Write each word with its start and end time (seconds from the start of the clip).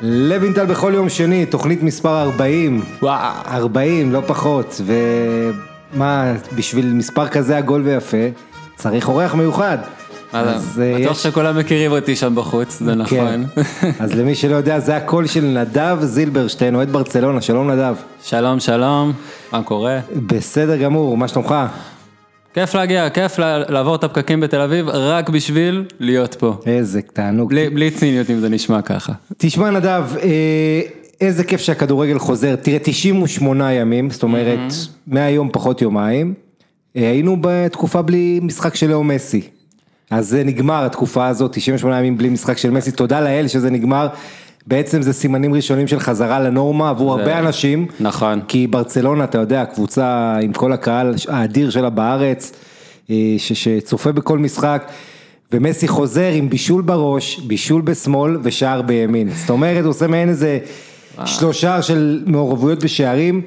לוינטל 0.00 0.66
בכל 0.66 0.92
יום 0.94 1.08
שני, 1.08 1.46
תוכנית 1.46 1.82
מספר 1.82 2.22
40. 2.22 2.82
וואו. 3.02 3.32
40, 3.46 4.12
לא 4.12 4.22
פחות. 4.26 4.80
ומה, 4.84 6.32
בשביל 6.56 6.92
מספר 6.92 7.28
כזה 7.28 7.56
עגול 7.56 7.82
ויפה, 7.84 8.16
צריך 8.76 9.08
אורח 9.08 9.34
מיוחד. 9.34 9.78
אז 10.32 10.82
אה, 10.84 11.00
בטוח 11.00 11.18
שכולם 11.18 11.58
מכירים 11.58 11.92
אותי 11.92 12.16
שם 12.16 12.34
בחוץ, 12.34 12.78
זה 12.78 12.92
כן. 12.92 12.98
נכון. 12.98 13.44
אז 14.04 14.14
למי 14.14 14.34
שלא 14.34 14.54
יודע, 14.54 14.80
זה 14.80 14.96
הקול 14.96 15.26
של 15.26 15.44
נדב 15.44 15.98
זילברשטיין, 16.00 16.74
אוהד 16.74 16.90
ברצלונה, 16.90 17.40
שלום 17.40 17.70
נדב. 17.70 17.94
שלום, 18.22 18.60
שלום, 18.60 19.12
מה 19.52 19.62
קורה? 19.62 19.98
בסדר 20.26 20.76
גמור, 20.76 21.16
מה 21.16 21.28
שלומך? 21.28 21.54
כיף 22.56 22.74
להגיע, 22.74 23.10
כיף 23.10 23.38
לעבור 23.68 23.94
את 23.94 24.04
הפקקים 24.04 24.40
בתל 24.40 24.60
אביב, 24.60 24.88
רק 24.88 25.28
בשביל 25.28 25.84
להיות 26.00 26.34
פה. 26.34 26.56
איזה 26.66 27.02
תענוג. 27.02 27.50
בלי 27.50 27.70
בלי 27.70 27.90
ציניות 27.90 28.30
אם 28.30 28.38
זה 28.38 28.48
נשמע 28.48 28.82
ככה. 28.82 29.12
תשמע 29.36 29.70
נדב, 29.70 30.04
אה, 30.22 30.80
איזה 31.20 31.44
כיף 31.44 31.60
שהכדורגל 31.60 32.18
חוזר, 32.18 32.56
תראה 32.56 32.78
98 32.82 33.72
ימים, 33.72 34.10
זאת 34.10 34.22
אומרת 34.22 34.72
מהיום 35.06 35.50
פחות 35.52 35.82
יומיים, 35.82 36.34
אה, 36.96 37.10
היינו 37.10 37.36
בתקופה 37.40 38.02
בלי 38.02 38.40
משחק 38.42 38.74
של 38.74 38.90
לאו 38.90 39.04
מסי, 39.04 39.42
אז 40.10 40.28
זה 40.28 40.44
נגמר 40.44 40.84
התקופה 40.84 41.26
הזאת, 41.26 41.52
98 41.52 41.98
ימים 41.98 42.18
בלי 42.18 42.28
משחק 42.28 42.58
של 42.58 42.70
מסי, 42.70 42.92
תודה 42.92 43.20
לאל 43.20 43.48
שזה 43.48 43.70
נגמר, 43.70 44.08
בעצם 44.66 45.02
זה 45.02 45.12
סימנים 45.12 45.54
ראשונים 45.54 45.86
של 45.86 46.00
חזרה 46.00 46.40
לנורמה 46.40 46.88
עבור 46.90 47.12
הרבה 47.12 47.38
אנשים, 47.38 47.86
נכון. 48.00 48.40
כי 48.48 48.66
ברצלונה 48.66 49.24
אתה 49.24 49.38
יודע, 49.38 49.64
קבוצה 49.64 50.36
עם 50.42 50.52
כל 50.52 50.72
הקהל 50.72 51.14
האדיר 51.28 51.70
שלה 51.70 51.90
בארץ, 51.90 52.52
אה, 53.10 53.14
ש- 53.38 53.52
שצופה 53.52 54.12
בכל 54.12 54.38
משחק. 54.38 54.90
ומסי 55.52 55.88
חוזר 55.88 56.30
עם 56.32 56.50
בישול 56.50 56.82
בראש, 56.82 57.38
בישול 57.40 57.82
בשמאל 57.82 58.36
ושער 58.42 58.82
בימין. 58.82 59.28
זאת 59.30 59.50
אומרת, 59.50 59.82
הוא 59.84 59.90
עושה 59.90 60.06
מעין 60.06 60.28
איזה 60.28 60.58
שלושה 61.24 61.82
של 61.82 62.22
מעורבויות 62.26 62.84
בשערים, 62.84 63.42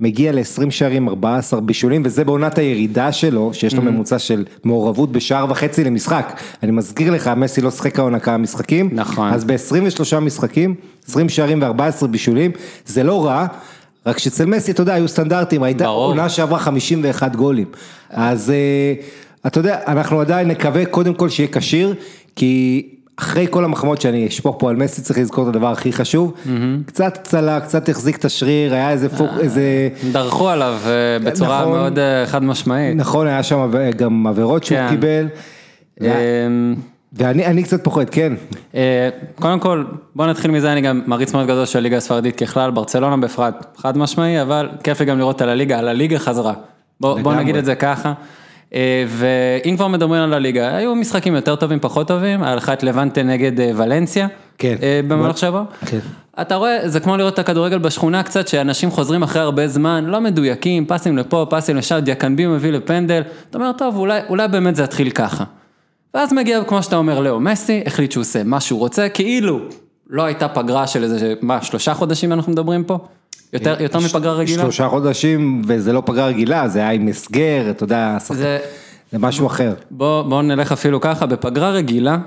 מגיע 0.00 0.32
ל-20 0.32 0.70
שערים, 0.70 1.08
14 1.08 1.60
בישולים, 1.60 2.02
וזה 2.04 2.24
בעונת 2.24 2.58
הירידה 2.58 3.12
שלו, 3.12 3.54
שיש 3.54 3.74
לו 3.74 3.82
ממוצע 3.82 4.18
של 4.18 4.44
מעורבות 4.64 5.12
בשער 5.12 5.46
וחצי 5.50 5.84
למשחק. 5.84 6.40
אני 6.62 6.72
מזכיר 6.72 7.10
לך, 7.10 7.30
מסי 7.36 7.60
לא 7.60 7.70
שיחק 7.70 7.98
העונה 7.98 8.18
כמה 8.18 8.38
משחקים. 8.38 8.88
נכון. 8.92 9.32
אז 9.32 9.44
ב-23 9.44 10.20
משחקים, 10.20 10.74
20 11.08 11.28
שערים 11.28 11.62
ו-14 11.62 12.06
בישולים, 12.06 12.50
זה 12.86 13.02
לא 13.02 13.26
רע. 13.26 13.46
רק 14.06 14.18
שאצל 14.18 14.44
מסי, 14.44 14.70
אתה 14.70 14.82
יודע, 14.82 14.94
היו 14.94 15.08
סטנדרטים, 15.08 15.62
הייתה. 15.62 15.86
עונה 15.86 16.28
שעברה 16.28 16.58
51 16.58 17.36
גולים. 17.36 17.66
אז 18.10 18.50
אה, 18.50 18.94
אתה 19.46 19.60
יודע, 19.60 19.78
אנחנו 19.86 20.20
עדיין 20.20 20.48
נקווה 20.48 20.86
קודם 20.86 21.14
כל 21.14 21.28
שיהיה 21.28 21.48
כשיר, 21.52 21.94
כי 22.36 22.82
אחרי 23.20 23.46
כל 23.50 23.64
המחמאות 23.64 24.00
שאני 24.00 24.26
אשפוך 24.26 24.56
פה 24.58 24.70
על 24.70 24.76
מסי, 24.76 25.02
צריך 25.02 25.18
לזכור 25.18 25.44
את 25.44 25.48
הדבר 25.48 25.66
הכי 25.66 25.92
חשוב. 25.92 26.34
קצת 26.86 27.18
צלה, 27.22 27.60
קצת 27.60 27.88
החזיק 27.88 28.16
את 28.16 28.24
השריר, 28.24 28.74
היה 28.74 28.90
איזה 28.90 29.08
פוק, 29.08 29.30
איזה... 29.40 29.88
דרכו 30.12 30.48
עליו 30.48 30.74
אה, 30.86 30.90
בצורה 31.24 31.60
נכון. 31.60 31.72
מאוד 31.72 31.98
אה, 31.98 32.26
חד 32.26 32.44
משמעית. 32.44 32.96
נכון, 32.96 33.26
היה 33.26 33.42
שם 33.42 33.70
גם 33.96 34.26
עבירות 34.26 34.64
שהוא 34.64 34.78
כן. 34.78 34.88
קיבל. 34.90 35.26
אמ, 36.00 36.74
ואני 37.12 37.46
אני 37.46 37.62
קצת 37.62 37.84
פוחד, 37.84 38.10
כן. 38.10 38.32
אה, 38.74 39.08
קודם 39.34 39.60
כל, 39.60 39.84
בוא 40.14 40.26
נתחיל 40.26 40.50
מזה, 40.50 40.72
אני 40.72 40.80
גם 40.80 41.02
מעריץ 41.06 41.34
מאוד 41.34 41.46
גדול 41.46 41.66
של 41.66 41.78
הליגה 41.78 41.96
הספרדית 41.96 42.36
ככלל, 42.36 42.70
ברצלונה 42.70 43.16
בפרט, 43.16 43.66
חד 43.76 43.98
משמעי, 43.98 44.42
אבל 44.42 44.68
כיף 44.84 45.00
לי 45.00 45.06
גם 45.06 45.18
לראות 45.18 45.42
על 45.42 45.48
הליגה, 45.48 45.78
על 45.78 45.88
הליגה 45.88 46.18
חזרה. 46.18 46.52
בוא. 47.00 47.34
נגיד 47.34 47.56
את 47.56 47.64
זה 47.64 47.74
ככה. 47.74 48.12
אה, 48.74 49.04
ואם 49.08 49.76
כבר 49.76 49.88
מדברים 49.88 50.22
על 50.22 50.34
הליגה, 50.34 50.76
היו 50.76 50.94
משחקים 50.94 51.34
יותר 51.34 51.56
טובים, 51.56 51.78
פחות 51.80 52.08
טובים, 52.08 52.42
היה 52.42 52.54
לך 52.54 52.68
את 52.68 52.82
לבנטה 52.82 53.22
נגד 53.22 53.60
אה, 53.60 53.70
ולנסיה, 53.76 54.28
כן. 54.58 54.76
אה, 54.82 55.00
במהלך 55.08 55.38
שבוע. 55.38 55.64
כן. 55.86 55.98
אתה 56.40 56.54
רואה, 56.54 56.88
זה 56.88 57.00
כמו 57.00 57.16
לראות 57.16 57.34
את 57.34 57.38
הכדורגל 57.38 57.78
בשכונה 57.78 58.22
קצת, 58.22 58.48
שאנשים 58.48 58.90
חוזרים 58.90 59.22
אחרי 59.22 59.42
הרבה 59.42 59.68
זמן, 59.68 60.04
לא 60.04 60.20
מדויקים, 60.20 60.86
פסים 60.86 61.18
לפה, 61.18 61.46
פסים 61.50 61.76
לשם, 61.76 61.98
דיאקנבי 61.98 62.46
מביא 62.46 62.70
לפנדל, 62.70 63.22
אתה 63.50 63.58
אומר, 63.58 63.72
טוב, 63.72 63.96
אולי, 63.96 64.20
אולי 64.28 64.48
באמת 64.48 64.76
זה 64.76 64.82
יתחיל 64.82 65.10
ככה. 65.10 65.44
ואז 66.14 66.32
מגיע, 66.32 66.64
כמו 66.64 66.82
שאתה 66.82 66.96
אומר, 66.96 67.20
לאו 67.20 67.40
מסי, 67.40 67.82
החליט 67.86 68.12
שהוא 68.12 68.20
עושה 68.22 68.42
מה 68.44 68.60
שהוא 68.60 68.78
רוצה, 68.78 69.08
כאילו 69.08 69.60
לא 70.10 70.22
הייתה 70.22 70.48
פגרה 70.48 70.86
של 70.86 71.02
איזה, 71.02 71.34
מה, 71.40 71.62
שלושה 71.62 71.94
חודשים 71.94 72.32
אנחנו 72.32 72.52
מדברים 72.52 72.84
פה? 72.84 72.98
יותר, 73.52 73.76
יותר 73.82 73.98
מפגרה 73.98 74.34
רגילה? 74.34 74.62
שלושה 74.62 74.88
חודשים, 74.88 75.62
וזה 75.66 75.92
לא 75.92 76.02
פגרה 76.06 76.26
רגילה, 76.26 76.68
זה 76.68 76.78
היה 76.78 76.90
עם 76.90 77.08
הסגר, 77.08 77.70
אתה 77.70 77.84
יודע, 77.84 78.16
זה, 78.20 78.58
זה 79.12 79.18
משהו 79.18 79.46
אחר. 79.46 79.74
בוא, 79.90 80.22
בוא 80.22 80.42
נלך 80.42 80.72
אפילו 80.72 81.00
ככה, 81.00 81.26
בפגרה 81.26 81.70
רגילה, 81.70 82.18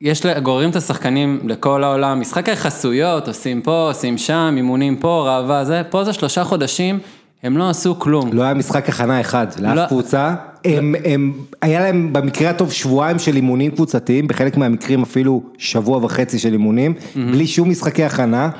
יש, 0.00 0.26
גוררים 0.42 0.70
את 0.70 0.76
השחקנים 0.76 1.40
לכל 1.44 1.84
העולם, 1.84 2.20
משחקי 2.20 2.56
חסויות, 2.56 3.28
עושים 3.28 3.62
פה, 3.62 3.88
עושים 3.88 4.18
שם, 4.18 4.54
אימונים 4.56 4.96
פה, 4.96 5.24
ראווה 5.26 5.64
זה, 5.64 5.82
פה 5.90 6.04
זה 6.04 6.12
שלושה 6.12 6.44
חודשים, 6.44 6.98
הם 7.42 7.56
לא 7.56 7.70
עשו 7.70 7.98
כלום. 7.98 8.32
לא 8.32 8.42
היה 8.42 8.54
משחק 8.54 8.88
הכנה 8.88 9.20
אחד 9.20 9.46
לאף 9.60 9.76
לא. 9.76 9.86
קבוצה, 9.86 10.34
הם, 10.64 10.94
הם, 11.04 11.32
היה 11.62 11.80
להם 11.80 12.12
במקרה 12.12 12.50
הטוב 12.50 12.72
שבועיים 12.72 13.18
של 13.18 13.36
אימונים 13.36 13.70
קבוצתיים, 13.70 14.28
בחלק 14.28 14.56
מהמקרים 14.56 15.02
אפילו 15.02 15.42
שבוע 15.58 16.04
וחצי 16.04 16.38
של 16.38 16.52
אימונים, 16.52 16.94
בלי 17.16 17.46
שום 17.46 17.70
משחקי 17.70 18.04
הכנה. 18.04 18.50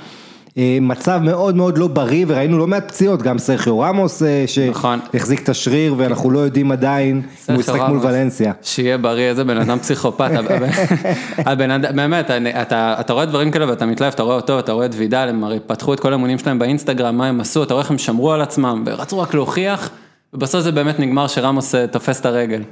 אה, 0.61 0.79
מצב 0.81 1.21
מאוד 1.23 1.57
מאוד 1.57 1.79
לא 1.79 1.87
בריא 1.89 2.25
וראינו 2.29 2.59
לא 2.59 2.67
מעט 2.67 2.89
פציעות, 2.89 3.23
גם 3.23 3.39
סרחיו 3.39 3.81
רמוס 3.81 4.23
אה, 4.23 4.45
נכון. 4.71 4.99
שהחזיק 5.13 5.43
את 5.43 5.49
השריר 5.49 5.95
ואנחנו 5.99 6.31
לא 6.31 6.39
יודעים 6.39 6.73
עדיין 6.73 7.23
אם 7.49 7.55
הוא 7.55 7.61
ישחק 7.61 7.81
מול 7.89 7.99
ולנסיה. 8.03 8.53
שיהיה 8.63 8.99
בריא, 8.99 9.29
איזה 9.29 9.45
בן 9.45 9.57
אדם 9.57 9.79
פסיכופת. 9.79 10.31
באמת, 11.97 12.31
אתה 12.75 13.13
רואה 13.13 13.25
דברים 13.25 13.51
כאלה 13.51 13.69
ואתה 13.69 13.87
מתלהב, 13.87 14.13
אתה 14.13 14.23
רואה 14.23 14.37
אותו, 14.37 14.59
אתה 14.59 14.73
רואה 14.73 14.87
את 14.87 14.95
וידל, 14.97 15.27
הם 15.29 15.45
הרי 15.45 15.61
פתחו 15.67 15.95
את 15.95 16.01
כל 16.01 16.13
האמונים 16.13 16.39
שלהם 16.39 16.59
באינסטגרם, 16.59 17.17
מה 17.17 17.27
הם 17.27 17.41
עשו, 17.41 17.63
אתה 17.63 17.75
רואה 17.75 17.83
איך 17.83 17.91
הם 17.91 17.99
שמרו 17.99 18.33
על 18.33 18.41
עצמם, 18.41 18.85
ורצו 18.87 19.19
רק 19.19 19.35
להוכיח, 19.35 19.91
ובסוף 20.35 20.61
זה 20.61 20.73
באמת 20.73 21.01
נגמר 21.01 21.27
שרמוס 21.27 21.75
אה, 21.75 21.87
תופס 21.87 22.21
את 22.21 22.27
הרגל. 22.27 22.63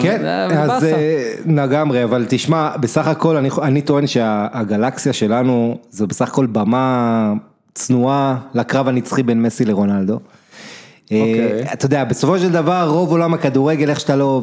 כן, 0.00 0.18
זה 0.20 0.44
אז 0.46 0.70
באסה. 0.70 0.96
אה, 0.96 1.34
לגמרי, 1.46 2.04
אבל 2.04 2.26
תשמע, 2.28 2.76
בסך 2.76 3.06
הכל 3.06 3.36
אני, 3.36 3.48
אני 3.62 3.82
טוען 3.82 4.06
שהגלקסיה 4.06 5.12
שלנו 5.12 5.78
זה 5.90 6.06
בסך 6.06 6.28
הכל 6.28 6.46
במה 6.46 7.32
צנועה 7.74 8.36
לקרב 8.54 8.88
הנצחי 8.88 9.22
בין 9.22 9.42
מסי 9.42 9.64
לרונלדו. 9.64 10.18
אה, 11.12 11.20
אוקיי. 11.20 11.72
אתה 11.72 11.86
יודע, 11.86 12.04
בסופו 12.04 12.38
של 12.38 12.52
דבר 12.52 12.88
רוב 12.88 13.10
עולם 13.10 13.34
הכדורגל, 13.34 13.90
איך 13.90 14.00
שאתה 14.00 14.16
לא, 14.16 14.42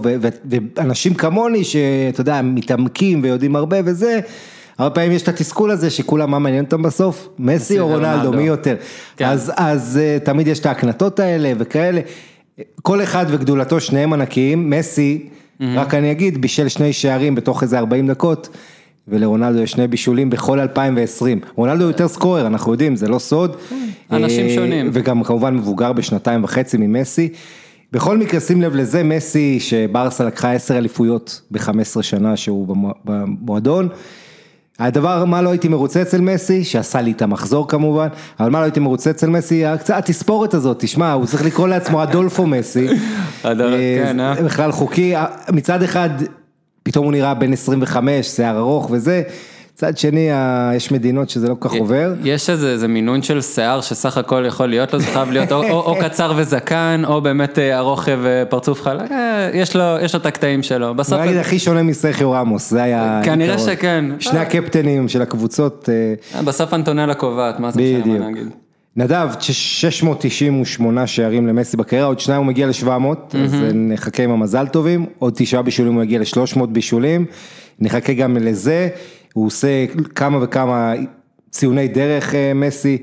ואנשים 0.78 1.14
כמוני 1.14 1.64
שאתה 1.64 2.22
יודע, 2.22 2.42
מתעמקים 2.42 3.24
ויודעים 3.24 3.56
הרבה 3.56 3.78
וזה, 3.86 4.20
הרבה 4.78 4.96
פעמים 4.96 5.12
יש 5.12 5.22
את 5.22 5.28
התסכול 5.28 5.72
הזה 5.72 5.90
שכולם, 5.90 6.32
מה 6.32 6.40
מעניין 6.40 6.64
אותם 6.64 6.82
בסוף? 6.82 7.30
מסי 7.40 7.80
או 7.80 7.88
רונלדו. 7.88 8.32
מי 8.32 8.44
יותר? 8.44 8.76
כן. 9.18 9.26
אז, 9.26 9.52
אז 9.58 10.00
אה, 10.02 10.18
תמיד 10.24 10.48
יש 10.48 10.60
את 10.60 10.66
ההקנטות 10.66 11.20
האלה 11.20 11.54
וכאלה. 11.58 12.02
כל 12.82 13.04
אחד 13.04 13.26
וגדולתו, 13.30 13.80
שניהם 13.80 14.14
ענקיים, 14.14 14.70
מסי, 14.70 15.30
רק 15.76 15.94
אני 15.94 16.12
אגיד, 16.12 16.42
בישל 16.42 16.68
שני 16.68 16.94
שערים 16.94 17.36
בתוך 17.36 17.64
איזה 17.64 17.80
40 17.80 18.08
דקות, 18.08 18.50
ולרונלדו 19.08 19.60
יש 19.62 19.72
שני 19.72 19.88
בישולים 19.88 20.30
בכל 20.30 20.60
2020. 20.60 21.40
רונלדו 21.56 21.84
יותר 21.84 22.08
סקורר, 22.08 22.48
אנחנו 22.48 22.72
יודעים, 22.72 22.96
זה 22.96 23.08
לא 23.08 23.20
סוד. 23.20 23.56
אנשים 24.12 24.46
אה, 24.46 24.56
שונים. 24.56 24.90
וגם 24.94 25.24
כמובן 25.24 25.56
מבוגר 25.56 25.94
בשנתיים 25.94 26.44
וחצי 26.44 26.78
ממסי. 26.78 27.30
בכל 27.92 28.18
מקרה, 28.18 28.40
שים 28.40 28.62
לב 28.62 28.76
לזה, 28.76 29.04
מסי, 29.04 29.60
שברסה 29.60 30.24
לקחה 30.26 30.52
10 30.52 30.78
אליפויות 30.78 31.42
ב-15 31.52 31.72
שנה 32.02 32.38
שהוא 32.38 32.68
במו- 32.68 32.94
במועדון. 33.06 33.90
הדבר, 34.88 35.26
מה 35.26 35.42
לא 35.42 35.50
הייתי 35.50 35.68
מרוצה 35.68 36.02
אצל 36.02 36.22
מסי, 36.22 36.64
שעשה 36.64 37.02
לי 37.02 37.12
את 37.12 37.22
המחזור 37.22 37.68
כמובן, 37.68 38.08
אבל 38.40 38.50
מה 38.50 38.60
לא 38.60 38.64
הייתי 38.64 38.80
מרוצה 38.80 39.10
אצל 39.10 39.30
מסי, 39.30 39.64
התספורת 39.66 40.54
הזאת, 40.54 40.80
תשמע, 40.80 41.12
הוא 41.12 41.26
צריך 41.26 41.46
לקרוא 41.46 41.68
לעצמו 41.68 42.04
אדולפו 42.04 42.48
מסי. 42.48 42.88
אה, 43.46 43.54
כן, 44.04 44.20
אה? 44.20 44.34
בכלל 44.34 44.72
חוקי, 44.72 45.14
מצד 45.52 45.84
אחד, 45.84 46.10
פתאום 46.84 47.06
הוא 47.06 47.12
נראה 47.12 47.34
בן 47.34 47.54
25, 47.54 48.26
שיער 48.26 48.58
ארוך 48.58 48.92
וזה, 48.92 49.24
מצד 49.84 49.98
שני, 49.98 50.30
יש 50.76 50.92
מדינות 50.92 51.30
שזה 51.30 51.50
לא 51.50 51.56
כל 51.60 51.70
כך 51.70 51.76
עובר. 51.76 52.14
יש 52.24 52.50
איזה, 52.50 52.72
איזה 52.72 52.88
מינון 52.88 53.22
של 53.22 53.42
שיער 53.42 53.82
שסך 53.82 54.18
הכל 54.18 54.44
יכול 54.48 54.66
להיות 54.66 54.94
לו, 54.94 55.00
זה 55.00 55.06
חייב 55.06 55.32
להיות 55.32 55.52
או, 55.52 55.64
או, 55.64 55.80
או 55.80 55.96
קצר 56.00 56.34
וזקן, 56.36 57.02
או 57.08 57.22
באמת 57.22 57.60
אה, 57.60 57.78
ארוך 57.78 58.08
ופרצוף 58.22 58.82
חלק, 58.82 59.12
אה, 59.12 59.50
יש 59.54 59.76
לו, 59.76 59.84
יש 60.02 60.16
לו 60.16 60.22
את 60.22 60.26
הקטעים 60.26 60.64
שלו, 60.64 60.96
בסוף, 60.96 61.20
נגיד 61.20 61.38
הכי 61.38 61.60
שונה 61.60 61.84
מסרחיו 61.84 62.32
רמוס, 62.32 62.70
זה 62.70 62.84
היה... 62.84 63.22
כנראה. 63.24 63.58
שכן. 63.58 64.06
שני 64.20 64.40
הקפטנים 64.40 65.08
של 65.08 65.22
הקבוצות, 65.22 65.90
אה, 65.90 66.38
אה, 66.40 66.44
בסוף 66.44 66.74
אנטונלה 66.74 67.14
קובעת, 67.14 67.60
מה 67.60 67.72
זה 67.72 67.82
משנה. 67.82 68.20
מה 68.20 68.30
נגיד. 68.30 68.48
נדב, 68.96 69.28
698 69.40 71.08
שערים 71.08 71.48
למסי 71.48 71.78
בקריירה, 71.78 72.08
עוד 72.08 72.20
שניים 72.20 72.40
הוא 72.40 72.48
מגיע 72.48 72.68
ל-700, 72.68 73.38
אז 73.44 73.56
נחכה 73.74 74.24
עם 74.24 74.32
המזל 74.32 74.68
טובים, 74.68 75.06
עוד 75.20 75.34
תשעה 75.36 75.62
בישולים 75.62 75.94
הוא 75.94 76.04
יגיע 76.04 76.20
ל-300 76.20 76.66
בישולים, 76.66 77.26
נחכה 77.80 78.14
גם 78.14 78.38
לזה, 78.38 78.90
הוא 79.34 79.46
עושה 79.46 79.86
כמה 80.16 80.38
וכמה 80.42 80.94
ציוני 81.50 81.88
דרך 81.88 82.36
אה, 82.36 82.54
מסי, 82.56 82.98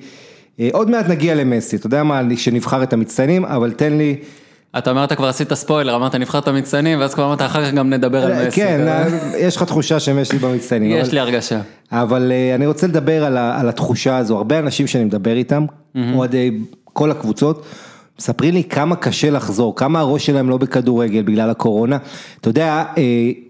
אה, 0.60 0.68
עוד 0.72 0.90
מעט 0.90 1.08
נגיע 1.08 1.34
למסי, 1.34 1.76
אתה 1.76 1.86
יודע 1.86 2.02
מה, 2.02 2.20
שנבחר 2.36 2.82
את 2.82 2.92
המצטיינים, 2.92 3.44
אבל 3.44 3.70
תן 3.70 3.92
לי 3.92 4.16
אתה 4.78 4.90
אמרת 4.90 5.12
כבר 5.12 5.28
עשית 5.28 5.54
ספוילר, 5.54 5.96
אמרת 5.96 6.14
נבחרת 6.14 6.48
מצטיינים, 6.48 7.00
ואז 7.00 7.14
כבר 7.14 7.24
אמרת 7.24 7.42
אחר 7.42 7.66
כך 7.66 7.74
גם 7.74 7.90
נדבר 7.90 8.24
על 8.24 8.46
מסי. 8.46 8.56
כן, 8.56 9.02
יש 9.38 9.56
לך 9.56 9.62
תחושה 9.62 10.00
שמסי 10.00 10.38
במצטיינים. 10.38 10.90
יש 10.90 11.12
לי 11.12 11.20
הרגשה. 11.20 11.60
אבל 11.92 12.32
אה, 12.32 12.54
אני 12.54 12.66
רוצה 12.66 12.86
לדבר 12.86 13.24
על, 13.24 13.68
התחושה 13.68 14.16
הזו, 14.16 14.36
הרבה 14.36 14.58
אנשים 14.58 14.86
שאני 14.86 15.04
מדבר 15.04 15.36
איתם, 15.36 15.66
אוהדי 16.14 16.58
כל 16.84 17.10
הקבוצות, 17.10 17.66
מספרים 18.18 18.54
לי 18.54 18.64
כמה 18.64 18.96
קשה 18.96 19.30
לחזור, 19.30 19.76
כמה 19.76 20.00
הראש 20.00 20.26
שלהם 20.26 20.50
לא 20.50 20.56
בכדורגל 20.56 21.22
בגלל 21.22 21.50
הקורונה. 21.50 21.98
אתה 22.40 22.48
יודע, 22.48 22.84
אה, 22.98 23.02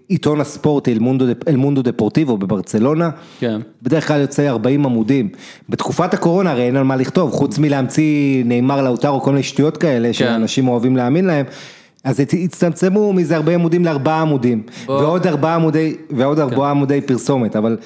עיתון 0.09 0.41
הספורט 0.41 0.89
אל 1.47 1.55
מונדו, 1.55 1.81
דפורטיבו 1.81 2.37
בברצלונה, 2.37 3.09
כן. 3.39 3.61
בדרך 3.83 4.07
כלל 4.07 4.21
יוצא 4.21 4.49
40 4.49 4.85
עמודים. 4.85 5.29
בתקופת 5.69 6.13
הקורונה 6.13 6.51
הרי 6.51 6.63
אין 6.63 6.75
על 6.75 6.83
מה 6.83 6.95
לכתוב, 6.95 7.31
חוץ 7.31 7.57
מלהמציא 7.57 8.43
נאמר 8.45 8.81
לאוטרו, 8.81 9.21
כל 9.21 9.31
מיני 9.31 9.43
שטויות 9.43 9.77
כאלה 9.77 10.13
שאנשים 10.13 10.67
אוהבים 10.67 10.97
להאמין 10.97 11.25
להם. 11.25 11.45
אז 12.03 12.19
הצטמצמו 12.19 13.13
מזה 13.13 13.35
40 13.35 13.59
עמודים 13.59 13.85
לארבעה 13.85 14.21
עמודים, 14.21 14.63
בוא. 14.85 14.95
ועוד 14.95 15.27
ארבעה 15.27 15.55
עמודי, 15.55 15.95
ועוד 16.09 16.39
ארבעה 16.39 16.71
עמודי 16.71 17.01
פרסומת, 17.01 17.55
אבל 17.55 17.77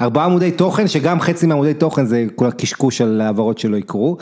ארבעה 0.00 0.24
עמודי 0.24 0.50
תוכן, 0.50 0.88
שגם 0.88 1.20
חצי 1.20 1.46
מעמודי 1.46 1.74
תוכן 1.74 2.06
זה 2.06 2.26
כל 2.34 2.46
הקשקוש 2.46 3.00
על 3.00 3.20
העברות 3.20 3.58
שלא 3.58 3.76
יקרו. 3.76 4.16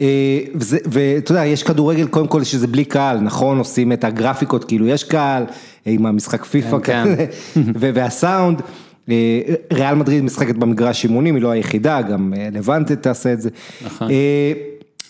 אה, 0.00 0.40
ואתה 0.86 1.32
יודע, 1.32 1.46
יש 1.46 1.62
כדורגל 1.62 2.06
קודם 2.06 2.26
כל 2.26 2.44
שזה 2.44 2.66
בלי 2.66 2.84
קהל, 2.84 3.20
נכון, 3.20 3.58
עושים 3.58 3.92
את 3.92 4.04
הגרפיקות, 4.04 4.64
כאילו 4.64 4.86
יש 4.86 5.04
קהל, 5.04 5.44
עם 5.86 6.06
המשחק 6.06 6.44
פיפא 6.44 6.78
כן, 6.78 7.04
ו- 7.56 7.90
והסאונד, 7.94 8.62
אה, 9.10 9.40
ריאל 9.72 9.94
מדריד 9.94 10.24
משחקת 10.24 10.54
במגרש 10.54 11.04
אימונים, 11.04 11.34
היא 11.34 11.42
לא 11.42 11.50
היחידה, 11.50 12.02
גם 12.02 12.34
אה, 12.36 12.48
לבנטה 12.52 12.96
תעשה 12.96 13.32
את 13.32 13.40
זה. 13.40 13.50
נכון. 13.86 14.10
אה, 14.10 14.52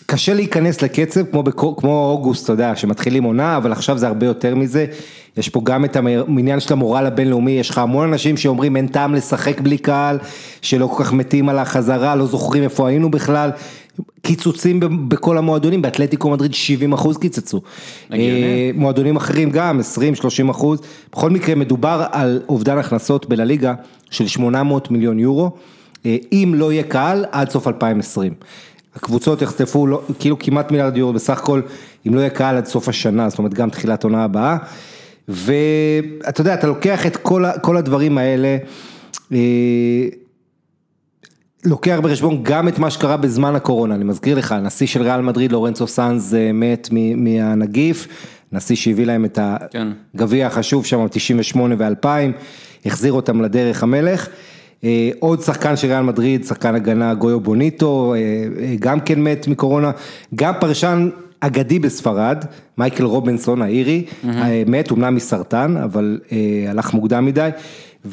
קשה 0.05 0.33
להיכנס 0.33 0.81
לקצב 0.81 1.23
כמו, 1.31 1.43
בקו- 1.43 1.75
כמו 1.77 2.09
אוגוסט, 2.09 2.43
אתה 2.43 2.53
יודע, 2.53 2.75
שמתחילים 2.75 3.23
עונה, 3.23 3.57
אבל 3.57 3.71
עכשיו 3.71 3.97
זה 3.97 4.07
הרבה 4.07 4.25
יותר 4.25 4.55
מזה. 4.55 4.85
יש 5.37 5.49
פה 5.49 5.61
גם 5.63 5.85
את 5.85 5.95
העניין 5.95 6.59
של 6.59 6.73
המורל 6.73 7.05
הבינלאומי, 7.05 7.51
יש 7.51 7.69
לך 7.69 7.77
המון 7.77 8.09
אנשים 8.09 8.37
שאומרים 8.37 8.75
אין 8.75 8.87
טעם 8.87 9.15
לשחק 9.15 9.61
בלי 9.61 9.77
קהל, 9.77 10.19
שלא 10.61 10.87
כל 10.87 11.03
כך 11.03 11.13
מתים 11.13 11.49
על 11.49 11.57
החזרה, 11.59 12.15
לא 12.15 12.25
זוכרים 12.25 12.63
איפה 12.63 12.87
היינו 12.87 13.11
בכלל. 13.11 13.49
קיצוצים 14.21 14.79
בכל 15.09 15.37
המועדונים, 15.37 15.81
באתלטיקו 15.81 16.29
מדריד 16.29 16.53
70 16.53 16.93
אחוז 16.93 17.17
קיצצו. 17.17 17.61
הגיוני. 18.09 18.43
אה, 18.43 18.71
מועדונים 18.73 19.15
אחרים 19.15 19.49
גם, 19.49 19.79
20-30 20.47 20.51
אחוז. 20.51 20.79
בכל 21.11 21.29
מקרה 21.29 21.55
מדובר 21.55 22.05
על 22.11 22.41
אובדן 22.49 22.77
הכנסות 22.77 23.29
בלליגה 23.29 23.73
של 24.11 24.27
800 24.27 24.91
מיליון 24.91 25.19
יורו, 25.19 25.51
אה, 26.05 26.17
אם 26.31 26.53
לא 26.55 26.71
יהיה 26.71 26.83
קהל 26.83 27.25
עד 27.31 27.49
סוף 27.49 27.67
2020. 27.67 28.33
הקבוצות 28.95 29.41
יחטפו 29.41 29.87
לא, 29.87 30.01
כאילו 30.19 30.39
כמעט 30.39 30.71
מיליארד 30.71 30.97
יורו 30.97 31.13
בסך 31.13 31.37
הכל, 31.39 31.61
אם 32.07 32.15
לא 32.15 32.19
יהיה 32.19 32.29
קהל 32.29 32.57
עד 32.57 32.65
סוף 32.65 32.89
השנה, 32.89 33.29
זאת 33.29 33.39
אומרת 33.39 33.53
גם 33.53 33.69
תחילת 33.69 34.03
עונה 34.03 34.23
הבאה. 34.23 34.57
ואתה 35.27 36.41
יודע, 36.41 36.53
אתה 36.53 36.67
לוקח 36.67 37.05
את 37.05 37.17
כל, 37.17 37.45
כל 37.61 37.77
הדברים 37.77 38.17
האלה, 38.17 38.57
אה, 39.31 39.37
לוקח 41.65 41.99
בחשבון 42.03 42.39
גם 42.43 42.67
את 42.67 42.79
מה 42.79 42.89
שקרה 42.89 43.17
בזמן 43.17 43.55
הקורונה, 43.55 43.95
אני 43.95 44.03
מזכיר 44.03 44.37
לך, 44.37 44.51
הנשיא 44.51 44.87
של 44.87 45.01
ריאל 45.01 45.21
מדריד, 45.21 45.51
לורנצו 45.51 45.87
סאנז, 45.87 46.35
אה, 46.35 46.51
מת 46.53 46.89
מהנגיף, 47.15 48.07
נשיא 48.51 48.75
שהביא 48.75 49.05
להם 49.05 49.25
את 49.25 49.39
כן. 49.71 49.87
הגביע 50.15 50.47
החשוב 50.47 50.85
שם, 50.85 51.07
98 51.11 51.75
ו-2000, 51.77 52.07
החזיר 52.85 53.13
אותם 53.13 53.41
לדרך 53.41 53.83
המלך. 53.83 54.29
אה, 54.83 55.09
עוד 55.19 55.41
שחקן 55.41 55.75
של 55.75 55.87
ריאל 55.87 56.01
מדריד, 56.01 56.45
שחקן 56.45 56.75
הגנה 56.75 57.13
גויו 57.13 57.39
בוניטו, 57.39 58.13
אה, 58.17 58.75
גם 58.79 58.99
כן 58.99 59.23
מת 59.23 59.47
מקורונה, 59.47 59.91
גם 60.35 60.53
פרשן 60.59 61.09
אגדי 61.39 61.79
בספרד, 61.79 62.45
מייקל 62.77 63.03
רובינסון 63.03 63.61
האירי, 63.61 64.05
אה, 64.27 64.63
מת 64.67 64.91
אומנם 64.91 65.15
מסרטן, 65.15 65.77
אבל 65.77 66.19
הלך 66.69 66.93
מוקדם 66.93 67.25
מדי. 67.25 67.49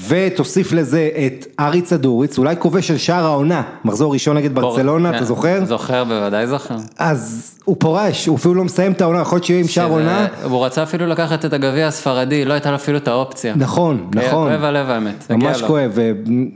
ותוסיף 0.08 0.72
לזה 0.72 1.08
את 1.26 1.46
ארי 1.60 1.82
צדוריץ, 1.82 2.38
אולי 2.38 2.54
כובש 2.58 2.88
של 2.88 2.96
שער 2.98 3.24
העונה, 3.24 3.62
מחזור 3.84 4.12
ראשון 4.12 4.36
נגד 4.36 4.54
ברצלונה, 4.54 5.10
אתה 5.10 5.18
כן, 5.18 5.24
זוכר? 5.24 5.64
זוכר, 5.64 6.04
בוודאי 6.04 6.46
זוכר. 6.46 6.76
אז 6.98 7.54
הוא 7.64 7.76
פורש, 7.78 8.26
הוא 8.26 8.36
אפילו 8.36 8.54
לא 8.54 8.64
מסיים 8.64 8.92
את 8.92 9.00
העונה, 9.00 9.20
יכול 9.20 9.36
להיות 9.36 9.44
שיהיה 9.44 9.60
עם 9.60 9.68
שער 9.68 9.90
עונה. 9.90 10.26
הוא 10.42 10.64
רצה 10.64 10.82
אפילו 10.82 11.06
לקחת 11.06 11.44
את 11.44 11.52
הגביע 11.52 11.86
הספרדי, 11.86 12.44
לא 12.44 12.52
הייתה 12.52 12.70
לו 12.70 12.76
אפילו 12.76 12.98
את 12.98 13.08
האופציה. 13.08 13.54
נכון, 13.56 14.08
כן, 14.12 14.18
נכון. 14.18 14.48
כואב 14.48 14.64
הלב 14.64 14.90
האמת. 14.90 15.30
ממש. 15.30 15.62
כואב, 15.62 15.98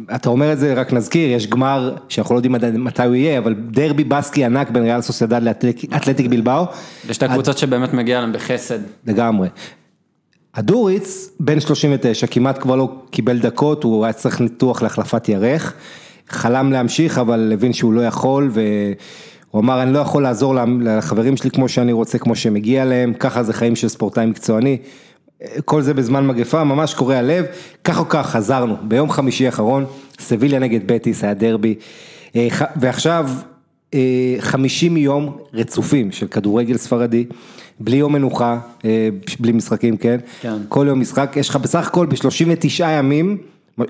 ואתה 0.08 0.28
אומר 0.28 0.52
את 0.52 0.58
זה, 0.58 0.75
רק 0.75 0.93
נזכיר, 0.93 1.31
יש 1.31 1.46
גמר 1.46 1.94
שאנחנו 2.08 2.35
לא 2.35 2.38
יודעים 2.38 2.85
מתי 2.85 3.02
הוא 3.02 3.14
יהיה, 3.14 3.38
אבל 3.38 3.55
דרבי 3.70 4.05
בסקי 4.05 4.44
ענק 4.44 4.70
בין 4.70 4.82
ריאל 4.82 5.00
סוסיידד 5.00 5.43
לאתלטיק 5.43 6.26
בלבאו, 6.26 6.64
זה 7.06 7.14
שתי 7.14 7.28
קבוצות 7.28 7.58
שבאמת 7.58 7.94
מגיע 7.94 8.20
להם 8.20 8.32
בחסד. 8.32 8.78
לגמרי. 9.06 9.49
הדוריץ, 10.54 11.31
בן 11.40 11.60
39, 11.60 12.26
כמעט 12.26 12.58
כבר 12.62 12.76
לא 12.76 12.93
קיבל 13.10 13.38
דקות, 13.38 13.84
הוא 13.84 14.04
היה 14.04 14.12
צריך 14.12 14.40
ניתוח 14.40 14.82
להחלפת 14.82 15.28
ירך, 15.28 15.75
חלם 16.28 16.72
להמשיך, 16.72 17.19
אבל 17.19 17.50
הבין 17.52 17.72
שהוא 17.72 17.93
לא 17.93 18.00
יכול, 18.00 18.50
והוא 18.52 19.60
אמר, 19.60 19.82
אני 19.82 19.93
לא 19.93 19.99
יכול 19.99 20.22
לעזור 20.22 20.54
לחברים 20.81 21.37
שלי 21.37 21.50
כמו 21.50 21.69
שאני 21.69 21.93
רוצה, 21.93 22.19
כמו 22.19 22.37
שמגיע 22.37 22.84
להם, 22.84 23.14
ככה 23.14 23.43
זה 23.43 23.52
חיים 23.52 23.76
של 23.76 23.88
ספורטאי 23.88 24.26
מקצועני. 24.26 24.78
כל 25.64 25.82
זה 25.82 25.94
בזמן 25.94 26.26
מגפה, 26.26 26.64
ממש 26.64 26.94
קורע 26.94 27.22
לב, 27.22 27.44
כך 27.84 27.99
או 28.00 28.08
כך 28.08 28.31
חזרנו, 28.31 28.76
ביום 28.82 29.10
חמישי 29.10 29.46
האחרון, 29.46 29.84
סביליה 30.19 30.58
נגד 30.58 30.81
בטיס, 30.87 31.25
היה 31.25 31.34
דרבי, 31.34 31.75
אה, 32.37 32.49
ועכשיו 32.76 33.31
אה, 33.94 34.37
50 34.38 34.96
יום 34.96 35.37
רצופים 35.54 36.12
של 36.12 36.26
כדורגל 36.26 36.76
ספרדי, 36.76 37.26
בלי 37.84 37.96
יום 37.96 38.12
מנוחה, 38.12 38.58
אה, 38.84 39.08
בלי 39.40 39.52
משחקים, 39.52 39.96
כן? 39.96 40.17
כן. 40.40 40.56
כל 40.69 40.87
יום 40.88 41.00
משחק, 41.00 41.32
יש 41.37 41.49
לך 41.49 41.56
בסך 41.56 41.87
הכל 41.87 42.06
ב-39 42.06 42.84
ימים, 42.84 43.37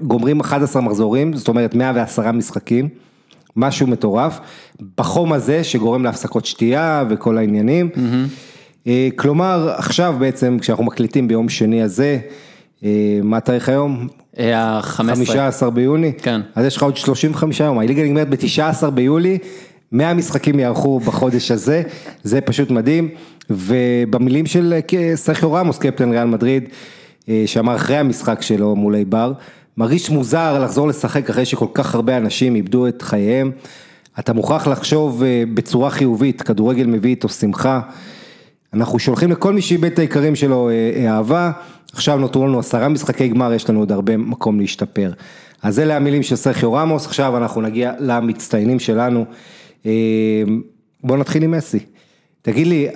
גומרים 0.02 0.40
11 0.40 0.82
מחזורים, 0.82 1.32
זאת 1.34 1.48
אומרת 1.48 1.74
110 1.74 2.32
משחקים, 2.32 2.88
משהו 3.56 3.86
מטורף, 3.86 4.40
בחום 4.98 5.32
הזה 5.32 5.64
שגורם 5.64 6.04
להפסקות 6.04 6.46
שתייה 6.46 7.04
וכל 7.10 7.38
העניינים. 7.38 7.90
אה, 8.86 9.08
כלומר, 9.16 9.74
עכשיו 9.76 10.14
בעצם, 10.18 10.56
כשאנחנו 10.60 10.84
מקליטים 10.84 11.28
ביום 11.28 11.48
שני 11.48 11.82
הזה, 11.82 12.18
אה, 12.84 13.20
מה 13.22 13.36
התאריך 13.36 13.68
היום? 13.68 14.08
אה, 14.38 14.58
ה-15. 14.58 14.84
15 14.84 15.70
ביוני? 15.70 16.12
כן. 16.22 16.40
אז 16.54 16.66
יש 16.66 16.76
לך 16.76 16.82
עוד 16.82 16.96
35 16.96 17.60
יום, 17.60 17.78
הליגה 17.78 18.02
נגמרת 18.02 18.28
ב-19 18.28 18.90
ביולי, 18.90 19.38
100 19.92 20.14
משחקים 20.14 20.60
יערכו 20.60 21.00
בחודש 21.00 21.50
הזה, 21.50 21.82
זה 22.22 22.40
פשוט 22.40 22.70
מדהים, 22.70 23.08
ובמילים 23.50 24.46
של 24.46 24.74
אה, 24.94 25.16
סרחיו 25.16 25.52
רמוס, 25.52 25.78
קפטן 25.78 26.10
ריאל 26.10 26.24
מדריד, 26.24 26.64
אה, 27.28 27.42
שאמר 27.46 27.76
אחרי 27.76 27.96
המשחק 27.96 28.42
שלו 28.42 28.76
מול 28.76 28.94
איבר, 28.94 29.32
מרגיש 29.76 30.10
מוזר 30.10 30.58
לחזור 30.64 30.88
לשחק 30.88 31.30
אחרי 31.30 31.44
שכל 31.44 31.66
כך 31.74 31.94
הרבה 31.94 32.16
אנשים 32.16 32.54
איבדו 32.54 32.86
את 32.86 33.02
חייהם, 33.02 33.50
אתה 34.18 34.32
מוכרח 34.32 34.66
לחשוב 34.66 35.22
אה, 35.22 35.42
בצורה 35.54 35.90
חיובית, 35.90 36.42
כדורגל 36.42 36.86
מביא 36.86 37.10
איתו 37.10 37.28
שמחה. 37.28 37.80
אנחנו 38.74 38.98
שולחים 38.98 39.30
לכל 39.30 39.52
מי 39.52 39.62
שאיבד 39.62 39.92
את 39.92 39.98
היקרים 39.98 40.36
שלו 40.36 40.68
אה, 40.68 40.74
אה, 40.96 41.16
אהבה, 41.16 41.50
עכשיו 41.92 42.18
נותרו 42.18 42.46
לנו 42.46 42.58
עשרה 42.58 42.88
משחקי 42.88 43.28
גמר, 43.28 43.52
יש 43.52 43.70
לנו 43.70 43.78
עוד 43.78 43.92
הרבה 43.92 44.16
מקום 44.16 44.60
להשתפר. 44.60 45.12
אז 45.62 45.78
אלה 45.78 45.96
המילים 45.96 46.22
של 46.22 46.36
סרחיו 46.36 46.72
רמוס, 46.72 47.06
עכשיו 47.06 47.36
אנחנו 47.36 47.60
נגיע 47.60 47.92
למצטיינים 47.98 48.78
שלנו. 48.78 49.24
אה, 49.86 49.92
בוא 51.04 51.16
נתחיל 51.16 51.42
עם 51.42 51.50
מסי. 51.50 51.78
תגיד 52.42 52.66
לי, 52.66 52.88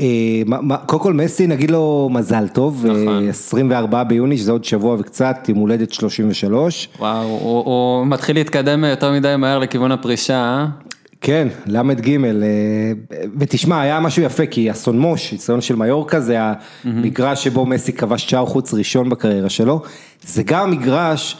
אה, 0.00 0.42
קודם 0.86 1.02
כל 1.02 1.12
מסי 1.12 1.46
נגיד 1.46 1.70
לו 1.70 2.08
מזל 2.12 2.48
טוב, 2.48 2.86
נכון. 2.86 3.24
אה, 3.24 3.28
24 3.28 4.04
ביוני, 4.04 4.38
שזה 4.38 4.52
עוד 4.52 4.64
שבוע 4.64 4.96
וקצת, 4.98 5.36
עם 5.48 5.56
הולדת 5.56 5.92
33. 5.92 6.88
וואו, 6.98 7.22
הוא, 7.22 7.64
הוא 7.64 8.06
מתחיל 8.06 8.36
להתקדם 8.36 8.84
יותר 8.84 9.12
מדי 9.12 9.34
מהר 9.38 9.58
לכיוון 9.58 9.92
הפרישה, 9.92 10.34
אה? 10.34 10.66
כן, 11.20 11.48
ל"ג, 11.66 12.10
אה, 12.24 12.92
ותשמע, 13.38 13.80
היה 13.80 14.00
משהו 14.00 14.22
יפה, 14.22 14.46
כי 14.46 14.70
אסון 14.70 14.98
מוש, 14.98 15.32
ניסיון 15.32 15.60
של 15.60 15.76
מיורקה, 15.76 16.20
זה 16.20 16.38
המגרש 16.84 17.44
שבו 17.44 17.66
מסי 17.66 17.92
כבש 17.92 18.30
שער 18.30 18.46
חוץ 18.46 18.74
ראשון 18.74 19.08
בקריירה 19.08 19.48
שלו, 19.48 19.82
זה 20.22 20.42
גם 20.42 20.68
המגרש 20.68 21.36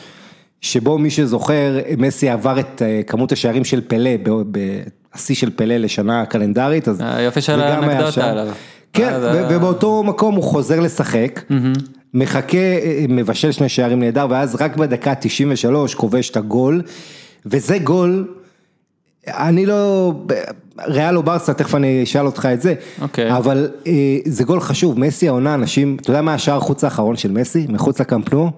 שבו 0.60 0.98
מי 0.98 1.10
שזוכר, 1.10 1.78
מסי 1.98 2.28
עבר 2.28 2.60
את 2.60 2.82
אה, 2.82 3.00
כמות 3.06 3.32
השערים 3.32 3.64
של 3.64 3.80
פלא, 3.86 4.10
השיא 5.14 5.34
של 5.34 5.50
פלא 5.56 5.76
לשנה 5.76 6.26
קלנדרית, 6.26 6.88
אז 6.88 7.00
היופי 7.04 7.40
של 7.40 7.52
גם 7.52 7.60
היה 7.60 7.98
האנקדוטה. 7.98 8.30
עליו. 8.30 8.48
כן, 8.92 9.12
אה, 9.12 9.46
ובאותו 9.50 10.02
מקום 10.02 10.34
הוא 10.34 10.44
חוזר 10.44 10.80
לשחק, 10.80 11.40
מחכה, 12.14 12.58
אה, 12.58 13.04
מבשל 13.08 13.52
שני 13.52 13.68
שערים 13.68 14.00
נהדר, 14.00 14.26
ואז 14.30 14.56
רק 14.60 14.76
בדקה 14.76 15.14
93 15.14 15.94
כובש 15.94 16.30
את 16.30 16.36
הגול, 16.36 16.82
וזה 17.46 17.78
גול, 17.78 18.34
אני 19.26 19.66
לא, 19.66 20.12
ריאל 20.86 21.16
או 21.16 21.22
ברסה, 21.22 21.54
תכף 21.54 21.74
אני 21.74 22.02
אשאל 22.02 22.26
אותך 22.26 22.48
את 22.52 22.62
זה, 22.62 22.74
אוקיי. 23.02 23.36
אבל 23.36 23.70
אה, 23.86 23.92
זה 24.24 24.44
גול 24.44 24.60
חשוב, 24.60 25.00
מסי 25.00 25.28
העונה, 25.28 25.54
אנשים, 25.54 25.96
אתה 26.00 26.10
יודע 26.10 26.22
מה 26.22 26.34
השער 26.34 26.60
חוץ 26.60 26.84
האחרון 26.84 27.16
של 27.16 27.32
מסי, 27.32 27.66
מחוץ 27.68 28.00
לקמפנו? 28.00 28.50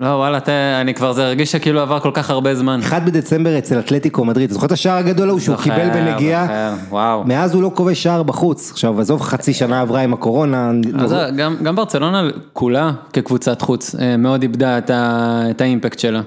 לא, 0.00 0.06
וואלה, 0.06 0.40
תה, 0.40 0.52
אני 0.80 0.94
כבר, 0.94 1.12
זה 1.12 1.26
הרגיש 1.26 1.52
שכאילו 1.52 1.80
עבר 1.80 2.00
כל 2.00 2.10
כך 2.14 2.30
הרבה 2.30 2.54
זמן. 2.54 2.80
1 2.80 3.02
בדצמבר 3.02 3.58
אצל 3.58 3.78
אתלטיקו 3.78 4.24
מדריד, 4.24 4.50
זוכר 4.50 4.66
את 4.66 4.72
השער 4.72 4.96
הגדול 4.96 5.28
ההוא 5.28 5.40
שהוא 5.40 5.56
קיבל 5.56 5.90
בנגיעה? 5.90 6.74
וואו. 6.88 7.24
מאז 7.24 7.54
הוא 7.54 7.62
לא 7.62 7.70
כובש 7.74 8.02
שער 8.02 8.22
בחוץ. 8.22 8.70
עכשיו, 8.70 9.00
עזוב, 9.00 9.20
חצי 9.20 9.54
שנה 9.54 9.80
עברה 9.80 10.00
עם 10.00 10.12
הקורונה. 10.14 10.70
אז 10.98 11.10
זה, 11.10 11.26
גם, 11.36 11.56
גם 11.62 11.76
ברצלונה 11.76 12.28
כולה 12.52 12.92
כקבוצת 13.12 13.62
חוץ 13.62 13.94
אה, 13.94 14.16
מאוד 14.16 14.42
איבדה 14.42 14.78
את, 14.78 14.90
ה, 14.90 15.42
את 15.50 15.60
האימפקט 15.60 15.98
שלה. 15.98 16.20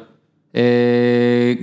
אה, 0.56 1.54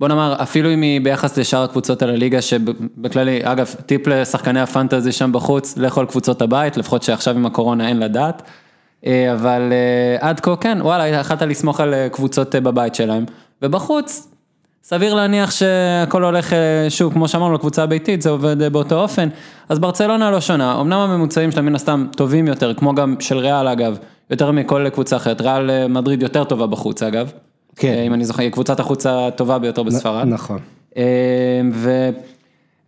בוא 0.00 0.08
נאמר, 0.08 0.34
אפילו 0.42 0.74
אם 0.74 0.82
היא 0.82 1.00
ביחס 1.00 1.38
לשאר 1.38 1.62
הקבוצות 1.62 2.02
על 2.02 2.10
הליגה, 2.10 2.42
שבכללי, 2.42 3.40
אגב, 3.42 3.74
טיפ 3.86 4.06
לשחקני 4.06 4.60
הפנטזי 4.60 5.12
שם 5.12 5.32
בחוץ, 5.32 5.76
לכל 5.76 6.06
קבוצות 6.08 6.42
הבית, 6.42 6.76
לפחות 6.76 7.02
שעכשיו 7.02 7.36
עם 7.36 7.46
הקורונה 7.46 7.88
אין 7.88 7.98
לדעת. 8.00 8.42
אה, 9.06 9.32
אבל 9.32 9.72
אה, 9.72 10.28
עד 10.28 10.40
כה 10.40 10.56
כן, 10.56 10.78
וואלה, 10.80 11.08
יכלת 11.08 11.42
לסמוך 11.42 11.80
על 11.80 11.94
אה, 11.94 12.08
קבוצות 12.08 12.54
בבית 12.54 12.94
שלהם. 12.94 13.24
ובחוץ, 13.62 14.28
סביר 14.82 15.14
להניח 15.14 15.50
שהכל 15.50 16.24
הולך, 16.24 16.52
שוב, 16.88 17.12
כמו 17.12 17.28
שאמרנו, 17.28 17.54
לקבוצה 17.54 17.82
הביתית, 17.82 18.22
זה 18.22 18.30
עובד 18.30 18.72
באותו 18.72 19.00
אופן. 19.00 19.28
אז 19.68 19.78
ברצלונה 19.78 20.30
לא 20.30 20.40
שונה, 20.40 20.80
אמנם 20.80 20.98
הממוצעים 20.98 21.50
שלה 21.50 21.62
מן 21.62 21.74
הסתם 21.74 22.06
טובים 22.16 22.46
יותר, 22.46 22.74
כמו 22.74 22.94
גם 22.94 23.16
של 23.20 23.38
ריאל 23.38 23.68
אגב, 23.68 23.98
יותר 24.30 24.50
מכל 24.50 24.88
קבוצה 24.88 25.16
אחרת. 25.16 25.40
ריאל 25.40 25.86
מדריד 25.88 26.22
יותר 26.22 26.44
טובה 26.44 26.66
בחוץ 26.66 27.02
אגב. 27.02 27.32
כן. 27.76 27.94
אם 28.06 28.14
אני 28.14 28.24
זוכר, 28.24 28.42
היא 28.42 28.50
קבוצת 28.50 28.80
החוץ 28.80 29.06
הטובה 29.06 29.58
ביותר 29.58 29.82
בספרד. 29.82 30.26
נכון. 30.26 30.58
ו... 31.72 32.10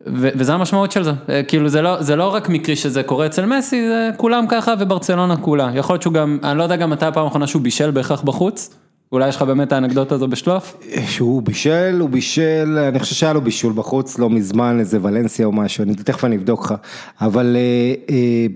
ו- 0.06 0.28
וזה 0.34 0.54
המשמעות 0.54 0.92
של 0.92 1.04
זה, 1.04 1.12
אה, 1.28 1.42
כאילו 1.42 1.68
זה 1.68 1.82
לא, 1.82 2.02
זה 2.02 2.16
לא 2.16 2.34
רק 2.34 2.48
מקרי 2.48 2.76
שזה 2.76 3.02
קורה 3.02 3.26
אצל 3.26 3.46
מסי, 3.46 3.88
זה 3.88 4.10
כולם 4.16 4.44
ככה 4.48 4.74
וברצלונה 4.78 5.36
כולה, 5.36 5.70
יכול 5.74 5.94
להיות 5.94 6.02
שהוא 6.02 6.12
גם, 6.14 6.38
אני 6.44 6.58
לא 6.58 6.62
יודע 6.62 6.76
גם 6.76 6.90
מתי 6.90 7.06
הפעם 7.06 7.24
האחרונה 7.24 7.46
שהוא 7.46 7.62
בישל 7.62 7.90
בהכרח 7.90 8.22
בחוץ, 8.22 8.74
אולי 9.12 9.28
יש 9.28 9.36
לך 9.36 9.42
באמת 9.42 9.72
האנקדוטה 9.72 10.14
הזו 10.14 10.28
בשלוף? 10.28 10.76
שהוא 11.06 11.42
בישל, 11.42 11.96
הוא 12.00 12.10
בישל, 12.10 12.78
אני 12.88 12.98
חושב 12.98 13.14
שהיה 13.14 13.32
לו 13.32 13.40
בישול 13.40 13.72
בחוץ 13.72 14.18
לא 14.18 14.30
מזמן, 14.30 14.76
איזה 14.80 14.98
ולנסיה 15.02 15.46
או 15.46 15.52
משהו, 15.52 15.84
אני 15.84 15.94
תכף 15.94 16.24
אני 16.24 16.36
אבדוק 16.36 16.64
לך, 16.64 16.74
אבל 17.20 17.56
אה, 17.56 18.14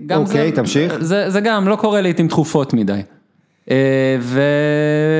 אה, 0.09 0.17
אוקיי, 0.17 0.49
זה, 0.49 0.55
תמשיך. 0.55 0.97
זה, 0.99 1.29
זה 1.29 1.41
גם 1.41 1.67
לא 1.67 1.75
קורה 1.75 2.01
לעיתים 2.01 2.27
תכופות 2.27 2.73
מדי. 2.73 3.01
אה, 3.71 4.17
ו... 4.19 4.41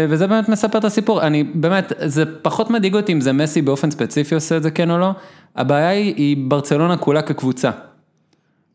וזה 0.09 0.27
באמת 0.27 0.49
מספר 0.49 0.77
את 0.77 0.85
הסיפור, 0.85 1.21
אני 1.21 1.43
באמת, 1.43 1.93
זה 2.05 2.23
פחות 2.41 2.69
מדאיג 2.69 2.95
אותי 2.95 3.13
אם 3.13 3.21
זה 3.21 3.33
מסי 3.33 3.61
באופן 3.61 3.91
ספציפי 3.91 4.35
עושה 4.35 4.57
את 4.57 4.63
זה 4.63 4.71
כן 4.71 4.91
או 4.91 4.97
לא, 4.97 5.11
הבעיה 5.55 5.89
היא, 5.89 6.15
היא 6.15 6.37
ברצלונה 6.47 6.97
כולה 6.97 7.21
כקבוצה. 7.21 7.71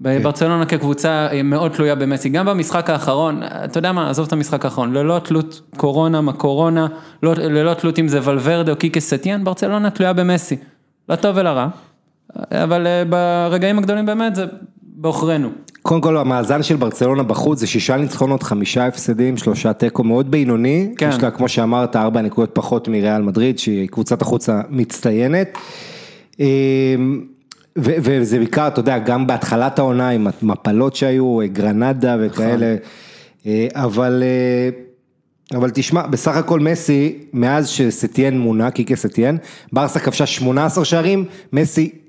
ברצלונה 0.00 0.66
כקבוצה 0.66 1.26
היא 1.30 1.42
מאוד 1.42 1.72
תלויה 1.72 1.94
במסי, 1.94 2.28
גם 2.28 2.46
במשחק 2.46 2.90
האחרון, 2.90 3.42
אתה 3.42 3.78
יודע 3.78 3.92
מה, 3.92 4.10
עזוב 4.10 4.26
את 4.26 4.32
המשחק 4.32 4.64
האחרון, 4.64 4.92
ללא 4.92 5.18
תלות 5.18 5.60
קורונה, 5.76 6.20
מה 6.20 6.32
קורונה, 6.32 6.86
לא, 7.22 7.34
ללא 7.34 7.74
תלות 7.74 7.98
אם 7.98 8.08
זה 8.08 8.20
ולוורדה 8.22 8.72
או 8.72 8.76
קיקה 8.76 9.00
סטיאן, 9.00 9.44
ברצלונה 9.44 9.90
תלויה 9.90 10.12
במסי, 10.12 10.56
לטוב 11.08 11.36
ולרע, 11.36 11.68
אבל 12.50 12.86
אה, 12.86 13.02
ברגעים 13.04 13.78
הגדולים 13.78 14.06
באמת 14.06 14.34
זה 14.34 14.44
בעוכרינו. 14.96 15.48
קודם 15.82 16.00
כל 16.00 16.16
המאזן 16.16 16.62
של 16.62 16.76
ברצלונה 16.76 17.22
בחוץ 17.22 17.58
זה 17.58 17.66
שישה 17.66 17.96
ניצחונות, 17.96 18.42
חמישה 18.42 18.86
הפסדים, 18.86 19.36
שלושה 19.36 19.72
תיקו, 19.72 20.04
מאוד 20.04 20.30
בינוני, 20.30 20.94
כן. 20.96 21.08
יש 21.08 21.22
לה 21.22 21.30
כמו 21.30 21.48
שאמרת 21.48 21.96
ארבע 21.96 22.20
נקודות 22.20 22.50
פחות 22.52 22.88
מריאל 22.88 23.22
מדריד 23.22 23.58
שהיא 23.58 23.88
קבוצת 23.88 24.22
החוץ 24.22 24.48
המצטיינת. 24.48 25.58
אמ, 26.40 26.46
ו- 27.78 27.94
וזה 28.00 28.38
בעיקר, 28.38 28.66
אתה 28.66 28.80
יודע, 28.80 28.98
גם 28.98 29.26
בהתחלת 29.26 29.78
העונה 29.78 30.08
עם 30.08 30.26
המפלות 30.42 30.96
שהיו, 30.96 31.38
גרנדה 31.52 32.16
וכאלה, 32.20 32.76
אה, 33.46 33.66
אבל, 33.74 34.22
אה, 34.22 35.58
אבל 35.58 35.70
תשמע, 35.70 36.06
בסך 36.06 36.36
הכל 36.36 36.60
מסי, 36.60 37.18
מאז 37.32 37.68
שסטיאן 37.68 38.38
מונה, 38.38 38.70
קיקה 38.70 38.96
סטיאן, 38.96 39.36
ברסה 39.72 40.00
כבשה 40.00 40.26
18 40.26 40.84
שערים, 40.84 41.24
מסי 41.52 42.05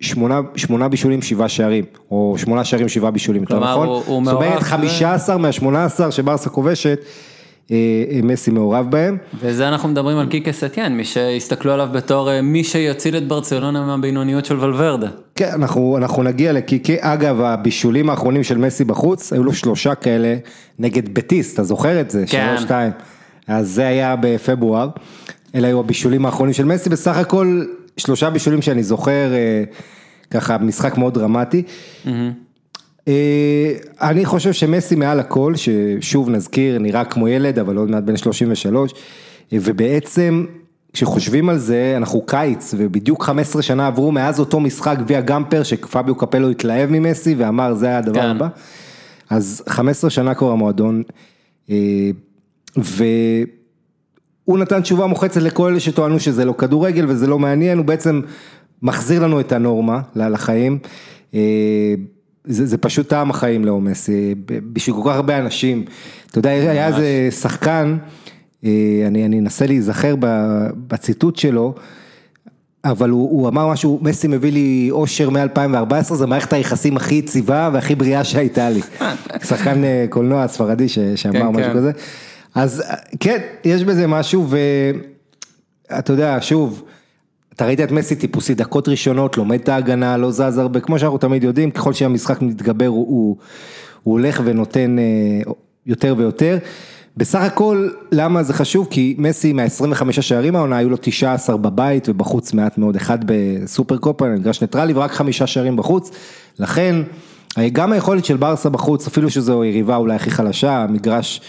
שמונה, 0.00 0.40
שמונה 0.56 0.88
בישולים, 0.88 1.22
שבעה 1.22 1.48
שערים, 1.48 1.84
או 2.10 2.34
שמונה 2.38 2.64
שערים, 2.64 2.88
שבעה 2.88 3.10
בישולים, 3.10 3.42
יותר 3.42 3.54
כלומר, 3.54 3.70
נכון? 3.72 3.86
הוא- 3.86 3.94
הוא 4.06 4.24
זאת 4.24 4.34
אומרת, 4.34 4.48
מעורב 4.48 4.58
ב- 4.60 4.62
15 4.62 5.38
מה-18 5.38 5.66
שברסה 6.10 6.50
כובשת, 6.50 6.98
אה, 7.70 7.76
אה, 8.10 8.20
מסי 8.22 8.50
מעורב 8.50 8.90
בהם. 8.90 9.16
וזה 9.40 9.68
אנחנו 9.68 9.88
מדברים 9.88 10.18
על 10.18 10.26
קיקה 10.26 10.52
סטיאן, 10.52 10.92
מי 10.92 11.04
שהסתכלו 11.04 11.72
עליו 11.72 11.88
בתור 11.92 12.30
אה, 12.30 12.42
מי 12.42 12.64
שיציל 12.64 13.16
את 13.16 13.28
ברצלונה 13.28 13.86
מהבינוניות 13.86 14.44
של 14.44 14.60
ולוורדה. 14.60 15.08
כן, 15.34 15.50
אנחנו, 15.54 15.96
אנחנו 15.96 16.22
נגיע 16.22 16.52
לקיקי, 16.52 16.96
אגב, 17.00 17.40
הבישולים 17.40 18.10
האחרונים 18.10 18.42
של 18.44 18.58
מסי 18.58 18.84
בחוץ, 18.84 19.32
היו 19.32 19.44
לו 19.44 19.52
שלושה 19.54 19.94
כאלה 19.94 20.36
נגד 20.78 21.14
בטיס, 21.14 21.54
אתה 21.54 21.62
זוכר 21.62 22.00
את 22.00 22.10
זה? 22.10 22.24
כן. 22.28 22.46
שלוש, 22.50 22.62
שתיים. 22.62 22.92
אז 23.48 23.68
זה 23.70 23.86
היה 23.86 24.16
בפברואר, 24.20 24.88
אלה 25.54 25.66
היו 25.68 25.80
הבישולים 25.80 26.26
האחרונים 26.26 26.52
של 26.54 26.64
מסי, 26.64 26.90
בסך 26.90 27.16
הכל 27.16 27.62
שלושה 27.96 28.30
בישולים 28.30 28.62
שאני 28.62 28.82
זוכר, 28.82 29.32
אה, 29.34 29.64
ככה 30.30 30.58
משחק 30.58 30.98
מאוד 30.98 31.14
דרמטי. 31.14 31.62
אה, 33.08 33.72
אני 34.00 34.24
חושב 34.24 34.52
שמסי 34.52 34.94
מעל 34.94 35.20
הכל, 35.20 35.52
ששוב 35.56 36.30
נזכיר, 36.30 36.78
נראה 36.78 37.04
כמו 37.04 37.28
ילד, 37.28 37.58
אבל 37.58 37.76
עוד 37.76 37.90
מעט 37.90 38.02
בן 38.02 38.16
33, 38.16 38.92
אה, 39.52 39.58
ובעצם 39.62 40.46
כשחושבים 40.92 41.48
על 41.48 41.58
זה, 41.58 41.94
אנחנו 41.96 42.22
קיץ, 42.26 42.74
ובדיוק 42.78 43.22
15 43.22 43.62
שנה 43.62 43.86
עברו 43.86 44.12
מאז 44.12 44.40
אותו 44.40 44.60
משחק 44.60 44.96
גביע 44.98 45.20
גמפר, 45.20 45.62
שפביו 45.62 46.14
קפלו 46.14 46.50
התלהב 46.50 46.90
ממסי 46.90 47.34
ואמר 47.34 47.74
זה 47.74 47.98
הדבר 47.98 48.20
כן. 48.20 48.28
הבא. 48.28 48.48
אז 49.30 49.62
15 49.68 50.10
שנה 50.10 50.34
כבר 50.34 50.50
המועדון, 50.50 51.02
אה, 51.70 52.10
והוא 54.48 54.58
נתן 54.58 54.82
תשובה 54.82 55.06
מוחצת 55.06 55.42
לכל 55.42 55.70
אלה 55.70 55.80
שטוענו 55.80 56.20
שזה 56.20 56.44
לא 56.44 56.54
כדורגל 56.58 57.04
וזה 57.08 57.26
לא 57.26 57.38
מעניין, 57.38 57.78
הוא 57.78 57.86
בעצם 57.86 58.20
מחזיר 58.82 59.22
לנו 59.22 59.40
את 59.40 59.52
הנורמה 59.52 60.00
לחיים. 60.16 60.78
אה, 61.34 61.94
זה, 62.44 62.66
זה 62.66 62.78
פשוט 62.78 63.08
טעם 63.08 63.30
החיים 63.30 63.64
לאו 63.64 63.80
מסי, 63.80 64.34
בשביל 64.72 64.96
כל 64.96 65.02
כך 65.10 65.16
הרבה 65.16 65.38
אנשים. 65.38 65.84
אתה 66.30 66.38
יודע, 66.38 66.50
היה 66.50 66.86
איזה 66.86 67.28
שחקן, 67.30 67.96
אה, 68.64 68.70
אני, 69.06 69.26
אני 69.26 69.38
אנסה 69.38 69.66
להיזכר 69.66 70.14
בציטוט 70.88 71.36
שלו, 71.36 71.74
אבל 72.84 73.10
הוא, 73.10 73.30
הוא 73.30 73.48
אמר 73.48 73.68
משהו, 73.68 73.98
מסי 74.02 74.28
מביא 74.28 74.52
לי 74.52 74.88
אושר 74.90 75.30
מ-2014, 75.30 76.14
זה 76.14 76.26
מערכת 76.26 76.52
היחסים 76.52 76.96
הכי 76.96 77.14
יציבה 77.14 77.70
והכי 77.72 77.94
בריאה 77.94 78.24
שהייתה 78.24 78.70
לי. 78.70 78.80
שחקן 79.48 79.84
אה, 79.84 80.06
קולנוע 80.10 80.48
ספרדי 80.48 80.88
ש, 80.88 80.98
שאמר 80.98 81.40
כן, 81.40 81.46
משהו 81.46 81.72
כן. 81.72 81.74
כזה. 81.74 81.92
אז 82.54 82.82
כן, 83.20 83.38
יש 83.64 83.84
בזה 83.84 84.06
משהו, 84.06 84.46
ואתה 85.90 86.12
יודע, 86.12 86.38
שוב, 86.40 86.82
אתה 87.54 87.66
ראית 87.66 87.80
את 87.80 87.90
מסי 87.90 88.16
טיפוסי, 88.16 88.54
דקות 88.54 88.88
ראשונות, 88.88 89.36
לומד 89.36 89.60
את 89.60 89.68
ההגנה, 89.68 90.16
לא 90.16 90.30
זז 90.30 90.58
הרבה, 90.58 90.80
כמו 90.80 90.98
שאנחנו 90.98 91.18
תמיד 91.18 91.44
יודעים, 91.44 91.70
ככל 91.70 91.92
שהמשחק 91.92 92.42
מתגבר 92.42 92.86
הוא, 92.86 93.06
הוא, 93.08 93.36
הוא 94.02 94.12
הולך 94.12 94.40
ונותן 94.44 94.96
אה, 94.98 95.52
יותר 95.86 96.14
ויותר. 96.18 96.58
בסך 97.16 97.40
הכל, 97.40 97.88
למה 98.12 98.42
זה 98.42 98.52
חשוב? 98.52 98.88
כי 98.90 99.14
מסי 99.18 99.52
מה-25 99.52 100.12
שערים 100.12 100.56
העונה, 100.56 100.76
היו 100.76 100.90
לו 100.90 100.96
19 101.00 101.56
בבית 101.56 102.08
ובחוץ 102.08 102.52
מעט 102.52 102.78
מאוד, 102.78 102.96
אחד 102.96 103.18
בסופר 103.26 103.96
קופה, 103.96 104.28
מגרש 104.28 104.60
ניטרלי, 104.60 104.92
ורק 104.92 105.12
חמישה 105.12 105.46
שערים 105.46 105.76
בחוץ. 105.76 106.10
לכן, 106.58 107.02
אה, 107.58 107.68
גם 107.68 107.92
היכולת 107.92 108.24
של 108.24 108.36
ברסה 108.36 108.68
בחוץ, 108.68 109.06
אפילו 109.06 109.30
שזו 109.30 109.64
יריבה 109.64 109.96
אולי 109.96 110.14
הכי 110.14 110.30
חלשה, 110.30 110.76
המגרש, 110.82 111.40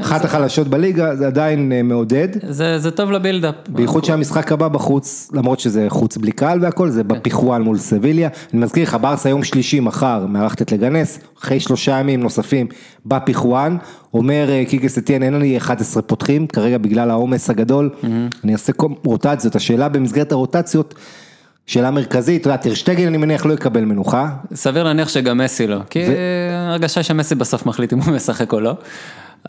אחת 0.00 0.24
החלשות 0.24 0.68
בליגה, 0.68 1.16
זה 1.16 1.26
עדיין 1.26 1.72
אה, 1.72 1.82
מעודד. 1.82 2.28
זה, 2.48 2.78
זה 2.78 2.90
טוב 2.90 3.10
לבילדאפ. 3.10 3.54
בייחוד 3.68 4.04
שהמשחק 4.04 4.52
הבא 4.52 4.68
בחוץ, 4.68 5.30
למרות 5.32 5.60
שזה 5.60 5.86
חוץ 5.88 6.16
בלי 6.16 6.32
קהל 6.32 6.62
והכל, 6.62 6.90
זה 6.90 7.04
בפיחואן 7.04 7.62
מול 7.62 7.78
סביליה. 7.78 8.28
אני 8.52 8.62
מזכיר 8.62 8.82
לך, 8.82 8.96
ברסה 9.00 9.28
יום 9.28 9.44
שלישי 9.44 9.80
מחר 9.80 10.26
מארחת 10.28 10.72
לגנס, 10.72 11.18
אחרי 11.40 11.60
שלושה 11.60 11.92
ימים 11.92 12.20
נוספים 12.20 12.66
בפיחואן, 13.06 13.76
אומר 14.14 14.50
אה, 14.50 14.64
קיקה 14.68 14.88
סטיאן, 14.88 15.22
אין 15.22 15.38
לי 15.38 15.56
11 15.56 16.02
פותחים, 16.02 16.46
כרגע 16.46 16.78
בגלל 16.78 17.10
העומס 17.10 17.50
הגדול, 17.50 17.90
אני 18.44 18.52
אעשה 18.52 18.72
רוטציות, 19.04 19.56
השאלה 19.56 19.88
במסגרת 19.88 20.32
הרוטציות, 20.32 20.94
שאלה 21.66 21.90
מרכזית, 21.90 22.40
אתה 22.40 22.48
יודע, 22.48 22.56
טרשטגן 22.56 23.06
אני 23.06 23.16
מניח 23.16 23.46
לא 23.46 23.52
יקבל 23.52 23.84
מנוחה, 23.84 24.28
סביר 24.54 24.82
להניח 24.82 25.08
שגם 25.08 25.38
מסי 25.38 25.66
לא, 25.66 25.78
כי 25.90 26.04
הרגשה 26.68 27.02
שמסי 27.02 27.34
בסוף 27.34 27.66
מחליט 27.66 27.92
אם 27.92 27.98
הוא 27.98 28.14
משחק 28.14 28.52
או 28.52 28.60
לא. 28.60 28.74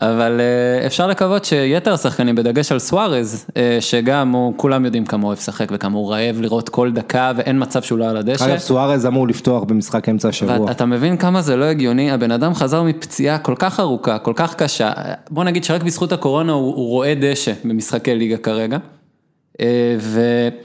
אבל 0.02 0.40
אה, 0.40 0.86
אפשר 0.86 1.06
לקוות 1.06 1.44
שיתר 1.44 1.92
השחקנים, 1.92 2.34
בדגש 2.34 2.72
על 2.72 2.78
סוארז, 2.78 3.46
אה, 3.56 3.76
שגם 3.80 4.32
הוא, 4.32 4.54
כולם 4.56 4.84
יודעים 4.84 5.04
כמה 5.04 5.22
הוא 5.22 5.28
אוהב 5.28 5.38
לשחק 5.38 5.68
וכמה 5.72 5.98
הוא 5.98 6.12
רעב 6.12 6.40
לראות 6.40 6.68
כל 6.68 6.92
דקה 6.92 7.32
ואין 7.36 7.62
מצב 7.62 7.82
שהוא 7.82 7.98
לא 7.98 8.08
על 8.08 8.16
הדשא. 8.16 8.44
אגב 8.44 8.58
סוארז 8.58 9.06
אמור 9.06 9.28
לפתוח 9.28 9.64
במשחק 9.64 10.08
אמצע 10.08 10.28
השבוע. 10.28 10.60
ואתה 10.60 10.86
מבין 10.86 11.16
כמה 11.16 11.42
זה 11.42 11.56
לא 11.56 11.64
הגיוני, 11.64 12.10
הבן 12.10 12.30
אדם 12.30 12.54
חזר 12.54 12.82
מפציעה 12.82 13.38
כל 13.38 13.54
כך 13.58 13.80
ארוכה, 13.80 14.18
כל 14.18 14.32
כך 14.36 14.54
קשה, 14.54 14.92
בוא 15.30 15.44
נגיד 15.44 15.64
שרק 15.64 15.82
בזכות 15.82 16.12
הקורונה 16.12 16.52
הוא, 16.52 16.74
הוא 16.74 16.88
רואה 16.88 17.14
דשא 17.20 17.52
במשחקי 17.64 18.14
ליגה 18.14 18.36
כרגע, 18.36 18.78
אה, 19.60 19.96
ואתה 19.98 20.56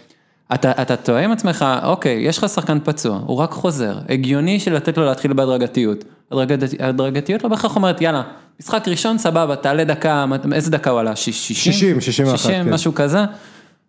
אתה 0.53 0.95
תוהה 0.95 1.23
עם 1.23 1.31
עצמך, 1.31 1.65
אוקיי, 1.83 2.17
יש 2.21 2.37
לך 2.37 2.49
שחקן 2.49 2.77
פצוע, 2.83 3.19
הוא 3.25 3.37
רק 3.37 3.51
חוזר, 3.51 3.97
הגיוני 4.09 4.59
של 4.59 4.73
לתת 4.73 4.97
לו 4.97 5.05
להתחיל 5.05 5.33
בהדרגתיות, 5.33 6.03
הדרגתיות 6.79 7.43
לא 7.43 7.49
בהכרח 7.49 7.75
אומרת, 7.75 8.01
יאללה, 8.01 8.21
משחק 8.59 8.87
ראשון 8.87 9.17
סבבה, 9.17 9.55
תעלה 9.55 9.83
דקה, 9.83 10.25
איזה 10.53 10.71
דקה 10.71 10.89
הוא 10.89 10.99
עלה? 10.99 11.15
60? 11.15 11.55
60, 11.73 12.01
61, 12.01 12.37
60, 12.37 12.63
כן. 12.63 12.73
משהו 12.73 12.93
כזה. 12.93 13.19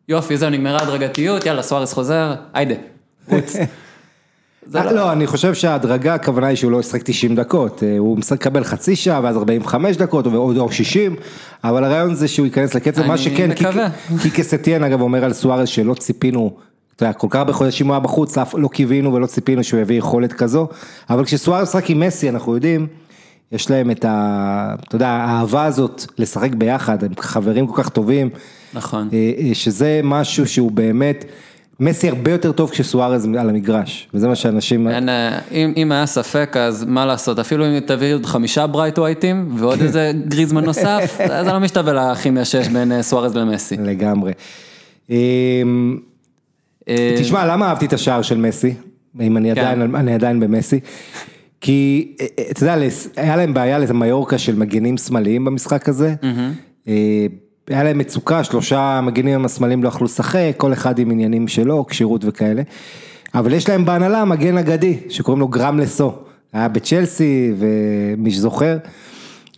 יופי, 0.08 0.36
זהו, 0.36 0.50
נגמרה 0.50 0.82
הדרגתיות, 0.82 1.46
יאללה, 1.46 1.62
סוארס 1.62 1.92
חוזר, 1.92 2.34
היידה, 2.54 2.74
רוץ. 3.28 3.56
אה, 4.74 4.92
לא, 4.92 5.12
אני 5.12 5.26
חושב 5.26 5.54
שההדרגה, 5.54 6.14
הכוונה 6.14 6.46
היא 6.46 6.56
שהוא 6.56 6.72
לא 6.72 6.80
ישחק 6.80 7.02
90 7.02 7.36
דקות, 7.36 7.82
אה, 7.82 7.98
הוא 7.98 8.18
מקבל 8.32 8.64
חצי 8.64 8.96
שעה 8.96 9.20
ואז 9.22 9.36
45 9.36 9.96
דקות 9.96 10.26
או 10.26 10.52
או 10.60 10.72
60, 10.72 11.16
אבל 11.64 11.84
הרעיון 11.84 12.14
זה 12.14 12.28
שהוא 12.28 12.46
ייכנס 12.46 12.74
לקצב, 12.74 13.06
מה 13.06 13.18
שכן, 13.18 13.50
מקווה. 13.50 13.88
קיקה 14.22 14.42
סטיאן 14.42 14.84
אגב 14.84 15.00
אומר 15.00 15.24
על 15.24 15.32
סוארז 15.32 15.68
שלא 15.68 15.94
ציפינו, 15.94 16.56
אתה 16.96 17.04
יודע, 17.04 17.12
כל 17.12 17.26
כך 17.30 17.36
הרבה 17.36 17.52
חודשים 17.52 17.86
הוא 17.86 17.94
היה 17.94 18.00
בחוץ, 18.00 18.38
לא 18.54 18.68
קיווינו 18.68 19.14
ולא 19.14 19.26
ציפינו 19.26 19.64
שהוא 19.64 19.80
יביא 19.80 19.98
יכולת 19.98 20.32
כזו, 20.32 20.68
אבל 21.10 21.24
כשסוארז 21.24 21.68
משחק 21.68 21.90
עם 21.90 22.00
מסי, 22.00 22.28
אנחנו 22.28 22.54
יודעים, 22.54 22.86
יש 23.52 23.70
להם 23.70 23.90
את 23.90 24.04
ה... 24.04 24.74
אתה 24.88 24.96
יודע, 24.96 25.08
האהבה 25.08 25.64
הזאת 25.64 26.04
לשחק 26.18 26.54
ביחד, 26.54 27.04
הם 27.04 27.10
חברים 27.18 27.66
כל 27.66 27.82
כך 27.82 27.88
טובים, 27.88 28.30
נכון. 28.74 29.08
אה, 29.12 29.54
שזה 29.54 30.00
משהו 30.04 30.48
שהוא 30.48 30.72
באמת, 30.72 31.24
מסי 31.82 32.08
הרבה 32.08 32.30
יותר 32.30 32.52
טוב 32.52 32.70
כשסוארז 32.70 33.28
על 33.38 33.48
המגרש, 33.48 34.08
וזה 34.14 34.28
מה 34.28 34.34
שאנשים... 34.34 34.88
אין, 34.88 35.08
אה, 35.08 35.38
אם, 35.52 35.72
אם 35.76 35.92
היה 35.92 36.06
ספק 36.06 36.56
אז 36.60 36.84
מה 36.84 37.06
לעשות, 37.06 37.38
אפילו 37.38 37.66
אם 37.66 37.80
תביא 37.80 38.14
עוד 38.14 38.26
חמישה 38.26 38.66
ברייט 38.66 38.98
ווייטים 38.98 39.54
ועוד. 39.56 39.80
איזה 39.82 40.12
גריזמן 40.28 40.64
נוסף, 40.64 41.18
זה 41.44 41.52
לא 41.52 41.58
משתווה 41.58 41.92
לכימיה 41.92 42.44
שיש 42.44 42.68
בין 42.68 42.92
אה, 42.92 43.02
סוארז 43.02 43.36
למסי. 43.36 43.76
לגמרי. 43.76 44.32
אמ, 45.10 45.98
אה, 46.88 47.14
תשמע, 47.18 47.46
למה 47.46 47.66
אהבתי 47.66 47.86
את 47.86 47.92
השער 47.92 48.22
של 48.22 48.38
מסי? 48.38 48.74
אם 49.20 49.36
אני 49.36 49.54
כן. 49.54 49.60
עדיין, 49.60 49.94
אני 49.94 50.14
עדיין 50.14 50.40
במסי. 50.40 50.80
כי, 51.60 52.12
אתה 52.50 52.62
יודע, 52.62 52.76
היה 53.16 53.36
להם 53.36 53.54
בעיה 53.54 53.78
למיורקה 53.78 54.38
של 54.38 54.54
מגנים 54.56 54.96
שמאליים 54.96 55.44
במשחק 55.44 55.88
הזה. 55.88 56.14
היה 57.68 57.82
להם 57.82 57.98
מצוקה, 57.98 58.44
שלושה 58.44 59.00
מגנים 59.02 59.44
השמאליים 59.44 59.82
לא 59.82 59.88
יכלו 59.88 60.04
לשחק, 60.04 60.54
כל 60.56 60.72
אחד 60.72 60.98
עם 60.98 61.10
עניינים 61.10 61.48
שלו, 61.48 61.86
כשירות 61.86 62.24
וכאלה. 62.24 62.62
אבל 63.34 63.52
יש 63.52 63.68
להם 63.68 63.84
בהנהלה 63.84 64.24
מגן 64.24 64.58
אגדי, 64.58 64.98
שקוראים 65.08 65.40
לו 65.40 65.48
גרם 65.48 65.78
לסו. 65.78 66.12
היה 66.52 66.68
בצ'לסי, 66.68 67.52
ומי 67.58 68.30
שזוכר, 68.30 68.76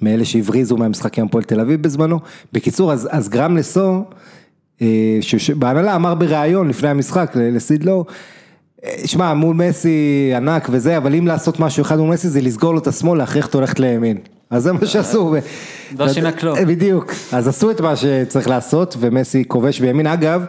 מאלה 0.03 0.25
שהבריזו 0.25 0.77
מהמשחק 0.77 1.19
עם 1.19 1.27
הפועל 1.27 1.45
תל 1.45 1.61
אביב 1.61 1.83
בזמנו. 1.83 2.21
בקיצור, 2.53 2.93
אז, 2.93 3.09
אז 3.11 3.29
גרם 3.29 3.57
לסו, 3.57 4.05
אה, 4.83 5.19
שבהנהלה 5.21 5.97
אמר 5.97 6.15
בריאיון 6.15 6.69
לפני 6.69 6.89
המשחק 6.89 7.33
לסידלו, 7.37 8.05
אה, 8.85 8.95
שמע, 9.05 9.35
מול 9.35 9.57
מסי 9.57 10.33
ענק 10.37 10.69
וזה, 10.71 10.97
אבל 10.97 11.15
אם 11.15 11.27
לעשות 11.27 11.61
משהו 11.61 11.83
אחד 11.83 11.99
מול 11.99 12.11
מסי 12.11 12.29
זה 12.29 12.41
לסגור 12.41 12.73
לו 12.73 12.79
את 12.79 12.87
השמאל, 12.87 13.19
להכריח 13.19 13.47
אותו 13.47 13.61
ללכת 13.61 13.81
לימין. 13.81 14.19
אז 14.51 14.63
זה 14.63 14.73
מה 14.73 14.87
שעשו. 14.87 15.35
לא 15.99 16.09
שינה 16.09 16.33
כלום. 16.33 16.59
בדיוק, 16.67 17.13
אז 17.33 17.49
עשו 17.49 17.71
את 17.71 17.81
מה 17.81 17.97
שצריך 17.97 18.49
לעשות, 18.49 18.97
ומסי 19.01 19.45
כובש 19.49 19.81
בימין. 19.81 20.07
אגב, 20.07 20.45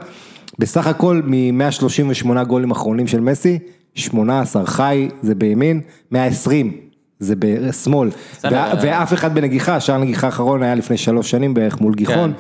בסך 0.59 0.87
הכל 0.87 1.21
מ-138 1.25 2.43
גולים 2.43 2.71
אחרונים 2.71 3.07
של 3.07 3.19
מסי, 3.19 3.59
18 3.95 4.65
חי 4.65 5.09
זה 5.21 5.35
בימין, 5.35 5.81
120 6.11 6.71
זה 7.19 7.33
בשמאל. 7.39 8.09
וה- 8.43 8.73
ואף 8.81 9.13
אחד 9.13 9.35
בנגיחה, 9.35 9.79
שער 9.79 9.97
נגיחה 9.97 10.27
האחרון 10.27 10.63
היה 10.63 10.75
לפני 10.75 10.97
שלוש 10.97 11.31
שנים 11.31 11.53
בערך 11.53 11.81
מול 11.81 11.95
גיחון, 11.95 12.33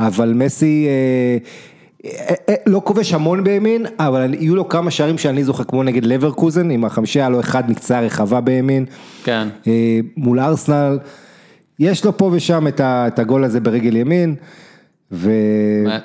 אבל 0.00 0.32
מסי 0.32 0.86
אה, 0.86 0.90
אה, 0.90 0.94
אה, 0.94 1.38
לא 2.66 2.80
כובש 2.84 3.12
המון 3.12 3.44
בימין, 3.44 3.86
אבל 3.98 4.34
יהיו 4.34 4.56
לו 4.56 4.68
כמה 4.68 4.90
שערים 4.90 5.18
שאני 5.18 5.44
זוכר, 5.44 5.64
כמו 5.64 5.82
נגד 5.82 6.04
לברקוזן, 6.04 6.70
עם 6.70 6.84
החמישי 6.84 7.20
היה 7.20 7.28
לו 7.28 7.40
אחד 7.40 7.70
מקצה 7.70 7.98
הרחבה 7.98 8.40
בימין. 8.40 8.84
כן. 9.24 9.48
אה, 9.66 9.98
מול 10.16 10.40
ארסנל, 10.40 10.98
יש 11.78 12.04
לו 12.04 12.16
פה 12.16 12.30
ושם 12.32 12.66
את 12.80 13.18
הגול 13.18 13.44
הזה 13.44 13.60
ברגל 13.60 13.96
ימין, 13.96 14.34
ו... 15.12 15.30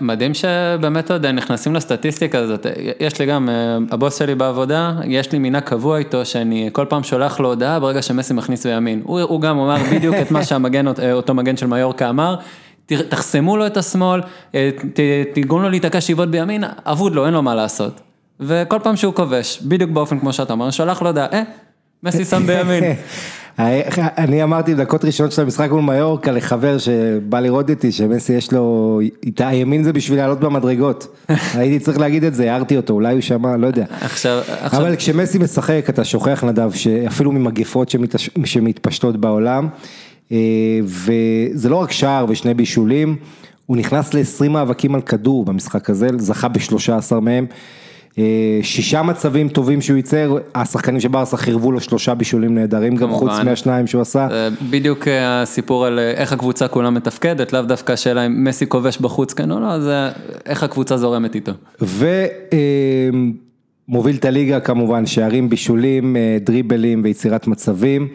מדהים 0.02 0.34
שבאמת, 0.34 1.06
אתה 1.06 1.14
יודע, 1.14 1.32
נכנסים 1.32 1.76
לסטטיסטיקה 1.76 2.40
הזאת, 2.40 2.66
יש 3.00 3.20
לי 3.20 3.26
גם, 3.26 3.50
אה, 3.50 3.78
הבוס 3.92 4.20
שלי 4.20 4.36
בעבודה, 4.36 4.94
יש 5.06 5.32
לי 5.32 5.40
מנהג 5.40 5.64
קבוע 5.64 5.98
איתו, 5.98 6.26
שאני 6.26 6.70
כל 6.72 6.86
פעם 6.90 7.04
שולח 7.04 7.40
לו 7.40 7.50
הודעה 7.50 7.80
ברגע 7.80 8.02
שמסי 8.02 8.34
מכניס 8.34 8.66
בימין, 8.66 9.02
הוא, 9.04 9.22
הוא 9.22 9.42
גם 9.42 9.60
אמר 9.60 9.76
בדיוק 9.92 10.16
את 10.22 10.32
מה 10.32 10.44
שהמגן, 10.48 10.88
אה, 10.88 11.14
אותו 11.14 11.34
מגן 11.34 11.58
של 11.58 11.68
מיורקה 11.68 12.10
אמר, 12.10 12.36
תחסמו 13.10 13.58
לו 13.58 13.68
את 13.68 13.78
השמאל, 13.78 14.22
אה, 14.56 14.70
תגרום 15.34 15.62
לו 15.62 15.70
להיתקע 15.70 16.02
שאיבות 16.02 16.32
בימין, 16.32 16.64
אבוד 16.86 17.16
לו, 17.16 17.26
אין 17.26 17.34
לו 17.34 17.42
מה 17.42 17.56
לעשות. 17.56 18.02
וכל 18.40 18.80
פעם 18.84 18.96
שהוא 18.96 19.14
כובש, 19.14 19.62
בדיוק 19.62 19.92
באופן 19.92 20.20
כמו 20.20 20.34
שאתה 20.34 20.54
אומר, 20.54 20.72
שולח 20.72 21.02
לו 21.02 21.08
הודעה, 21.08 21.28
אה, 21.34 21.44
מסי 22.04 22.26
שם 22.26 22.44
בימין. 22.48 22.84
אני 24.18 24.44
אמרתי 24.44 24.76
בדקות 24.76 25.06
ראשונות 25.06 25.32
של 25.32 25.42
המשחק 25.42 25.70
מול 25.72 25.82
מיורקה 25.82 26.32
לחבר 26.32 26.78
שבא 26.78 27.40
לראות 27.40 27.70
איתי 27.70 27.92
שמסי 27.92 28.34
יש 28.34 28.54
לו, 28.54 29.00
הימין 29.40 29.84
זה 29.84 29.94
בשביל 29.94 30.20
לעלות 30.20 30.40
במדרגות, 30.40 31.08
הייתי 31.54 31.80
צריך 31.80 32.00
להגיד 32.00 32.24
את 32.24 32.36
זה, 32.36 32.52
הערתי 32.52 32.78
אותו, 32.78 32.94
אולי 32.94 33.14
הוא 33.14 33.22
שמע, 33.22 33.58
לא 33.58 33.68
יודע. 33.68 33.86
עכשיו, 34.02 34.42
עכשיו, 34.62 34.82
אבל 34.82 34.96
כשמסי 34.96 35.38
משחק 35.38 35.86
אתה 35.90 36.04
שוכח 36.04 36.44
נדב 36.44 36.72
שאפילו 36.74 37.32
ממגפות. 37.32 37.96
שמתפשטות 38.46 39.18
בעולם 39.18 39.66
אה, 39.66 39.70
וזה 40.84 41.70
לא 41.70 41.76
רק 41.76 41.92
שער 41.92 42.26
ושני 42.30 42.54
בישולים, 42.54 43.16
הוא 43.66 43.78
נכנס 43.78 44.14
ל-20 44.14 44.50
מאבקים 44.50 44.96
על 44.96 45.02
כדור 45.02 45.46
במשחק 45.46 45.90
הזה, 45.90 46.08
זכה 46.18 46.48
ב-13 46.48 47.20
מהם, 47.22 47.46
אה, 48.18 48.60
שישה 48.62 49.02
מצבים 49.02 49.50
טובים 49.50 49.82
שהוא 49.82 49.98
ייצר, 49.98 50.38
השחקנים 50.56 51.00
של 51.00 51.08
ברסה 51.08 51.38
חירבו 51.38 51.72
לו 51.72 51.80
שלושה 51.80 52.14
בישולים 52.16 52.56
נהדרים 52.56 52.96
גם. 52.96 53.12
חוץ 53.12 53.32
מהשניים 53.46 53.88
שהוא 53.88 54.02
עשה. 54.02 54.28
זה 54.32 54.50
בדיוק 54.70 55.08
אה, 55.08 55.42
הסיפור 55.42 55.86
על 55.86 56.00
אה, 56.00 56.12
איך 56.12 56.34
הקבוצה 56.34 56.68
כולה 56.68 56.90
מתפקדת, 56.90 57.54
לאו 57.54 57.62
דווקא 57.62 57.92
השאלה 57.92 58.26
אם 58.26 58.44
מסי 58.44 58.68
כובש 58.68 58.98
בחוץ 58.98 59.34
כן 59.34 59.52
או 59.52 59.60
לא, 59.60 59.80
זה 59.80 60.10
איך 60.46 60.64
הקבוצה 60.64 60.98
זורמת 60.98 61.36
איתו. 61.36 61.52
ומוביל 63.88 64.16
את 64.16 64.26
הליגה 64.26 64.60
כמובן, 64.60 65.06
שערים, 65.06 65.50
בישולים, 65.50 66.16
אה, 66.16 66.38
דריבלים 66.42 67.02
ויצירת 67.04 67.48
מצבים. 67.48 68.08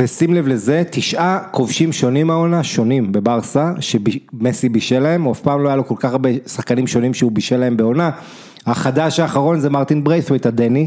אה, 0.00 0.04
ושים 0.04 0.34
לב 0.34 0.48
לזה, 0.48 0.82
תשעה 0.90 1.38
כובשים 1.50 1.92
שונים 1.92 2.30
העונה, 2.30 2.62
שונים 2.62 3.12
בברסה, 3.12 3.72
שמסי 3.80 4.68
בישל 4.68 4.98
להם, 5.00 5.28
אף 5.28 5.40
פעם 5.40 5.62
לא 5.62 5.68
היה 5.68 5.76
לו 5.76 5.86
כל 5.86 5.94
כך 5.98 6.12
הרבה 6.12 6.30
שחקנים 6.46 6.86
שונים 6.86 7.14
שהוא 7.14 7.32
בישל 7.32 7.56
להם 7.56 7.76
בעונה. 7.76 8.10
החדש 8.66 9.20
האחרון 9.20 9.60
זה 9.60 9.70
מרטין 9.70 10.04
בריית'וויט 10.04 10.46
הדני, 10.46 10.86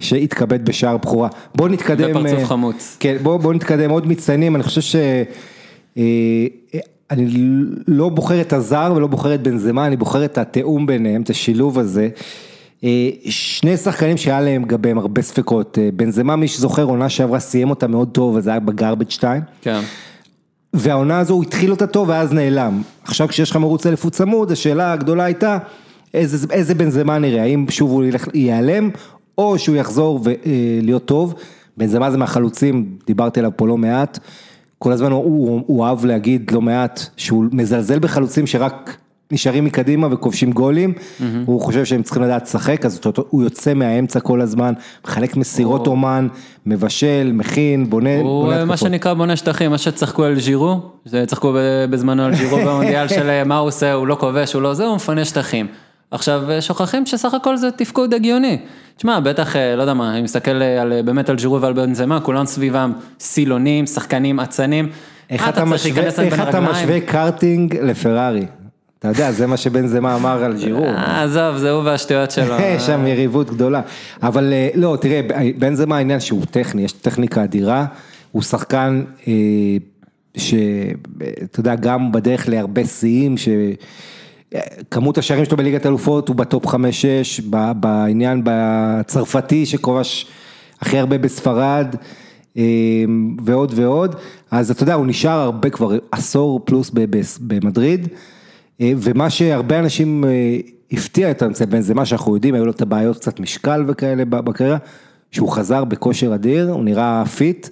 שהתכבד 0.00 0.64
בשער 0.64 0.96
בכורה. 0.96 1.28
בואו 1.54 1.68
נתקדם. 1.68 2.10
ופרצוף 2.10 2.38
אה, 2.38 2.46
חמוץ. 2.46 2.96
כן, 3.00 3.16
בואו 3.22 3.38
בוא 3.38 3.54
נתקדם 3.54 3.90
עוד 3.90 4.06
מצטיינים, 4.06 4.56
אני 4.56 4.62
חושב 4.62 4.80
ש... 4.80 4.96
אה, 5.98 6.02
אני 7.10 7.26
לא 7.88 8.08
בוחר 8.08 8.40
את 8.40 8.52
הזר 8.52 8.92
ולא 8.96 9.06
בוחר 9.06 9.34
את 9.34 9.42
בנזמה, 9.42 9.86
אני 9.86 9.96
בוחר 9.96 10.24
את 10.24 10.38
התיאום 10.38 10.86
ביניהם, 10.86 11.22
את 11.22 11.30
השילוב 11.30 11.78
הזה. 11.78 12.08
אה, 12.84 13.10
שני 13.24 13.76
שחקנים 13.76 14.16
שהיה 14.16 14.40
להם 14.40 14.62
לגביהם 14.62 14.98
הרבה 14.98 15.22
ספקות, 15.22 15.78
אה, 15.78 15.88
בנזמה 15.94 16.36
מי 16.36 16.48
שזוכר 16.48 16.82
עונה 16.82 17.08
שעברה 17.08 17.40
סיים 17.40 17.70
אותה 17.70 17.86
מאוד 17.86 18.08
טוב, 18.12 18.34
וזה 18.34 18.50
היה 18.50 18.60
בגרבג' 18.60 19.10
2. 19.10 19.42
כן. 19.62 19.80
והעונה 20.74 21.18
הזו 21.18 21.34
הוא 21.34 21.42
התחיל 21.42 21.70
אותה 21.70 21.86
טוב 21.86 22.08
ואז 22.08 22.32
נעלם. 22.32 22.82
עכשיו 23.04 23.28
כשיש 23.28 23.50
לך 23.50 23.56
מרוץ 23.56 23.86
אליפות 23.86 24.12
צמוד, 24.12 24.52
השאלה 24.52 24.92
הגדולה 24.92 25.24
הייתה, 25.24 25.58
איזה, 26.14 26.46
איזה 26.50 26.74
בנזמה 26.74 27.18
נראה, 27.18 27.42
האם 27.42 27.66
שוב 27.70 27.90
הוא 27.90 28.04
ילך, 28.04 28.28
ייעלם, 28.34 28.90
או 29.38 29.58
שהוא 29.58 29.76
יחזור 29.76 30.20
ולהיות 30.24 31.04
טוב. 31.04 31.34
בנזמה 31.76 32.10
זה 32.10 32.18
מהחלוצים, 32.18 32.96
דיברתי 33.06 33.40
עליו 33.40 33.52
פה 33.56 33.66
לא 33.66 33.76
מעט, 33.76 34.18
כל 34.78 34.92
הזמן 34.92 35.12
הוא, 35.12 35.24
הוא, 35.24 35.62
הוא 35.66 35.84
אהב 35.84 36.04
להגיד 36.04 36.50
לא 36.50 36.60
מעט, 36.60 37.00
שהוא 37.16 37.44
מזלזל 37.52 37.98
בחלוצים 37.98 38.46
שרק 38.46 38.96
נשארים 39.32 39.64
מקדימה 39.64 40.08
וכובשים 40.10 40.52
גולים, 40.52 40.92
mm-hmm. 40.96 41.24
הוא 41.46 41.60
חושב 41.60 41.84
שהם 41.84 42.02
צריכים 42.02 42.22
לדעת 42.22 42.42
לשחק, 42.42 42.84
אז 42.86 43.00
הוא 43.28 43.42
יוצא 43.42 43.74
מהאמצע 43.74 44.20
כל 44.20 44.40
הזמן, 44.40 44.74
מחלק 45.04 45.36
מסירות 45.36 45.86
הוא- 45.86 45.92
אומן, 45.92 46.28
מבשל, 46.66 47.30
מכין, 47.34 47.90
בונה, 47.90 48.16
הוא 48.16 48.44
בונה 48.44 48.58
אה, 48.60 48.64
מה 48.64 48.74
התקפות. 48.74 48.88
שנקרא 48.90 49.14
בונה 49.14 49.36
שטחים, 49.36 49.70
מה 49.70 49.78
שצחקו 49.78 50.24
על 50.24 50.40
ז'ירו, 50.40 50.80
צחקו 51.26 51.52
בזמנו 51.90 52.24
על 52.24 52.34
ז'ירו 52.34 52.56
במונדיאל 52.66 53.08
של 53.08 53.28
אה, 53.28 53.44
מה 53.44 53.58
הוא 53.58 53.68
עושה, 53.68 53.92
הוא 53.92 54.06
לא 54.06 54.14
כובש, 54.20 54.52
הוא 54.52 54.62
לא 54.62 54.74
זה, 54.74 54.86
הוא 54.86 54.96
מפנה 54.96 55.24
שטחים. 55.24 55.66
עכשיו 56.10 56.50
אה, 56.50 56.60
שוכחים 56.60 57.06
שסך 57.06 57.34
הכל 57.34 57.56
זה 57.56 57.70
תפקוד 57.70 58.14
הגיוני. 58.14 58.58
תשמע, 58.96 59.20
בטח, 59.20 59.56
לא 59.76 59.80
יודע 59.82 59.94
מה, 59.94 60.12
אני 60.14 60.22
מסתכל 60.22 60.50
על, 60.50 61.02
באמת 61.04 61.28
על 61.28 61.38
ז'ירו 61.38 61.60
ועל 61.60 61.72
בנזמה, 61.72 62.20
כולם 62.20 62.46
סביבם 62.46 62.92
סילונים, 63.20 63.86
שחקנים, 63.86 64.40
אצנים. 64.40 64.88
איך 65.30 65.42
מה 65.42 65.48
אתה 65.48 65.60
אתה? 66.48 66.60
משווה 66.60 67.00
קרטינג 67.00 67.76
לפרארי? 67.76 68.46
אתה 68.98 69.08
יודע, 69.08 69.32
זה 69.32 69.46
מה 69.46 69.56
שבן 69.56 69.86
זמה 69.86 70.16
אמר 70.16 70.44
על 70.44 70.56
ג'ירו. 70.56 70.86
עזוב, 70.96 71.56
זה 71.56 71.70
הוא 71.70 71.84
והשטויות 71.84 72.30
שלו. 72.30 72.54
יש 72.76 72.82
שם 72.82 73.06
יריבות 73.06 73.50
גדולה. 73.50 73.80
אבל 74.22 74.52
אה, 74.52 74.68
לא, 74.74 74.96
תראה, 75.00 75.20
בן 75.58 75.74
זמה 75.74 75.96
העניין 75.96 76.20
שהוא 76.20 76.44
טכני, 76.50 76.84
יש 76.84 76.92
טכניקה 76.92 77.44
אדירה, 77.44 77.86
הוא 78.32 78.42
שחקן 78.42 79.04
אה, 79.28 79.32
שאתה 80.36 81.60
יודע, 81.60 81.74
גם 81.74 82.12
בדרך 82.12 82.48
להרבה 82.48 82.84
שיאים, 82.84 83.36
ש... 83.36 83.48
אה, 84.54 84.60
כמות 84.90 85.18
השערים 85.18 85.44
שלו 85.44 85.56
בליגת 85.56 85.86
אלופות 85.86 86.28
הוא 86.28 86.36
בטופ 86.36 86.66
5-6, 86.66 86.74
ב- 87.50 87.72
בעניין 87.80 88.40
בצרפתי 88.44 89.66
שכובש 89.66 90.26
הכי 90.80 90.98
הרבה 90.98 91.18
בספרד, 91.18 91.94
ועוד 93.44 93.72
ועוד, 93.76 94.14
אז 94.50 94.70
אתה 94.70 94.82
יודע, 94.82 94.94
הוא 94.94 95.06
נשאר 95.06 95.40
הרבה 95.40 95.70
כבר 95.70 95.90
עשור 96.12 96.60
פלוס 96.64 96.90
ב- 96.94 97.16
ב- 97.16 97.20
במדריד, 97.40 98.08
ומה 98.80 99.30
שהרבה 99.30 99.78
אנשים 99.78 100.24
אה, 100.24 100.58
הפתיע 100.92 101.30
את 101.30 101.42
בן 101.68 101.80
מה 101.94 102.04
שאנחנו 102.04 102.34
יודעים, 102.34 102.54
היו 102.54 102.64
לו 102.64 102.70
את 102.70 102.82
הבעיות 102.82 103.16
קצת 103.16 103.40
משקל 103.40 103.84
וכאלה 103.88 104.24
בקריירה, 104.24 104.78
שהוא 105.30 105.48
חזר 105.48 105.84
בכושר 105.84 106.34
אדיר, 106.34 106.70
הוא 106.70 106.84
נראה 106.84 107.24
fit. 107.24 107.68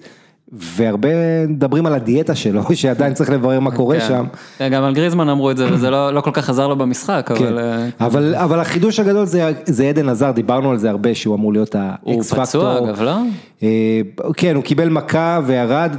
והרבה 0.53 1.09
מדברים 1.49 1.87
על 1.87 1.95
הדיאטה 1.95 2.35
שלו, 2.35 2.63
שעדיין 2.75 3.15
צריך 3.15 3.31
לברר 3.31 3.61
מה 3.61 3.71
קורה 3.71 4.01
כן. 4.01 4.07
שם. 4.09 4.25
כן, 4.59 4.69
גם 4.73 4.85
על 4.85 4.95
גריזמן 4.95 5.29
אמרו 5.29 5.51
את 5.51 5.57
זה, 5.57 5.73
וזה 5.73 5.91
לא 5.91 6.15
לא 6.15 6.21
כל 6.21 6.31
כך 6.33 6.51
עזר 6.51 6.69
לו 6.69 6.77
במשחק, 6.77 7.33
כן. 7.35 7.47
אבל... 7.47 7.59
אה, 7.59 7.89
אבל, 8.01 8.35
אבל 8.35 8.61
החידוש 8.61 9.01
הגדול 9.01 9.27
זה, 9.27 9.53
זה 9.65 9.89
עדן 9.89 10.09
עזר, 10.09 10.31
דיברנו 10.31 10.71
על 10.71 10.79
זה 10.79 10.91
הרבה, 10.91 11.15
שהוא 11.15 11.35
אמור 11.35 11.53
להיות 11.53 11.75
הוא 11.75 12.15
האקס 12.15 12.31
פקטור. 12.31 12.45
פצוע 12.45 12.79
אגב, 12.79 13.03
לא? 13.03 13.17
אה, 13.63 14.01
כן, 14.37 14.57
הוא 14.57 14.65
קיבל 14.65 14.89
מכה 14.89 15.41
וירד, 15.47 15.97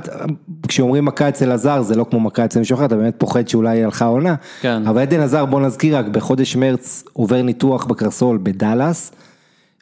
כשאומרים 0.68 1.06
מכה 1.06 1.30
אצל 1.30 1.52
עזר 1.52 1.82
זה 1.82 1.96
לא 1.96 2.06
כמו 2.10 2.20
מכה 2.20 2.46
אצל 2.46 2.60
מישהו 2.60 2.76
אחר, 2.76 2.86
אתה 2.86 2.96
באמת 2.96 3.16
פוחד 3.18 3.48
שאולי 3.48 3.84
הלכה 3.84 4.06
עונה. 4.06 4.36
כן. 4.62 4.88
אבל 4.88 5.02
עדן 5.02 5.20
עזר, 5.20 5.46
בוא 5.46 5.62
נזכיר 5.62 5.98
רק, 5.98 6.06
בחודש 6.06 6.56
מרץ 6.56 7.04
עובר 7.14 7.42
ניתוח 7.42 7.86
בקרסול 7.86 8.40
בדאלאס, 8.44 9.12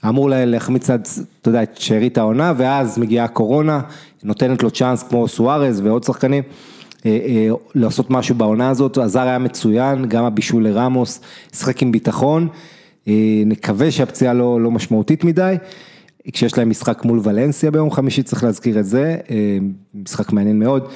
אמור 0.08 0.30
לה- 0.30 0.46
להחמיץ 0.46 0.90
עד, 0.90 1.08
אתה 1.42 1.50
יודע, 1.50 1.64
את 1.64 1.78
שארית 1.78 2.18
העונה, 2.18 2.54
ואז 2.58 2.98
מגיעה 2.98 3.26
הקורונה, 3.26 3.82
נותנת 4.24 4.64
לו 4.64 4.72
צ'אנס 4.72 5.04
כמו 5.04 5.28
סוארז 5.28 5.82
ועוד 5.84 6.04
שחקנים. 6.04 6.44
אה, 7.06 7.20
אה, 7.26 7.50
לעשות 7.76 8.10
משהו 8.10 8.36
בעונה 8.36 8.70
הזאת, 8.70 8.98
עזר 8.98 9.22
היה 9.22 9.38
מצוין, 9.40 10.06
גם 10.06 10.24
הבישול 10.24 10.68
לרמוס, 10.68 11.20
משחק 11.54 11.82
עם 11.82 11.92
ביטחון, 11.92 12.48
אה, 13.08 13.14
נקווה 13.46 13.92
שהפציעה 13.92 14.34
לא, 14.34 14.62
לא 14.62 14.72
משמעותית 14.72 15.24
מדי, 15.24 15.56
כשיש 16.34 16.58
להם 16.58 16.70
משחק 16.70 17.06
מול 17.06 17.20
ולנסיה 17.24 17.72
ביום 17.72 17.92
חמישי, 17.92 18.24
צריך 18.24 18.44
להזכיר 18.44 18.80
את 18.80 18.86
זה, 18.86 19.18
משחק 19.96 20.32
מעניין 20.34 20.60
מאוד, 20.60 20.88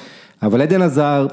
אבל 0.42 0.60
עדן 0.62 0.82
עזר, 0.82 1.26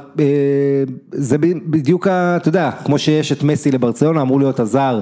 זה 1.12 1.38
בדיוק, 1.38 2.08
אתה 2.08 2.50
יודע, 2.50 2.72
כמו 2.86 3.00
שיש 3.00 3.32
את 3.32 3.44
מסי 3.44 3.72
לברצלונה, 3.72 4.22
אמור 4.22 4.40
להיות 4.40 4.60
עזר 4.60 5.02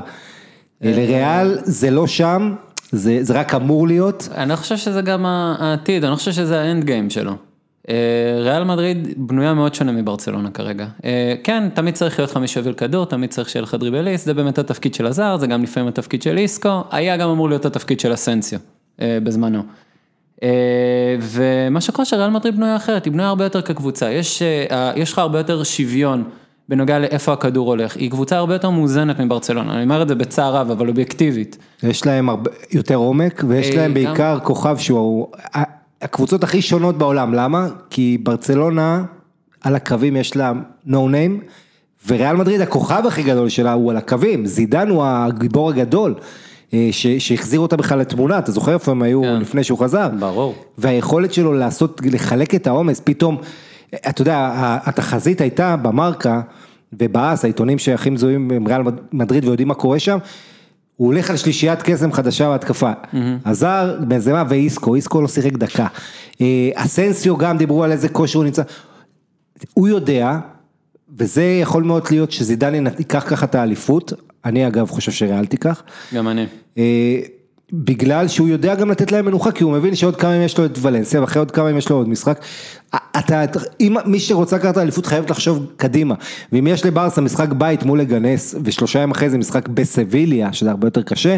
לריאל, 0.81 1.57
זה 1.63 1.91
לא 1.91 2.07
שם, 2.07 2.55
זה, 2.91 3.17
זה 3.21 3.33
רק 3.33 3.53
אמור 3.53 3.87
להיות, 3.87 4.29
אני 4.35 4.55
חושב 4.55 4.77
שזה 4.77 5.01
גם 5.01 5.25
העתיד, 5.25 6.03
אני 6.03 6.11
לא 6.11 6.15
חושב 6.15 6.31
שזה 6.31 6.61
האנד 6.61 6.83
גיים 6.83 7.09
שלו. 7.09 7.31
אה, 7.89 7.95
ריאל 8.39 8.63
מדריד 8.63 9.07
בנויה 9.17 9.53
מאוד 9.53 9.73
שונה 9.75 9.91
מברצלונה 9.91 10.51
כרגע. 10.51 10.87
אה, 11.05 11.33
כן, 11.43 11.69
תמיד 11.73 11.93
צריך 11.93 12.19
להיות 12.19 12.31
חמיש 12.31 12.55
יוביל 12.55 12.73
כדור, 12.73 13.05
תמיד 13.05 13.29
צריך 13.29 13.49
שיהיה 13.49 13.63
לך 13.63 13.73
דריבליסט, 13.73 14.25
זה 14.25 14.33
באמת 14.33 14.57
התפקיד 14.57 14.93
של 14.93 15.05
הזר, 15.05 15.37
זה 15.37 15.47
גם 15.47 15.63
לפעמים 15.63 15.89
התפקיד 15.89 16.21
של 16.21 16.37
איסקו, 16.37 16.83
היה 16.91 17.17
גם 17.17 17.29
אמור 17.29 17.49
להיות 17.49 17.65
התפקיד 17.65 17.99
של 17.99 18.13
אסנסיו 18.13 18.59
אה, 19.01 19.17
בזמנו. 19.23 19.63
אה, 20.43 21.15
ומה 21.19 21.81
שקורה 21.81 22.05
שריאל 22.05 22.29
מדריד 22.29 22.55
בנויה 22.55 22.75
אחרת, 22.75 23.05
היא 23.05 23.13
בנויה 23.13 23.29
הרבה 23.29 23.43
יותר 23.43 23.61
כקבוצה, 23.61 24.11
יש, 24.11 24.41
אה, 24.41 24.91
יש 24.95 25.13
לך 25.13 25.19
הרבה 25.19 25.39
יותר 25.39 25.63
שוויון 25.63 26.23
בנוגע 26.69 26.99
לאיפה 26.99 27.33
הכדור 27.33 27.67
הולך, 27.67 27.95
היא 27.95 28.11
קבוצה 28.11 28.37
הרבה 28.37 28.53
יותר 28.53 28.69
מאוזנת 28.69 29.19
מברצלונה, 29.19 29.73
אני 29.73 29.83
אומר 29.83 30.01
את 30.01 30.07
זה 30.07 30.15
בצער 30.15 30.55
רב, 30.55 30.71
אבל 30.71 30.89
אובייקטיבית. 30.89 31.57
יש 31.83 32.05
להם 32.05 32.29
הרבה, 32.29 32.51
יותר 32.71 32.95
עומק, 32.95 33.43
ויש 33.47 33.71
אה, 33.71 33.75
להם 33.75 33.93
בעיקר 33.93 34.39
כוכב 34.43 34.77
שהוא 34.77 35.27
הקבוצות 36.01 36.43
הכי 36.43 36.61
שונות 36.61 36.97
בעולם, 36.97 37.33
למה? 37.33 37.67
כי 37.89 38.17
ברצלונה, 38.23 39.03
על 39.61 39.75
הקווים 39.75 40.15
יש 40.15 40.35
לה 40.35 40.51
no 40.87 40.91
name, 40.91 41.45
וריאל 42.07 42.35
מדריד 42.35 42.61
הכוכב 42.61 43.03
הכי 43.07 43.23
גדול 43.23 43.49
שלה 43.49 43.73
הוא 43.73 43.91
על 43.91 43.97
הקווים, 43.97 44.45
זידן 44.45 44.89
הוא 44.89 45.03
הגיבור 45.05 45.69
הגדול, 45.69 46.15
אה, 46.73 46.89
ש- 46.91 47.07
שהחזיר 47.07 47.59
אותה 47.59 47.77
בכלל 47.77 47.99
לתמונה, 47.99 48.39
אתה 48.39 48.51
זוכר 48.51 48.73
איפה 48.73 48.91
הם 48.91 49.01
היו 49.01 49.21
כן. 49.21 49.39
לפני 49.41 49.63
שהוא 49.63 49.79
חזר? 49.79 50.09
ברור. 50.19 50.55
והיכולת 50.77 51.33
שלו 51.33 51.53
לעשות, 51.53 52.01
לחלק 52.11 52.55
את 52.55 52.67
העומס, 52.67 53.01
פתאום, 53.03 53.37
אתה 54.09 54.21
יודע, 54.21 54.49
התחזית 54.85 55.41
הייתה 55.41 55.75
במרקה 55.75 56.41
ובאס, 56.93 57.43
העיתונים 57.43 57.79
שהכי 57.79 58.09
מזוהים 58.09 58.51
עם 58.51 58.67
ריאל 58.67 58.81
מדריד 59.11 59.45
ויודעים 59.45 59.67
מה 59.67 59.73
קורה 59.73 59.99
שם, 59.99 60.17
הוא 60.95 61.07
הולך 61.07 61.29
על 61.29 61.37
שלישיית 61.37 61.81
קסם 61.81 62.11
חדשה 62.11 62.49
בהתקפה. 62.49 62.91
עזר, 63.43 63.97
בנזמה 64.07 64.43
ואיסקו, 64.49 64.95
איסקו 64.95 65.21
לא 65.21 65.27
שיחק 65.27 65.51
דקה. 65.51 65.87
אה, 66.41 66.69
אסנסיו 66.75 67.37
גם 67.37 67.57
דיברו 67.57 67.83
על 67.83 67.91
איזה 67.91 68.09
כושר 68.09 68.39
הוא 68.39 68.45
נמצא. 68.45 68.63
הוא 69.73 69.87
יודע, 69.87 70.37
וזה 71.17 71.43
יכול 71.43 71.83
מאוד 71.83 72.03
להיות 72.11 72.31
שזידן 72.31 72.87
ייקח 72.99 73.25
ככה 73.29 73.45
את 73.45 73.55
האליפות, 73.55 74.13
אני 74.45 74.67
אגב 74.67 74.89
חושב 74.89 75.11
שריאל 75.11 75.45
תיקח. 75.45 75.83
גם 76.13 76.27
אני. 76.27 76.45
בגלל 77.73 78.27
שהוא 78.27 78.47
יודע 78.47 78.75
גם 78.75 78.91
לתת 78.91 79.11
להם 79.11 79.25
מנוחה, 79.25 79.51
כי 79.51 79.63
הוא 79.63 79.71
מבין 79.71 79.95
שעוד 79.95 80.15
כמה 80.15 80.31
ימים 80.31 80.45
יש 80.45 80.57
לו 80.57 80.65
את 80.65 80.77
ולנסיה, 80.81 81.21
ואחרי 81.21 81.39
עוד 81.39 81.51
כמה 81.51 81.65
ימים 81.65 81.77
יש 81.77 81.89
לו 81.89 81.95
עוד 81.95 82.09
משחק. 82.09 82.39
אתה, 82.95 83.43
אם 83.79 83.95
מי 84.05 84.19
שרוצה 84.19 84.55
לקחת 84.55 84.73
את 84.73 84.77
האליפות 84.77 85.05
חייבת 85.05 85.29
לחשוב 85.29 85.65
קדימה, 85.77 86.15
ואם 86.51 86.67
יש 86.67 86.85
לברסה 86.85 87.21
משחק 87.21 87.49
בית 87.49 87.83
מול 87.83 87.99
לגנס, 87.99 88.55
ושלושה 88.63 88.99
ימים 88.99 89.11
אחרי 89.11 89.29
זה 89.29 89.37
משחק 89.37 89.67
בסביליה, 89.67 90.53
שזה 90.53 90.69
הרבה 90.69 90.87
יותר 90.87 91.01
קשה, 91.01 91.37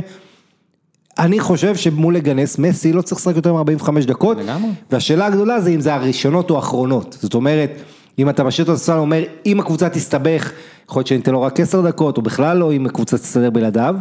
אני 1.20 1.40
חושב 1.40 1.76
שמול 1.76 2.16
לגנס, 2.16 2.60
מסי 2.60 2.94
לא 2.94 3.02
צריך 3.02 3.22
לשחק 3.22 3.36
יותר 3.36 3.54
מ-45 3.54 3.90
דקות, 4.08 4.38
לגמרי. 4.38 4.70
והשאלה 4.92 5.26
הגדולה 5.26 5.62
זה 5.62 5.70
אם 5.70 5.82
זה 5.82 5.94
הראשונות 5.94 6.50
או 6.50 6.56
האחרונות, 6.56 7.18
זאת 7.22 7.34
אומרת, 7.34 7.72
אם 8.20 8.30
אתה 8.30 8.44
משאיר 8.44 8.66
אותו 8.66 8.74
לספסל, 8.74 8.98
אומר, 8.98 9.24
אם 9.46 9.60
הקבוצה 9.60 9.90
תסתבך, 9.90 10.52
יכול 10.90 11.00
להיות 11.00 11.08
שניתן 11.08 11.32
לו 11.32 11.42
רק 11.42 11.60
10 11.60 11.82
דקות, 11.82 12.18
או 12.18 12.22
בכלל 12.22 12.58
לא, 12.58 12.74
אם 12.74 12.86
הקבוצה 12.86 13.18
תסתדר 13.18 13.50
בלעדיו, 13.50 13.96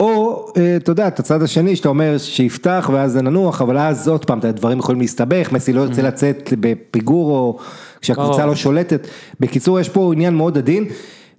או, 0.00 0.46
אה, 0.56 0.76
אתה 0.76 0.92
יודע, 0.92 1.08
את 1.08 1.18
הצד 1.18 1.42
השני, 1.42 1.76
שאתה 1.76 1.88
אומר 1.88 2.18
שיפתח 2.18 2.90
ואז 2.92 3.12
זה 3.12 3.22
ננוח, 3.22 3.62
אבל 3.62 3.78
אז 3.78 4.08
עוד 4.08 4.24
פעם, 4.24 4.38
הדברים 4.42 4.78
יכולים 4.78 5.00
להסתבך, 5.00 5.52
מסי 5.52 5.72
לא 5.72 5.80
ירצה 5.80 6.02
לצאת 6.02 6.52
בפיגור, 6.60 7.30
או 7.30 7.58
כשהקבוצה. 8.00 8.46
לא 8.46 8.54
שולטת. 8.54 9.08
בקיצור, 9.40 9.80
יש 9.80 9.88
פה 9.88 10.12
עניין 10.12 10.34
מאוד 10.34 10.58
עדין, 10.58 10.84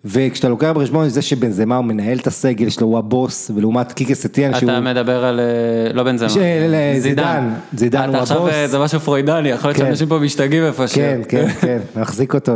וכשאתה 0.05 0.49
לוקח 0.49 0.71
בחשבון 0.75 1.05
את 1.05 1.11
זה 1.11 1.21
שבנזמה 1.21 1.75
הוא 1.75 1.85
מנהל 1.85 2.17
את 2.17 2.27
הסגל 2.27 2.69
שלו, 2.69 2.87
הוא 2.87 2.97
הבוס, 2.97 3.51
ולעומת 3.55 3.91
קיקה 3.91 4.13
סטיאן 4.13 4.53
שהוא... 4.59 4.71
אתה 4.71 4.79
מדבר 4.79 5.25
על, 5.25 5.39
אה, 5.39 5.93
לא 5.93 6.17
זמן, 6.17 6.29
של, 6.29 6.39
אה, 6.73 6.95
זידן, 6.99 7.49
זידן 7.73 8.01
הוא 8.03 8.09
אתה 8.09 8.21
עכשיו, 8.21 8.37
הבוס. 8.37 8.51
אה, 8.51 8.67
זה 8.67 8.79
משהו 8.79 8.99
פרוידני, 8.99 9.49
יכול 9.49 9.69
להיות 9.69 9.77
כן. 9.77 9.85
שאנשים 9.85 10.07
פה 10.07 10.19
משתגעים 10.19 10.63
איפשהו. 10.63 10.95
כן, 10.95 11.21
כן, 11.29 11.47
כן, 11.61 11.77
מחזיק 11.95 12.33
אותו. 12.33 12.51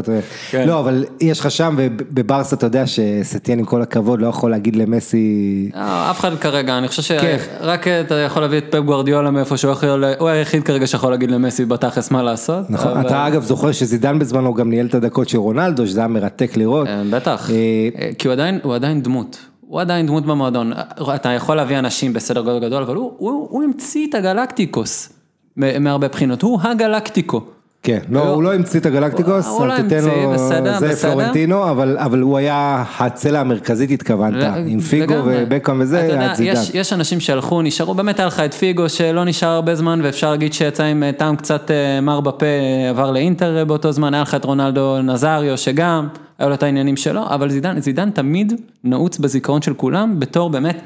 כן. 0.52 0.68
לא, 0.68 0.80
אבל 0.80 1.06
יש 1.22 1.40
לך 1.40 1.52
שם, 1.52 1.76
ובברסה 1.78 2.56
אתה 2.56 2.66
יודע 2.66 2.84
שסטיאן 2.88 3.60
עם 3.60 3.66
כל 3.66 3.82
הכבוד 3.82 4.22
לא 4.22 4.28
יכול 4.28 4.52
להגיד 4.52 4.76
למסי... 4.76 5.70
אה, 5.76 6.12
אף 6.12 6.20
אחד 6.20 6.36
כרגע, 6.36 6.78
אני 6.78 6.88
חושב 6.88 7.20
כן. 7.20 7.38
שרק 7.60 7.88
אתה 7.88 8.16
יכול 8.16 8.42
להביא 8.42 8.58
את 8.58 8.66
פפ 8.70 8.80
גוורדיולה 8.80 9.32
מאיפה 9.32 9.58
שהוא 9.58 9.72
יכול, 9.72 10.04
הוא 10.20 10.30
היחיד 10.30 10.64
כרגע 10.64 10.88
שיכול 10.88 11.12
להגיד 11.12 11.32
למסי 11.32 11.66
בתכלס 11.66 12.12
מה 12.12 12.24
לעשות. 12.24 12.70
נכון, 12.70 13.02
אתה 13.02 13.28
אגב 13.28 13.44
זוכר 13.44 13.72
שזידן 13.72 14.20
בזמנו 14.20 14.54
גם 14.54 14.70
ניהל 14.70 14.86
את 14.86 14.96
הדקות 14.96 15.30
של 15.30 15.38
רונלדו, 15.38 15.88
שזה 15.88 16.00
היה 16.00 16.08
מרתק 16.08 16.58
לראות. 16.58 16.88
אה, 16.88 17.02
בטח, 17.12 17.35
אה, 17.50 17.56
אה, 18.02 18.10
כי 18.18 18.28
הוא 18.28 18.34
עדיין, 18.34 18.60
הוא 18.64 18.76
עדיין 18.76 19.02
דמות, 19.02 19.40
הוא 19.62 19.82
עדיין 19.82 20.08
דמות 20.08 20.26
במועדון, 20.26 20.72
אתה 21.16 21.30
יכול 21.30 21.56
להביא 21.56 21.80
אנשים 21.80 22.14
בסדר 22.14 22.42
גודל 22.42 22.68
גדול, 22.68 22.84
אבל 22.84 22.96
הוא, 22.96 23.14
הוא, 23.18 23.48
הוא 23.50 23.64
המציא 23.64 24.08
את 24.10 24.16
הגלקטיקוס, 24.16 25.10
מהרבה 25.58 26.08
בחינות, 26.08 26.42
הוא 26.42 26.60
הגלקטיקו. 26.62 27.55
כן, 27.86 28.00
לא, 28.10 28.28
הוא 28.28 28.44
לא 28.44 28.54
המציא 28.54 28.80
את 28.80 28.86
הגלקטיקוס, 28.86 29.48
הוא 29.48 29.68
לא 29.68 29.74
המציא, 29.74 29.98
לו, 30.00 30.32
בסדר, 30.34 30.80
זה 30.80 30.88
בסדר. 30.90 31.12
פלורנטינו, 31.12 31.70
אבל 31.72 31.98
אבל 31.98 32.22
הוא 32.22 32.38
היה 32.38 32.84
הצלע 33.00 33.40
המרכזית 33.40 33.92
התכוונת, 33.92 34.54
עם 34.68 34.80
פיגו. 34.80 35.14
ובקאם 35.26 35.82
וזה, 35.82 36.00
היה 36.00 36.32
את 36.32 36.36
זידן. 36.36 36.62
יש, 36.74 36.94
אנשים 36.94 37.20
שהלכו, 37.20 37.62
נשארו, 37.62 37.94
באמת 37.94 38.20
היה 38.20 38.28
לך 38.28 38.40
את 38.40 38.54
פיגו 38.54 38.90
שלא 38.90 39.26
נשאר 39.26 39.50
הרבה 39.50 39.76
זמן, 39.76 40.00
ואפשר 40.04 40.32
להגיד 40.32 40.54
שיצא 40.54 40.84
עם 40.84 41.04
אה, 41.04 41.12
טעם 41.12 41.36
קצת 41.36 41.72
אה, 41.72 42.02
מר 42.02 42.20
בפה, 42.20 42.46
אה, 42.46 42.90
עבר 42.90 43.12
לאינטר 43.12 43.66
באותו 43.66 43.92
זמן, 43.92 44.14
היה 44.14 44.24
לך 44.24 44.36
את 44.36 44.46
רונלדו 44.46 45.02
נזריו 45.02 45.58
שגם, 45.58 46.08
היו 46.40 46.50
לו 46.50 46.56
את 46.56 46.64
העניינים 46.64 46.98
שלו, 46.98 47.22
אבל 47.28 47.50
זידן 47.80 48.10
תמיד 48.10 48.54
נעוץ 48.84 49.18
בזיכרון 49.18 49.62
של 49.62 49.74
כולם, 49.74 50.20
בתור 50.20 50.50
באמת 50.50 50.82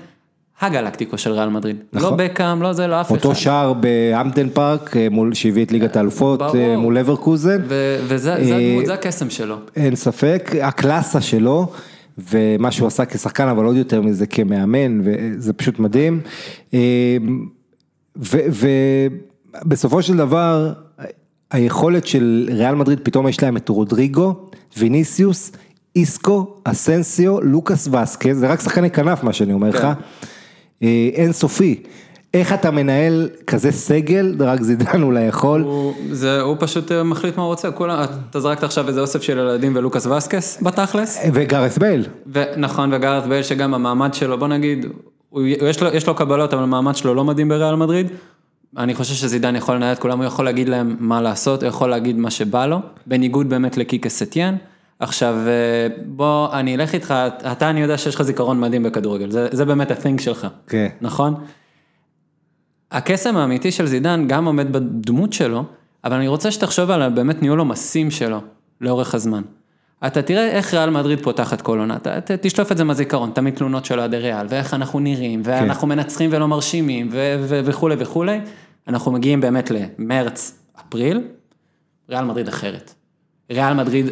הגלקטיקו 0.62 1.18
של 1.18 1.32
ריאל 1.32 1.50
מדריד. 1.50 1.76
לא 1.94 2.02
נכון. 2.02 2.18
בקאם, 2.18 2.62
לא 2.62 2.74
זה, 2.74 2.88
לא 2.88 3.02
אף 3.02 3.08
אחד. 3.08 3.16
אותו 3.16 3.36
שער 3.36 3.74
באמפטן 3.74 4.50
פארק, 4.50 4.98
אה, 4.98 5.08
מול- 5.12 5.34
שהביא 5.34 5.66
את 5.66 5.72
ליגת 5.72 5.96
האלופות. 5.96 6.42
אה, 6.56 6.78
מול 6.78 6.98
לברקוזן. 6.98 7.62
ו- 7.68 8.00
וזה 8.08 8.36
זה 8.86 8.94
הקסם 8.94 9.30
שלו. 9.30 9.56
אין 9.76 9.96
ספק, 9.96 10.52
הקלאסה 10.62 11.22
שלו, 11.22 11.72
ומה 12.32 12.72
שהוא 12.72 12.88
עשה 12.88 13.06
כשחקן, 13.06 13.48
אבל 13.48 13.66
עוד 13.66 13.76
יותר 13.76 14.02
מזה 14.02 14.28
כמאמן, 14.28 15.02
וזה 15.04 15.54
פשוט 15.54 15.80
מדהים. 15.80 16.20
ובסופו 19.66 20.02
של 20.02 20.18
דבר, 20.18 20.74
היכולת 21.52 22.08
של 22.08 22.50
ריאל 22.54 22.76
מדריד, 22.76 23.00
פתאום 23.04 23.28
יש 23.28 23.44
להם 23.44 23.58
את 23.58 23.70
רודריגו, 23.70 24.34
ויניסיוס, 24.78 25.52
איסקו, 25.96 26.56
אסנסיו, 26.64 27.42
לוקאס 27.42 27.88
וסקז, 27.88 28.38
זה 28.40 28.48
רק 28.48 28.60
שחקני 28.62 28.90
כנף 28.92 29.24
מה 29.24 29.34
שאני 29.34 29.54
אומר 29.54 29.70
לך, 29.70 29.84
אה, 29.84 29.94
אין 31.14 31.32
סופי. 31.32 31.84
איך 32.34 32.54
אתה 32.54 32.72
מנהל 32.72 33.30
כזה 33.48 33.72
סגל, 33.72 34.36
רק 34.40 34.62
זידן 34.62 35.02
אולי 35.04 35.24
יכול. 35.24 35.62
הוא, 35.62 35.94
זה, 36.12 36.42
הוא 36.42 36.56
פשוט 36.60 36.92
אה, 36.92 37.04
מחליט 37.04 37.38
מה 37.38 37.44
הוא 37.44 37.50
רוצה, 37.50 37.72
כולם, 37.72 38.04
אתה 38.30 38.40
זרקת 38.40 38.64
עכשיו 38.64 38.88
איזה 38.88 39.02
אוסף 39.02 39.22
של 39.22 39.38
ילדים 39.38 39.76
ולוקאס 39.76 40.06
וסקס 40.06 40.64
בתכלס, 40.64 41.20
וגארת' 41.34 41.78
בייל. 41.78 42.06
ונכון 42.34 42.94
וגארת 42.94 43.28
בייל 43.28 43.44
שגם 43.44 43.74
המעמד 43.74 44.14
שלו, 44.14 44.38
בוא 44.38 44.48
נגיד, 44.48 44.86
הוא, 45.30 45.42
יש, 45.42 45.82
לו, 45.82 45.90
יש 45.94 46.08
לו 46.08 46.16
קבלות 46.16 46.54
אבל 46.54 46.64
המעמד 46.64 46.96
שלו 46.96 47.14
לא 47.14 47.24
מדהים 47.24 47.50
בריאל 47.50 47.76
מדריד, 47.76 48.08
אני 48.78 48.96
חושב 48.96 49.14
שזידן 49.14 49.56
יכול 49.56 49.76
לנהל 49.76 49.94
את 49.94 50.00
כולם, 50.00 50.18
הוא 50.18 50.26
יכול 50.26 50.46
להגיד 50.46 50.70
להם 50.70 50.96
מה 51.00 51.22
לעשות, 51.22 51.64
הוא 51.64 51.68
יכול 51.68 51.90
להגיד 51.90 52.18
מה 52.18 52.32
שבא 52.32 52.66
לו, 52.66 52.80
בניגוד 53.06 53.50
באמת 53.50 53.78
לקיקה 53.78 54.10
סטיאן. 54.10 54.56
עכשיו, 55.00 55.36
אה, 55.48 55.88
בוא, 56.06 56.54
אני 56.54 56.76
אלך 56.76 56.94
איתך, 56.94 57.14
אתה, 57.52 57.70
אני 57.70 57.82
יודע 57.82 57.98
שיש 57.98 58.16
לך 58.16 58.22
זיכרון 58.22 58.60
מדהים 58.60 58.84
בכדורגל, 58.84 59.32
זה, 59.32 59.48
זה 59.52 59.66
באמת 59.66 59.92
ה-thing 59.92 60.22
שלך, 60.22 60.48
כן. 60.68 60.88
נכון? 61.02 61.36
הקסם 62.92 63.38
האמיתי 63.38 63.72
של 63.72 63.86
זידן 63.86 64.28
גם 64.28 64.46
עומד 64.46 64.72
בדמות 64.72 65.34
שלו, 65.34 65.64
אבל 66.04 66.16
אני 66.16 66.28
רוצה 66.28 66.52
שתחשוב 66.52 66.92
על 66.92 67.10
באמת 67.10 67.42
ניהול 67.42 67.60
עומסים 67.60 68.12
שלו 68.12 68.42
לאורך 68.82 69.16
הזמן. 69.16 69.42
אתה 70.08 70.22
תראה 70.22 70.50
איך 70.50 70.74
ריאל 70.74 70.90
מדריד 70.90 71.24
פותחת 71.24 71.62
כל 71.62 71.80
עונה, 71.80 71.98
תשלוף 72.42 72.72
את 72.72 72.78
זה 72.78 72.84
מהזיכרון, 72.84 73.32
תמיד 73.36 73.56
תלונות 73.56 73.86
של 73.86 74.00
אוהדי 74.00 74.18
ריאל, 74.18 74.46
ואיך 74.50 74.74
אנחנו 74.74 75.00
נראים, 75.00 75.42
ואנחנו 75.46 75.88
מנצחים 75.88 76.30
ולא 76.34 76.48
מרשימים, 76.48 77.10
וכולי 77.50 77.96
וכולי. 78.00 78.40
אנחנו 78.88 79.12
מגיעים 79.12 79.42
באמת 79.42 79.72
למרץ, 79.72 80.60
אפריל, 80.80 81.22
ריאל 82.10 82.26
מדריד 82.26 82.48
אחרת. 82.48 82.94
ריאל 83.52 83.74
מדריד 83.74 84.06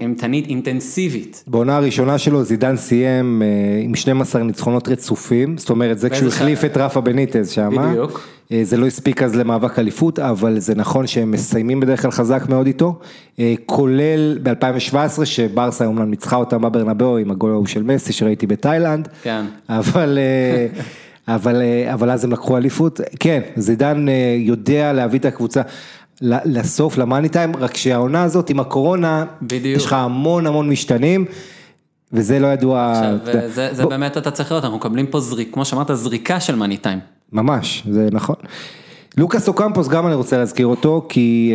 אימתנית, 0.00 0.46
אינטנסיבית. 0.46 1.44
בעונה 1.46 1.76
הראשונה 1.76 2.18
שלו 2.18 2.44
זידן 2.44 2.76
סיים 2.76 3.42
אה, 3.42 3.82
עם 3.82 3.94
12 3.94 4.42
ניצחונות 4.42 4.88
רצופים, 4.88 5.58
זאת 5.58 5.70
אומרת 5.70 5.98
זה 5.98 6.10
כשהוא 6.10 6.28
החליף 6.28 6.64
את 6.64 6.76
רפה 6.76 7.00
בניטז 7.00 7.50
שם, 7.50 7.70
בדיוק. 7.90 8.28
אה, 8.52 8.60
זה 8.64 8.76
לא 8.76 8.86
הספיק 8.86 9.22
אז 9.22 9.36
למאבק 9.36 9.78
אליפות, 9.78 10.18
אבל 10.18 10.58
זה 10.58 10.74
נכון 10.74 11.06
שהם 11.06 11.30
מסיימים 11.30 11.80
בדרך 11.80 12.02
כלל 12.02 12.10
חזק 12.10 12.44
מאוד 12.48 12.66
איתו, 12.66 12.98
אה, 13.38 13.54
כולל 13.66 14.38
ב-2017 14.42 15.24
שברסה 15.24 15.86
אומנם 15.86 16.10
ניצחה 16.10 16.36
אותם 16.36 16.62
בברנבאו 16.62 17.18
עם 17.18 17.30
הגול 17.30 17.50
ההוא 17.50 17.66
של 17.66 17.82
מסי 17.82 18.12
שראיתי 18.12 18.46
בתאילנד, 18.46 19.08
כן. 19.22 19.44
אבל, 19.68 20.18
אבל, 21.28 21.62
אבל 21.92 22.10
אז 22.10 22.24
הם 22.24 22.32
לקחו 22.32 22.56
אליפות, 22.56 23.00
כן, 23.20 23.40
זידן 23.56 24.06
יודע 24.38 24.92
להביא 24.92 25.18
את 25.18 25.24
הקבוצה. 25.24 25.62
לסוף, 26.22 26.98
למאני 26.98 27.28
טיים, 27.28 27.56
רק 27.56 27.76
שהעונה 27.76 28.22
הזאת 28.22 28.50
עם 28.50 28.60
הקורונה, 28.60 29.24
בדיוק. 29.42 29.76
יש 29.76 29.84
לך 29.86 29.92
המון 29.92 30.46
המון 30.46 30.68
משתנים, 30.68 31.24
וזה 32.12 32.38
לא 32.38 32.46
ידוע, 32.46 32.92
עכשיו, 32.92 33.16
אתה 33.30 33.48
זה, 33.48 33.68
זה 33.74 33.82
בוא, 33.82 33.90
באמת 33.90 34.16
אתה 34.16 34.30
צריך 34.30 34.50
לראות, 34.50 34.64
אנחנו 34.64 34.78
מקבלים 34.78 35.06
פה 35.06 35.20
זריק, 35.20 35.54
כמו 35.54 35.64
שאמרת, 35.64 35.90
זריקה 35.94 36.40
של 36.40 36.54
מאני 36.54 36.76
טיים. 36.76 36.98
ממש, 37.32 37.82
זה 37.90 38.08
נכון. 38.12 38.36
לוקאס 39.18 39.48
אוקמפוס 39.48 39.88
גם 39.88 40.06
אני 40.06 40.14
רוצה 40.14 40.38
להזכיר 40.38 40.66
אותו, 40.66 41.06
כי 41.08 41.52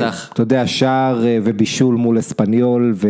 אה. 0.00 0.10
אתה 0.32 0.42
יודע, 0.42 0.66
שער 0.66 1.26
אה, 1.26 1.38
ובישול 1.44 1.94
מול 1.94 2.18
אספניול, 2.18 2.92
ו- 2.94 3.08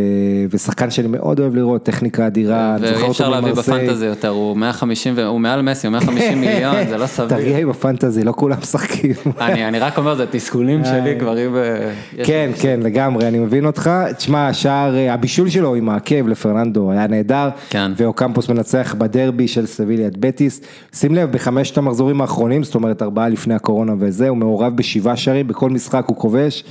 ושחקן 0.50 0.90
שאני 0.90 1.08
מאוד 1.08 1.40
אוהב 1.40 1.54
לראות, 1.54 1.82
טכניקה 1.82 2.26
אדירה, 2.26 2.76
אני 2.76 2.86
זוכר 2.86 2.92
ואי 2.94 3.02
אותו 3.02 3.10
אפשר 3.12 3.28
להביא 3.28 3.52
ממרסיי. 3.52 3.86
בפנטזי 3.86 4.06
יותר, 4.06 4.28
הוא 4.28 4.56
150, 4.56 5.14
ו- 5.16 5.24
הוא 5.24 5.40
מעל 5.40 5.62
מסי, 5.62 5.86
הוא 5.86 5.92
150 5.92 6.40
מיליון, 6.40 6.74
זה 6.88 6.96
לא 6.96 7.06
סביר. 7.06 7.28
תרגיע 7.28 7.58
עם 7.58 7.70
הפנטזי, 7.70 8.24
לא 8.24 8.32
כולם 8.36 8.56
משחקים. 8.60 9.12
אני, 9.40 9.68
אני 9.68 9.78
רק 9.78 9.98
אומר, 9.98 10.14
זה 10.14 10.26
תסכולים 10.30 10.84
שלי 10.84 11.16
כבר 11.20 11.46
אם... 11.46 11.56
אה, 11.56 11.92
כן, 12.24 12.50
כן, 12.60 12.80
לגמרי, 12.82 13.28
אני 13.28 13.38
מבין 13.38 13.66
אותך. 13.66 13.90
תשמע, 14.16 14.48
השער, 14.48 14.96
אה, 14.96 15.14
הבישול 15.14 15.48
שלו 15.48 15.74
עם 15.74 15.88
העקב 15.88 16.28
לפרננדו 16.28 16.90
היה 16.90 17.06
נהדר. 17.06 17.48
כן. 17.70 17.92
ואוקמפוס 17.96 18.48
מנצח 18.48 18.94
בדרבי 18.98 19.48
של 19.48 19.66
סביליה 19.66 20.06
את 20.06 20.16
בטיס. 20.16 20.60
שים 20.94 21.14
לב, 21.14 21.32
בחמשת 21.32 21.78
המחזורים 21.78 22.20
האחרונים, 22.20 22.64
זאת 22.64 22.74
אומרת 22.74 23.02
ארבעה 23.02 23.28
לפני 23.28 23.54
הקורונה 23.54 23.87
וזה, 23.98 24.28
הוא 24.28 24.36
מעורב 24.36 24.76
בשבעה 24.76 25.16
שערים, 25.16 25.48
בכל 25.48 25.70
משחק 25.70 26.04
הוא 26.06 26.16
כובש. 26.16 26.64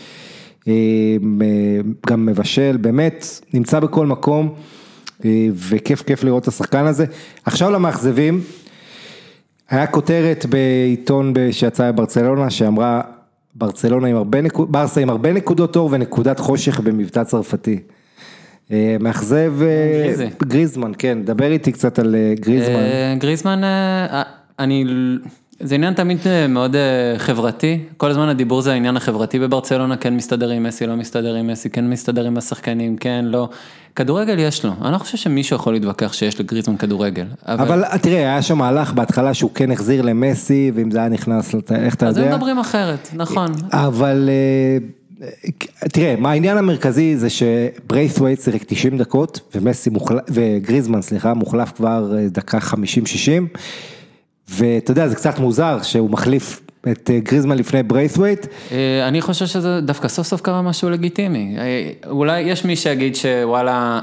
אה, 0.67 0.73
גם 2.07 2.25
מבשל, 2.25 2.77
באמת, 2.81 3.25
נמצא 3.53 3.79
בכל 3.79 4.05
מקום. 4.05 4.53
אה, 5.25 5.47
וכיף 5.53 6.01
כיף 6.01 6.23
לראות 6.23 6.43
את 6.43 6.47
השחקן 6.47 6.85
הזה. 6.85 7.05
עכשיו 7.45 7.71
למאכזבים. 7.71 8.41
היה 9.69 9.87
כותרת 9.87 10.45
בעיתון 10.45 11.33
שיצא 11.51 11.91
בברצלונה 11.91 12.49
שאמרה 12.49 13.01
ברצלונה 13.55 14.07
עם 14.07 14.15
הרבה 14.15 14.41
נקודות, 14.41 14.71
ברסה 14.71 15.01
עם 15.01 15.09
הרבה 15.09 15.33
נקודות 15.33 15.75
אור 15.75 15.89
ונקודת 15.91 16.39
חושך 16.39 16.79
במבטא 16.79 17.23
צרפתי. 17.23 17.79
אה, 18.71 18.97
מאכזב. 18.99 19.53
גריזמן, 20.43 20.91
כן, 20.97 21.17
דבר 21.23 21.51
איתי 21.51 21.71
קצת 21.71 21.99
על 21.99 22.15
גריזמן. 22.39 22.83
גריזמן, 23.19 23.61
אני, 24.59 24.85
זה 25.59 25.75
עניין 25.75 25.93
תמיד 25.93 26.17
אה, 26.25 26.47
מאוד 26.47 26.75
אה, 26.75 27.19
חברתי, 27.19 27.79
כל 27.97 28.09
הזמן 28.09 28.29
הדיבור 28.29 28.61
זה 28.61 28.73
העניין 28.73 28.97
החברתי 28.97 29.39
בברצלונה, 29.39 29.97
כן 29.97 30.15
מסתדר 30.15 30.49
עם 30.49 30.63
מסי, 30.63 30.87
לא 30.87 30.95
מסתדר 30.95 31.35
עם 31.35 31.47
מסי, 31.47 31.69
כן 31.69 31.89
מסתדר 31.89 32.25
עם 32.25 32.37
השחקנים, 32.37 32.97
כן, 32.97 33.25
לא. 33.25 33.49
כדורגל 33.95 34.39
יש 34.39 34.65
לו, 34.65 34.71
אני 34.81 34.93
לא 34.93 34.97
חושב 34.97 35.17
שמישהו 35.17 35.55
יכול 35.55 35.73
להתווכח 35.73 36.13
שיש 36.13 36.39
לגריזמן 36.39 36.77
כדורגל. 36.77 37.25
אבל 37.45 37.83
אה, 37.83 37.97
תראה, 37.97 38.17
היה 38.17 38.41
שם 38.41 38.57
מהלך 38.57 38.93
בהתחלה 38.93 39.33
שהוא 39.33 39.51
כן 39.53 39.71
החזיר 39.71 40.01
למסי, 40.01 40.71
ואם 40.75 40.91
זה 40.91 40.99
היה 40.99 41.09
נכנס, 41.09 41.55
איך 41.75 41.95
אתה 41.95 42.07
אז 42.07 42.17
הם 42.17 42.23
יודע? 42.23 42.35
מדברים 42.35 42.59
אחרת, 42.59 43.09
נכון. 43.13 43.47
אבל 43.71 44.29
אה, 44.29 45.27
תראה, 45.93 46.15
מה 46.17 46.31
העניין 46.31 46.57
המרכזי 46.57 47.17
זה 47.17 47.27
שברייסווייט 47.29 48.41
שיחק 48.41 48.63
90 48.63 48.97
דקות 48.97 49.39
ומסי 49.55 49.89
מוחלף, 49.89 50.23
וגריזמן 50.29 51.01
סליחה, 51.01 51.33
מוחלף 51.33 51.71
כבר 51.71 52.13
דקה 52.31 52.57
50-60 52.57 52.73
ואתה 54.49 54.91
יודע 54.91 55.07
זה 55.07 55.15
קצת 55.15 55.39
מוזר 55.39 55.81
שהוא 55.81 56.09
מחליף 56.09 56.61
את 56.91 57.09
אה, 57.13 57.19
גריזמן 57.19 57.57
לפני 57.57 57.83
ברייסווייט, 57.83 58.47
אה, 58.71 59.07
אני 59.07 59.21
חושב 59.21 59.45
שזה 59.45 59.81
דווקא 59.81 60.07
סוף 60.07 60.27
סוף 60.27 60.41
קרה 60.41 60.61
משהו 60.61 60.89
לגיטימי. 60.89 61.55
אה, 61.57 61.91
אולי 62.09 62.41
יש 62.41 62.65
מי 62.65 62.75
שיגיד 62.75 63.15
שוואלה, 63.15 63.99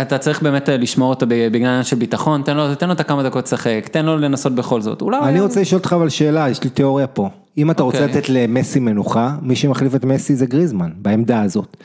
אתה 0.00 0.18
צריך 0.18 0.42
באמת 0.42 0.68
לשמור 0.68 1.10
אותו 1.10 1.26
בגלל 1.28 1.82
של 1.82 1.96
ביטחון, 1.96 2.42
תן 2.42 2.56
לו, 2.56 2.74
תן 2.74 2.86
לו 2.86 2.92
את 2.92 3.00
הכמה 3.00 3.22
דקות 3.22 3.44
לשחק, 3.44 3.88
תן 3.90 4.04
לו 4.04 4.16
לנסות 4.16 4.54
בכל 4.54 4.80
זאת. 4.80 5.02
אולי... 5.02 5.18
אני 5.22 5.40
רוצה 5.40 5.60
לשאול 5.60 5.78
אותך 5.78 5.92
אבל 5.92 6.08
שאלה, 6.08 6.48
יש 6.48 6.64
לי 6.64 6.70
תיאוריה 6.70 7.06
פה, 7.06 7.28
אם 7.58 7.70
אתה 7.70 7.82
רוצה 7.82 8.04
אוקיי. 8.04 8.16
לתת 8.16 8.28
למסי 8.28 8.80
מנוחה, 8.80 9.36
מי 9.42 9.56
שמחליף 9.56 9.94
את 9.94 10.04
מסי 10.04 10.36
זה 10.36 10.46
גריזמן, 10.46 10.90
בעמדה 10.96 11.42
הזאת. 11.42 11.76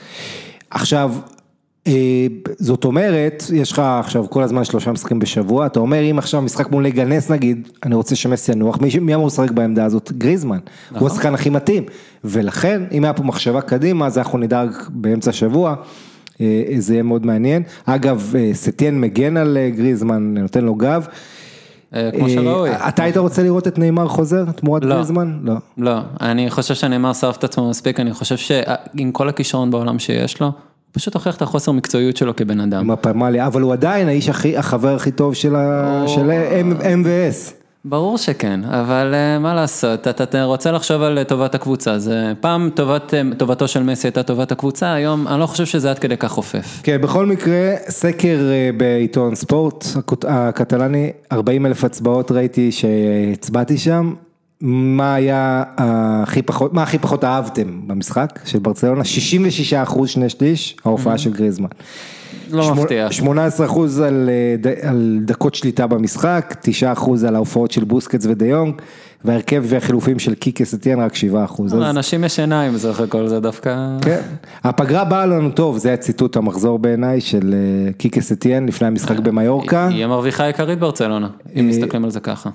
עכשיו, 0.72 1.12
זאת 2.58 2.86
אומרת, 2.86 3.44
יש 3.54 3.72
לך 3.72 3.80
עכשיו 3.80 4.30
כל 4.30 4.44
הזמן 4.44 4.64
שלושה 4.64 4.92
משחקים 4.92 5.20
בשבוע, 5.20 5.66
אתה 5.66 5.80
אומר 5.80 6.12
אם 6.12 6.18
עכשיו 6.18 6.42
משחק 6.42 6.72
מול 6.72 6.84
ליגה 6.84 7.06
נס 7.06 7.32
נגיד, 7.32 7.68
אני 7.86 7.96
רוצה 7.96 8.16
שמסי 8.16 8.52
ינוח, 8.52 8.82
מי, 8.82 8.90
מי 9.02 9.16
אמור 9.16 9.28
לשחק 9.28 9.52
בעמדה 9.52 9.86
הזאת? 9.86 10.12
גריזמן, 10.18 10.60
הוא 11.00 11.08
השחקן 11.08 11.34
הכי 11.34 11.50
מתאים, 11.50 11.84
ולכן 12.24 12.82
אם 12.92 13.04
היה 13.04 13.14
פה 13.14 13.24
מחשבה 13.24 13.62
קדימה, 13.62 14.06
אז 14.06 14.18
אנחנו 14.18 14.38
נדאג 14.38 14.70
באמצע 14.90 15.30
השבוע. 15.30 15.76
אה, 16.42 16.64
זה 16.78 16.94
יהיה 16.94 17.04
מאוד 17.04 17.26
מעניין. 17.26 17.64
אגב, 17.86 18.34
אה, 18.38 18.50
סטיאן 18.54 19.02
מגן 19.02 19.38
על 19.38 19.58
אה, 19.58 19.70
גריזמן, 19.70 20.38
נותן 20.38 20.64
לו 20.64 20.76
גב. 20.76 21.08
אה, 21.96 22.10
כמו 22.18 22.30
שראוי. 22.30 22.70
אה, 22.70 22.90
אתה 22.90 23.04
היית 23.04 23.18
רוצה 23.18 23.44
לראות 23.44 23.68
את 23.68 23.80
נאמר 23.80 24.08
חוזר 24.08 24.46
תמורת 24.52 24.86
לא. 24.86 24.96
גריזמן? 24.96 25.40
לא. 25.44 25.54
לא, 25.78 26.00
אני 26.22 26.50
חושב 26.50 26.74
שנאמר 26.74 27.14
שרף 27.14 27.38
את 27.38 27.44
עצמו 27.44 27.70
מספיק, 27.70 28.00
אני 28.00 28.14
חושב 28.14 28.38
שעם 28.38 29.12
כל 29.12 29.30
הכישרון 29.30 29.72
בעולם 29.72 30.00
שיש 30.00 30.42
לו, 30.42 30.52
פשוט 30.94 31.14
הוכיח 31.14 31.36
את 31.38 31.42
החוסר 31.42 31.72
מקצועיות 31.72 32.18
שלו 32.18 32.36
כבן 32.36 32.60
אדם. 32.60 32.80
עם 32.80 32.92
הפמליה, 32.92 33.48
אבל 33.48 33.62
הוא 33.62 33.74
עדיין 33.74 34.08
האיש 34.08 34.30
הכי, 34.30 34.58
החבר 34.58 34.96
הכי 34.96 35.12
טוב 35.12 35.34
של 35.34 35.56
ה- 35.56 36.02
או- 36.04 36.08
של 36.10 36.32
M&S. 36.82 37.54
ברור 37.86 38.18
שכן, 38.18 38.60
אבל 38.64 39.12
אה, 39.14 39.40
מה 39.40 39.54
לעשות, 39.54 40.08
אתה, 40.08 40.24
אתה 40.24 40.44
רוצה 40.44 40.72
לחשוב 40.72 41.02
על 41.02 41.18
אה, 41.18 41.24
טובת 41.24 41.56
הקבוצה, 41.56 41.92
אז 41.92 42.10
אה, 42.10 42.32
פעם 42.40 42.70
טובת, 42.74 43.14
אה, 43.14 43.22
טובתו 43.38 43.68
של 43.68 43.84
מסי 43.84 44.08
הייתה 44.08 44.24
טובת 44.24 44.52
הקבוצה, 44.52 44.94
היום 44.94 45.28
אני 45.28 45.40
לא 45.40 45.46
חושב 45.46 45.66
שזה 45.66 45.90
עד 45.90 46.00
כדי 46.00 46.18
כך 46.18 46.32
חופף. 46.32 46.80
כן, 46.84 47.02
בכל 47.02 47.26
מקרה, 47.26 47.56
סקר 47.90 48.38
בעיתון 48.78 49.36
ספורט 49.36 49.86
הקטלני, 50.28 51.12
40 51.32 51.66
אלף 51.66 51.84
הצבעות 51.84 52.32
ראיתי 52.32 52.72
שהצבעתי 52.72 53.78
שם. 53.78 54.14
מה 54.62 55.16
היה 55.16 55.64
הכי 55.78 56.42
פחות, 56.42 56.74
מה 56.74 56.84
הכי 56.84 56.98
פחות 56.98 57.24
אהבתם 57.24 57.88
במשחק 57.88 58.40
של 58.46 58.60
ברצלונה? 58.60 59.04
66 59.04 59.74
אחוז, 59.74 60.10
שני 60.10 60.30
שליש, 60.30 60.76
ההופעה 60.86 61.18
של 61.18 61.34
גריזמן. 61.34 61.68
לא 62.52 62.64
שמונה- 62.64 62.82
מפתיע. 62.82 63.12
18 63.12 63.66
אחוז 63.66 64.00
על, 64.00 64.30
אה, 64.66 64.90
על 64.90 65.20
דקות 65.26 65.56
שליטה 65.56 65.88
במשחק, 65.88 66.56
9 66.62 66.92
אחוז 66.92 67.24
על 67.24 67.36
ההופעות 67.36 67.72
של 67.72 67.84
בוסקץ 67.84 68.26
ודיונג, 68.26 68.74
וההרכב 69.26 69.64
והחילופים 69.68 70.20
של 70.20 70.34
קיקה 70.36 70.66
סטיאן 70.66 71.00
רק 71.00 71.16
7 71.16 71.44
אחוז. 71.46 71.74
אז- 71.74 71.80
לאנשים 71.80 72.24
יש 72.24 72.40
עיניים, 72.40 72.78
זה 72.78 72.92
אחרי 72.92 73.08
כל 73.10 73.28
זה 73.28 73.40
דווקא... 73.40 73.88
כן, 74.02 74.22
הפגרה 74.64 75.04
באה 75.06 75.26
לנו 75.26 75.52
טוב, 75.52 75.78
זה 75.78 75.88
היה 75.90 75.98
ציטוט 75.98 76.38
המחזור 76.38 76.80
בעיניי 76.80 77.22
של 77.22 77.54
אה, 77.88 77.94
קיקה 77.94 78.22
סטיין 78.22 78.66
לפני 78.66 78.88
המשחק 78.88 79.20
במיורקה. 79.20 79.88
היא 79.88 80.04
המרוויחה 80.06 80.44
העיקרית 80.44 80.80
ברצלונה, 80.80 81.28
אם 81.60 81.68
מסתכלים 81.68 82.04
על 82.04 82.12
זה 82.12 82.20
ככה. 82.20 82.50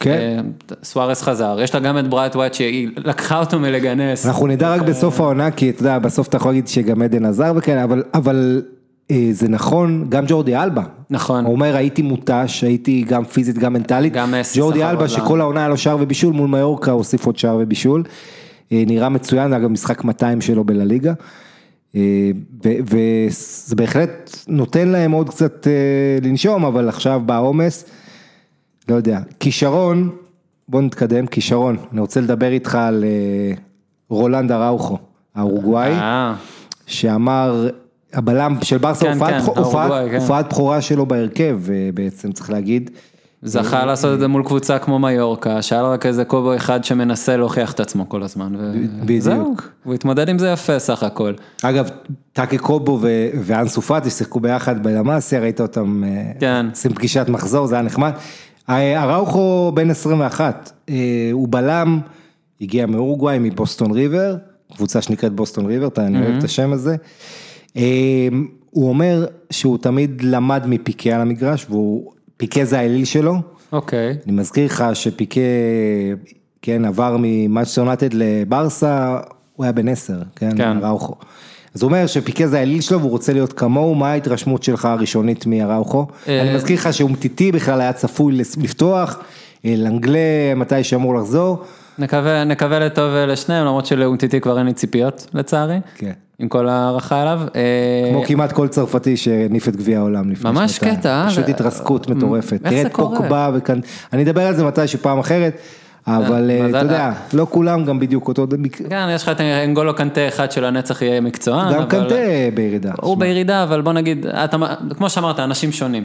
כן. 0.00 0.10
אה, 0.10 0.40
סוארס 0.82 1.22
חזר, 1.22 1.58
יש 1.62 1.74
לה 1.74 1.80
גם 1.80 1.98
את 1.98 2.08
ברייסווייט 2.08 2.54
שהיא 2.54 2.88
לקחה 2.96 3.40
אותו 3.40 3.58
מלגנס. 3.58 4.26
אנחנו 4.26 4.46
נדע 4.46 4.74
רק 4.74 4.80
בסוף 4.80 5.20
העונה, 5.20 5.50
כי 5.50 5.70
אתה 5.70 5.80
יודע, 5.80 5.98
בסוף 5.98 6.28
אתה 6.28 6.36
יכול 6.36 6.50
להגיד 6.50 6.68
שגם 6.68 7.02
אדן 7.02 7.24
הזאר 7.24 7.52
וכאלה, 7.56 7.84
אבל, 7.84 8.02
אבל 8.14 8.62
אה, 9.10 9.28
זה 9.32 9.48
נכון, 9.48 10.06
גם 10.08 10.24
ג'ורדי 10.28 10.56
אלבה. 10.56 10.82
נכון. 11.10 11.44
הוא 11.44 11.52
אומר, 11.52 11.76
הייתי 11.76 12.02
מותש, 12.02 12.64
הייתי 12.64 13.04
גם 13.08 13.24
פיזית, 13.24 13.58
גם 13.58 13.72
מנטלית. 13.72 14.12
גם 14.12 14.34
מסי 14.40 14.60
ג'ורדי 14.60 14.84
אלבה. 14.84 15.08
שכל 15.08 15.40
העונה 15.40 15.60
היה 15.60 15.68
לו 15.68 15.76
שער 15.76 15.96
ובישול, 16.00 16.32
מול 16.32 16.48
מיורקה 16.48 16.90
הוסיף 16.90 17.26
עוד 17.26 17.38
שער 17.38 17.56
ובישול. 17.60 18.02
אה, 18.72 18.82
נראה 18.86 19.08
מצוין, 19.08 19.52
אגב, 19.52 19.68
משחק 19.68 20.04
200 20.04 20.40
שלו 20.40 20.64
בלליגה. 20.64 21.12
אה, 21.96 22.30
וזה 22.62 23.76
בהחלט 23.76 24.36
נותן 24.48 24.88
להם 24.88 25.12
עוד 25.12 25.28
קצת 25.28 25.66
אה, 25.66 26.28
לנשום, 26.28 26.64
אבל 26.64 26.88
עכשיו 26.88 27.22
בא 27.26 27.34
העומס. 27.34 27.84
לא 28.88 28.94
יודע, 28.94 29.18
כישרון, 29.40 30.10
בוא 30.68 30.82
נתקדם, 30.82 31.26
כישרון, 31.26 31.76
אני 31.92 32.00
רוצה 32.00 32.20
לדבר 32.20 32.50
איתך 32.52 32.74
על 32.74 33.04
אה, 33.04 33.54
רולנד 34.08 34.52
אראוכו, 34.52 34.98
האורוגוואי, 35.34 35.92
אה, 35.92 36.34
שאמר, 36.86 37.68
הבלם 38.12 38.56
של 38.62 38.78
ברסה, 38.78 39.04
כן, 39.06 39.12
הופעת 39.12 39.30
כן, 39.42 39.60
הופעת- 39.60 39.92
כן. 40.10 40.16
הופעת 40.16 40.48
בכורה 40.48 40.80
שלו 40.80 41.06
בהרכב, 41.06 41.60
אה, 41.70 41.90
בעצם 41.94 42.32
צריך 42.32 42.50
להגיד. 42.50 42.90
זכה 43.46 43.84
לעשות 43.84 44.14
את 44.14 44.20
זה 44.20 44.28
מול 44.28 44.42
קבוצה 44.44 44.78
כמו 44.78 44.98
מיורקה, 44.98 45.62
שהיה 45.62 45.82
לו 45.82 45.90
רק 45.90 46.06
איזה 46.06 46.24
קובו 46.24 46.56
אחד 46.56 46.84
שמנסה 46.84 47.36
להוכיח 47.36 47.72
את 47.72 47.80
עצמו 47.80 48.08
כל 48.08 48.22
הזמן, 48.22 48.52
בדיוק. 49.04 49.68
הוא 49.84 49.94
התמודד 49.94 50.28
עם 50.28 50.38
זה 50.38 50.48
יפה 50.48 50.78
סך 50.78 51.02
הכל. 51.02 51.32
אגב, 51.62 51.88
טאקה 52.32 52.58
קובו 52.58 52.98
ו- 53.02 53.06
ואנסו 53.44 53.82
פאטי 53.82 54.10
שיחקו 54.10 54.40
ביחד 54.40 54.82
בלמאסיה, 54.82 55.40
ראית 55.40 55.60
אותם 55.60 56.02
כן. 56.40 56.66
עושים 56.70 56.92
פגישת 56.94 57.26
מחזור, 57.28 57.66
זה 57.66 57.74
היה 57.74 57.82
נחמד. 57.84 58.12
אה, 58.68 59.02
אראוכו 59.02 59.72
בן 59.74 59.90
21, 59.90 60.72
אה, 60.88 60.94
הוא 61.32 61.48
בלם, 61.50 62.00
הגיע 62.60 62.86
מאורוגוואי, 62.86 63.38
מבוסטון 63.40 63.90
ריבר, 63.90 64.36
קבוצה 64.76 65.02
שנקראת 65.02 65.32
בוסטון 65.32 65.66
ריבר, 65.66 65.86
אתה- 65.86 66.06
אני 66.06 66.18
אוהב 66.22 66.36
את 66.38 66.44
השם 66.44 66.72
הזה. 66.72 66.96
אה, 67.76 68.28
הוא 68.70 68.88
אומר 68.88 69.26
שהוא 69.50 69.78
תמיד 69.78 70.22
למד 70.24 70.62
מפיקה 70.66 71.14
על 71.14 71.20
המגרש, 71.20 71.66
והוא, 71.70 72.12
פיקה 72.36 72.64
זה 72.64 72.78
האליל 72.78 73.04
שלו. 73.04 73.34
אוקיי, 73.72 74.16
אני 74.26 74.32
מזכיר 74.32 74.64
לך 74.66 74.84
שפיקה, 74.94 75.40
כן, 76.62 76.84
עבר 76.84 77.16
ממאצ'סטר 77.20 77.80
יונטד 77.84 78.08
לברסה, 78.14 79.18
הוא 79.56 79.64
היה 79.64 79.72
בן 79.72 79.88
עשר, 79.88 80.18
כן, 80.36 80.50
כן. 80.56 80.84
אז 81.74 81.82
הוא 81.82 81.88
אומר 81.88 82.06
שפיקה 82.06 82.46
זה 82.46 82.58
האליל 82.58 82.80
שלו 82.80 83.00
והוא 83.00 83.10
רוצה 83.10 83.32
להיות 83.32 83.52
כמוהו, 83.52 83.94
מה 83.94 84.10
ההתרשמות 84.10 84.62
שלך 84.62 84.84
הראשונית 84.84 85.46
מאראוכו? 85.46 86.06
אה, 86.28 86.42
אני 86.42 86.54
מזכיר 86.54 86.76
לך 86.76 86.94
שאומטיטי 86.94 87.52
בכלל 87.52 87.80
היה 87.80 87.92
צפוי 87.92 88.38
לפתוח, 88.58 89.18
אה, 89.64 89.74
לנגלה 89.76 90.54
מתי 90.56 90.84
שאמור 90.84 91.14
לחזור. 91.14 91.62
נקווה, 91.98 92.44
נקווה 92.44 92.78
לטוב 92.78 93.14
לשניהם, 93.14 93.66
למרות 93.66 93.86
שלאומטיטי 93.86 94.40
כבר 94.40 94.58
אין 94.58 94.66
לי 94.66 94.72
ציפיות, 94.72 95.26
לצערי, 95.34 95.78
כן. 95.96 96.12
עם 96.38 96.48
כל 96.48 96.68
ההערכה 96.68 97.22
אליו. 97.22 97.40
אה, 97.56 98.10
כמו 98.10 98.24
כמעט 98.24 98.52
כל 98.52 98.68
צרפתי 98.68 99.16
שהניף 99.16 99.68
את 99.68 99.76
גביע 99.76 99.98
העולם 99.98 100.30
לפני 100.30 100.36
שנתיים. 100.36 100.54
ממש 100.54 100.78
קטע, 100.78 101.22
אה? 101.22 101.26
פשוט 101.28 101.44
ו- 101.46 101.50
התרסקות 101.50 102.08
מטורפת. 102.08 102.52
איך 102.52 102.62
תראה 102.62 102.82
זה 102.82 102.88
את 102.88 102.92
קורה? 102.92 103.16
פוקבה 103.16 103.50
וכאן, 103.54 103.80
אני 104.12 104.22
אדבר 104.22 104.46
על 104.46 104.54
זה 104.54 104.64
מתי 104.64 104.88
שפעם 104.88 105.18
אחרת, 105.18 105.58
אבל 106.06 106.50
אה, 106.50 106.60
אבל 106.60 106.68
אתה 106.68 106.78
יודע, 106.78 107.12
לא 107.32 107.46
כולם 107.50 107.84
גם 107.84 108.00
בדיוק 108.00 108.28
אותו, 108.28 108.46
כן, 108.88 109.08
יש 109.14 109.22
לך 109.22 109.28
את 109.28 109.40
אנגולו 109.40 109.94
קנטה 109.94 110.28
אחד 110.28 110.52
של 110.52 110.64
הנצח 110.64 111.02
יהיה 111.02 111.20
מקצוען, 111.20 111.74
גם 111.74 111.86
קנטה 111.86 112.14
בירידה. 112.54 112.92
הוא 113.02 113.16
בירידה, 113.16 113.62
אבל 113.62 113.80
בוא 113.80 113.92
נגיד, 113.92 114.26
כמו 114.96 115.10
שאמרת, 115.10 115.40
אנשים 115.40 115.72
שונים. 115.72 116.04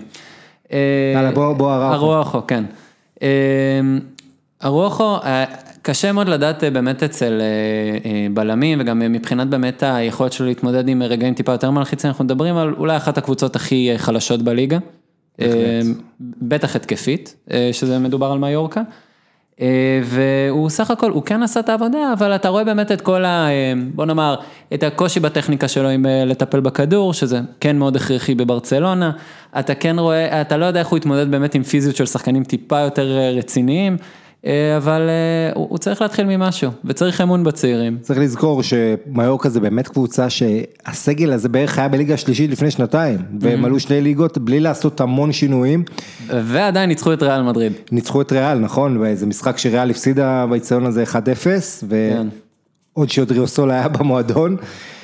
אה, 0.73 0.77
יאללה, 1.15 1.31
בוא- 1.31 1.53
בוא 1.53 1.73
אראוכו. 1.73 2.13
אראוכו, 2.13 2.41
כן. 2.47 2.63
אה, 3.23 3.79
אה, 5.25 5.45
קשה 5.81 6.11
מאוד 6.11 6.27
לדעת 6.29 6.63
אה, 6.63 6.69
באמת 6.69 7.03
אצל 7.03 7.41
אה, 7.41 7.45
אה, 8.09 8.27
בלמים, 8.33 8.79
וגם 8.81 8.99
מבחינת 8.99 9.47
באמת 9.47 9.83
היכולת 9.83 10.33
שלו 10.33 10.45
להתמודד 10.47 10.87
עם 10.87 11.03
רגעים 11.03 11.33
טיפה 11.33 11.51
יותר 11.51 11.71
מלחיצים, 11.71 12.07
אנחנו 12.07 12.25
מדברים 12.25 12.57
על 12.57 12.73
אולי 12.77 12.97
אחת 12.97 13.17
הקבוצות 13.17 13.55
הכי 13.55 13.89
אה, 13.91 13.97
חלשות 13.97 14.41
בליגה. 14.41 14.77
אה, 15.41 15.47
בטח 16.41 16.75
התקפית, 16.75 17.35
אה, 17.51 17.69
שזה 17.71 17.99
מדובר 17.99 18.31
על 18.31 18.39
מיורקה. 18.39 18.81
אה, 19.61 20.01
והוא 20.03 20.69
סך 20.69 20.91
הכל, 20.91 21.11
הוא 21.11 21.23
כן 21.23 21.43
עשה 21.43 21.59
את 21.59 21.69
העבודה, 21.69 22.13
אבל 22.13 22.35
אתה 22.35 22.49
רואה 22.49 22.63
באמת 22.63 22.91
את 22.91 23.01
כל 23.01 23.25
ה... 23.25 23.47
אה, 23.49 23.73
בוא 23.95 24.05
נאמר, 24.05 24.35
את 24.73 24.83
הקושי 24.83 25.19
בטכניקה 25.19 25.67
שלו 25.67 25.89
עם 25.89 26.05
אה, 26.05 26.25
לטפל 26.25 26.59
בכדור, 26.59 27.13
שזה 27.13 27.39
כן 27.59 27.77
מאוד 27.77 27.95
הכרחי 27.95 28.35
בברצלונה. 28.35 29.11
אתה 29.59 29.75
כן 29.75 29.99
רואה, 29.99 30.41
אתה 30.41 30.57
לא 30.57 30.65
יודע 30.65 30.79
איך 30.79 30.87
הוא 30.87 30.97
יתמודד 30.97 31.31
באמת 31.31 31.55
עם 31.55 31.63
פיזיות 31.63 31.95
של 31.95 32.05
שחקנים 32.05 32.43
טיפה 32.43 32.79
יותר 32.79 33.17
רציניים, 33.37 33.97
אבל 34.45 35.09
אה, 35.09 35.51
הוא 35.55 35.77
צריך 35.77 36.01
להתחיל 36.01 36.25
ממשהו, 36.25 36.71
וצריך 36.85 37.21
אמון 37.21 37.43
בצעירים. 37.43 37.97
צריך 38.01 38.19
לזכור 38.19 38.61
שמיורקה 38.63 39.49
זה 39.49 39.59
באמת 39.59 39.87
קבוצה 39.87 40.29
שהסגל 40.29 41.33
הזה 41.33 41.49
בערך 41.49 41.79
היה 41.79 41.87
בליגה 41.87 42.13
השלישית 42.13 42.51
לפני 42.51 42.71
שנתיים, 42.71 43.17
והם 43.39 43.65
עלו 43.65 43.79
שני 43.79 44.01
ליגות 44.01 44.37
בלי 44.37 44.59
לעשות 44.59 45.01
המון 45.01 45.31
שינויים. 45.31 45.83
ועדיין 46.27 46.89
ניצחו 46.89 47.13
את 47.13 47.23
ריאל 47.23 47.41
מדריד. 47.41 47.73
ניצחו 47.91 48.21
את 48.21 48.31
ריאל, 48.31 48.59
נכון? 48.59 48.97
וזה 49.01 49.25
משחק 49.25 49.57
שריאל 49.57 49.89
הפסידה 49.89 50.45
באיצטדיון 50.49 50.85
הזה 50.85 51.03
1-0, 51.03 51.15
כן. 51.89 52.27
ועוד 52.95 53.09
שאודריוסול 53.09 53.71
היה 53.71 53.87
במועדון. 53.87 54.57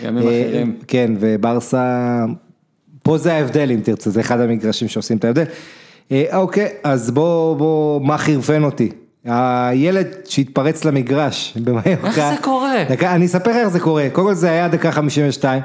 ימים 0.04 0.28
אה, 0.28 0.42
אחרים. 0.42 0.76
כן, 0.88 1.12
וברסה, 1.20 2.26
פה 3.04 3.18
זה 3.18 3.34
ההבדל 3.34 3.72
אם 3.72 3.80
תרצה, 3.84 4.10
זה 4.10 4.20
אחד 4.20 4.40
המגרשים 4.40 4.88
שעושים 4.88 5.18
את 5.18 5.26
ההבדל. 5.26 5.44
אה, 6.12 6.38
אוקיי, 6.38 6.68
אז 6.84 7.12
בוא, 7.12 7.58
בוא, 7.58 8.02
מה 8.02 8.18
חירפן 8.18 8.64
אותי? 8.64 8.92
הילד 9.26 10.08
שהתפרץ 10.26 10.86
למגרש 10.86 11.58
במיורקה. 11.64 12.08
איך 12.08 12.16
זה 12.16 12.36
קורה? 12.42 12.84
דקה, 12.90 13.16
אני 13.16 13.26
אספר 13.26 13.52
לך 13.52 13.58
איך 13.58 13.68
זה 13.68 13.80
קורה, 13.80 14.08
קודם 14.12 14.28
כל 14.28 14.34
זה 14.34 14.50
היה 14.50 14.68
דקה 14.68 14.92
52, 14.92 15.62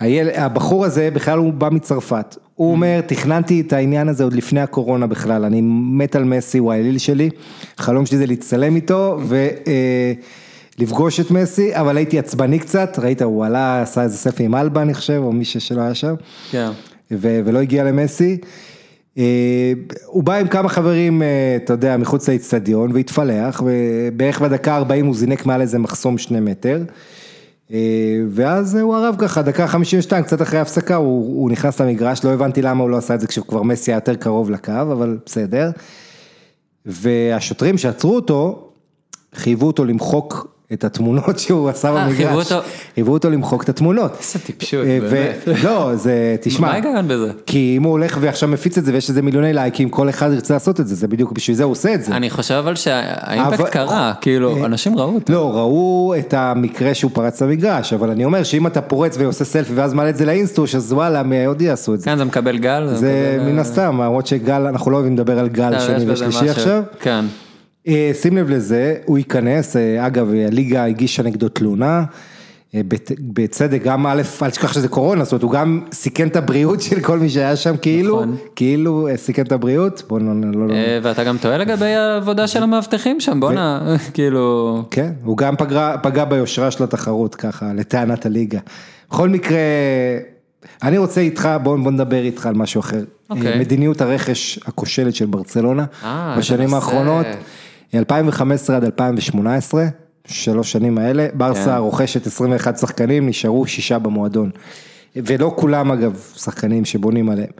היל, 0.00 0.28
הבחור 0.34 0.84
הזה 0.84 1.08
בכלל 1.12 1.38
הוא 1.38 1.52
בא 1.52 1.68
מצרפת, 1.68 2.36
הוא 2.54 2.72
אומר 2.72 3.00
תכננתי 3.00 3.60
את 3.60 3.72
העניין 3.72 4.08
הזה 4.08 4.24
עוד 4.24 4.32
לפני 4.32 4.60
הקורונה 4.60 5.06
בכלל, 5.06 5.44
אני 5.44 5.60
מת 5.90 6.16
על 6.16 6.24
מסי, 6.24 6.58
הוא 6.58 6.72
האליל 6.72 6.98
שלי, 6.98 7.30
חלום 7.78 8.06
שלי 8.06 8.18
זה 8.18 8.26
להצטלם 8.26 8.76
איתו 8.76 9.18
ולפגוש 10.78 11.20
את 11.20 11.30
מסי, 11.30 11.70
אבל 11.76 11.96
הייתי 11.96 12.18
עצבני 12.18 12.58
קצת, 12.58 12.98
ראית 13.02 13.22
הוא 13.22 13.44
עלה, 13.44 13.82
עשה 13.82 14.02
איזה 14.02 14.16
ספי 14.16 14.44
עם 14.44 14.54
אלבה 14.54 14.82
אני 14.82 14.94
חושב, 14.94 15.20
או 15.22 15.32
מישהו 15.32 15.60
שלא 15.60 15.80
היה 15.80 15.94
שם. 15.94 16.14
כן. 16.50 16.68
ולא 17.10 17.58
הגיע 17.58 17.84
למסי. 17.84 18.38
אה, 19.18 19.72
הוא 20.06 20.22
בא 20.22 20.34
עם 20.34 20.48
כמה 20.48 20.68
חברים, 20.68 21.22
אה, 21.22 21.56
אתה 21.56 21.72
יודע, 21.72 21.96
מחוץ 21.96 22.28
לאצטדיון 22.28 22.92
והתפלח, 22.92 23.62
ובערך 23.64 24.40
בדקה 24.40 24.76
40 24.76 25.06
הוא 25.06 25.14
זינק 25.14 25.46
מעל 25.46 25.60
איזה 25.60 25.78
מחסום 25.78 26.18
שני 26.18 26.40
מטר. 26.40 26.82
אה, 27.72 27.78
ואז 28.28 28.74
הוא 28.74 28.94
הרב 28.94 29.16
ככה, 29.18 29.42
דקה 29.42 29.66
52, 29.66 30.24
קצת 30.24 30.42
אחרי 30.42 30.58
ההפסקה, 30.58 30.96
הוא, 30.96 31.40
הוא 31.40 31.50
נכנס 31.50 31.80
למגרש, 31.80 32.24
לא 32.24 32.30
הבנתי 32.30 32.62
למה 32.62 32.82
הוא 32.82 32.90
לא 32.90 32.96
עשה 32.96 33.14
את 33.14 33.20
זה 33.20 33.26
כשכבר 33.26 33.62
מסי 33.62 33.90
היה 33.90 33.96
יותר 33.96 34.14
קרוב 34.14 34.50
לקו, 34.50 34.72
אבל 34.72 35.18
בסדר. 35.26 35.70
והשוטרים 36.86 37.78
שעצרו 37.78 38.14
אותו, 38.14 38.68
חייבו 39.34 39.66
אותו 39.66 39.84
למחוק 39.84 40.55
את 40.72 40.84
התמונות 40.84 41.38
שהוא 41.38 41.68
עשה 41.68 41.88
אה, 41.88 42.04
במגרש. 42.06 42.52
חייבו 42.94 43.12
אותו? 43.12 43.30
למחוק 43.30 43.62
את 43.62 43.68
התמונות. 43.68 44.16
איזה 44.20 44.44
טיפשות, 44.44 44.86
אה, 44.86 44.98
באמת. 45.00 45.48
לא, 45.64 45.96
זה, 45.96 46.36
תשמע. 46.40 46.66
מה 46.66 46.72
ההיגיון 46.72 47.08
בזה? 47.08 47.32
כי 47.46 47.74
אם 47.76 47.82
הוא 47.82 47.92
הולך 47.92 48.18
ועכשיו 48.20 48.48
מפיץ 48.48 48.78
את 48.78 48.84
זה 48.84 48.92
ויש 48.92 49.08
איזה 49.08 49.22
מיליוני 49.22 49.52
לייקים, 49.52 49.88
כל 49.88 50.08
אחד 50.08 50.32
ירצה 50.32 50.54
לעשות 50.54 50.80
את 50.80 50.86
זה, 50.86 50.94
זה 50.94 51.08
בדיוק 51.08 51.32
בשביל 51.32 51.56
זה 51.56 51.64
הוא 51.64 51.72
עושה 51.72 51.94
את 51.94 52.04
זה. 52.04 52.16
אני 52.16 52.30
חושב 52.30 52.54
אבל 52.54 52.74
שהאימפקט 52.74 53.68
קרה, 53.70 54.12
כאילו, 54.20 54.66
אנשים 54.66 54.98
ראו 54.98 55.14
אותו. 55.14 55.32
לא, 55.32 55.56
ראו 55.56 56.14
את 56.18 56.34
המקרה 56.34 56.94
שהוא 56.94 57.10
פרץ 57.14 57.42
למגרש, 57.42 57.92
אבל 57.92 58.10
אני 58.10 58.24
אומר 58.24 58.42
שאם 58.42 58.66
אתה 58.66 58.80
פורץ 58.80 59.16
ועושה 59.18 59.44
סלפי 59.44 59.72
ואז 59.74 59.94
מעלה 59.94 60.10
את 60.10 60.16
זה 60.16 60.24
לאינסטוש, 60.24 60.74
אז 60.74 60.92
וואלה, 60.92 61.22
מי 61.22 61.44
עוד 61.44 61.62
יעשו 61.62 61.94
את 61.94 62.00
זה. 62.00 62.04
כן, 62.04 62.18
זה 62.18 62.24
מקבל 62.24 62.58
גל. 62.58 62.88
זה 62.94 63.38
מן 63.40 63.56
אה, 63.56 63.60
הסתם, 63.60 64.00
למרות 64.02 64.26
שגל, 64.26 64.66
אנחנו 64.66 64.90
לא 64.90 64.96
אוהבים 64.96 65.14
לדבר 65.14 65.38
על 65.38 65.48
גל 65.48 65.78
שני 65.78 66.12
ושלישי. 66.12 66.48
עכשיו. 66.48 66.82
כן. 67.00 67.24
אה, 67.88 68.10
שים 68.20 68.36
לב 68.36 68.50
לזה, 68.50 68.94
הוא 69.04 69.18
ייכנס, 69.18 69.76
אה, 69.76 70.06
אגב, 70.06 70.30
הליגה 70.46 70.84
הגישה 70.84 71.22
נגדו 71.22 71.48
תלונה, 71.48 72.04
אה, 72.74 72.80
בצדק, 73.20 73.82
גם 73.84 74.06
א', 74.06 74.22
אל 74.42 74.50
תשכח 74.50 74.72
שזה 74.72 74.88
קורונה, 74.88 75.24
זאת 75.24 75.32
אומרת, 75.32 75.42
הוא 75.42 75.52
גם 75.52 75.80
סיכן 75.92 76.28
את 76.28 76.36
הבריאות 76.36 76.80
של 76.80 77.00
כל 77.00 77.18
מי 77.18 77.28
שהיה 77.28 77.56
שם, 77.56 77.76
כאילו, 77.76 78.16
נכון. 78.16 78.36
כאילו 78.56 79.08
סיכן 79.16 79.42
את 79.42 79.52
הבריאות, 79.52 80.02
בוא 80.08 80.20
לא, 80.20 80.26
לא, 80.52 80.68
לא, 80.68 80.74
ואתה 81.02 81.24
גם 81.24 81.38
טועה 81.38 81.58
לגבי 81.58 81.94
העבודה 81.94 82.46
של 82.46 82.62
המאבטחים 82.62 83.20
שם, 83.20 83.40
בואנה, 83.40 83.96
כאילו, 84.14 84.82
כן, 84.90 85.12
הוא 85.24 85.36
גם 85.36 85.56
פגע, 85.56 85.96
פגע 86.02 86.24
ביושרה 86.24 86.70
של 86.70 86.84
התחרות 86.84 87.34
ככה, 87.34 87.72
לטענת 87.74 88.26
הליגה. 88.26 88.58
בכל 89.10 89.28
מקרה, 89.28 89.58
אני 90.82 90.98
רוצה 90.98 91.20
איתך, 91.20 91.48
בוא, 91.62 91.76
בוא 91.76 91.90
נדבר 91.90 92.22
איתך 92.22 92.46
על 92.46 92.54
משהו 92.54 92.80
אחר. 92.80 93.04
אוקיי. 93.30 93.58
מדיניות 93.58 94.00
הרכש 94.00 94.58
הכושלת 94.66 95.14
של 95.14 95.26
ברצלונה, 95.26 95.84
בשנים. 96.38 96.74
האחרונות, 96.74 97.26
2015 97.94 98.76
עד 98.76 98.84
2018, 98.84 99.86
שלוש 100.26 100.72
שנים 100.72 100.98
האלה, 100.98 101.26
ברסה 101.34 101.64
כן. 101.64 101.76
רוכשת 101.76 102.26
21 102.26 102.78
שחקנים, 102.78 103.28
נשארו 103.28 103.66
שישה 103.66 103.98
במועדון. 103.98 104.50
ולא 105.16 105.52
כולם 105.56 105.92
אגב 105.92 106.20
שחקנים 106.36 106.84
שבונים 106.84 107.28
עליהם. 107.28 107.50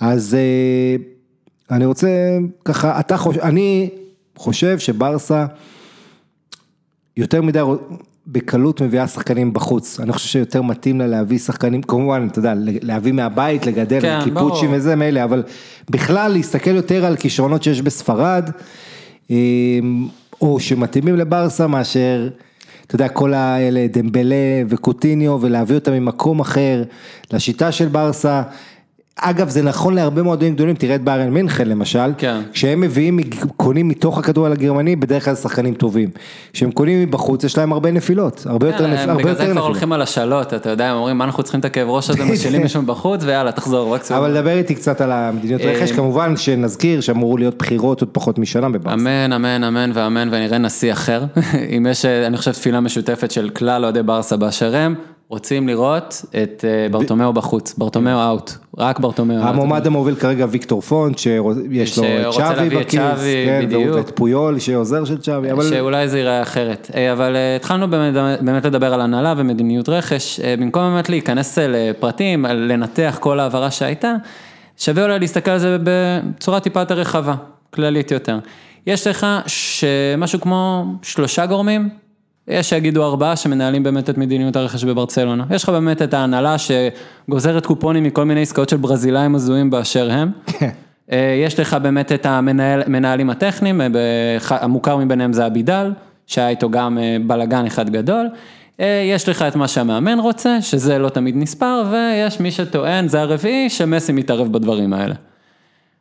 אז 0.00 0.34
אה, 0.34 0.96
אני 1.76 1.84
רוצה 1.84 2.38
ככה, 2.64 3.00
אתה 3.00 3.16
חושב, 3.16 3.40
אני 3.40 3.90
חושב 4.36 4.78
שברסה 4.78 5.46
יותר 7.16 7.42
מדי 7.42 7.60
בקלות 8.26 8.80
מביאה 8.80 9.08
שחקנים 9.08 9.52
בחוץ, 9.52 10.00
אני 10.00 10.12
חושב 10.12 10.28
שיותר 10.28 10.62
מתאים 10.62 10.98
לה 10.98 11.06
להביא 11.06 11.38
שחקנים, 11.38 11.82
כמובן, 11.82 12.28
אתה 12.30 12.38
יודע, 12.38 12.54
להביא 12.56 13.12
מהבית, 13.12 13.66
לגדל, 13.66 14.00
כן, 14.00 14.20
קיפוצ'ים. 14.24 14.70
וזה 14.72 14.96
מילא, 14.96 15.24
אבל 15.24 15.42
בכלל 15.90 16.32
להסתכל 16.32 16.70
יותר 16.70 17.04
על 17.04 17.16
כישרונות 17.16 17.62
שיש 17.62 17.82
בספרד, 17.82 18.50
או 20.40 20.60
שמתאימים 20.60 21.16
לברסה 21.16 21.66
מאשר, 21.66 22.28
אתה 22.86 22.94
יודע, 22.94 23.08
כל 23.08 23.34
האלה, 23.34 23.86
דמבלה 23.92 24.62
וקוטיניו, 24.68 25.38
ולהביא 25.40 25.74
אותם 25.74 25.92
ממקום 25.92 26.40
אחר, 26.40 26.82
לשיטה 27.32 27.72
של 27.72 27.88
ברסה. 27.88 28.42
אגב, 29.16 29.48
זה 29.48 29.62
נכון 29.62 29.94
להרבה 29.94 30.22
מועדונים 30.22 30.54
גדולים, 30.54 30.74
תראה 30.74 30.94
את 30.94 31.04
ביירן 31.04 31.30
מינכן 31.30 31.68
למשל, 31.68 32.12
כן. 32.18 32.40
כשהם 32.52 32.80
מביאים, 32.80 33.20
קונים 33.56 33.88
מתוך 33.88 34.18
הכדורגל 34.18 34.52
הגרמני, 34.52 34.96
בדרך 34.96 35.24
כלל 35.24 35.34
שחקנים 35.34 35.74
טובים. 35.74 36.10
כשהם 36.52 36.70
קונים 36.70 37.02
מבחוץ, 37.02 37.44
יש 37.44 37.58
להם 37.58 37.72
הרבה 37.72 37.90
נפילות, 37.90 38.46
הרבה 38.46 38.66
יותר, 38.66 38.84
אה, 38.84 38.90
בגלל 38.90 39.18
יותר 39.18 39.34
זה 39.34 39.34
כבר 39.34 39.44
נפילות. 39.44 39.66
הולכים 39.66 39.92
על 39.92 40.02
השאלות, 40.02 40.54
אתה 40.54 40.70
יודע, 40.70 40.90
הם 40.90 40.96
אומרים, 40.96 41.18
מה 41.18 41.24
אנחנו 41.24 41.42
צריכים 41.42 41.60
את 41.60 41.64
הכאב 41.64 41.88
ראש 41.88 42.10
הזה, 42.10 42.24
משאילים 42.32 42.62
מישהו 42.62 42.82
בחוץ, 42.82 43.24
ויאללה, 43.24 43.52
תחזור, 43.52 43.94
רק 43.94 44.02
סוף. 44.02 44.16
אבל 44.16 44.34
דבר 44.34 44.50
איתי 44.50 44.74
קצת 44.74 45.00
על 45.00 45.12
המדיניות 45.12 45.60
אה, 45.60 45.72
רכש, 45.72 45.92
כמובן 45.92 46.36
שנזכיר 46.36 47.00
שאמורו 47.00 47.36
להיות 47.36 47.58
בחירות 47.58 48.00
עוד 48.00 48.10
פחות 48.12 48.38
משנה 48.38 48.68
בברסה. 48.68 48.94
אמן, 48.94 49.32
אמן, 49.32 49.64
אמן 49.64 49.90
ואמן, 49.94 50.28
ונראה 50.32 50.58
נשיא 50.58 50.92
אחר. 50.92 51.24
אם 51.76 51.86
יש, 51.90 52.04
אה, 52.04 52.26
אני 52.26 52.36
חושב, 52.36 52.52
תפילה 52.52 52.80
משותפת 52.80 53.30
של 53.30 53.50
כלל 53.50 53.84
אוהדי 53.84 54.02
ברסה 54.02 54.36
באשר 54.36 54.76
הם, 54.76 54.94
רוצים 55.28 55.68
לראות 55.68 56.24
את 56.42 56.64
אה, 56.64 56.88
ברטומיאו 56.90 57.32
בחוץ, 57.32 57.74
ברטומיאו 57.78 58.22
אאוט, 58.22 58.50
רק 58.78 58.98
ברטומיאו 58.98 59.40
אאוט. 59.40 59.48
המועמד 59.48 59.86
המוביל 59.86 60.14
כרגע 60.14 60.46
ויקטור 60.50 60.80
פונט, 60.80 61.18
שיש 61.18 61.98
לו 61.98 62.04
את 62.04 62.34
צ'אבי 62.34 62.68
בכיס, 62.68 63.00
כן. 63.46 63.68
ואת 63.94 64.10
פויול 64.14 64.58
שעוזר 64.58 65.04
של 65.04 65.18
צ'אבי, 65.18 65.52
אבל 65.52 65.70
שאולי 65.70 66.08
זה 66.08 66.18
ייראה 66.18 66.42
אחרת, 66.42 66.90
אה, 66.94 67.12
אבל 67.12 67.36
אה, 67.36 67.56
התחלנו 67.56 67.90
באמת, 67.90 68.64
לדבר 68.64 68.94
על 68.94 69.00
הנהלה 69.00 69.34
ומדיניות 69.36 69.88
רכש, 69.88 70.40
במקום 70.40 70.82
באמת 70.82 71.08
להיכנס 71.08 71.58
לפרטים, 71.58 72.44
לנתח 72.44 73.16
כל 73.20 73.40
העברה 73.40 73.70
שהייתה, 73.70 74.14
שווה 74.76 75.02
אולי 75.02 75.18
להסתכל 75.18 75.50
על 75.50 75.58
זה 75.58 75.76
בצורה 75.82 76.60
טיפה 76.60 76.80
יותר 76.80 76.94
רחבה, 76.94 77.34
כללית 77.70 78.10
יותר. 78.10 78.38
יש 78.86 79.06
לך 79.06 79.26
שמשהו 79.46 80.40
כמו 80.40 80.84
שלושה 81.02 81.46
גורמים, 81.46 82.03
יש 82.48 82.70
שיגידו 82.70 83.04
ארבעה 83.04 83.36
שמנהלים 83.36 83.82
באמת 83.82 84.10
את 84.10 84.18
מדיניות 84.18 84.56
הרכש 84.56 84.84
בברצלונה. 84.84 85.44
יש 85.50 85.62
לך 85.62 85.68
באמת 85.68 86.02
את 86.02 86.14
ההנהלה 86.14 86.56
שגוזרת 86.58 87.66
קופונים 87.66 88.04
מכל 88.04 88.24
מיני 88.24 88.42
עסקאות 88.42 88.68
של 88.68 88.76
ברזילאים 88.76 89.34
הזויים 89.34 89.70
באשר 89.70 90.10
הם. 90.10 90.30
אה, 91.12 91.42
יש 91.44 91.60
לך 91.60 91.74
באמת 91.74 92.12
את 92.12 92.26
המנהלים 92.26 93.30
הטכניים, 93.30 93.80
אה, 93.80 93.86
המוכר 94.50 94.96
מביניהם 94.96 95.32
זה 95.32 95.46
אבידל, 95.46 95.92
שהיה 96.26 96.48
איתו 96.48 96.70
גם 96.70 96.98
אה, 96.98 97.16
בלאגן 97.26 97.66
אחד 97.66 97.90
גדול. 97.90 98.28
יש 99.04 99.28
לך 99.28 99.42
את 99.42 99.56
מה 99.56 99.68
שהמאמן 99.68 100.18
רוצה, 100.18 100.62
שזה 100.62 100.98
לא 100.98 101.08
תמיד 101.08 101.36
נספר, 101.36 101.84
ויש 101.90 102.40
מי 102.40 102.50
שטוען, 102.50 103.08
זה 103.08 103.20
הרביעי, 103.20 103.70
שמסי 103.70 104.12
מתערב 104.12 104.52
בדברים 104.52 104.92
האלה. 104.92 105.14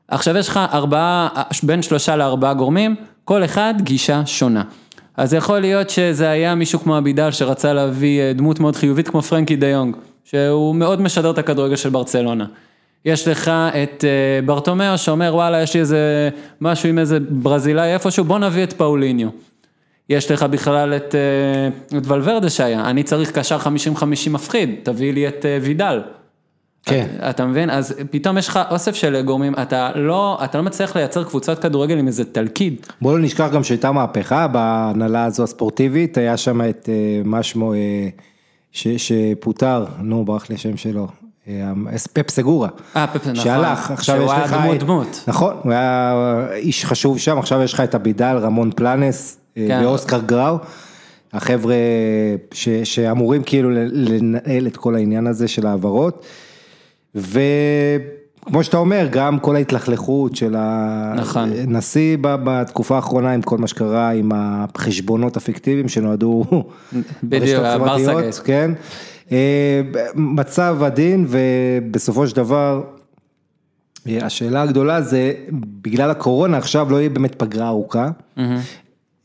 עכשיו 0.08 0.38
יש 0.38 0.48
לך 0.48 0.60
ארבעה, 0.74 1.30
בין 1.64 1.82
שלושה 1.82 2.16
לארבעה 2.16 2.54
גורמים, 2.54 2.96
כל 3.26 3.44
אחד 3.44 3.74
גישה 3.78 4.26
שונה. 4.26 4.64
אז 5.18 5.34
יכול 5.34 5.60
להיות 5.60 5.90
שזה 5.90 6.30
היה 6.30 6.56
מישהו 6.56 6.80
כמו 6.80 6.98
אבידל 6.98 7.32
שרצה 7.32 7.74
להביא 7.74 8.22
אה, 8.22 8.34
דמות 8.34 8.60
מאוד 8.60 8.76
חיובית 8.76 9.08
כמו 9.08 9.22
פרנקי 9.22 9.56
דה 9.56 9.68
יונג, 9.68 9.96
שהוא 10.24 10.76
מאוד 10.76 11.02
משדר 11.02 11.32
את 11.32 11.38
הכדורגל 11.38 11.76
של 11.76 11.90
ברצלונה. 11.90 12.46
יש 13.06 13.28
לך 13.28 13.52
את 13.84 14.04
אה, 14.04 14.46
ברטומיאו 14.46 14.98
שאומר 14.98 15.32
וואלה 15.36 15.62
יש 15.62 15.74
לי 15.74 15.80
איזה 15.80 16.30
משהו 16.62 16.90
עם 16.90 17.00
איזה 17.00 17.20
ברזילאי 17.30 17.94
איפשהו, 17.94 18.24
בוא 18.24 18.40
נביא 18.40 18.64
את 18.64 18.74
פאוליניו. 18.74 19.30
יש 20.10 20.32
לך 20.32 20.44
בכלל 20.44 20.94
את, 20.94 21.16
אה, 21.16 21.98
את 21.98 22.08
ולוורדה 22.08 22.50
שהיה, 22.50 22.82
אני 22.82 23.04
צריך 23.04 23.32
קשר 23.32 23.58
50-50 23.60 24.30
מפחיד, 24.30 24.70
תביא 24.84 25.14
לי 25.14 25.28
את 25.28 25.46
וידל. 25.62 26.00
כן. 26.86 27.08
אתה 27.30 27.46
מבין? 27.46 27.70
אז 27.70 27.94
פתאום 28.12 28.38
יש 28.38 28.48
לך 28.48 28.60
אוסף 28.72 28.96
של 28.96 29.22
גורמים, 29.22 29.54
אתה 29.62 29.92
לא, 29.96 30.40
אתה 30.44 30.58
לא 30.58 30.64
מצליח 30.64 30.96
לייצר 30.96 31.24
קבוצת 31.24 31.60
כדורגל 31.62 31.98
עם 31.98 32.08
איזה 32.08 32.26
תלכיד. 32.26 32.88
בוא 33.02 33.14
לא 33.18 33.24
נשכח 33.24 33.50
גם 33.54 33.64
שהייתה 33.64 33.92
מהפכה 33.92 34.48
בהנהלה 34.48 35.26
הזו 35.26 35.44
הספורטיבית, 35.44 36.18
היה 36.18 36.38
שם 36.38 36.62
את 36.62 36.90
אה, 36.90 36.94
מה 37.26 37.44
שמו, 37.44 37.74
אה, 37.74 37.80
ש- 38.72 38.88
שפוטר, 38.88 39.86
נו 40.02 40.26
ברח 40.26 40.50
לי 40.50 40.56
השם 40.56 40.78
שלו, 40.78 41.08
אה, 41.48 41.72
פפ 42.14 42.30
סגורה, 42.30 42.70
אה, 42.96 43.08
פפ, 43.08 43.16
נכון. 43.22 43.36
שהלך, 43.36 43.92
עכשיו 43.92 44.16
שהוא 44.16 44.26
יש 44.26 44.32
היה 44.32 44.44
לך, 44.46 44.54
דמות, 44.54 44.76
את- 44.78 44.84
דמות. 44.84 45.24
נכון, 45.28 45.54
הוא 45.64 45.72
היה 45.72 46.14
איש 46.56 46.86
חשוב 46.86 47.20
שם, 47.20 47.38
עכשיו 47.40 47.62
יש 47.64 47.74
לך 47.74 47.80
את 47.82 47.96
אבידל, 47.96 48.38
רמון 48.42 48.72
פלנס 48.76 49.38
כן. 49.56 49.80
ואוסקר 49.84 50.20
גראו, 50.26 50.58
החבר'ה 51.34 51.76
ש- 52.54 52.70
שאמורים 52.84 53.44
כאילו 53.44 53.70
לנהל 53.92 54.68
את 54.68 54.78
כל 54.78 54.96
העניין 54.96 55.28
הזה 55.28 55.48
של 55.48 55.68
ההעברות, 55.68 56.26
וכמו 57.16 58.64
שאתה 58.64 58.78
אומר, 58.78 59.08
גם 59.12 59.40
כל 59.40 59.56
ההתלכלכות 59.56 60.36
של 60.36 60.56
נכון. 61.16 61.50
הנשיא 61.54 62.18
בתקופה 62.22 62.96
האחרונה 62.96 63.32
עם 63.32 63.42
כל 63.42 63.58
מה 63.58 63.68
שקרה 63.68 64.10
עם 64.12 64.32
החשבונות 64.36 65.38
הפיקטיביים 65.38 65.90
שנועדו 65.90 66.44
בדיוק, 66.44 67.08
ברשתות 67.24 67.66
הברסה 67.66 68.12
חברתיות, 68.12 68.24
גייט. 68.24 68.40
כן, 68.44 68.72
אה, 69.32 69.82
מצב 70.16 70.78
עדין 70.84 71.26
ובסופו 71.30 72.28
של 72.28 72.36
דבר 72.36 72.84
אה, 74.08 74.26
השאלה 74.26 74.62
הגדולה 74.62 75.02
זה 75.02 75.34
בגלל 75.82 76.12
הקורונה 76.12 76.58
עכשיו 76.58 76.92
לא 76.92 77.00
יהיה 77.00 77.10
באמת 77.10 77.36
פגרה 77.36 77.68
ארוכה 77.68 78.10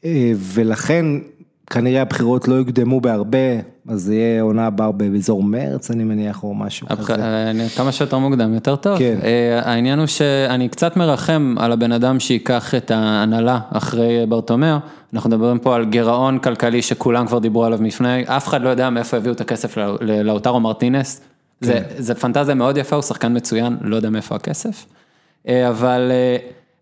אה, 0.05 0.33
ולכן 0.37 1.07
כנראה 1.71 2.03
הבחירות 2.03 2.49
לא 2.49 2.55
יוקדמו 2.55 3.01
בהרבה 3.01 3.39
אז 3.89 4.03
זה 4.03 4.15
יהיה 4.15 4.43
עונה 4.43 4.67
הבאה 4.67 4.93
באזור 4.93 5.43
מרץ 5.43 5.91
אני 5.91 6.05
מניח 6.05 6.43
או 6.45 6.55
משהו 6.55 6.87
הבח- 6.91 7.07
כזה. 7.07 7.23
אה, 7.23 7.69
כמה 7.77 7.93
שיותר 7.93 8.19
מוקדם, 8.19 8.55
יותר 8.55 8.77
טוב. 8.77 8.99
כן. 8.99 9.19
אה, 9.23 9.61
העניין 9.71 9.99
הוא 9.99 10.07
שאני 10.07 10.69
קצת 10.69 10.97
מרחם 10.97 11.55
על 11.59 11.73
הבן 11.73 11.93
אדם 11.93 12.21
שייקח 12.21 12.75
את 12.75 12.91
ההנהלה 12.91 13.61
אחרי 13.71 14.27
ברטומיאו. 14.29 14.77
אנחנו 15.15 15.31
מדברים 15.31 15.59
פה 15.59 15.77
על 15.77 15.85
גירעון 15.85 16.39
כלכלי 16.39 16.83
שכולם 16.83 17.27
כבר 17.27 17.39
דיברו 17.39 17.65
עליו 17.65 17.83
לפני, 17.83 18.23
אף 18.27 18.49
אחד 18.49 18.63
לא 18.63 18.69
יודע 18.69 18.91
מאיפה 18.91 19.17
הביאו 19.17 19.35
את 19.35 19.41
הכסף 19.41 19.77
ל- 19.79 19.97
ללאוטרו 20.01 20.61
מרטינס. 20.61 21.21
זה, 21.61 21.73
כן. 21.73 21.83
זה 21.99 22.15
פנטזיה 22.15 22.55
מאוד 22.55 22.77
יפה, 22.77 22.97
הוא 22.97 23.03
שחקן 23.03 23.37
מצוין, 23.37 23.77
לא 23.81 23.97
יודע 23.97 24.11
מאיפה 24.11 24.35
הכסף. 24.37 24.87
אה, 25.49 25.69
אבל 25.69 26.09
אה, 26.11 26.37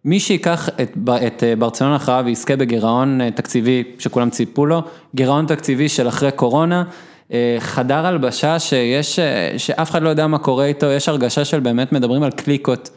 מי 0.07 0.21
שייקח 0.21 0.69
את, 0.69 0.97
את 1.27 1.43
אה, 1.43 1.57
ברצלונה 1.57 1.97
אחריו 1.97 2.23
ויזכה 2.27 2.57
בגירעון 2.57 3.21
אה, 3.21 3.31
תקציבי 3.31 3.85
שכולם 3.99 4.31
ציפו 4.31 4.67
לו, 4.67 4.83
גירעון 5.15 5.47
תקציבי 5.47 5.89
של 5.89 6.09
אחרי 6.09 6.33
קורונה, 6.33 6.85
אה, 7.33 7.57
חדר 7.59 8.07
הלבשה 8.07 8.59
שיש, 8.59 9.19
שאף 9.57 9.91
אחד 9.91 10.03
לא 10.03 10.09
יודע 10.09 10.27
מה 10.27 10.39
קורה 10.39 10.65
איתו, 10.65 10.87
יש 10.87 11.09
הרגשה 11.09 11.45
של 11.45 11.61
באמת 11.61 11.93
מדברים 11.93 12.23
על 12.23 12.31
קליקות 12.31 12.91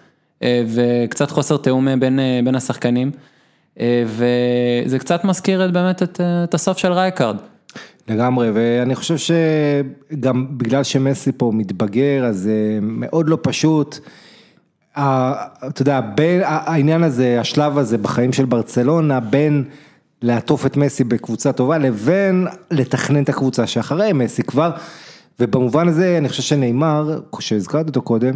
וקצת 0.46 1.32
חוסר 1.32 1.58
תיאום 1.58 2.00
בין, 2.00 2.20
בין 2.44 2.56
השחקנים. 2.56 3.12
וזה 4.06 5.00
קצת 5.00 5.24
מזכיר 5.24 5.66
את, 5.66 5.72
באמת 5.72 6.04
את, 6.04 6.22
את 6.44 6.54
הסוף 6.54 6.78
של 6.78 6.92
רייקארד. 6.92 7.38
לגמרי, 8.08 8.52
ואני 8.54 8.96
חושב 8.96 9.16
שגם 9.18 10.46
בגלל 10.58 10.84
שמסי 10.84 11.32
פה 11.38 11.52
מתבגר, 11.54 12.26
אז 12.26 12.50
מאוד 12.82 13.30
לא 13.30 13.38
פשוט. 13.42 14.00
אתה 14.94 15.82
יודע, 15.82 16.02
בין 16.02 16.42
העניין 16.46 17.04
הזה, 17.04 17.40
השלב 17.40 17.78
הזה 17.78 17.98
בחיים 17.98 18.34
של 18.34 18.46
ברצלונה, 18.46 19.20
בין 19.20 19.64
לעטוף 20.22 20.66
את 20.66 20.78
מסי 20.78 21.04
בקבוצה 21.04 21.52
טובה, 21.52 21.78
לבין 21.78 22.48
לתכנן 22.72 23.24
את 23.24 23.30
הקבוצה 23.30 23.68
שאחרי 23.68 24.14
מסי 24.14 24.44
כבר, 24.44 24.72
ובמובן 25.40 25.88
הזה 25.88 26.18
אני 26.18 26.30
חושב 26.30 26.44
שניימאר, 26.44 27.20
שהזכרתי 27.40 27.90
אותו 27.90 28.02
קודם, 28.02 28.36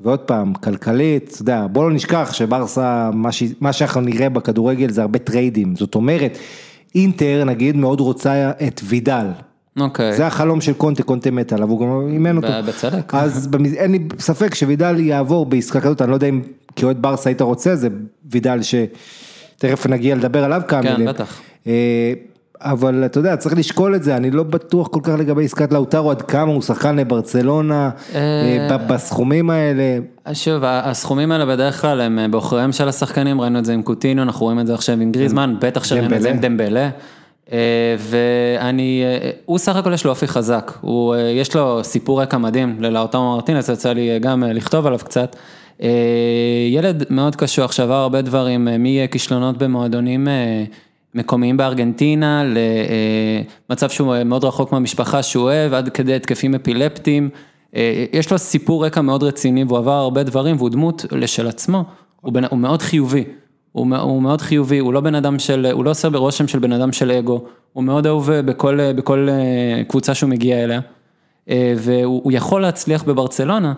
ועוד 0.00 0.20
פעם, 0.20 0.54
כלכלית, 0.54 1.30
אתה 1.32 1.42
יודע, 1.42 1.66
בוא 1.72 1.84
לא 1.84 1.94
נשכח 1.94 2.32
שברסה, 2.32 3.10
מה, 3.12 3.32
ש... 3.32 3.42
מה 3.60 3.72
שאנחנו 3.72 4.00
נראה 4.00 4.28
בכדורגל 4.28 4.90
זה 4.90 5.02
הרבה 5.02 5.18
trade 5.18 5.54
ים, 5.54 5.76
זאת 5.76 5.94
אומרת, 5.94 6.38
אינטר 6.94 7.44
נגיד 7.44 7.76
מאוד 7.76 8.00
רוצה 8.00 8.50
את 8.66 8.80
וידל, 8.84 9.26
אוקיי. 9.80 10.12
זה 10.12 10.26
החלום 10.26 10.60
של 10.60 10.72
קונטה, 10.72 11.02
קונטה 11.02 11.30
מת 11.30 11.52
עליו, 11.52 11.68
הוא 11.68 11.80
גם 11.80 12.08
אימן 12.12 12.36
אותו. 12.36 12.48
בצדק. 12.66 13.14
אז 13.14 13.48
אין 13.76 13.92
לי 13.92 13.98
ספק 14.18 14.54
שוידל 14.54 15.00
יעבור 15.00 15.46
בעסקה 15.46 15.80
כזאת, 15.80 16.02
אני 16.02 16.10
לא 16.10 16.16
יודע 16.16 16.26
אם 16.26 16.42
כאוהד 16.76 17.02
ברסה 17.02 17.30
היית 17.30 17.40
רוצה, 17.40 17.76
זה 17.76 17.88
וידל 18.30 18.58
שתכף 18.62 19.86
נגיע 19.86 20.14
לדבר 20.14 20.44
עליו 20.44 20.62
כמה 20.68 20.82
כן, 20.82 20.92
מילים. 20.92 21.06
בטח. 21.06 21.40
אה, 21.66 22.12
אבל 22.60 23.02
אתה 23.04 23.18
יודע, 23.18 23.36
צריך 23.36 23.56
לשקול 23.58 23.94
את 23.94 24.02
זה, 24.02 24.16
אני 24.16 24.30
לא 24.30 24.42
בטוח 24.42 24.88
כל 24.88 25.00
כך 25.02 25.12
לגבי 25.18 25.44
עסקת 25.44 25.72
לאוטרו, 25.72 26.10
עד 26.10 26.22
כמה 26.22 26.52
הוא 26.52 26.62
שחקן 26.62 26.96
לברצלונה, 26.96 27.90
אה, 28.14 28.68
ב- 28.70 28.92
בסכומים 28.92 29.50
האלה. 29.50 29.98
שוב, 30.32 30.62
הסכומים 30.64 31.32
האלה 31.32 31.46
בדרך 31.46 31.80
כלל 31.80 32.00
הם 32.00 32.18
אה, 32.18 32.28
בעוכריהם 32.28 32.72
של 32.72 32.88
השחקנים, 32.88 33.40
ראינו 33.40 33.58
את 33.58 33.64
זה 33.64 33.72
עם 33.72 33.82
קוטינו, 33.82 34.22
אנחנו 34.22 34.46
רואים 34.46 34.60
את 34.60 34.66
זה 34.66 34.74
עכשיו 34.74 35.00
עם 35.00 35.12
גריזמן, 35.12 35.54
בטח 35.60 35.84
שראינו 35.84 36.16
את 36.16 36.22
זה 36.22 36.30
עם 36.30 36.38
דמבלה. 36.38 36.90
אה, 37.52 37.96
ואני, 37.98 39.02
אה, 39.04 39.30
הוא 39.44 39.58
סך 39.58 39.76
הכל 39.76 39.92
יש 39.92 40.04
לו 40.04 40.10
אופי 40.10 40.26
חזק, 40.26 40.72
הוא, 40.80 41.14
אה, 41.14 41.20
יש 41.20 41.56
לו 41.56 41.84
סיפור 41.84 42.22
רקע 42.22 42.38
מדהים 42.38 42.76
ללאוטרו 42.80 43.34
מרטינס, 43.34 43.68
יצא 43.68 43.92
לי 43.92 44.18
גם 44.18 44.42
לכתוב 44.42 44.86
עליו 44.86 44.98
קצת. 44.98 45.36
ילד 46.70 47.04
מאוד 47.10 47.36
קשוח, 47.36 47.72
שעבר 47.72 47.94
הרבה 47.94 48.22
דברים, 48.22 48.68
מכישלונות 48.78 49.58
במועדונים 49.58 50.28
מקומיים 51.14 51.56
בארגנטינה, 51.56 52.44
למצב 53.68 53.90
שהוא 53.90 54.14
מאוד 54.24 54.44
רחוק 54.44 54.72
מהמשפחה 54.72 55.22
שהוא 55.22 55.42
אוהב, 55.44 55.74
עד 55.74 55.88
כדי 55.88 56.14
התקפים 56.14 56.54
אפילפטיים. 56.54 57.28
יש 58.12 58.32
לו 58.32 58.38
סיפור 58.38 58.86
רקע 58.86 59.00
מאוד 59.00 59.22
רציני 59.22 59.64
והוא 59.64 59.78
עבר 59.78 59.92
הרבה 59.92 60.22
דברים 60.22 60.56
והוא 60.56 60.70
דמות 60.70 61.04
לשל 61.12 61.48
עצמו, 61.48 61.84
הוא, 62.20 62.32
בן, 62.32 62.44
הוא 62.44 62.58
מאוד 62.58 62.82
חיובי, 62.82 63.24
הוא, 63.72 63.96
הוא 63.96 64.22
מאוד 64.22 64.40
חיובי, 64.40 64.78
הוא 64.78 64.92
לא 64.92 65.00
בן 65.00 65.14
אדם 65.14 65.38
של, 65.38 65.66
הוא 65.72 65.84
לא 65.84 65.90
עושה 65.90 66.10
ברושם 66.10 66.48
של 66.48 66.58
בן 66.58 66.72
אדם 66.72 66.92
של 66.92 67.10
אגו, 67.10 67.44
הוא 67.72 67.84
מאוד 67.84 68.06
אהוב 68.06 68.30
אה, 68.30 68.42
בכל, 68.42 68.80
אה, 68.80 68.92
בכל 68.92 69.28
אה, 69.30 69.84
קבוצה 69.84 70.14
שהוא 70.14 70.30
מגיע 70.30 70.64
אליה, 70.64 70.80
והוא 71.76 72.20
הוא 72.24 72.32
יכול 72.32 72.62
להצליח 72.62 73.02
בברצלונה, 73.02 73.72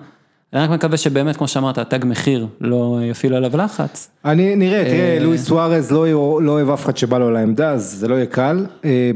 אני 0.53 0.63
רק 0.63 0.71
מקווה 0.71 0.97
שבאמת, 0.97 1.37
כמו 1.37 1.49
שאמרת, 1.49 1.79
התג 1.79 1.99
מחיר 2.05 2.47
לא 2.61 2.99
יפעיל 3.03 3.35
עליו 3.35 3.57
לחץ. 3.57 4.11
אני, 4.25 4.57
נראה, 4.57 4.85
תראה, 4.85 5.19
לואיס 5.21 5.47
סוארז 5.47 5.93
לא 5.93 6.43
לא 6.43 6.53
אוהב 6.53 6.71
אף 6.71 6.85
אחד 6.85 6.97
שבא 6.97 7.19
לו 7.19 7.31
לעמדה, 7.31 7.71
אז 7.71 7.97
זה 7.99 8.09
לא 8.09 8.15
יהיה 8.15 8.27
קל. 8.27 8.67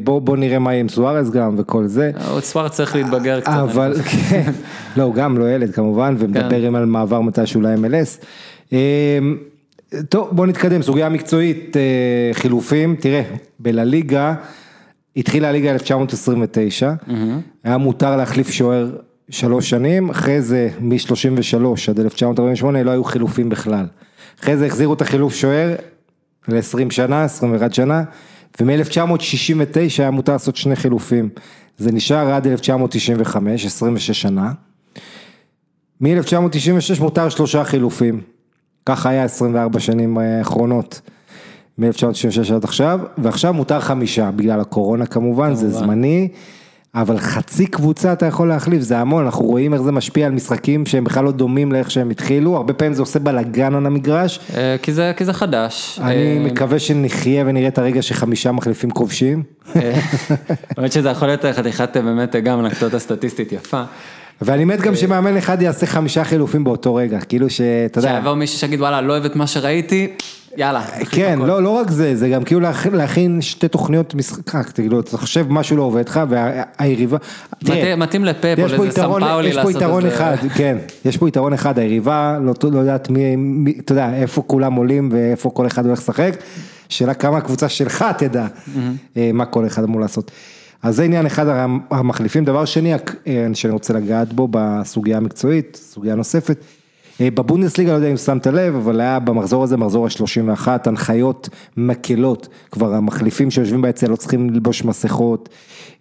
בוא 0.05 0.21
בוא 0.21 0.37
נראה 0.37 0.59
מה 0.59 0.73
יהיה 0.73 0.81
עם 0.81 0.89
סוארז 0.89 1.31
גם 1.31 1.55
וכל 1.59 1.87
זה. 1.87 2.11
עוד 2.31 2.43
סוארץ 2.43 2.73
צריך 2.73 2.95
להתבגר 2.95 3.41
קצת. 3.41 3.51
אבל, 3.53 3.95
כן, 4.31 4.53
לא, 4.97 5.03
הוא 5.03 5.15
גם 5.15 5.39
לא 5.39 5.51
ילד 5.51 5.71
כמובן, 5.75 6.15
ומדבר 6.19 6.63
עם 6.63 6.77
על 6.77 6.85
מעבר 6.85 7.21
מתישהו 7.21 7.61
ל-MLS. 7.61 8.25
טוב, 10.09 10.29
בוא 10.33 10.47
נתקדם, 10.47 10.83
סוגיה 10.83 11.09
מקצועית, 11.09 11.77
אה, 11.77 12.31
חילופים, 12.33 12.97
תראה, 13.01 13.23
בלליגה, 13.59 14.35
התחילה 15.17 15.49
הליגה 15.49 15.71
1929, 15.71 16.93
היה 17.65 17.79
מותר 17.79 18.17
להחליף 18.17 18.51
שוער 18.51 18.97
שלוש 19.31 19.71
שנים, 19.71 20.11
אחרי 20.11 20.43
זה 20.43 20.69
מ-33 20.81 21.91
עד 21.91 22.01
1948 22.01 22.83
לא 22.83 22.91
היו 22.91 23.05
חילופים 23.05 23.49
בכלל. 23.49 23.87
אחרי 24.41 24.57
זה 24.57 24.67
החזירו 24.67 24.95
את 24.95 25.01
החילוף 25.01 25.35
שוער 25.35 25.75
ל-20 26.49 26.91
שנה, 26.91 27.25
21 27.25 27.75
שנה, 27.75 28.03
ומ-1969 28.61 29.77
היה 29.99 30.11
מותר 30.11 30.33
לעשות 30.33 30.57
שני 30.57 30.77
חילופים. 30.77 31.29
זה 31.79 31.93
נשאר 31.93 32.33
עד 32.33 32.47
1995, 32.47 33.67
26 33.67 34.23
שנה. 34.23 34.53
מ-1996 36.01 37.01
מותר 37.01 37.29
שלושה 37.29 37.65
חילופים. 37.65 38.21
ככה 38.89 39.09
היה 39.09 39.25
24 39.25 39.81
שנים 39.81 40.19
האחרונות. 40.19 41.01
מ-1996 41.79 42.55
עד 42.55 42.65
עכשיו, 42.65 43.01
ועכשיו 43.19 43.55
מותר 43.55 43.81
חמישה, 43.81 44.31
בגלל 44.31 44.61
הקורונה 44.61 45.07
כמובן, 45.07 45.55
זה 45.55 45.71
זמני, 45.71 46.29
אבל 46.95 47.19
חצי 47.19 47.67
קבוצה 47.67 48.13
אתה 48.13 48.27
יכול 48.27 48.49
להחליף, 48.49 48.83
זה 48.83 48.99
המון, 48.99 49.25
אנחנו 49.25 49.45
רואים 49.45 49.75
איך 49.75 49.83
זה 49.83 49.93
משפיע 49.93 50.27
על 50.27 50.33
משחקים 50.33 50.87
שהם 50.87 51.05
בכלל 51.05 51.25
לא 51.25 51.33
דומים 51.33 51.73
לאיך 51.73 51.91
שהם 51.91 52.11
התחילו, 52.11 52.57
הרבה 52.57 52.73
פעמים 52.73 52.95
זה 52.95 53.03
עושה 53.03 53.19
בלאגן 53.19 53.75
על 53.75 53.87
המגרש. 53.87 54.41
אה, 54.57 54.77
כי 54.83 54.93
זה, 54.93 55.13
כי 55.17 55.25
זה 55.25 55.33
חדש. 55.33 55.99
אני 56.03 56.39
אה, 56.39 56.45
מקווה 56.45 56.79
שנחיה 56.79 57.45
ונראה 57.47 57.69
את 57.69 57.79
הרגע 57.79 58.03
שחמישה 58.03 58.53
מחליפים 58.53 58.91
כובשים. 58.91 59.43
אה, 59.77 60.01
האמת 60.77 60.93
שזה 60.93 61.09
יכול 61.09 61.29
להיות 61.29 61.45
חתיכת 61.45 61.97
באמת 61.97 62.37
גם 62.37 62.61
אנקדוטה 62.61 62.99
סטטיסטית 62.99 63.53
יפה. 63.53 63.83
ואני 64.43 64.65
מת 64.65 64.81
גם 64.81 64.95
שמאמן 64.95 65.37
אחד 65.37 65.63
יעשה 65.63 65.87
חמישה 65.87 66.25
חילופים 66.25 66.65
באותו 66.65 66.95
רגע, 66.95 67.21
כאילו 67.21 67.51
שאתה 67.51 67.99
יודע. 67.99 68.19
שיבוא 68.19 68.35
מישהו 68.35 68.59
שיגיד 68.59 68.81
וואלה 68.81 69.01
לא 69.01 69.13
אוהב 69.13 69.25
את 69.25 69.37
מה 69.37 69.47
שראיתי, 69.47 70.09
יאללה. 70.57 70.83
כן, 71.11 71.35
הכל." 71.39 71.47
לא, 71.47 71.63
לא 71.63 71.71
רק 71.71 71.91
זה, 71.91 72.17
זה 72.17 72.29
גם 72.29 72.45
כאילו 72.45 72.61
להכ- 72.61 72.89
להכין 72.93 73.41
שתי 73.41 73.69
תוכניות 73.69 74.15
משחק, 74.15 74.71
תגידו, 74.73 75.01
אתה 75.01 75.19
חושב 75.19 75.47
משהו 75.49 75.77
לא 75.77 75.83
עובד 75.83 76.09
לך 76.09 76.21
והיריבה, 76.29 77.17
מתאים- 77.97 78.25
לפאפ 78.25 78.59
או 78.59 78.65
יש 78.65 78.73
פה 78.73 78.83
לאיזה 78.85 79.01
יתרון, 79.01 79.21
סמפאולי 79.23 79.49
יש 79.49 79.55
פה 79.55 79.61
לעשות 79.63 79.77
את 79.77 79.83
יתרון 79.83 80.03
זה. 80.03 80.09
אחד, 80.09 80.37
כן, 80.59 80.77
יש 81.05 81.17
פה 81.17 81.29
יתרון 81.29 81.53
אחד, 81.53 81.79
היריבה 81.79 82.39
לא, 82.43 82.55
לא 82.73 82.79
יודעת 82.79 83.11
מי, 83.11 83.37
מי, 83.37 83.75
אתה 83.85 83.93
יודע, 83.93 84.15
איפה 84.15 84.43
כולם 84.47 84.73
עולים 84.75 85.09
ואיפה 85.13 85.51
כל 85.51 85.67
אחד 85.67 85.87
הולך 85.87 85.99
לשחק, 85.99 86.37
שאלה 86.89 87.15
כמה 87.15 87.37
הקבוצה 87.39 87.69
שלך 87.69 88.05
תדע 88.19 88.47
אה, 89.17 89.31
מה 89.35 89.45
כל 89.45 89.67
אחד 89.67 89.83
אמור 89.83 90.01
לעשות. 90.01 90.31
אז 90.83 90.97
זה 90.97 91.03
עניין 91.03 91.27
אחד 91.27 91.47
המחליפים, 91.91 92.45
דבר 92.45 92.65
שני 92.65 92.95
אה, 92.95 92.99
שאני 93.55 93.73
רוצה 93.73 93.95
לגעת 93.95 94.33
בו 94.33 94.49
בסוגיה 94.51 95.17
המקצועית, 95.17 95.79
סוגיה 95.83 96.15
נוספת. 96.15 96.59
אה, 97.21 97.31
בבונדסליגה, 97.31 97.91
לא 97.91 97.97
יודע 97.97 98.09
אם 98.09 98.17
שמת 98.17 98.47
לב, 98.47 98.75
אבל 98.75 99.01
היה 99.01 99.19
במחזור 99.19 99.65
הזה, 99.65 99.77
מחזור 99.77 100.07
ה-31, 100.07 100.69
הנחיות 100.85 101.49
מקלות, 101.77 102.49
כבר 102.71 102.95
המחליפים 102.95 103.51
שיושבים 103.51 103.83
ביציע 103.83 104.09
לא 104.09 104.17
צריכים 104.17 104.51
ללבוש 104.51 104.85
מסכות, 104.85 105.49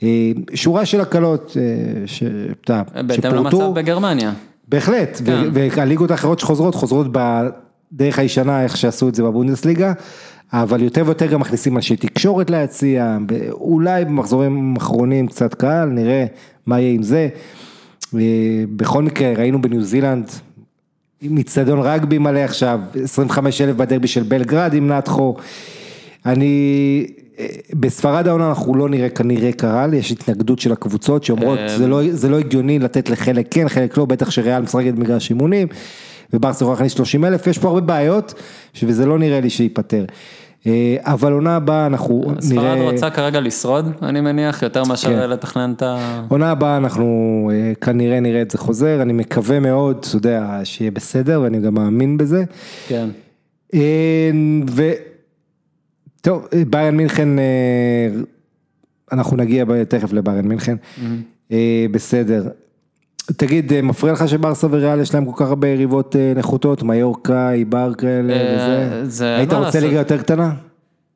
אה, 0.03 0.31
שורה 0.53 0.85
של 0.85 1.01
הקלות 1.01 1.57
ש- 2.05 2.23
אתה 2.61 2.73
יודע, 2.73 3.01
בהתאם 3.03 3.35
למצב 3.35 3.73
בגרמניה. 3.73 4.33
בהחלט, 4.67 5.21
כן. 5.25 5.49
והליגות 5.53 6.11
האחרות 6.11 6.39
שחוזרות, 6.39 6.75
חוזרות 6.75 7.07
בדרך 7.11 8.19
הישנה, 8.19 8.63
איך 8.63 8.77
שעשו 8.77 9.09
את 9.09 9.15
זה 9.15 9.23
בבונדסליגה, 9.23 9.93
אבל 10.53 10.81
יותר 10.83 11.03
ויותר 11.05 11.25
גם 11.25 11.39
מכניסים 11.39 11.75
אנשי 11.75 11.95
תקשורת 11.95 12.49
ליציע, 12.49 13.17
אולי 13.51 14.05
במחזורים 14.05 14.75
אחרונים 14.77 15.27
קצת 15.27 15.53
קהל, 15.53 15.89
נראה 15.89 16.25
מה 16.65 16.79
יהיה 16.79 16.93
עם 16.93 17.03
זה. 17.03 17.29
אה, 18.15 18.19
בכל 18.75 19.03
מקרה, 19.03 19.33
ראינו 19.37 19.61
בניו 19.61 19.83
זילנד, 19.83 20.31
מצטדיון 21.21 21.79
רגבי 21.79 22.17
מלא 22.17 22.39
עכשיו, 22.39 22.79
25 23.03 23.61
אלף 23.61 23.75
בדרבי 23.75 24.07
של 24.07 24.23
בלגרד 24.23 24.73
עם 24.73 24.87
נתחו. 24.87 25.35
אני, 26.25 27.05
אה, 27.39 27.45
בספרד 27.73 28.27
העונה 28.27 28.49
אנחנו 28.49 28.75
לא 28.75 28.89
נראה 28.89 29.09
כנראה 29.09 29.51
קהל, 29.51 29.93
יש 29.93 30.11
התנגדות 30.11 30.59
של 30.59 30.71
הקבוצות 30.71 31.23
שאומרות 31.23 31.59
זה 31.77 31.87
לא, 31.87 32.01
זה 32.11 32.29
לא 32.29 32.39
הגיוני 32.39 32.79
לתת 32.79 33.09
לחלק 33.09 33.47
כן, 33.51 33.69
חלק 33.69 33.97
לא, 33.97 34.05
בטח 34.05 34.31
שריאל 34.31 34.61
משחקת 34.61 34.93
במגרש 34.93 35.29
אימונים, 35.29 35.67
וברסה 36.33 36.63
יכולה 36.63 36.73
להכניס 36.73 36.93
30 36.93 37.25
אלף, 37.25 37.47
יש 37.47 37.57
פה 37.57 37.67
הרבה 37.67 37.81
בעיות, 37.81 38.33
וזה 38.83 39.05
לא 39.05 39.19
נראה 39.19 39.41
לי 39.41 39.49
שייפתר. 39.49 40.05
אה, 40.67 40.95
אבל 40.99 41.33
עונה 41.33 41.55
הבאה 41.55 41.85
אנחנו 41.85 42.23
נראה... 42.25 42.41
ספרד 42.41 42.77
רוצה 42.93 43.09
כרגע 43.09 43.39
לשרוד, 43.39 43.91
אני 44.01 44.21
מניח, 44.21 44.63
יותר 44.63 44.83
מאשר 44.83 45.07
כן. 45.07 45.29
לתכנן 45.29 45.73
את 45.77 45.81
ה... 45.81 46.21
עונה 46.29 46.51
הבאה 46.51 46.77
אנחנו 46.77 47.51
אה, 47.53 47.73
כנראה 47.81 48.19
נראה 48.19 48.41
את 48.41 48.51
זה 48.51 48.57
חוזר, 48.57 49.01
אני 49.01 49.13
מקווה 49.13 49.59
מאוד, 49.59 50.05
אתה 50.07 50.17
יודע, 50.17 50.61
שיהיה 50.63 50.91
בסדר, 50.91 51.41
ואני 51.41 51.59
גם 51.59 51.73
מאמין 51.73 52.17
בזה. 52.17 52.43
כן. 52.87 53.09
אה, 53.73 54.31
ו... 54.69 54.91
טוב, 56.21 56.47
אה, 56.53 56.63
ביירן 56.69 56.97
מינכן, 56.97 57.39
אה, 57.39 57.43
אנחנו 59.11 59.37
נגיע 59.37 59.65
תכף 59.89 60.13
לביירן 60.13 60.47
מינכן, 60.47 60.75
אה, 61.51 61.85
בסדר. 61.91 62.49
תגיד, 63.37 63.73
אה, 63.73 63.81
מפריע 63.81 64.13
לך 64.13 64.27
שברסה 64.27 64.67
וריאל 64.71 64.99
יש 64.99 65.13
להם 65.13 65.25
כל 65.31 65.43
כך 65.43 65.49
הרבה 65.49 65.67
יריבות 65.67 66.15
אה, 66.15 66.33
נחותות, 66.35 66.83
מיורקה, 66.83 67.51
איבר 67.51 67.93
כאלה 67.93 68.33
אה, 68.33 68.55
וזה? 68.55 69.05
זה- 69.09 69.35
היית 69.35 69.53
רוצה? 69.53 69.79
ליגה 69.79 69.97
יותר 69.97 70.17
קטנה? 70.17 70.51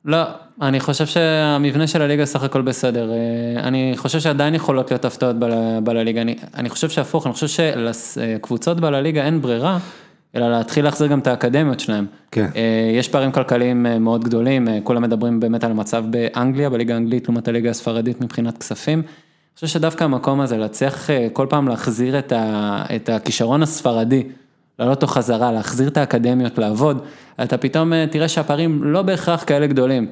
לא, 0.05 0.17
אני 0.61 0.79
חושב 0.79 1.05
שהמבנה 1.05 1.87
של 1.87 2.01
הליגה 2.01 2.25
סך 2.25 2.43
הכל 2.43 2.61
בסדר. 2.61 3.11
אני 3.57 3.93
חושב 3.97 4.19
שעדיין 4.19 4.55
יכולות 4.55 4.91
להיות 4.91 5.05
הפתעות 5.05 5.39
בל- 5.39 5.51
בלליגה. 5.83 6.21
אני, 6.21 6.35
אני 6.55 6.69
חושב 6.69 6.89
שהפוך, 6.89 7.25
אני 7.25 7.33
חושב 7.33 7.47
שלקבוצות 7.47 8.79
בלליגה 8.79 9.25
אין 9.25 9.41
ברירה, 9.41 9.77
אלא 10.35 10.51
להתחיל 10.51 10.83
להחזיר 10.85 11.07
גם 11.07 11.19
את 11.19 11.27
האקדמיות 11.27 11.79
שלהם. 11.79 12.05
כן. 12.31 12.47
יש 12.93 13.07
פערים 13.09 13.31
כלכליים 13.31 13.85
מאוד 13.99 14.23
גדולים, 14.23 14.67
כולם 14.83 15.01
מדברים 15.01 15.39
באמת 15.39 15.63
על 15.63 15.71
המצב 15.71 16.03
באנגליה, 16.09 16.69
בליגה 16.69 16.93
האנגלית 16.93 17.27
לעומת 17.27 17.47
הליגה 17.47 17.69
הספרדית 17.69 18.21
מבחינת 18.21 18.57
כספים. 18.57 19.01
אני 19.51 19.55
חושב 19.55 19.67
שדווקא 19.67 20.03
המקום 20.03 20.41
הזה, 20.41 20.57
להצליח 20.57 21.09
אה, 21.09 21.27
כל 21.33 21.47
פעם 21.49 21.67
להחזיר 21.67 22.19
את, 22.19 22.31
ה, 22.31 22.83
את 22.95 23.09
הכישרון 23.09 23.63
הספרדי, 23.63 24.23
להעלות 24.79 24.95
אותו 25.03 25.07
חזרה, 25.13 25.51
להחזיר 25.51 25.87
את 25.87 25.97
האקדמיות 25.97 26.57
לעבוד, 26.57 27.01
אתה 27.43 27.57
פתאום 27.57 27.93
אה, 27.93 28.05
תראה 28.11 28.27
שהפערים 28.27 28.83
לא 28.83 29.01
בהכרח 29.01 29.43
כאלה 29.47 29.67
גדולים. 29.67 30.07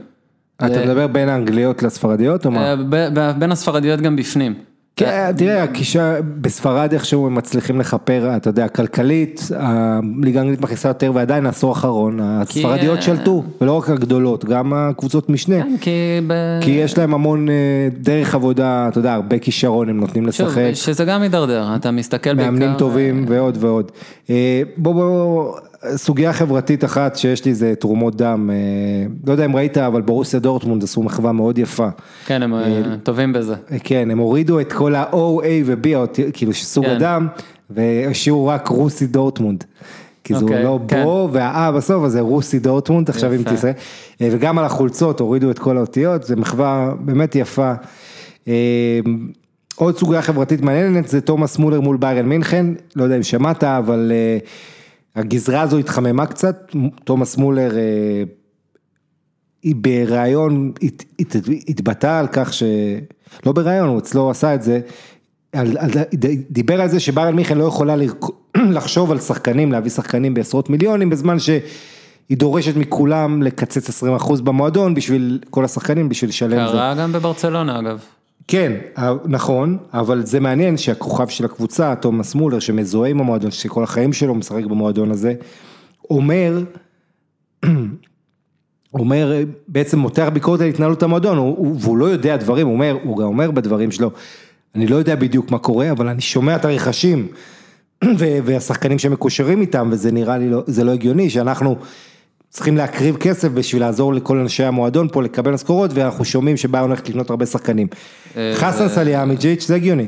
אתה 0.57 0.85
מדבר 0.85 1.07
בין 1.07 1.29
האנגליות 1.29 1.83
לספרדיות 1.83 2.45
או 2.45 2.51
מה? 2.51 2.69
אה, 2.69 2.75
ב- 2.89 3.31
בין 3.39 3.51
הספרדיות 3.51 4.01
גם 4.01 4.15
בפנים. 4.15 4.53
כן, 4.99 5.31
תראה, 5.37 5.63
הכישה, 5.63 6.15
בספרד 6.41 6.93
איכשהו 6.93 7.27
הם 7.27 7.35
מצליחים 7.35 7.79
לכפר, 7.79 8.35
אתה 8.35 8.49
יודע, 8.49 8.67
כלכלית, 8.67 9.47
הליגה 9.55 10.39
האנגלית 10.39 10.61
מכניסה 10.61 10.87
יותר 10.87 11.11
ועדיין 11.15 11.45
העשור 11.45 11.69
האחרון, 11.69 12.19
הספרדיות 12.21 12.97
אה, 12.97 13.01
שלטו, 13.01 13.43
ולא 13.61 13.77
רק 13.77 13.89
הגדולות, 13.89 14.45
גם 14.45 14.73
הקבוצות 14.73 15.29
משנה, 15.29 15.55
כן, 15.81 16.23
כי 16.61 16.71
יש 16.71 16.97
להם 16.97 17.13
המון 17.13 17.49
אה, 17.49 17.53
דרך 17.99 18.35
עבודה, 18.35 18.87
אתה 18.87 18.99
יודע, 18.99 19.13
הרבה 19.13 19.39
כישרון 19.39 19.89
הם 19.89 19.99
נותנים 19.99 20.25
לשחק, 20.25 20.71
שזה 20.73 21.05
גם 21.05 21.21
הידרדר, 21.21 21.75
אתה 21.75 21.91
מסתכל 21.91 22.33
בעיקר... 22.33 22.51
מאמנים 22.51 22.77
טובים 22.77 23.25
ועוד 23.27 23.57
ועוד. 23.59 23.91
אה, 24.29 24.61
בוא 24.77 24.93
בוא, 24.93 25.59
סוגיה 25.95 26.34
חברתית 26.34 26.84
אחת 26.84 27.15
שיש 27.15 27.45
לי 27.45 27.53
זה 27.53 27.73
תרומות 27.75 28.15
דם, 28.15 28.49
אה, 28.53 28.55
לא 29.27 29.32
יודע 29.32 29.45
אם 29.45 29.55
ראית, 29.55 29.77
אבל 29.77 30.01
ברוסיה 30.01 30.39
דורטמונד 30.39 30.84
עשו 30.84 31.03
מחווה 31.03 31.32
מאוד 31.32 31.57
יפה. 31.57 31.88
כן, 32.25 32.43
הם 32.43 32.53
אה, 32.53 32.95
טובים 33.03 33.34
בזה. 33.34 33.55
כן, 33.84 34.11
הם 34.11 34.17
הורידו 34.17 34.59
את 34.59 34.73
כל 34.73 34.95
ה-O, 34.95 35.15
A 35.15 35.45
ו-B, 35.65 35.88
כאילו 36.34 36.53
שסוג 36.53 36.86
כן. 36.86 36.91
הדם, 36.91 37.27
והשאירו 37.69 38.47
רק 38.47 38.67
רוסי 38.67 39.07
דורטמונד. 39.07 39.63
כי 40.23 40.36
זה 40.36 40.43
אוקיי, 40.43 40.63
לא 40.63 40.80
כן. 40.88 41.03
בו 41.03 41.30
וה-A 41.32 41.71
בסוף, 41.71 42.03
אז 42.03 42.11
זה 42.11 42.19
רוסי 42.19 42.59
דורטמונד, 42.59 43.09
עכשיו 43.09 43.34
אם. 43.34 43.43
אה, 44.21 44.30
וגם 44.32 44.59
על 44.59 44.65
החולצות 44.65 45.19
הורידו 45.19 45.51
את 45.51 45.59
כל 45.59 45.77
האותיות, 45.77 46.23
זה 46.23 46.36
מחווה 46.36 46.93
באמת 46.99 47.36
יפה. 47.36 47.73
אה, 48.47 48.99
עוד 49.75 49.97
סוגיה 49.97 50.21
חברתית 50.21 50.61
מעניינת 50.61 51.07
זה 51.07 51.21
תומאס 51.21 51.57
מולר 51.57 51.82
מול 51.82 51.97
ביירן 51.97 52.25
מינכן, 52.25 52.65
לא 52.95 53.03
יודע 53.03 53.17
אם 53.17 53.23
שמעת, 53.23 53.63
אבל 53.63 54.11
אה, 54.15 54.38
הגזרה 55.16 55.62
הזו 55.62 55.78
התחממה 55.78 56.26
קצת, 56.26 56.72
תומאס 57.03 57.38
מולר 57.38 57.78
אה, 57.78 58.24
היא 59.64 59.76
בריאיון 59.78 60.72
הת- 60.82 61.03
הת- 61.20 61.36
התבטא 61.68 62.20
על 62.20 62.28
כך 62.32 62.53
ש... 62.53 62.64
לא 63.45 63.51
בריאיון, 63.51 63.89
הוא 63.89 63.99
אצלו 63.99 64.30
עשה 64.30 64.55
את 64.55 64.62
זה, 64.64 64.80
על, 65.53 65.78
על, 65.78 65.89
דיבר 66.49 66.82
על 66.82 66.89
זה 66.89 66.99
שביירן 66.99 67.36
מיכן 67.36 67.57
לא 67.57 67.64
יכולה 67.64 67.95
לרק- 67.95 68.26
לחשוב 68.78 69.12
על 69.12 69.20
שחקנים, 69.20 69.72
להביא 69.72 69.91
שחקנים 69.91 70.34
בעשרות 70.34 70.70
מיליונים, 70.70 71.10
בזמן 71.10 71.39
שהיא 71.39 71.62
דורשת 72.32 72.76
מכולם 72.76 73.43
לקצץ 73.43 74.03
20% 74.03 74.41
במועדון 74.41 74.93
בשביל 74.93 75.39
כל 75.49 75.66
השחקנים, 75.66 76.10
בשביל 76.10 76.30
לשלם 76.30 76.49
זה. 76.68 76.72
קרה 76.74 76.95
גם 76.95 77.12
בברצלונה 77.12 77.80
אגב. 77.80 77.99
כן, 78.51 78.73
אה, 78.97 79.13
נכון, 79.25 79.77
אבל 79.93 80.25
זה 80.25 80.39
מעניין 80.39 80.77
שהכוכב 80.77 81.27
של 81.27 81.45
הקבוצה, 81.45 81.95
תומאס 81.95 82.35
מולר, 82.35 82.59
שמזוהה 82.59 83.09
עם 83.09 83.19
המועדון, 83.19 83.51
שכל 83.51 83.83
החיים 83.83 84.13
שלו 84.13 84.35
משחק 84.35 84.63
במועדון 84.65 85.11
הזה, 85.11 85.33
אומר, 86.09 86.63
אומר, 88.93 89.33
בעצם 89.67 89.99
מותח 89.99 90.29
ביקורת 90.33 90.61
על 90.61 90.67
התנהלות 90.67 91.03
המועדון, 91.03 91.37
הוא- 91.37 91.57
הוא- 91.57 91.75
והוא 91.79 91.97
לא 91.97 92.05
יודע 92.05 92.37
דברים, 92.37 92.67
הוא 92.67 92.73
אומר, 92.73 92.97
הוא 93.03 93.17
גם 93.17 93.25
אומר 93.25 93.51
בדברים 93.51 93.91
שלו, 93.91 94.11
אני 94.75 94.87
לא 94.87 94.95
יודע 94.95 95.15
בדיוק 95.15 95.51
מה 95.51 95.57
קורה, 95.59 95.91
אבל 95.91 96.07
אני 96.07 96.21
שומע 96.21 96.55
את 96.55 96.65
הרכשים 96.65 97.27
והשחקנים 98.45 98.99
שמקושרים 98.99 99.61
איתם, 99.61 99.89
וזה 99.91 100.11
נראה 100.11 100.37
לי, 100.37 100.49
לא, 100.49 100.63
זה 100.67 100.83
לא 100.83 100.91
הגיוני, 100.91 101.29
שאנחנו 101.29 101.75
צריכים 102.49 102.77
להקריב 102.77 103.17
כסף 103.17 103.47
בשביל 103.47 103.81
לעזור 103.81 104.13
לכל 104.13 104.37
אנשי 104.37 104.63
המועדון 104.63 105.07
פה 105.11 105.23
לקבל 105.23 105.51
משכורות, 105.51 105.91
ואנחנו 105.93 106.25
שומעים 106.25 106.57
שבאיירן 106.57 106.89
הולכת 106.89 107.09
לקנות 107.09 107.29
הרבה 107.29 107.45
שחקנים. 107.45 107.87
אה, 108.37 108.51
חסן 108.55 108.89
סליאמיג'יץ', 108.89 109.67
זה 109.67 109.75
הגיוני. 109.75 110.05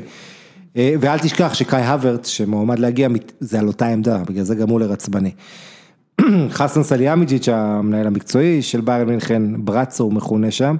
אה, 0.76 0.94
ואל 1.00 1.18
תשכח 1.18 1.54
שקאי 1.54 1.86
הוורט, 1.86 2.24
שמועמד 2.24 2.78
להגיע, 2.78 3.08
זה 3.40 3.58
על 3.58 3.66
אותה 3.66 3.86
עמדה, 3.86 4.18
בגלל 4.18 4.44
זה 4.44 4.54
גם 4.54 4.68
מולר 4.68 4.92
עצבני. 4.92 5.30
חסן 6.50 6.82
סליאמיג'יץ', 6.82 7.48
המנהל 7.48 8.06
המקצועי 8.06 8.62
של 8.62 8.80
ביירן 8.80 9.08
מינכן, 9.08 9.42
ברצו 9.64 10.04
הוא 10.04 10.12
מכונה 10.12 10.50
שם, 10.50 10.76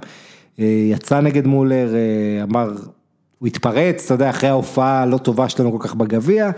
אה, 0.59 0.65
יצא 0.91 1.21
נגד 1.21 1.47
מולר, 1.47 1.93
אמר, 2.43 2.71
הוא 3.39 3.47
התפרץ, 3.47 4.05
אתה 4.05 4.13
יודע, 4.13 4.29
אחרי 4.29 4.49
ההופעה 4.49 5.01
הלא 5.01 5.17
טובה 5.17 5.49
שלנו 5.49 5.79
כל 5.79 5.87
כך 5.87 5.95
בגביע, 5.95 6.51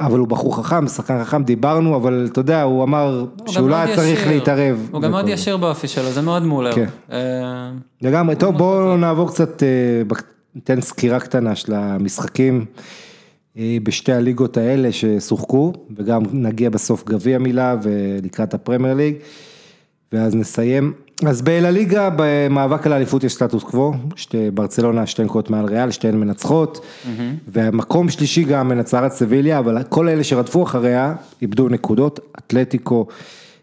אבל 0.00 0.18
הוא 0.18 0.28
בחור 0.28 0.56
חכם, 0.56 0.86
שחקן 0.88 1.24
חכם, 1.24 1.44
דיברנו, 1.44 1.96
אבל 1.96 2.28
אתה 2.32 2.40
יודע, 2.40 2.62
הוא 2.62 2.84
אמר 2.84 3.24
הוא 3.38 3.48
שהוא 3.48 3.68
לא 3.68 3.74
היה 3.74 3.96
צריך. 3.96 4.26
להתערב. 4.26 4.88
הוא 4.92 5.02
גם 5.02 5.10
מאוד 5.10 5.28
ישיר 5.28 5.56
באופי 5.56 5.88
שלו, 5.88 6.10
זה 6.10 6.20
מאוד 6.20 6.42
מולר. 6.42 6.72
כן. 6.72 6.86
אה, 7.12 7.70
לגמרי, 8.02 8.36
טוב 8.36 8.56
בואו 8.58 8.96
נעבור 8.96 9.28
קצת, 9.28 9.62
אה, 9.62 9.68
ניתן 10.54 10.80
סקירה 10.80 11.20
קטנה 11.20 11.54
של 11.54 11.74
המשחקים 11.74 12.64
אה, 13.56 13.76
בשתי 13.82 14.12
הליגות 14.12 14.56
האלה 14.56 14.92
ששוחקו, 14.92 15.72
וגם 15.96 16.22
נגיע 16.32 16.70
בסוף 16.70 17.04
גביע 17.04 17.38
מילה 17.38 17.76
ולקראת 17.82 18.54
הפרמייר 18.54 18.94
ליג, 18.94 19.14
ואז 20.12 20.34
נסיים. 20.34 20.92
אז 21.28 21.42
בליגה 21.42 22.08
במאבק 22.16 22.86
על 22.86 22.92
האליפות 22.92 23.24
יש 23.24 23.34
סטטוס 23.34 23.62
קוו, 23.62 23.92
שתי, 24.16 24.50
ברצלונה 24.50 25.06
שתי 25.06 25.24
נקודות 25.24 25.50
מעל 25.50 25.64
ריאל, 25.64 25.90
שתיהן 25.90 26.16
מנצחות, 26.16 26.80
והמקום 27.48 28.08
שלישי 28.08 28.44
גם 28.44 28.68
מנצרת 28.68 29.12
סביליה, 29.12 29.58
אבל 29.58 29.82
כל 29.82 30.08
אלה 30.08 30.24
שרדפו 30.24 30.62
אחריה 30.62 31.14
איבדו 31.42 31.68
נקודות, 31.68 32.20
אתלטיקו 32.38 33.06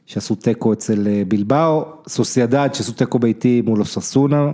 שעשו 0.05 0.36
תיקו 0.36 0.74
אצל 0.74 1.08
אה, 1.08 1.24
בלבאו, 1.28 1.86
סוסיידד 2.08 2.70
שעשו 2.74 2.91
תיקו 2.91 3.20
ביתי 3.20 3.62
מול 3.66 3.80
אוססונה, 3.80 4.51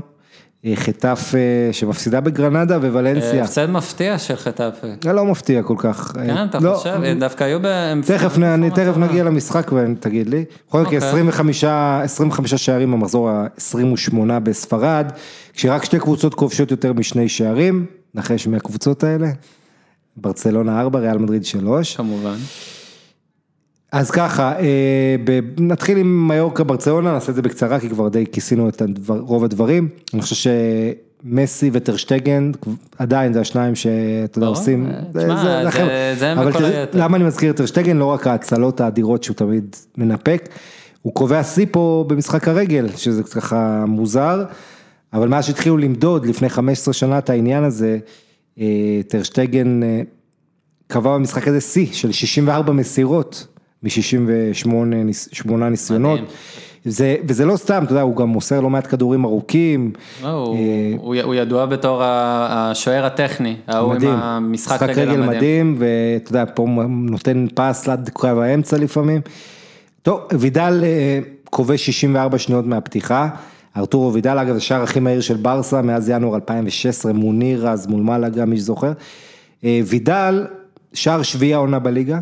חטף 0.75 1.31
אה, 1.35 1.73
שמפסידה 1.73 2.21
בגרנדה 2.21 2.77
וולנסיה. 2.77 3.43
הפסד 3.43 3.69
מפתיע 3.69 4.17
של 4.19 4.35
חטאפה. 4.35 4.87
זה 5.03 5.13
לא 5.13 5.25
מפתיע 5.25 5.63
כל 5.63 5.75
כך. 5.77 6.11
כן, 6.13 6.45
אתה 6.49 6.59
לא, 6.59 6.73
חושב? 6.75 6.99
דווקא 7.19 7.43
היו 7.43 7.59
בהם... 7.61 8.01
תכף, 8.05 8.37
נ- 8.37 8.43
אני 8.43 8.69
תכף 8.69 8.97
נגיע 8.97 9.23
למשחק 9.23 9.71
ותגיד 9.73 10.29
לי. 10.29 10.45
בכל 10.69 10.81
מקרה, 10.81 10.93
אוקיי. 10.95 11.09
25, 11.09 11.63
25 11.63 12.53
שערים 12.53 12.91
במחזור 12.91 13.29
ה-28 13.29 14.15
בספרד, 14.43 15.11
כשרק 15.53 15.83
שתי 15.85 15.99
קבוצות 15.99 16.33
כובשות 16.33 16.71
יותר 16.71 16.93
משני 16.93 17.29
שערים, 17.29 17.85
נחש 18.15 18.47
מהקבוצות 18.47 19.03
האלה. 19.03 19.27
ברצלונה 20.17 20.81
4, 20.81 20.99
ריאל 20.99 21.17
מדריד 21.17 21.45
3. 21.45 21.95
כמובן. 21.95 22.35
אז 23.93 24.11
ככה, 24.11 24.53
אה, 24.59 25.15
נתחיל 25.57 25.97
עם 25.97 26.27
מיורקה 26.27 26.63
ברצלונה, 26.63 27.11
נעשה 27.13 27.29
את 27.29 27.35
זה 27.35 27.41
בקצרה 27.41 27.79
כי 27.79 27.89
כבר 27.89 28.09
די 28.09 28.25
כיסינו 28.31 28.69
את 28.69 28.81
רוב 29.07 29.43
הדברים. 29.43 29.89
אני 30.13 30.21
חושב 30.21 30.51
שמסי 31.23 31.69
וטרשטגן, 31.73 32.51
עדיין 32.97 33.33
זה 33.33 33.41
השניים 33.41 33.75
שאתה 33.75 34.37
יודע 34.37 34.47
עושים. 34.47 34.85
אה, 34.85 34.99
תשמע, 35.09 35.43
זה- 35.43 35.57
הם 36.31 36.51
תראה, 36.51 36.81
היתר. 36.81 36.99
למה 37.03 37.17
אני 37.17 37.23
מזכיר 37.25 37.51
את 37.51 37.55
טרשטגן? 37.57 37.97
לא 37.97 38.05
רק 38.05 38.27
ההצלות 38.27 38.81
האדירות 38.81 39.23
שהוא 39.23 39.35
תמיד 39.35 39.75
מנפק, 39.97 40.49
הוא 41.01 41.13
קובע 41.13 41.43
שיא 41.43 41.65
פה 41.71 42.05
במשחק 42.07 42.47
הרגל, 42.47 42.87
שזה 42.95 43.23
ככה 43.23 43.83
מוזר, 43.87 44.43
אבל 45.13 45.27
מאז 45.27 45.45
שהתחילו 45.45 45.77
למדוד 45.77 46.25
לפני 46.25 46.49
15 46.49 46.93
שנה 46.93 47.17
את 47.17 47.29
העניין 47.29 47.63
הזה, 47.63 47.97
אה, 48.59 48.65
טרשטגן 49.07 49.79
קבע 50.87 51.13
במשחק 51.17 51.47
הזה 51.47 51.61
שיא 51.61 51.87
של 51.91 52.11
64 52.11 52.73
מסירות 52.73 53.47
מ-68 53.83 54.69
ניסיונות. 55.69 56.19
זה, 56.85 57.15
וזה 57.27 57.45
לא 57.45 57.55
סתם, 57.57 57.83
אתה 57.83 57.91
יודע, 57.91 58.01
הוא 58.01 58.15
גם 58.15 58.27
מוסר 58.29 58.61
לא 58.61 58.69
מעט 58.69 58.87
כדורים 58.87 59.25
ארוכים. 59.25 59.91
לא, 60.23 60.27
הוא- 60.29 60.55
אה, 60.55 60.61
הוא 60.97 61.15
הוא 61.23 61.35
ידוע 61.35 61.65
בתור 61.65 62.01
השוער 62.03 63.05
הטכני, 63.05 63.55
ההוא 63.67 63.93
עם 63.93 64.01
המשחק 64.07 64.83
רגל 64.83 65.09
המדהים. 65.09 65.27
מדהים, 65.37 65.75
ואתה 65.79 66.29
יודע, 66.31 66.43
פה 66.55 66.67
נותן 66.89 67.45
פס 67.55 67.89
עד 67.89 68.09
קו 68.13 68.27
האמצע 68.27 68.77
לפעמים. 68.77 69.21
טוב, 70.01 70.19
וידל 70.39 70.79
אה, 70.83 71.19
כובש 71.45 71.85
64 71.85 72.37
שניות 72.37 72.65
מהפתיחה, 72.65 73.29
ארתורו 73.77 74.13
וידל, 74.13 74.37
אגב, 74.37 74.53
זה 74.53 74.59
שער 74.61 74.83
הכי 74.83 74.99
מהיר 74.99 75.21
של 75.21 75.35
ברסה 75.37 75.81
מאז 75.81 76.09
ינואר 76.09 76.35
2016, 76.35 77.13
מוניר 77.13 77.67
אז 77.69 77.87
מול 77.87 78.01
מלאגה, 78.01 78.45
מי 78.45 78.57
שזוכר. 78.57 78.91
אה, 79.63 79.79
וידל, 79.85 80.45
שער 80.93 81.21
שביעי 81.21 81.53
העונה 81.53 81.79
בליגה, 81.79 82.19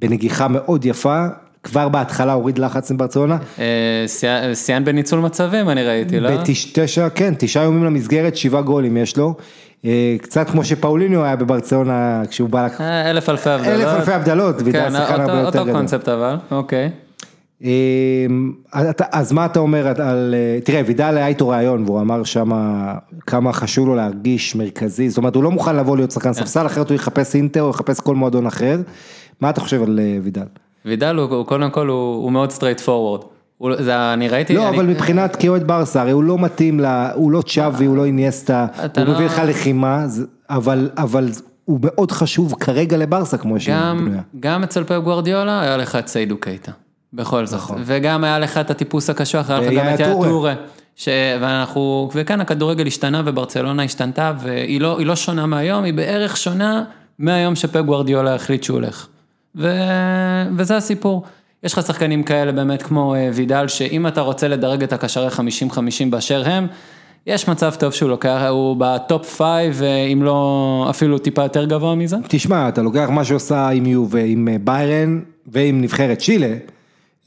בנגיחה 0.00 0.48
מאוד 0.48 0.84
יפה, 0.84 1.26
כבר 1.62 1.88
בהתחלה 1.88 2.32
הוריד 2.32 2.58
לחץ 2.58 2.90
עם 2.90 2.96
ברצלונה. 2.96 3.38
אה, 3.58 4.04
שיאן 4.54 4.84
בניצול 4.84 5.20
מצבים 5.20 5.68
אני 5.68 5.82
ראיתי, 5.82 6.20
לא? 6.20 6.30
בתשע, 6.36 7.08
כן, 7.08 7.34
תשעה 7.38 7.64
יומים 7.64 7.84
למסגרת, 7.84 8.36
שבעה 8.36 8.62
גולים 8.62 8.96
יש 8.96 9.16
לו. 9.16 9.34
אה, 9.84 10.16
קצת 10.22 10.50
כמו 10.50 10.64
שפאוליניו 10.64 11.24
היה 11.24 11.36
בברצלונה 11.36 12.22
כשהוא 12.30 12.48
בא 12.48 12.66
לקחת. 12.66 12.80
אה, 12.80 13.10
אלף 13.10 13.28
אלפי 13.28 13.50
הבדלות. 13.50 13.80
אלף 13.80 13.88
אלפי 13.88 14.12
הבדלות, 14.12 14.56
כן, 14.72 14.90
שחקן 14.90 15.20
הרבה 15.20 15.24
אותו- 15.24 15.36
יותר 15.36 15.46
אותו 15.58 15.64
גדול. 15.64 15.72
קונספט 15.76 16.08
אבל, 16.08 16.36
אוקיי. 16.50 16.90
אז 19.12 19.32
מה 19.32 19.44
אתה 19.44 19.58
אומר 19.58 19.88
על, 20.02 20.34
אה, 20.34 20.60
תראה, 20.64 20.82
וידל 20.86 21.14
היה 21.16 21.26
איתו 21.26 21.48
ראיון 21.48 21.82
והוא 21.86 22.00
אמר 22.00 22.24
שמה 22.24 22.94
כמה 23.26 23.52
חשוב 23.52 23.86
לו 23.88 23.94
להרגיש 23.94 24.56
מרכזי, 24.56 25.08
זאת 25.08 25.18
אומרת 25.18 25.34
הוא 25.34 25.44
לא 25.44 25.50
מוכן 25.50 25.76
לבוא 25.76 25.96
להיות 25.96 26.10
כן. 26.10 26.14
שחקן 26.14 26.32
ספסל, 26.32 26.66
אחרת 26.66 26.88
הוא 26.90 26.94
יחפש 26.94 27.34
אינטר 27.34 27.62
או 27.62 27.70
יחפש 27.70 28.00
כל 28.00 28.14
מועדון 28.14 28.46
אחר. 28.46 28.78
מה 29.40 29.50
אתה 29.50 29.60
חושב 29.60 29.82
על 29.82 29.98
אה, 30.02 30.18
וידל? 30.22 30.42
וידל 30.84 31.16
הוא 31.16 31.34
הוא 31.34 31.46
קודם 31.46 31.70
כל 31.70 31.88
הוא 31.88 32.14
הוא 32.22 32.32
מאוד 32.32 32.50
straightforward. 32.50 33.20
אני 33.90 34.28
ראיתי, 34.28 34.54
לא, 34.54 34.68
אני- 34.68 34.76
אבל 34.76 34.86
מבחינת 34.86 35.36
כאוהד 35.36 35.66
ברסה, 35.66 36.00
הרי 36.00 36.10
הוא 36.10 36.22
לא 36.24 36.38
מתאים, 36.38 36.80
ל- 36.80 37.08
הוא 37.14 37.30
לא 37.30 37.42
צ'אבי, 37.42 37.84
הוא 37.84 37.96
לא 37.96 38.04
איניאסטה, 38.04 38.66
הוא 38.96 39.04
לא- 39.04 39.14
מביא 39.14 39.26
לך 39.26 39.42
לחימה, 39.46 40.06
זה- 40.06 40.24
אבל 40.50 40.90
אבל 40.96 41.28
הוא 41.64 41.78
מאוד 41.82 42.12
חשוב 42.12 42.54
כרגע 42.60 42.96
לברסה 42.96 43.38
כמו 43.38 43.60
שהיא 43.60 43.76
בנויה. 43.76 44.20
גם 44.40 44.62
אצל 44.62 44.84
פפ 44.84 44.92
גוורדיולה 45.04 45.60
היה 45.60 45.76
לך 45.76 45.96
את 45.96 46.08
סיידו 46.08 46.36
קייטה, 46.40 46.72
בכל 47.12 47.46
זאת, 47.46 47.60
וגם 47.84 48.24
היה 48.24 48.38
לך 48.38 48.58
את 48.58 48.70
הטיפוס 48.70 49.10
הקשוח, 49.10 49.50
היה 49.50 49.58
לך 49.60 49.66
גם 49.66 49.94
את 49.94 50.00
יאיה 50.00 50.12
טורה. 50.12 50.28
טורה, 50.28 50.54
ש... 50.96 51.08
ואנחנו, 51.40 52.10
וכאן 52.14 52.40
הכדורגל 52.40 52.86
השתנה 52.86 53.22
וברצלונה 53.24 53.82
השתנתה, 53.82 54.32
והיא 54.40 54.80
לא, 54.80 54.98
לא 55.04 55.16
שונה 55.16 55.46
מהיום, 55.46 55.84
היא 55.84 55.94
בערך 55.94 56.36
שונה 56.36 56.84
מהיום 57.18 57.54
שפפ 57.56 57.76
גוורדיולה 57.80 58.34
החליט 58.34 58.62
שהוא 58.62 58.74
הולך, 58.74 59.06
ו... 59.56 59.68
וזה 60.56 60.76
הסיפור. 60.76 61.22
יש 61.62 61.72
לך 61.72 61.86
שחקנים 61.86 62.22
כאלה 62.22 62.52
באמת 62.52 62.82
כמו 62.82 63.14
אה, 63.14 63.30
וידל, 63.34 63.68
שאם 63.68 64.06
אתה 64.06 64.20
רוצה 64.20 64.48
לדרג 64.48 64.82
את 64.82 64.92
הקשרי 64.92 65.28
50-50 65.28 65.32
באשר 66.10 66.42
הם, 66.46 66.66
יש 67.26 67.48
מצב 67.48 67.74
טוב 67.78 67.92
שהוא 67.92 68.10
לוקח, 68.10 68.42
הוא 68.50 68.76
בטופ 68.78 69.42
5, 69.42 69.82
אם 70.12 70.22
לא 70.22 70.86
אפילו 70.90 71.18
טיפה 71.18 71.42
יותר 71.42 71.64
גבוה 71.64 71.94
מזה. 71.94 72.16
תשמע, 72.28 72.68
אתה 72.68 72.82
לוקח 72.82 73.08
מה 73.10 73.24
שעושה 73.24 73.68
עם 73.68 73.86
יו 73.86 74.06
ועם 74.10 74.48
אה, 74.48 74.56
ביירן 74.64 75.20
ועם 75.46 75.80
נבחרת 75.80 76.18
צ'ילה, 76.18 76.46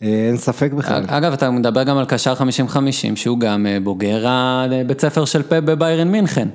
אה, 0.03 0.07
אין 0.27 0.37
ספק 0.37 0.71
בכלל. 0.73 1.03
אגב, 1.07 1.33
אתה 1.33 1.51
מדבר 1.51 1.83
גם 1.83 1.97
על 1.97 2.05
קשר 2.05 2.33
50-50, 2.33 2.75
שהוא 3.15 3.39
גם 3.39 3.65
אה, 3.67 3.77
בוגר 3.83 4.25
הבית 4.27 5.01
ספר 5.01 5.25
של 5.25 5.43
פפ 5.43 5.53
בביירן 5.53 6.07
מינכן. 6.07 6.47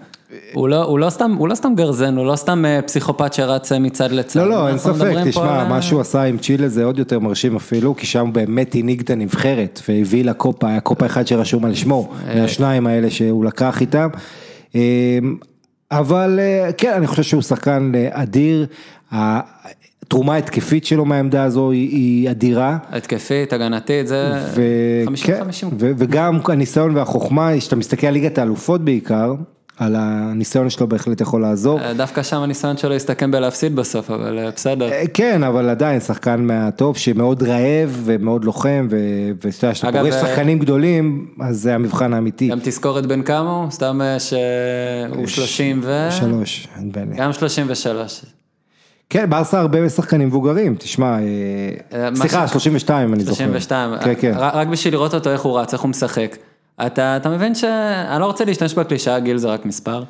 הוא 0.53 0.69
לא, 0.69 0.85
הוא 0.85 0.99
לא 0.99 1.11
סתם, 1.11 1.33
הוא 1.39 1.49
לא 1.49 1.55
סתם 1.55 1.73
גרזן, 1.77 2.17
הוא 2.17 2.27
לא 2.27 2.37
סתם 2.37 2.65
אה, 2.65 2.83
פסיכופת 2.83 3.33
שרץ 3.33 3.73
אה, 3.73 3.79
מצד 3.79 4.13
לצד. 4.13 4.41
לא, 4.41 4.49
לא, 4.49 4.69
אין 4.69 4.79
ספק, 4.79 5.13
פה 5.15 5.31
תשמע, 5.31 5.61
על, 5.61 5.69
מה 5.69 5.77
אה, 5.77 5.83
שהוא 5.83 6.01
עשה 6.01 6.23
עם 6.23 6.39
צ'ילה 6.39 6.69
זה 6.69 6.85
עוד 6.85 6.99
יותר 6.99 7.19
מרשים 7.19 7.57
אפילו, 7.57 7.97
כי 7.97 8.07
שם 8.07 8.31
באמת 8.33 8.75
הנהיג 8.75 9.01
את 9.01 9.11
הנבחרת, 9.11 9.81
והביא 9.89 10.25
לה 10.25 10.33
קופה, 10.35 10.69
היה 10.69 10.81
קופה 10.81 11.07
אחד 11.07 11.27
שרשום 11.27 11.65
על 11.65 11.75
שמו. 11.75 12.13
מהשניים 12.35 12.87
האלה 12.87 13.11
שהוא 13.11 13.45
לקח 13.45 13.81
איתם. 13.81 14.09
אה, 14.75 15.19
אבל 15.91 16.41
כן, 16.77 16.93
אני 16.97 17.07
חושב 17.07 17.23
שהוא 17.23 17.43
שחקן 17.43 17.93
אדיר, 18.11 18.67
התרומה 19.13 20.35
ההתקפית 20.35 20.85
שלו 20.85 21.05
מהעמדה 21.05 21.45
הזו 21.45 21.71
היא- 21.71 21.91
היא 21.91 22.31
אדירה. 22.31 22.77
התקפית, 22.91 23.53
הגנתית, 23.53 24.07
זה 24.07 24.33
ו- 24.55 25.05
50-50. 25.07 25.17
כן, 25.27 25.43
ו- 25.79 25.93
וגם 25.99 26.39
הניסיון 26.49 26.97
והחוכמה, 26.97 27.51
כשאתה 27.59 27.77
מסתכל 27.77 28.07
על 28.07 28.13
ליגת 28.13 28.39
האלופות 28.39 28.85
בעיקר, 28.85 29.35
על 29.79 29.97
הניסיון 29.99 30.71
שלו 30.71 30.87
בהחלט 30.87 31.21
יכול 31.21 31.43
לעזור. 31.43 31.81
אה, 31.81 31.95
דווקא 31.95 32.23
שם 32.23 32.37
הניסיון 32.37 32.77
שלו 32.77 32.95
הסתכם 32.95 33.31
בלהפסיד 33.31 33.77
בסוף, 33.77 34.11
אבל 34.11 34.39
אה, 34.39 34.51
בסדר. 34.51 34.93
אה, 34.93 35.03
כן, 35.15 35.43
אבל 35.43 35.69
עדיין 35.69 36.01
שחקן 36.01 36.41
מהטופ 36.47 36.99
שמאוד 36.99 37.43
רעב 37.43 38.01
ומאוד 38.05 38.45
לוחם, 38.45 38.89
ואתה 38.91 39.65
יודע, 39.67 39.75
כשאתה 39.75 39.99
פוגש 39.99 40.15
שחקנים 40.15 40.59
גדולים, 40.59 41.27
אז 41.41 41.61
זה 41.61 41.75
המבחן 41.75 42.13
האמיתי. 42.13 42.49
גם 42.49 42.59
תזכורת 42.63 43.07
בן 43.07 43.23
כמה 43.23 43.51
הוא? 43.51 43.71
סתם 43.71 44.01
שהוא 44.19 45.27
30 45.27 45.81
ו... 45.83 46.09
שלוש, 46.11 46.69
בני. 46.81 47.17
גם 47.17 47.33
33. 47.33 48.25
כן, 49.11 49.31
ברסה 49.31 49.61
הרבה 49.61 49.89
שחקנים 49.89 50.29
מבוגרים, 50.29 50.75
תשמע, 50.79 51.17
סליחה, 52.15 52.49
ש- 52.49 52.51
32 52.53 53.15
אני 53.15 53.25
זוכר. 53.25 53.45
32. 53.45 53.91
כן, 54.05 54.15
כן. 54.21 54.33
רק 54.37 54.69
בשביל 54.69 54.95
לראות 54.95 55.15
אותו 55.15 55.31
איך 55.31 55.41
הוא 55.43 55.59
רץ, 55.61 55.73
איך 55.73 55.83
הוא 55.83 55.91
משחק. 55.91 56.37
אתה, 56.87 57.17
אתה 57.17 57.31
מבין 57.31 57.55
ש... 57.55 57.65
אני 57.65 58.21
לא 58.21 58.27
רוצה 58.27 58.45
להשתמש 58.45 58.75
בקלישאה, 58.75 59.21
גיל 59.21 59.39
זה 59.39 59.49
רק 59.49 59.67
מספר, 59.67 60.05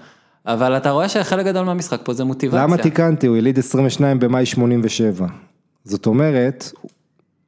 אבל 0.46 0.76
אתה 0.76 0.90
רואה 0.90 1.08
שחלק 1.08 1.46
גדול 1.46 1.64
מהמשחק 1.64 2.00
פה 2.04 2.14
זה 2.14 2.24
מוטיבציה. 2.24 2.62
למה 2.62 2.76
תיקנתי? 2.76 3.26
הוא 3.26 3.36
יליד 3.36 3.58
22 3.58 4.18
במאי 4.18 4.46
87. 4.46 5.26
זאת 5.84 6.06
אומרת, 6.06 6.72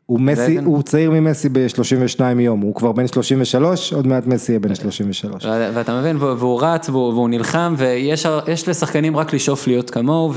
הוא 0.06 0.20
מסי. 0.20 0.58
הוא 0.58 0.82
צעיר 0.82 1.10
ממסי 1.10 1.48
ב-32 1.48 2.40
יום, 2.40 2.60
הוא 2.60 2.74
כבר 2.74 2.92
בן 2.92 3.06
33, 3.06 3.92
עוד 3.92 4.06
מעט 4.06 4.26
מסי 4.26 4.52
יהיה 4.52 4.60
בן 4.60 4.74
33. 4.74 5.44
ו- 5.44 5.70
ואתה 5.74 6.00
מבין, 6.00 6.16
והוא, 6.16 6.62
רץ 6.62 6.88
והוא, 6.88 7.12
והוא 7.12 7.28
נלחם, 7.28 7.74
ויש 7.78 8.68
לשחקנים 8.68 9.16
רק 9.16 9.32
לשאוף 9.32 9.66
להיות 9.66 9.90
כמוהו, 9.90 10.32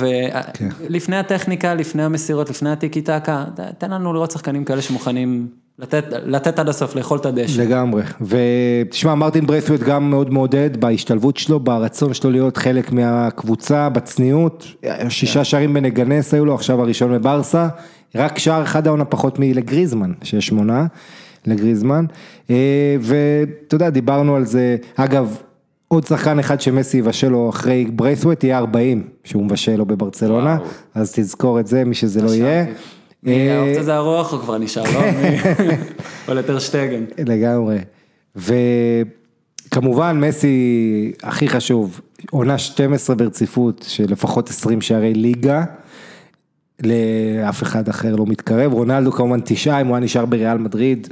כן. 0.54 0.70
ולפני 0.80 1.16
הטכניקה, 1.18 1.76
לפני 1.76 2.04
המסירות, 2.04 2.50
לפני 2.50 2.72
הטיקי 2.72 3.02
טקה, 3.02 3.46
תן 3.78 3.92
לנו 3.92 4.14
לראות 4.14 4.32
שחקנים 4.32 4.66
כאלה 4.66 4.82
שמוכנים 4.82 5.48
לתת, 5.82 6.04
לתת 6.26 6.60
עד 6.60 6.70
הסוף, 6.70 6.96
לאכול 6.96 7.18
את 7.18 7.26
הדשא. 7.26 7.62
לגמרי, 7.62 8.04
ותשמע 8.22 9.16
מרטין 9.16 9.46
ברייסוויט 9.46 9.82
גם 9.82 10.10
מאוד 10.10 10.34
מעודד 10.34 10.78
בהשתלבות 10.78 11.38
שלו, 11.38 11.60
ברצון 11.60 12.14
שלו 12.14 12.32
להיות 12.32 12.58
חלק 12.58 12.92
מהקבוצה, 12.92 13.90
בצניעות, 13.90 14.68
שישה 15.10 15.44
שערים 15.44 15.74
בנגנס 15.74 16.34
היו 16.34 16.46
לו, 16.46 16.56
עכשיו 16.56 16.82
הראשון 16.82 17.14
בברסה, 17.14 17.68
רק 18.16 18.40
שער 18.40 18.64
אחד 18.64 18.88
העונה 18.88 19.06
פחות 19.06 19.40
מלגריזמן, 19.40 20.12
שיש 20.24 20.48
שמונה 20.48 20.86
לגריזמן, 21.46 22.06
אה, 22.50 22.96
ואתה 23.02 23.76
יודע, 23.76 23.90
דיברנו 23.90 24.36
על 24.36 24.46
זה, 24.46 24.76
אגב, 24.96 25.38
עוד 25.88 26.06
שחקן 26.06 26.40
אחד 26.40 26.62
שמסי 26.62 26.98
יבשל 26.98 27.30
לו 27.30 27.50
אחרי 27.50 27.86
ברייסוויט 27.86 28.44
יהיה 28.44 28.58
40, 28.58 29.08
שהוא 29.24 29.44
מבשל 29.46 29.76
לו 29.76 29.86
בברצלונה, 29.86 30.58
וואו. 30.60 30.70
אז 30.96 31.14
תזכור 31.16 31.60
את 31.60 31.68
זה, 31.68 31.86
מי 31.86 31.96
שזה 31.96 32.22
לא 32.22 32.30
יהיה. 32.30 32.66
אה, 33.28 33.58
האופציה 33.58 33.84
זה 33.84 33.96
הרוח 33.96 34.34
הוא 34.34 34.42
כבר 34.42 34.58
נשאר, 34.58 34.84
לא? 34.84 35.00
או 36.28 36.34
לטרשטגן. 36.34 37.04
לגמרי. 37.18 37.78
וכמובן 38.36 40.20
מסי 40.20 41.12
הכי 41.24 41.50
חשוב, 41.50 42.02
עונה 42.32 42.58
12 42.58 43.16
ברציפות 43.16 43.86
של 43.88 44.06
לפחות 44.10 44.50
20 44.50 44.82
שערי 44.82 45.14
ליגה, 45.14 45.64
לאף 46.84 47.64
אחד 47.64 47.90
אחר 47.90 48.16
לא 48.16 48.26
מתקרב, 48.26 48.74
רונלדו 48.74 49.12
כמובן 49.12 49.40
תשעה 49.46 49.82
אם 49.82 49.88
הוא 49.88 49.96
היה 49.96 50.06
נשאר 50.06 50.26
בריאל 50.26 50.58
מדריד, 50.58 51.08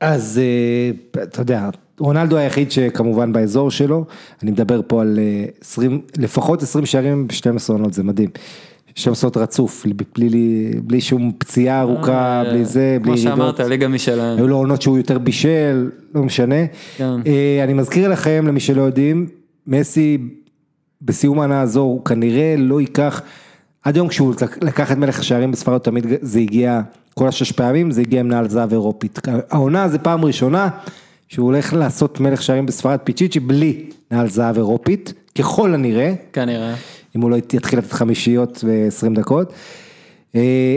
אז 0.00 0.40
אה, 0.42 1.22
אתה 1.22 1.40
יודע, 1.40 1.68
רונלדו 1.98 2.36
היחיד 2.36 2.70
שכמובן 2.70 3.32
באזור 3.32 3.70
שלו, 3.70 4.04
אני 4.42 4.50
מדבר 4.50 4.80
פה 4.86 5.02
על 5.02 5.18
אה, 5.18 5.44
20, 5.60 6.00
לפחות 6.18 6.62
20 6.62 6.86
שערים 6.86 7.26
ב-12 7.26 7.72
עונות, 7.72 7.94
זה 7.94 8.02
מדהים. 8.02 8.30
12 8.96 9.28
עונות 9.28 9.36
רצוף, 9.36 9.86
בלי, 9.86 9.94
בלי, 10.16 10.70
בלי 10.82 11.00
שום 11.00 11.32
פציעה 11.38 11.80
ארוכה, 11.80 12.42
בלי 12.50 12.64
זה, 12.64 12.98
בלי 13.02 13.12
כמו 13.12 13.30
ירידות. 13.30 13.56
שאמרת, 13.56 13.60
ליגה 13.60 13.88
משלהם. 13.88 14.38
היו 14.38 14.48
לו 14.48 14.56
עונות 14.56 14.82
שהוא 14.82 14.98
יותר 14.98 15.18
בישל, 15.18 15.90
לא 16.14 16.22
משנה. 16.22 16.66
כן. 16.96 17.10
אה, 17.26 17.64
אני 17.64 17.72
מזכיר 17.72 18.08
לכם, 18.08 18.44
למי 18.48 18.60
שלא 18.60 18.82
יודעים, 18.82 19.26
מסי 19.66 20.18
בסיום 21.02 21.38
העונה 21.38 21.60
הזו 21.60 21.80
הוא 21.80 22.04
כנראה 22.04 22.54
לא 22.58 22.80
ייקח, 22.80 23.22
עד 23.82 23.96
היום 23.96 24.08
כשהוא 24.08 24.34
לקח 24.62 24.92
את 24.92 24.96
מלך 24.96 25.18
השערים 25.18 25.52
בספרד 25.52 25.78
תמיד 25.78 26.06
זה 26.20 26.38
הגיע, 26.38 26.80
כל 27.14 27.28
השש 27.28 27.52
פעמים 27.52 27.90
זה 27.90 28.00
הגיע 28.00 28.20
עם 28.20 28.28
נעל 28.28 28.48
זהב 28.48 28.72
אירופית. 28.72 29.18
העונה 29.50 29.88
זה 29.88 29.98
פעם 29.98 30.24
ראשונה 30.24 30.68
שהוא 31.28 31.46
הולך 31.46 31.72
לעשות 31.72 32.20
מלך 32.20 32.42
שערים 32.42 32.66
בספרד 32.66 32.98
פיצ'יצ'י 33.04 33.40
בלי 33.40 33.84
נעל 34.10 34.28
זהב 34.28 34.56
אירופית, 34.56 35.12
ככל 35.38 35.74
הנראה, 35.74 36.14
כנראה. 36.32 36.74
אם 37.16 37.20
הוא 37.20 37.30
לא 37.30 37.36
יתחיל 37.36 37.78
לתת 37.78 37.92
חמישיות 37.92 38.64
ב-20 38.66 39.14
דקות. 39.14 39.52
אה, 40.34 40.76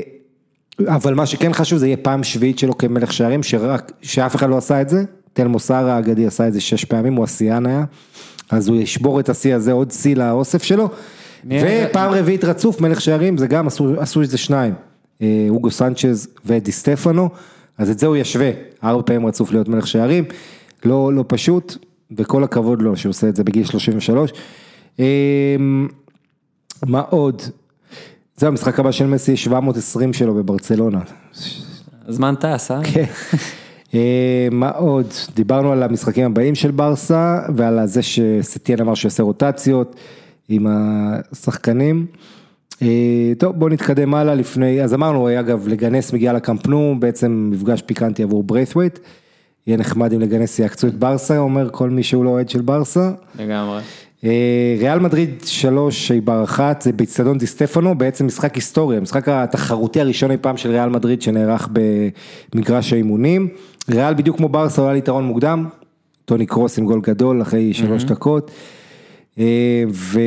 אבל 0.87 1.13
מה 1.13 1.25
שכן 1.25 1.53
חשוב 1.53 1.79
זה 1.79 1.87
יהיה 1.87 1.97
פעם 1.97 2.23
שביעית 2.23 2.59
שלו 2.59 2.77
כמלך 2.77 3.13
שערים, 3.13 3.43
שרק, 3.43 3.91
שאף 4.01 4.35
אחד 4.35 4.49
לא 4.49 4.57
עשה 4.57 4.81
את 4.81 4.89
זה, 4.89 5.03
תל 5.33 5.47
מוסר 5.47 5.89
האגדי 5.89 6.25
עשה 6.25 6.47
את 6.47 6.53
זה 6.53 6.61
שש 6.61 6.85
פעמים, 6.85 7.13
הוא 7.13 7.23
השיאן 7.23 7.65
היה, 7.65 7.83
אז 8.49 8.67
הוא 8.67 8.77
ישבור 8.77 9.19
את 9.19 9.29
השיא 9.29 9.55
הזה, 9.55 9.71
עוד 9.71 9.91
שיא 9.91 10.15
לאוסף 10.15 10.63
שלו, 10.63 10.89
ופעם 11.45 12.11
רביעית 12.11 12.43
רצוף 12.43 12.81
מלך 12.81 13.01
שערים, 13.01 13.37
זה 13.37 13.47
גם 13.47 13.67
עשו, 13.67 13.99
עשו 13.99 14.21
את 14.21 14.29
זה 14.29 14.37
שניים, 14.37 14.73
אה, 15.21 15.45
אוגו 15.49 15.71
סנצ'ז 15.71 16.27
ודי 16.45 16.71
סטפנו, 16.71 17.29
אז 17.77 17.89
את 17.89 17.99
זה 17.99 18.07
הוא 18.07 18.15
ישווה, 18.15 18.51
ארבע 18.83 19.01
פעמים 19.05 19.25
רצוף 19.25 19.51
להיות 19.51 19.67
מלך 19.67 19.87
שערים, 19.87 20.23
לא, 20.85 21.13
לא 21.13 21.23
פשוט, 21.27 21.77
וכל 22.11 22.43
הכבוד 22.43 22.81
לו 22.81 22.97
שהוא 22.97 23.09
עושה 23.09 23.29
את 23.29 23.35
זה 23.35 23.43
בגיל 23.43 23.65
33. 23.65 24.31
מה 26.87 26.99
עוד? 26.99 27.41
זה 28.37 28.47
המשחק 28.47 28.79
הבא 28.79 28.91
של 28.91 29.07
מסי, 29.07 29.37
720 29.37 30.13
שלו 30.13 30.33
בברצלונה. 30.33 30.99
הזמן 32.07 32.35
טס, 32.35 32.71
אה? 32.71 32.81
כן. 32.83 33.03
אה, 33.93 34.47
מה 34.51 34.69
עוד? 34.69 35.07
דיברנו 35.35 35.71
על 35.71 35.83
המשחקים 35.83 36.25
הבאים 36.25 36.55
של 36.55 36.71
ברסה 36.71 37.41
ועל 37.55 37.85
זה 37.85 38.01
שסטיאן 38.01 38.79
אמר 38.81 38.95
שיעשה 38.95 39.23
רוטציות 39.23 39.95
עם 40.49 40.67
השחקנים. 40.69 42.05
אה, 42.81 43.31
טוב 43.37 43.55
בוא 43.59 43.69
נתקדם 43.69 44.13
הלאה 44.13 44.35
לפני, 44.35 44.83
אז 44.83 44.93
אמרנו 44.93 45.39
אגב 45.39 45.67
לגנס 45.67 46.13
מגיע 46.13 46.33
לקמפנו, 46.33 46.95
בעצם 46.99 47.49
מפגש 47.53 47.81
פיקנטי 47.81 48.23
עבור 48.23 48.43
בריית'ווייט. 48.43 48.99
יהיה 49.67 49.77
נחמד 49.77 50.13
אם 50.13 50.19
לגנס 50.19 50.59
יעקצו 50.59 50.87
את 50.87 50.95
ברסה, 50.95 51.37
אומר 51.37 51.69
כל 51.71 51.89
מי 51.89 52.03
שהוא 52.03 52.25
לא 52.25 52.29
אוהד 52.29 52.49
של 52.49 52.61
ברסה. 52.61 53.11
לגמרי. 53.39 53.81
אה, 54.25 54.75
ריאל 54.79 54.99
מדריד 54.99 55.43
שלוש 55.45 56.11
בר 56.11 56.43
אחת 56.43 56.81
זה 56.81 56.91
באיצטדיון 56.91 57.37
די 57.37 57.47
סטפנו 57.47 57.97
בעצם 57.97 58.25
משחק 58.27 58.55
היסטורי 58.55 58.97
המשחק 58.97 59.29
התחרותי 59.29 60.01
הראשון 60.01 60.31
אי 60.31 60.37
פעם 60.37 60.57
של 60.57 60.69
ריאל 60.69 60.89
מדריד 60.89 61.21
שנערך 61.21 61.69
במגרש 62.53 62.93
האימונים. 62.93 63.47
ריאל 63.89 64.13
בדיוק 64.13 64.37
כמו 64.37 64.49
ברסה 64.49 64.81
עולה 64.81 64.93
ליתרון 64.93 65.23
מוקדם. 65.23 65.65
טוני 66.25 66.45
קרוס 66.45 66.79
עם 66.79 66.85
גול 66.85 67.01
גדול 67.01 67.41
אחרי 67.41 67.73
שלוש 67.73 68.03
דקות. 68.03 68.51
אה, 69.39 69.83
ו... 69.89 70.19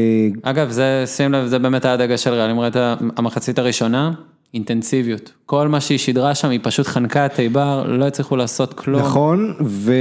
אגב, 0.42 0.70
זה, 0.70 1.04
שים 1.06 1.32
לב, 1.32 1.46
זה 1.46 1.58
באמת 1.58 1.84
היה 1.84 1.94
הדגש 1.94 2.24
של 2.24 2.32
ריאל, 2.32 2.50
אם 2.50 2.60
ראית 2.60 2.76
המחצית 3.16 3.58
הראשונה, 3.58 4.12
אינטנסיביות. 4.54 5.32
כל 5.46 5.68
מה 5.68 5.80
שהיא 5.80 5.98
שידרה 5.98 6.34
שם, 6.34 6.48
היא 6.48 6.60
פשוט 6.62 6.86
חנקה 6.86 7.26
את 7.26 7.40
איבר, 7.40 7.84
לא 7.86 8.04
הצליחו 8.04 8.36
לעשות 8.36 8.74
כלום. 8.74 9.02
נכון, 9.02 9.54
ו... 9.64 9.92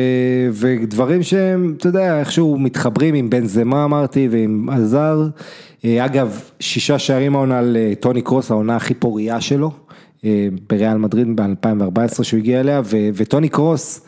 ודברים 0.52 1.24
שהם, 1.24 1.74
אתה 1.78 1.88
יודע, 1.88 2.20
איכשהו 2.20 2.58
מתחברים 2.58 3.16
עם 3.16 3.30
בן 3.30 3.45
זמה 3.45 3.84
אמרתי 3.84 4.28
ועם 4.32 4.70
עזר. 4.70 5.28
אה, 5.86 6.06
אגב, 6.06 6.41
שישה 6.60 6.99
שערים 6.99 7.36
העונה 7.36 7.62
לטוני 7.64 8.22
קרוס, 8.22 8.52
העונה 8.52 8.76
הכי 8.76 8.93
פורייה 8.93 9.41
שלו, 9.41 9.72
אה, 10.26 10.47
בריאל 10.70 10.97
מדריד 10.97 11.28
ב-2014 11.36 12.24
שהוא 12.24 12.38
הגיע 12.38 12.60
אליה, 12.60 12.82
ו... 12.86 12.97
וטוני 13.14 13.49
קרוס, 13.49 14.02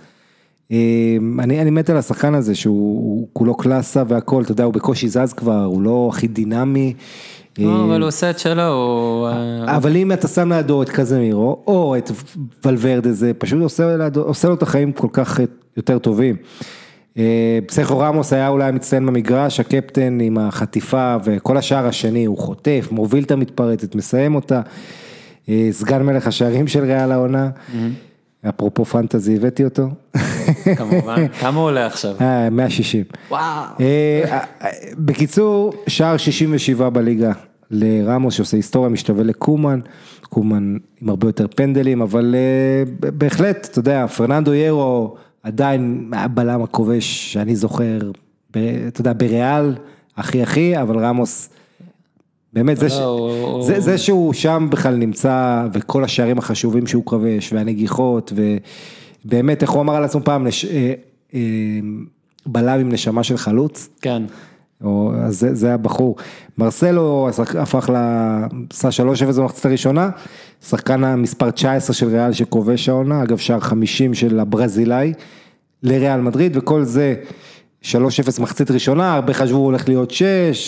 אה, 0.72 1.18
אני, 1.40 1.62
אני 1.62 1.70
מת 1.70 1.90
על 1.90 1.98
השחקן 1.98 2.36
הזה 2.36 2.56
שהוא 2.56 2.98
הוא 3.00 3.28
כולו 3.34 3.56
קלאסה 3.58 4.04
והכל, 4.08 4.44
אתה 4.44 4.52
יודע, 4.52 4.64
הוא 4.64 4.74
בקושי 4.74 5.10
זז 5.10 5.34
כבר, 5.34 5.64
הוא 5.64 5.82
לא 5.82 6.10
הכי 6.14 6.28
דינמי. 6.28 6.94
לא, 7.60 7.70
אה, 7.70 7.84
אבל 7.84 8.02
הוא 8.02 8.08
עושה 8.08 8.30
את 8.30 8.40
שלו. 8.40 9.28
אה, 9.32 9.76
אבל 9.76 9.96
אם 9.96 10.12
אתה 10.12 10.28
שם 10.28 10.54
לידו 10.54 10.84
את 10.84 10.90
קזמירו, 10.90 11.64
או 11.68 11.96
את 11.98 12.12
ולוורדה, 12.66 13.12
זה 13.12 13.32
פשוט 13.38 13.62
עושה, 13.62 14.48
לו 14.48 14.54
את 14.54 14.62
החיים 14.62 14.92
כל 14.92 15.08
כך 15.14 15.40
יותר 15.78 16.00
טובים. 16.00 16.36
אה, 17.18 17.60
פסחו 17.68 18.00
רמוס 18.00 18.34
היה 18.34 18.48
אולי 18.48 18.72
מצטיין 18.72 19.06
במגרש, 19.06 19.60
הקפטן 19.60 20.20
עם 20.22 20.38
החטיפה 20.38 21.16
וכל 21.24 21.58
השער 21.58 21.88
השני, 21.88 22.26
הוא 22.26 22.38
חוטף, 22.38 22.88
מוביל 22.92 23.24
את 23.24 23.32
המתפרצת, 23.32 23.96
מסיים 23.96 24.36
אותה. 24.36 24.62
אה, 25.50 25.68
סגן 25.72 26.02
מלך 26.02 26.28
השערים 26.28 26.68
של 26.68 26.84
ריאל 26.84 27.12
העונה, 27.12 27.50
אפרופו 28.50 28.86
פנטזי 28.86 29.36
הבאתי 29.36 29.64
אותו. 29.64 29.88
כמובן. 30.78 31.28
כמה 31.42 31.60
הוא 31.60 31.66
עולה 31.66 31.86
עכשיו? 31.86 32.16
אה, 32.22 32.50
160. 32.50 33.04
וואו. 33.30 33.42
אה, 33.80 34.40
אה, 34.62 34.70
בקיצור, 34.98 35.74
שער 35.88 36.18
67 36.18 36.90
בליגה 36.90 37.32
לרמוס 37.72 38.34
שעושה 38.34 38.58
היסטוריה, 38.58 38.90
משתווה 38.90 39.24
לקומן, 39.24 39.80
קומן 40.22 40.78
עם 41.02 41.10
הרבה 41.10 41.28
יותר 41.28 41.48
פנדלים, 41.56 42.02
אבל 42.02 42.36
אה, 42.38 43.10
בהחלט, 43.12 43.68
אתה 43.72 43.80
יודע, 43.80 44.08
פרננדו 44.08 44.54
ירו 44.54 45.16
עדיין 45.44 46.12
הבלם 46.16 46.64
הכובש 46.64 47.34
שאני 47.34 47.56
זוכר, 47.56 48.00
אתה 48.52 49.02
יודע, 49.02 49.14
בריאל, 49.14 49.76
הכי 50.18 50.42
הכי, 50.42 50.82
אבל 50.82 50.98
רמוס, 50.98 51.50
באמת, 52.54 52.78
זה, 52.78 52.90
ש... 52.90 52.94
לא, 53.00 53.06
הוא- 53.06 53.64
זה, 53.64 53.80
זה 53.80 53.98
שהוא 53.98 54.34
שם 54.34 54.68
בכלל 54.72 54.96
נמצא, 54.96 55.68
וכל 55.74 56.04
השערים 56.04 56.38
החשובים 56.38 56.88
שהוא 56.88 57.06
כובש, 57.06 57.54
והנגיחות, 57.54 58.34
ובאמת, 59.26 59.62
איך 59.62 59.72
הוא 59.72 59.82
אמר 59.82 59.96
על 59.96 60.04
עצמו 60.04 60.22
פעם, 60.24 60.46
לש... 60.48 60.66
אה, 60.66 60.94
אה, 61.34 61.40
בלם 62.46 62.80
עם 62.80 62.90
נשמה 62.90 63.24
של 63.24 63.38
חלוץ. 63.38 63.90
כן. 64.02 64.24
או, 64.84 65.12
אז 65.24 65.40
זה, 65.40 65.56
זה 65.56 65.74
הבחור. 65.74 66.16
מרסלו 66.58 67.30
הפך 67.60 67.90
ל... 67.90 67.96
עשה 68.70 69.04
3-0 69.32 69.40
במחצית 69.40 69.66
הראשונה, 69.66 70.10
שחקן 70.68 71.04
המספר 71.04 71.52
19 71.52 71.94
של 71.94 72.08
ריאל 72.08 72.34
שכובש 72.34 72.90
העונה, 72.90 73.24
אגב 73.24 73.38
שער 73.38 73.60
50 73.60 74.14
של 74.14 74.40
הברזילאי 74.40 75.14
לריאל 75.84 76.22
מדריד, 76.22 76.58
וכל 76.58 76.84
זה 76.84 77.16
3-0 77.84 77.90
מחצית 78.42 78.72
ראשונה, 78.72 79.14
הרבה 79.14 79.34
חשבו 79.34 79.58
הולך 79.58 79.88
להיות 79.90 80.12
6, 80.12 80.28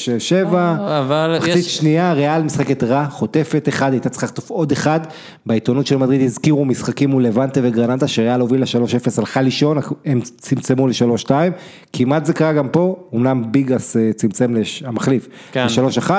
7, 0.10 0.76
אבל 1.00 1.36
מחצית 1.38 1.56
יש- 1.56 1.78
שנייה, 1.78 2.14
ריאל 2.14 2.44
משחקת 2.44 2.84
רע, 2.84 3.06
חוטפת 3.10 3.70
אחד, 3.70 3.92
הייתה 3.92 4.10
צריכה 4.10 4.26
לחטוף 4.26 4.50
עוד 4.50 4.72
אחד, 4.72 5.00
בעיתונות 5.46 5.88
של 5.88 5.98
מדריד 5.98 6.22
הזכירו 6.22 6.66
משחקים 6.66 7.10
מול 7.10 7.24
לבנטה 7.24 7.60
וגרנטה, 7.64 8.08
שריאל 8.08 8.40
הובילה 8.42 8.66
3-0, 8.66 8.70
הלכה 9.20 9.42
לישון, 9.42 9.78
הם 10.06 10.22
צמצמו 10.22 10.88
ל-3-2, 10.88 11.32
כמעט 11.94 12.26
זה 12.26 12.34
קרה 12.34 12.54
גם 12.54 12.70
פה, 12.70 12.96
אמנם 13.16 13.44
ביגס 13.52 13.98
אה, 13.98 14.12
צמצם, 14.16 14.56
לש... 14.56 14.84
המחליף, 14.84 15.28
כן. 15.52 15.66
ל-3-1, 15.68 16.12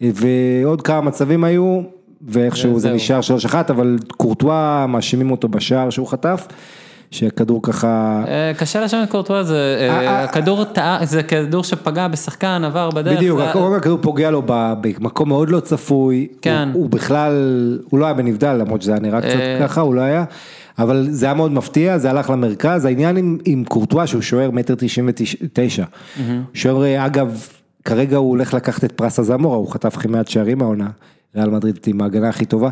ועוד 0.00 0.82
כמה 0.82 1.00
מצבים 1.00 1.44
היו, 1.44 1.80
ואיכשהו 2.28 2.70
זה 2.70 2.76
וזהו. 2.76 2.94
נשאר 2.94 3.20
3-1, 3.50 3.54
אבל 3.70 3.96
קורטואה 4.16 4.86
מאשימים 4.86 5.30
אותו 5.30 5.48
בשער 5.48 5.90
שהוא 5.90 6.06
חטף, 6.06 6.46
שהכדור 7.14 7.62
ככה... 7.62 8.22
אה, 8.28 8.52
קשה 8.58 8.80
לשם 8.80 9.00
את 9.02 9.10
קורטואה, 9.10 9.44
זה 9.44 9.76
אה, 9.80 10.06
אה, 10.06 10.24
הכדור 10.24 10.64
טעה, 10.64 10.98
זה 11.02 11.22
כדור 11.22 11.64
שפגע 11.64 12.08
בשחקן, 12.08 12.62
עבר 12.64 12.90
בדרך. 12.90 13.16
בדיוק, 13.16 13.40
הכדור 13.40 13.98
פוגע 14.00 14.30
לו 14.30 14.42
במקום 14.46 15.28
מאוד 15.28 15.50
לא 15.50 15.60
צפוי, 15.60 16.26
כן. 16.42 16.68
הוא, 16.72 16.90
בכלל, 16.90 17.32
הוא 17.90 18.00
לא 18.00 18.04
היה 18.04 18.14
בנבדל 18.14 18.52
למרות 18.52 18.82
שזה 18.82 18.92
היה 18.92 19.00
נראה 19.00 19.20
קצת. 19.20 19.38
ככה, 19.60 19.80
הוא 19.80 19.94
לא 19.94 20.00
היה, 20.00 20.24
אבל 20.78 21.06
זה 21.10 21.26
היה 21.26 21.34
מאוד 21.34 21.52
מפתיע, 21.52 21.98
זה 21.98 22.10
הלך 22.10 22.30
למרכז, 22.30 22.84
העניין 22.84 23.16
עם, 23.16 23.38
עם 23.44 23.64
קורטואה 23.64 24.06
שהוא 24.06 24.22
שוער 24.22 24.50
מטר 24.50 24.74
תשעים 24.78 25.08
ותשע, 25.42 25.84
שוער 26.54 27.06
אגב, 27.06 27.48
כרגע 27.84 28.16
הוא 28.16 28.30
הולך 28.30 28.54
לקחת 28.54 28.84
את 28.84 28.92
פרס 28.92 29.18
הזמורה, 29.18 29.56
הוא 29.56 29.72
חטף 29.72 29.96
כמעט 29.96 30.28
שערים 30.28 30.62
העונה, 30.62 30.88
ריאל 31.36 31.50
מדריד 31.50 31.78
עם 31.86 32.00
ההגנה 32.00 32.28
הכי 32.28 32.44
טובה. 32.44 32.68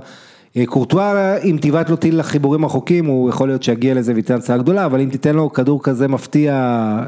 אה, 0.56 0.66
קורטואה, 0.66 1.36
אם 1.36 1.58
תבעט 1.60 1.90
לו 1.90 1.96
טיל 1.96 2.18
לחיבורים 2.18 2.64
רחוקים, 2.64 3.06
הוא 3.06 3.30
יכול 3.30 3.48
להיות 3.48 3.62
שיגיע 3.62 3.94
לזה 3.94 4.12
וייתן 4.14 4.34
הצעה 4.34 4.58
גדולה, 4.58 4.86
אבל 4.86 5.00
אם 5.00 5.08
תיתן 5.08 5.34
לו 5.34 5.52
כדור 5.52 5.82
כזה 5.82 6.08
מפתיע 6.08 6.52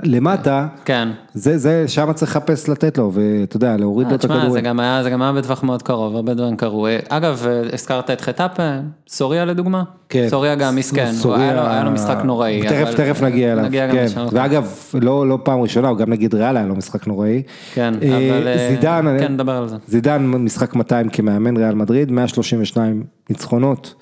למטה, 0.03 0.67
כן. 0.85 1.09
זה, 1.35 1.59
זה, 1.59 1.89
שם 1.89 2.13
צריך 2.13 2.37
לחפש 2.37 2.69
לתת 2.69 2.99
לו, 2.99 3.13
ואתה 3.15 3.57
יודע, 3.57 3.77
להוריד 3.77 4.09
לו 4.09 4.15
את 4.15 4.21
תשמע, 4.21 4.51
זה. 4.51 4.61
גם 4.61 4.81
היה, 4.81 5.03
זה 5.03 5.11
גם 5.11 5.23
היה 5.23 5.33
בטווח 5.33 5.63
מאוד 5.63 5.83
קרוב, 5.83 6.17
הרבה 6.17 6.35
דברים 6.35 6.57
קרו. 6.57 6.87
אגב, 7.09 7.47
אה, 7.47 7.63
הזכרת 7.73 8.11
את 8.11 8.21
חטאפה, 8.21 8.71
סוריה 9.09 9.45
לדוגמה? 9.45 9.83
כן. 10.15 10.29
סוריה 10.29 10.55
גם 10.55 10.77
מסכן, 10.77 11.13
סוריה- 11.13 11.41
היה 11.43 11.55
לו- 11.55 11.67
היה 11.67 11.85
לו 11.85 11.91
משחק 11.91 12.19
נוראי. 12.25 12.63
תכף, 12.63 12.73
אבל- 12.83 12.93
תכף 12.93 13.23
נגיע 13.23 13.53
אליו, 13.53 13.65
נגיע 13.65 13.87
גם 13.87 13.95
כן. 13.95 14.07
ואגב, 14.33 14.73
לא, 14.95 15.29
לא 15.29 15.39
פעם 15.43 15.61
ראשונה, 15.61 15.89
הוא 15.89 15.99
גם 15.99 16.11
נגד 16.11 16.35
ריאל 16.35 16.57
היה 16.57 16.67
לו 16.67 16.75
משחק 16.77 17.07
נוראי. 17.07 17.43
כן, 17.75 17.95
אה, 18.03 18.17
אבל... 18.17 18.49
אה, 18.49 18.69
זידן, 18.71 19.17
כן, 19.21 19.33
נדבר 19.33 19.53
על 19.53 19.69
זה. 19.69 19.77
זידן 19.89 20.23
משחק 20.27 20.75
200 20.75 21.09
כמאמן 21.09 21.57
ריאל 21.57 21.75
מדריד, 21.75 22.11
132 22.13 23.03
ניצחונות, 23.31 23.95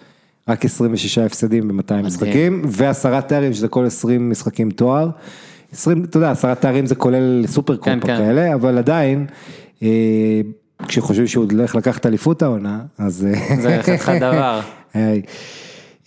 רק 0.49 0.65
26 0.65 1.19
הפסדים 1.19 1.69
ב-200 1.69 1.95
משחקים, 2.07 2.63
ועשרה 2.69 3.21
תארים 3.21 3.53
שזה 3.53 3.69
כל 3.69 3.85
20 3.87 4.31
משחקים 4.31 4.71
תואר. 4.71 5.09
20, 5.73 6.05
אתה 6.05 6.17
יודע, 6.17 6.31
עשרה 6.31 6.55
תארים 6.55 6.87
זה 6.87 6.95
כולל 6.95 7.45
סופר 7.47 7.77
כן, 7.77 8.01
קופה 8.01 8.13
כן. 8.13 8.19
כאלה, 8.19 8.55
אבל 8.55 8.79
עדיין, 8.79 9.27
אה, 9.83 9.89
כשחושבים 10.89 11.27
שהוא 11.27 11.47
הולך 11.53 11.75
לקחת 11.77 12.07
אליפות 12.07 12.43
העונה, 12.43 12.79
אז... 12.99 13.27
אה, 13.51 13.57
זה 13.61 13.79
חתיכת 13.83 14.13
דבר. 14.21 14.61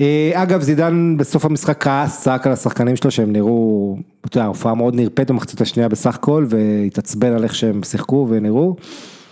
אה, 0.02 0.32
אגב, 0.34 0.62
זידן 0.62 1.16
בסוף 1.18 1.46
המשחק 1.46 1.84
כעס, 1.84 2.22
צעק 2.22 2.48
על 2.48 2.54
השחקנים 2.54 2.96
שלו 2.96 3.12
שהם 3.12 3.34
נראו, 3.34 3.98
אתה 4.26 4.38
יודע, 4.38 4.48
הופעה 4.48 4.76
מאוד 4.76 4.96
נרפאת 4.96 5.32
במחצית 5.32 5.62
השנייה 5.62 5.90
בסך 5.90 6.16
הכל, 6.16 6.46
והתעצבן 6.50 7.34
על 7.34 7.44
איך 7.44 7.56
שהם 7.56 7.84
שיחקו 7.84 8.28
ונראו. 8.30 8.76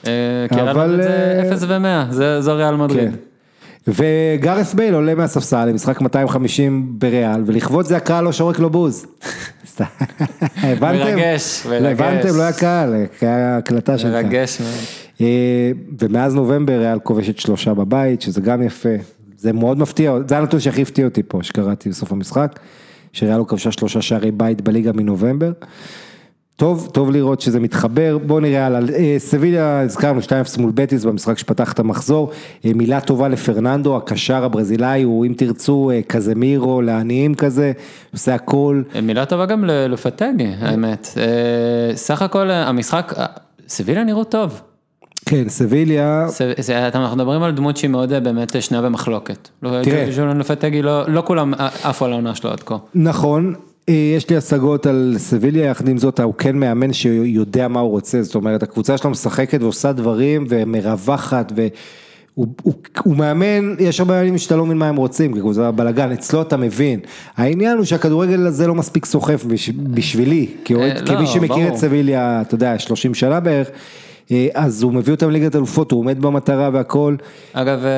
אה, 0.07 0.11
כי 0.53 0.61
אבל, 0.61 0.99
זה 1.03 1.41
אה, 1.43 1.53
0 1.53 1.63
ו-100, 1.67 2.13
זו 2.39 2.55
ריאל 2.55 2.75
מדריד. 2.75 3.09
כן. 3.11 3.15
וגארס 3.87 4.73
בייל 4.73 4.93
עולה 4.93 5.15
מהספסל 5.15 5.65
למשחק 5.65 6.01
250 6.01 6.85
בריאל, 6.97 7.43
ולכבוד 7.45 7.85
זה 7.85 7.97
הקהל 7.97 8.23
לא 8.23 8.31
שורק 8.31 8.59
לו 8.59 8.69
בוז. 8.69 9.05
הבנתם? 10.57 10.97
מרגש, 10.99 11.65
מרגש. 11.69 11.99
הבנתם, 11.99 12.37
לא 12.37 12.41
היה 12.41 12.53
קהל, 12.53 12.95
היה 13.21 13.57
הקלטה 13.57 13.97
של 13.97 14.11
קהל. 14.11 14.23
מרגש 14.23 14.61
מאוד. 14.61 14.73
אה, 15.21 15.71
ומאז 15.99 16.35
נובמבר 16.35 16.79
ריאל 16.79 16.99
כובשת 16.99 17.37
שלושה 17.37 17.73
בבית, 17.73 18.21
שזה 18.21 18.41
גם 18.41 18.61
יפה. 18.61 18.89
זה 19.43 19.53
מאוד 19.53 19.79
מפתיע, 19.79 20.17
זה 20.27 20.37
הנתון 20.37 20.59
שהכי 20.59 20.81
הפתיע 20.81 21.05
אותי 21.05 21.23
פה, 21.23 21.39
שקראתי 21.41 21.89
בסוף 21.89 22.11
המשחק, 22.11 22.59
שריאל 23.13 23.37
לא 23.37 23.43
כבשה 23.43 23.71
שלושה 23.71 24.01
שערי 24.01 24.31
בית 24.31 24.61
בליגה 24.61 24.91
מנובמבר. 24.93 25.51
טוב, 26.55 26.89
טוב 26.93 27.11
לראות 27.11 27.41
שזה 27.41 27.59
מתחבר, 27.59 28.17
בואו 28.17 28.39
נראה 28.39 28.65
על 28.65 28.89
אה, 28.95 29.15
סביליה, 29.17 29.79
הזכרנו 29.79 30.19
2-0 30.19 30.61
מול 30.61 30.71
בטיס 30.73 31.03
במשחק 31.03 31.37
שפתח 31.37 31.73
את 31.73 31.79
המחזור, 31.79 32.31
אה, 32.65 32.71
מילה 32.75 33.01
טובה 33.01 33.27
לפרננדו, 33.27 33.97
הקשר 33.97 34.43
הברזילאי, 34.43 35.03
הוא 35.03 35.25
אם 35.25 35.33
תרצו 35.37 35.91
אה, 35.93 36.01
קזמירו, 36.07 36.81
לעניים 36.81 37.35
כזה, 37.35 37.71
עושה 38.13 38.35
הכל, 38.35 38.81
מילה 39.01 39.25
טובה 39.25 39.45
גם 39.45 39.65
לפטגי, 39.65 40.51
האמת. 40.59 41.07
סך 41.95 42.21
הכל 42.21 42.51
המשחק, 42.51 43.13
סביליה 43.67 44.03
נראו 44.03 44.23
טוב. 44.23 44.61
כן, 45.25 45.49
סביליה, 45.49 46.27
אנחנו 46.95 47.15
מדברים 47.17 47.43
על 47.43 47.51
דמות 47.51 47.77
שהיא 47.77 47.89
מאוד 47.89 48.13
אה, 48.13 48.19
באמת 48.19 48.61
שנויה 48.61 48.83
במחלוקת. 48.83 49.49
לא, 49.63 49.83
תראה. 49.83 50.07
ז'ולן 50.11 50.37
לפטגי, 50.37 50.81
לא 50.81 51.23
כולם 51.25 51.53
אה, 51.53 51.69
עפו 51.83 52.05
על 52.05 52.11
העונה 52.11 52.35
שלו 52.35 52.51
עד 52.51 52.59
כה. 52.59 52.75
נכון, 52.95 53.53
אה, 53.89 53.93
יש 54.17 54.29
לי 54.29 54.37
השגות 54.37 54.85
על 54.85 55.15
סביליה, 55.17 55.65
יחד 55.65 55.87
עם 55.87 55.97
זאת 55.97 56.19
הוא 56.19 56.33
כן 56.37 56.57
מאמן 56.57 56.93
שיודע 56.93 57.67
מה 57.67 57.79
הוא 57.79 57.91
רוצה, 57.91 58.21
זאת 58.21 58.35
אומרת 58.35 58.63
הקבוצה 58.63 58.97
שלו 58.97 59.09
משחקת 59.09 59.61
ועושה 59.61 59.91
דברים 59.91 60.45
ומרווחת 60.49 61.51
והוא 61.55 62.47
הוא, 62.63 62.73
הוא 63.03 63.15
מאמן, 63.15 63.75
יש 63.79 63.99
הרבה 63.99 64.13
מאמנים 64.13 64.37
שאתה 64.37 64.55
לא 64.55 64.65
מבין 64.65 64.77
מה 64.77 64.87
הם 64.87 64.95
רוצים, 64.95 65.33
כי 65.33 65.39
זה 65.51 65.71
בלאגן, 65.71 66.11
אצלו 66.11 66.41
אתה 66.41 66.57
מבין. 66.57 66.99
העניין 67.37 67.77
הוא 67.77 67.85
שהכדורגל 67.85 68.47
הזה 68.47 68.67
לא 68.67 68.75
מספיק 68.75 69.05
סוחף 69.05 69.45
בש, 69.45 69.69
בשבילי, 69.69 70.47
אה, 70.71 70.75
לא, 70.93 71.05
כמי 71.05 71.27
שמכיר. 71.27 71.67
את 71.67 71.75
סביליה, 71.75 72.41
אתה 72.41 72.55
יודע, 72.55 72.79
30 72.79 73.13
שנה 73.13 73.39
בערך, 73.39 73.67
אה, 73.67 73.73
אז 74.53 74.83
הוא 74.83 74.93
מביא 74.93 75.13
אותם 75.13 75.29
לליגת 75.29 75.55
אלופות, 75.55 75.91
הוא 75.91 75.99
עומד 75.99 76.21
במטרה 76.21 76.69
והכל. 76.73 77.15
אגב, 77.53 77.79
אה, 77.85 77.89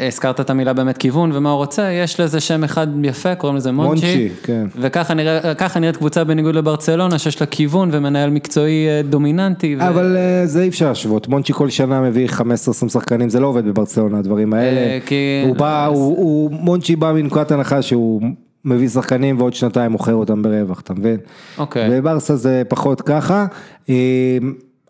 אה, 0.00 0.06
הזכרת 0.06 0.40
את 0.40 0.50
המילה 0.50 0.72
באמת 0.72 0.98
כיוון 0.98 1.30
ומה 1.34 1.50
הוא 1.50 1.56
רוצה, 1.56 1.82
יש 1.92 2.20
לזה 2.20 2.40
שם 2.40 2.64
אחד 2.64 2.86
יפה, 3.04 3.34
קוראים 3.34 3.56
לזה 3.56 3.72
מונצ'י. 3.72 4.06
מונצ'י, 4.06 4.28
כן. 4.42 4.66
וככה 4.80 5.14
נראה, 5.14 5.40
נראית 5.80 5.96
קבוצה 5.96 6.24
בניגוד 6.24 6.54
לברצלונה, 6.54 7.18
שיש 7.18 7.40
לה 7.40 7.46
כיוון 7.46 7.88
ומנהל 7.92 8.30
מקצועי 8.30 8.88
אה, 8.88 9.02
דומיננטי. 9.02 9.76
ו- 9.78 9.88
אבל 9.88 10.16
אה, 10.16 10.46
זה 10.46 10.62
אי 10.62 10.68
אפשר 10.68 10.88
להשוות, 10.88 11.28
מונצ'י 11.28 11.52
כל 11.52 11.70
שנה 11.70 12.00
מביא 12.00 12.28
15-20 12.28 12.42
שחקנים, 12.88 13.28
זה 13.28 13.40
לא 13.40 13.46
עובד 13.46 13.64
בברצלונה 13.64 14.18
הדברים 14.18 14.52
האלה. 14.52 14.80
אה, 14.80 14.98
כי- 15.06 15.42
הוא 15.46 15.56
בא, 15.56 15.86
הוא, 15.86 16.16
הוא, 16.16 16.50
מונצ'י 16.50 16.96
בא 16.96 17.12
מנקודת 17.12 17.50
הנחה 17.50 17.82
שהוא 17.82 18.22
מביא 18.64 18.88
שחקנים 18.88 19.38
ועוד 19.40 19.54
שנתיים 19.54 19.92
מוכר 19.92 20.14
אותם 20.14 20.42
ברווח, 20.42 20.80
אתה 20.80 20.94
מבין? 20.94 21.16
אוקיי. 21.58 21.88
וברסה 21.90 22.36
זה 22.36 22.62
פחות 22.68 23.00
ככה, 23.00 23.46
אה, 23.90 23.94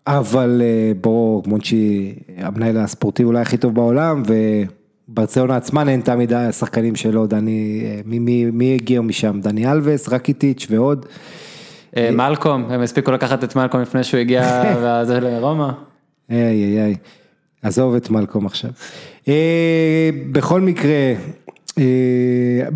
אבל 0.07 0.61
אה, 0.63 0.91
בוא, 1.01 1.43
מונצ'י 1.45 2.13
המנהל 2.37 2.77
הספורטיבי 2.77 3.27
אולי 3.27 3.41
הכי 3.41 3.57
טוב 3.57 3.75
בעולם, 3.75 4.23
וברצלונה 5.09 5.55
עצמה 5.55 5.83
נהנתה 5.83 6.15
מדי 6.15 6.35
השחקנים 6.35 6.95
שלו, 6.95 7.27
דני, 7.27 7.81
אה, 7.85 8.01
מי, 8.05 8.19
מי, 8.19 8.45
מי 8.45 8.75
הגיע 8.75 9.01
משם? 9.01 9.39
דני 9.41 9.71
אלווס, 9.71 10.09
רקיטיץ' 10.09 10.67
ועוד. 10.69 11.05
אה, 11.97 12.09
מלקום, 12.11 12.65
הם 12.69 12.81
הספיקו 12.81 13.11
לקחת 13.11 13.43
את 13.43 13.55
מלקום 13.55 13.81
לפני 13.81 14.03
שהוא 14.03 14.19
הגיע 14.19 14.63
וזה 14.81 15.19
לרומא. 15.19 15.69
איי 16.29 16.39
איי 16.39 16.81
איי, 16.81 16.95
עזוב 17.61 17.95
את 17.95 18.09
מלקום 18.09 18.45
עכשיו. 18.45 18.71
בכל 20.31 20.61
מקרה, 20.61 21.13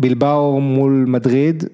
בלבאו 0.00 0.60
מול 0.60 1.04
מדריד, 1.08 1.64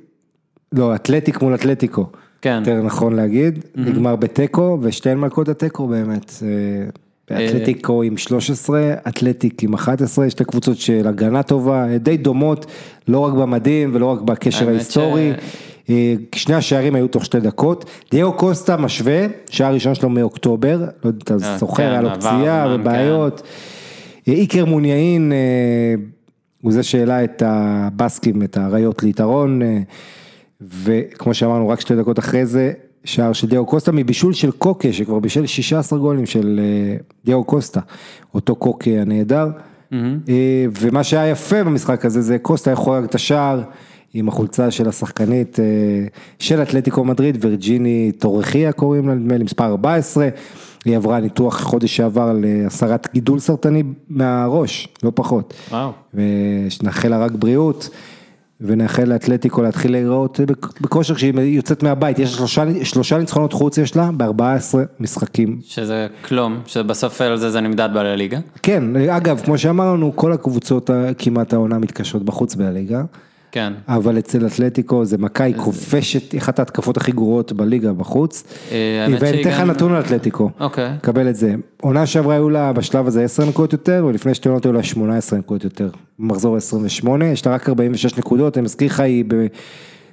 לא, 0.73 0.95
אתלטיק 0.95 1.43
מול 1.43 1.55
אתלטיקו. 1.55 2.07
כן. 2.45 2.59
יותר 2.59 2.83
נכון 2.83 3.17
להגיד, 3.17 3.65
נגמר 3.75 4.17
בתיקו, 4.17 4.79
ושתיהן 4.83 5.19
מלכות 5.19 5.49
התיקו 5.49 5.87
באמת. 5.87 6.33
אה, 7.31 7.47
אתלטיקו 7.47 8.03
עם 8.03 8.17
13, 8.17 8.95
אתלטיק 9.09 9.63
עם 9.63 9.75
11, 9.75 10.31
שתי 10.31 10.45
קבוצות 10.45 10.77
של 10.77 11.07
הגנה 11.07 11.43
טובה, 11.43 11.99
די 11.99 12.17
דומות, 12.17 12.67
לא 13.09 13.19
רק 13.19 13.33
במדים 13.33 13.91
ולא 13.93 14.07
רק 14.07 14.21
בקשר 14.21 14.69
ההיסטורי. 14.69 15.33
אה, 15.91 16.15
שני 16.35 16.55
השערים 16.55 16.95
היו 16.95 17.09
תוך 17.09 17.25
שתי 17.25 17.41
דקות, 17.41 17.85
דיאו 18.11 18.33
קוסטה 18.33 18.77
משווה, 18.77 19.27
שער 19.51 19.75
ראשון 19.75 19.95
שלו 19.95 20.09
מאוקטובר, 20.09 20.79
לא 20.79 21.09
יודע, 21.09 21.19
אתה 21.25 21.35
אה, 21.35 21.59
זוכר, 21.59 21.77
כן, 21.77 21.91
היה 21.91 22.01
לו 22.01 22.11
פציעה 22.15 22.75
ובעיות. 22.75 23.43
אה, 24.29 24.33
איקר 24.33 24.65
מוניאין, 24.65 25.33
אה, 25.33 25.95
הוא 26.63 26.73
זה 26.73 26.83
שהעלה 26.83 27.25
את 27.25 27.43
הבסקים, 27.47 28.43
את 28.43 28.57
האריות 28.57 29.03
ליתרון, 29.03 29.61
וכמו 30.61 31.35
שאמרנו, 31.35 31.69
רק 31.69 31.81
שתי 31.81 31.97
דקות 31.97 32.19
אחרי 32.19 32.47
זה, 32.47 32.73
שער 33.05 33.33
של 33.33 33.49
דיאו 33.49 33.67
קוסטה 33.67 33.93
מבישול 33.93 34.33
של 34.33 34.51
קוקה, 34.51 34.93
שכבר 34.93 35.19
בישל 35.19 35.47
16 35.47 35.99
גולים 35.99 36.27
של 36.27 36.61
אה, 36.63 36.97
דיאו 37.25 37.45
קוסטה, 37.45 37.81
אותו 38.35 38.57
קוקה 38.57 38.91
הנהדר. 38.91 39.49
אה, 40.29 40.67
ומה 40.81 41.05
שהיה 41.05 41.31
יפה 41.31 41.65
במשחק 41.65 42.05
הזה, 42.05 42.21
זה 42.21 42.39
קוסטה 42.39 42.71
היה 42.71 42.77
חורג 42.77 43.05
את 43.05 43.15
השער, 43.15 43.63
עם 44.15 44.29
החולצה 44.29 44.71
של 44.71 44.89
השחקנית 44.89 45.61
אה, 45.61 45.65
של 46.39 46.63
אתלטיקו 46.63 47.05
מדריד, 47.05 47.39
וירג'יני 47.41 48.13
טורחיה 48.19 48.73
קוראים 48.73 49.09
לה, 49.09 49.15
נדמה 49.15 49.37
לי, 49.37 49.45
מספר 49.45 49.65
14. 49.65 50.29
היא 50.85 50.97
עברה 50.97 51.21
ניתוח 51.21 51.61
חודש 51.61 51.97
שעבר 51.97 52.33
להסרת 52.41 53.09
גידול 53.15 53.39
סרטני 53.39 53.83
מהראש, 54.09 54.89
לא 55.03 55.13
פחות. 55.15 55.55
וואו. 55.71 55.91
ושנאחל 56.15 57.09
לה 57.09 57.19
רק 57.19 57.33
בריאות, 57.33 57.89
ונאחל 58.61 59.05
לאתלטיקו 59.05 59.63
להתחיל 59.63 59.93
להיראות 59.93 60.41
בכושר 60.81 61.15
כשהיא 61.15 61.35
יוצאת 61.41 61.83
מהבית, 61.83 62.19
יש 62.19 62.35
שלושה, 62.35 62.65
שלושה 62.85 63.19
ניצחונות 63.19 63.53
חוץ 63.53 63.79
יש 63.79 63.97
לה 63.97 64.11
ב-14 64.17 64.79
משחקים. 65.01 65.61
שזה 65.63 66.07
כלום, 66.25 66.61
שבסוף 66.67 67.21
על 67.21 67.37
זה 67.37 67.51
זה 67.51 67.61
נמדד 67.61 67.89
בליגה. 67.95 68.39
כן, 68.63 68.97
אגב, 68.97 69.41
כמו 69.45 69.59
שאמרנו, 69.59 70.17
כל 70.17 70.33
הקבוצות 70.33 70.91
כמעט 71.19 71.53
העונה 71.53 71.79
מתקשות 71.79 72.23
בחוץ 72.23 72.55
בליגה. 72.55 73.03
כן. 73.55 73.73
אבל 73.89 74.19
אצל 74.19 74.47
אתלטיקו 74.47 75.05
זה 75.05 75.19
מכה, 75.19 75.45
היא 75.45 75.55
כובשת, 75.57 76.35
אחת 76.39 76.59
ההתקפות 76.59 76.97
הכי 76.97 77.13
גרועות 77.13 77.53
בליגה 77.53 77.93
בחוץ. 77.93 78.45
ואני 79.21 79.41
אתן 79.41 79.49
לך 79.49 79.61
נתון 79.61 79.93
על 79.95 80.01
אתלטיקו. 80.03 80.51
אוקיי. 80.61 80.91
קבל 81.01 81.29
את 81.29 81.37
זה. 81.37 81.55
עונה 81.83 82.07
שעברה 82.07 82.35
היו 82.35 82.51
לה 82.51 82.73
בשלב 82.73 83.07
הזה 83.07 83.25
10 83.25 83.45
נקודות 83.45 83.73
יותר, 83.73 84.05
ולפני 84.09 84.35
שתי 84.35 84.49
עונות 84.49 84.65
היו 84.65 84.73
לה 84.73 84.83
18 84.83 85.39
נקודות 85.39 85.65
יותר. 85.65 85.89
מחזור 86.19 86.57
28, 86.57 87.25
יש 87.25 87.47
לה 87.47 87.55
רק 87.55 87.69
46 87.69 88.19
נקודות, 88.19 88.57
אני 88.59 88.65
מזכיר 88.65 88.87
לך, 88.89 89.01
היא 89.01 89.25
ב... 89.29 89.47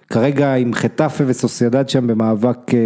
כרגע 0.10 0.54
עם 0.54 0.74
חטאפה 0.74 1.24
וסוסיידד 1.28 1.90
שם 1.90 2.08
במאבק, 2.08 2.74
אה, 2.74 2.80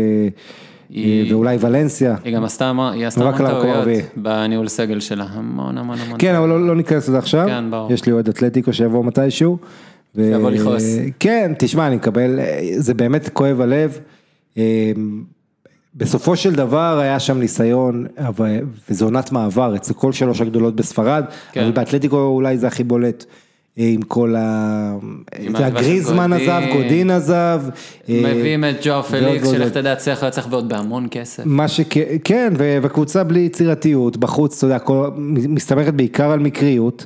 היא- 0.90 1.26
אה, 1.30 1.36
ואולי 1.36 1.58
ולנסיה. 1.60 2.16
היא 2.24 2.36
גם 2.36 2.44
עשתה 2.44 2.70
המון 2.70 2.94
טעויות. 3.38 3.88
בניהול 4.16 4.68
סגל 4.68 5.00
שלה, 5.00 5.26
המון 5.30 5.78
המון 5.78 5.98
המון. 6.06 6.16
כן, 6.20 6.36
אבל 6.36 6.50
לא, 6.50 6.68
לא 6.68 6.76
ניכנס 6.76 7.08
לזה 7.10 7.18
עכשיו. 7.18 7.46
כן, 7.48 7.72
ברור. 7.72 7.94
יש 7.94 8.06
לי 8.06 8.12
אוהד 8.12 8.30
אתלטיקו 8.30 8.74
שיבוא 8.74 9.06
מתישהו. 9.06 9.58
ו- 10.16 10.30
שיבוא 10.34 10.52
לכעוס. 10.52 10.84
כן, 11.20 11.52
תשמע, 11.60 11.88
אני 11.88 11.96
מקבל, 11.96 12.40
זה 12.78 12.94
באמת 12.94 13.30
כואב 13.34 13.62
הלב. 13.62 14.00
אה, 14.58 14.92
בסופו 15.96 16.36
של 16.36 16.56
דבר 16.56 17.00
היה 17.00 17.20
שם 17.20 17.40
ניסיון, 17.40 18.06
אבל- 18.18 18.60
וזו 18.90 19.06
עונת 19.06 19.32
מעבר, 19.32 19.76
אצל 19.76 19.94
כל 19.94 20.12
שלוש 20.12 20.42
הגדולות 20.42 20.76
בספרד, 20.76 21.24
כן. 21.52 21.62
אבל 21.64 21.72
באתלטיקו 21.72 22.18
אולי 22.18 22.58
זה 22.58 22.68
הכי 22.68 22.84
בולט. 22.84 23.26
אה, 23.80 23.90
עם 23.94 24.02
כל 24.02 24.36
ה... 24.38 24.96
גודין. 25.40 26.34
עזב, 26.34 26.62
גודין 26.74 27.12
עזב. 27.12 27.62
אה, 28.10 28.22
מביאים 28.36 28.64
את 28.64 28.76
ג'ו 28.84 29.04
פליקס, 29.04 29.50
שלך. 29.52 29.72
תדע, 29.72 29.96
צריך 29.96 30.24
לצליח 30.24 30.48
ועוד 30.50 30.70
בהמון 30.70 31.08
כסף. 31.12 31.44
מה 31.46 31.68
שכן, 31.68 32.02
כן, 32.24 32.54
וקבוצה 32.58 33.24
בלי 33.24 33.40
יצירתיות, 33.40 34.18
בחוץ, 34.18 34.64
אתה 34.64 34.66
יודע, 34.66 34.78
מסתמכת 35.28 35.94
בעיקר 35.94 36.32
על 36.32 36.40
מקריות. 36.40 37.06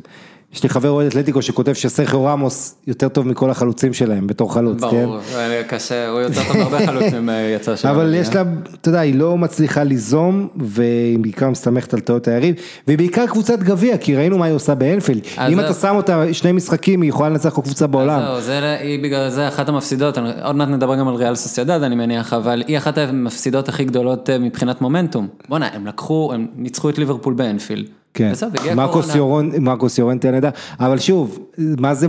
יש 0.54 0.64
לי 0.64 0.70
חבר 0.70 0.90
אוהד 0.90 1.08
אתלטיקו 1.08 1.42
שכותב 1.42 1.74
שסרחיו 1.74 2.26
רמוס 2.26 2.76
יותר 2.88 3.10
טוב 3.10 3.28
מכל 3.28 3.50
החלוצים 3.50 3.94
שלהם 3.94 4.28
בתור 4.28 4.54
חלוץ, 4.54 4.82
כן? 4.82 5.06
ברור, 5.06 5.18
אבל 5.18 5.62
קשה, 5.68 6.10
הוא 6.10 6.20
יותר 6.20 6.42
טוב 6.48 6.58
בהרבה 6.58 6.86
חלוצים 6.86 7.30
אה, 7.30 7.54
יצא 7.56 7.76
שם. 7.76 7.88
אבל 7.90 8.14
יש 8.14 8.36
לה, 8.36 8.44
אתה 8.82 8.90
יודע, 8.90 9.00
היא 9.00 9.16
לא 9.16 9.38
מצליחה 9.38 9.84
ליזום, 9.84 10.48
והיא 10.56 11.20
בעיקר 11.20 11.50
מסתמכת 11.50 11.94
על 11.94 12.00
טעויות 12.00 12.28
היריב, 12.28 12.56
והיא 12.88 12.98
בעיקר 12.98 13.28
קבוצת 13.28 13.60
גביע, 13.60 13.98
כי 13.98 14.16
ראינו 14.16 14.38
מה 14.38 14.46
היא 14.46 14.54
עושה 14.54 14.76
באנפילד. 14.76 15.22
אם. 15.38 15.60
אתה 15.60 15.74
שם 15.74 15.96
אותה 15.96 16.34
שני 16.34 16.52
משחקים, 16.52 17.02
היא 17.02 17.10
יכולה 17.10 17.30
לנצח 17.30 17.50
כל 17.50 17.62
קבוצה 17.62 17.88
בעולם. 17.88 18.22
זהו, 18.22 18.42
זה, 18.42 18.78
היא 18.82 19.04
בגלל 19.04 19.30
זה 19.30 19.48
אחת 19.48 19.70
המפסידות, 19.70 20.18
עוד 20.44 20.56
מעט 20.56 20.68
נדבר 20.70 20.96
גם 20.96 21.08
על 21.08 21.16
ריאל 21.16 21.36
סוסיידד 21.36 21.84
אני 21.84 21.96
מניח, 21.96 22.34
אבל 22.34 22.64
היא 22.68 22.78
אחת 22.78 22.98
המפסידות 22.98 23.70
הכי 23.70 23.84
גדולות 23.84 24.30
אה, 24.30 24.38
מבחינת 24.38 24.82
מומנטום. 24.82 25.28
בואנה, 25.50 25.68
הם 25.74 25.88
לקחו, 25.88 26.32
הם 26.34 26.48
ניצחו 26.56 26.90
את 26.90 26.98
ליברפול 26.98 27.34
באנפילד. 27.34 27.86
כן, 28.14 28.34
מרקוס. 28.76 29.16
יורון, 29.16 29.52
מרקוס 29.60 29.98
יורנטי 29.98 30.32
נהדר, 30.32 30.50
אבל 30.80 31.00
שוב, 31.00 31.40
מה 31.58 31.94
זה 31.94 32.08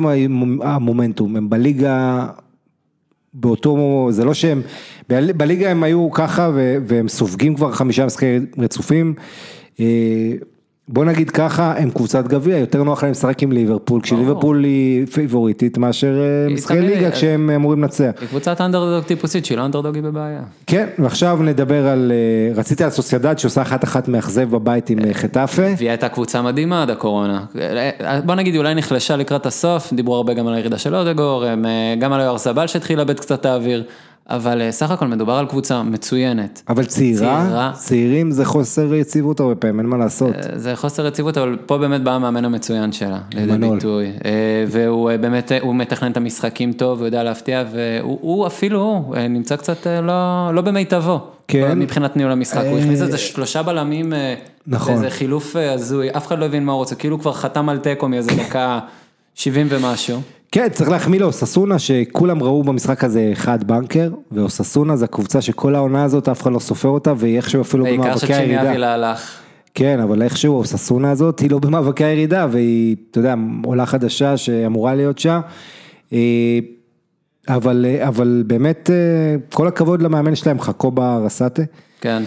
המומנטום, 0.63 1.37
הם 1.37 1.51
בליגה, 1.51 2.27
באותו, 3.35 4.09
זה 4.11 4.25
לא 4.25 4.35
שהם, 4.35 4.63
בליגה 5.09 5.71
הם 5.71 5.83
היו 5.83 6.11
ככה 6.11 6.51
והם 6.87 7.09
סופגים 7.09 7.55
כבר 7.55 7.73
חמישה 7.73 8.07
משחקי 8.07 8.39
רצופים, 8.59 9.15
אה, 9.81 10.33
בוא 10.93 11.05
נגיד 11.05 11.31
ככה, 11.31 11.75
הם 11.77 11.91
קבוצת 11.91 12.29
גביע, 12.29 12.59
יותר 12.59 12.83
נוח 12.83 13.03
להם 13.03 13.13
לשחק 13.13 13.43
עם 13.43 13.53
ליברפול, 13.53 14.01
כשליברפול 14.01 14.65
היא 14.65 15.07
פייבוריטית 15.07 15.79
מאשר 15.79 16.21
אה, 16.21 16.55
משחקי 16.55 16.81
ליגה 16.81 17.11
כשהם 17.11 17.51
אמורים 17.51 17.83
לנצח. 17.83 18.11
היא 18.21 18.29
קבוצת 18.29 18.61
אנדרדוג 18.61 19.05
טיפוסית 19.05 19.45
שהיא 19.45 19.59
לא 19.59 19.65
אנדרדוג 19.65 19.95
היא 19.95 20.03
בבעיה. 20.03 20.41
כן, 20.67 20.87
ועכשיו 20.99 21.39
נדבר 21.43 21.87
על, 21.89 22.13
אה, 22.15 22.55
רציתי 22.55 22.85
על 22.85 22.91
סוסיידד 22.91 23.39
שעושה 23.39 23.63
אחת 23.63 23.85
אחת 23.85 24.09
מאכזב 24.09 24.51
בבית 24.51 24.91
עם 24.91 24.99
אה, 25.05 25.15
חטאפה. 25.15 25.63
והיא 25.77 25.89
הייתה 25.89 26.09
קבוצה 26.09 26.43
מדהימה 26.43 26.83
עד 26.83 26.91
הקורונה. 26.91 27.45
בוא 28.25 28.35
נגיד, 28.35 28.57
אולי 28.57 28.75
נחלשה 28.75 29.17
לקראת 29.17 29.47
הסוף, 29.47 29.93
דיברו 29.93 30.17
הרבה 30.17 30.35
גם 30.35 30.47
על 30.47 30.55
הירידה 30.55 30.79
של 30.79 30.95
אודגור, 30.95 31.45
גם 31.99 32.13
על 32.13 32.21
היואר 32.21 32.39
סבל 32.39 32.67
שהתחיל 32.67 32.99
לאבד 32.99 33.21
קצת 33.21 33.47
האוויר, 33.47 33.85
אבל 34.31 34.63
אה, 34.63 34.73
סך 34.73 34.91
הכל 34.91 35.07
מדובר 35.07 35.33
על 35.33 35.47
קבוצה 35.47 35.83
מצוינת. 35.83 36.63
אבל 36.69 36.85
צעירה, 36.85 37.45
צעירה. 37.45 37.73
צעירים 37.75 38.31
זה 38.31 38.45
חוסר 38.45 38.95
יציבות 38.95 39.41
הרבה 39.41 39.55
פעמים, 39.55 39.81
אין 39.81 39.87
מה 39.87 39.97
לעשות. 39.97 40.35
אה, 40.35 40.59
זה 40.59 40.77
חוסר 40.77 41.07
יציבות, 41.07 41.39
אבל 41.39 41.57
פה 41.67 41.79
באמת 41.79 42.03
בא 42.03 42.11
המאמן 42.13 42.45
המצוין 42.45 42.93
שלה, 42.93 43.19
לידי 43.35 43.53
מנול. 43.53 43.75
ביטוי. 43.75 44.07
אה, 44.25 44.65
והוא 44.69 45.11
באמת, 45.21 45.53
הוא 45.61 45.75
מתכנן 45.75 46.13
את 46.13 46.17
המשחקים 46.17 46.73
טוב, 46.73 46.99
הוא 46.99 47.07
יודע 47.07 47.23
להפתיע, 47.23 47.65
והוא 47.73 48.19
הוא 48.21 48.47
אפילו, 48.47 49.05
הוא 49.07 49.17
נמצא 49.17 49.57
קצת 49.57 49.87
לא, 50.03 50.51
לא 50.55 50.61
במיטבו. 50.63 51.21
כן. 51.49 51.79
מבחינת 51.79 52.17
ניהול 52.17 52.33
המשחק, 52.33 52.65
הוא 52.71 52.79
הכניס 52.79 53.03
איזה 53.03 53.19
שלושה 53.19 53.63
בלמים, 53.63 54.13
נכון. 54.67 54.95
איזה 54.95 55.11
חילוף 55.11 55.57
הזוי, 55.57 56.09
אף 56.17 56.27
אחד 56.27 56.39
לא 56.39 56.45
הבין 56.45 56.65
מה 56.65 56.73
הוא 56.73 56.79
רוצה, 56.79 56.95
כאילו 56.95 57.17
הוא 57.17 57.21
כבר 57.21 57.33
חתם 57.33 57.69
על 57.69 57.79
תיקו 57.79 58.09
מאיזה 58.09 58.31
דקה 58.37 58.79
70 59.35 59.67
ומשהו. 59.71 60.21
כן, 60.53 60.69
צריך 60.69 60.91
להחמיא 60.91 61.21
לאוססונה 61.21 61.79
שכולם 61.79 62.43
ראו 62.43 62.63
במשחק 62.65 63.05
הזה 63.05 63.31
אחד 63.33 63.65
בנקר, 63.65 64.11
ואוססונה 64.33 64.97
זה 64.97 65.05
הקבוצה 65.05 65.41
שכל 65.41 65.75
העונה 65.75 66.05
הזאת 66.05 66.29
אף 66.29 66.43
אחד 66.43 66.53
לא 66.53 66.59
סופר 66.59 66.89
אותה, 66.89 67.13
והיא 67.17 67.37
איכשהו 67.37 67.61
אפילו 67.63 67.85
בעיקר 67.85 68.03
במאבקי 68.03 68.35
הירידה. 68.35 68.71
אבילה 68.71 68.95
הלך. 68.95 69.41
כן, 69.75 70.01
אבל 70.01 70.23
איכשהו 70.23 70.59
אוססונה 70.59 71.11
הזאת 71.11 71.41
היא 71.41 71.51
לא 71.51 71.59
במאבקי 71.59 72.05
הירידה, 72.05 72.47
והיא, 72.51 72.97
אתה 73.11 73.19
יודע, 73.19 73.35
עולה 73.65 73.87
חדשה 73.87 74.37
שאמורה 74.37 74.95
להיות 74.95 75.19
שם. 75.19 75.41
אה, 76.13 76.59
אבל, 77.49 77.87
אה, 77.89 78.09
אבל 78.09 78.45
באמת, 78.47 78.91
אה, 78.91 79.37
כל 79.53 79.69
הכבוד 79.69 80.03
למאמן 80.03 80.35
שלהם, 80.35 80.61
חקובה 80.61 81.19
רסאטה. 81.19 81.63
כן. 82.01 82.23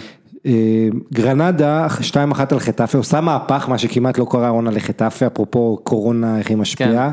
גרנדה, 1.14 1.88
2-1 2.02 2.52
על 2.52 2.60
חטאפה, 2.60 2.98
עושה 2.98 3.22
מהפך, 3.22 3.66
מה 3.70 3.78
שכמעט 3.78 4.18
לא 4.18 4.28
קרה 4.30 4.50
עונה 4.50 4.72
לחטאפה, 4.72 5.28
אפרופו 5.28 5.80
קורונה, 5.84 6.38
איך 6.40 6.50
היא 6.50 6.58
משפיעה. 6.58 7.06
אה, 7.06 7.12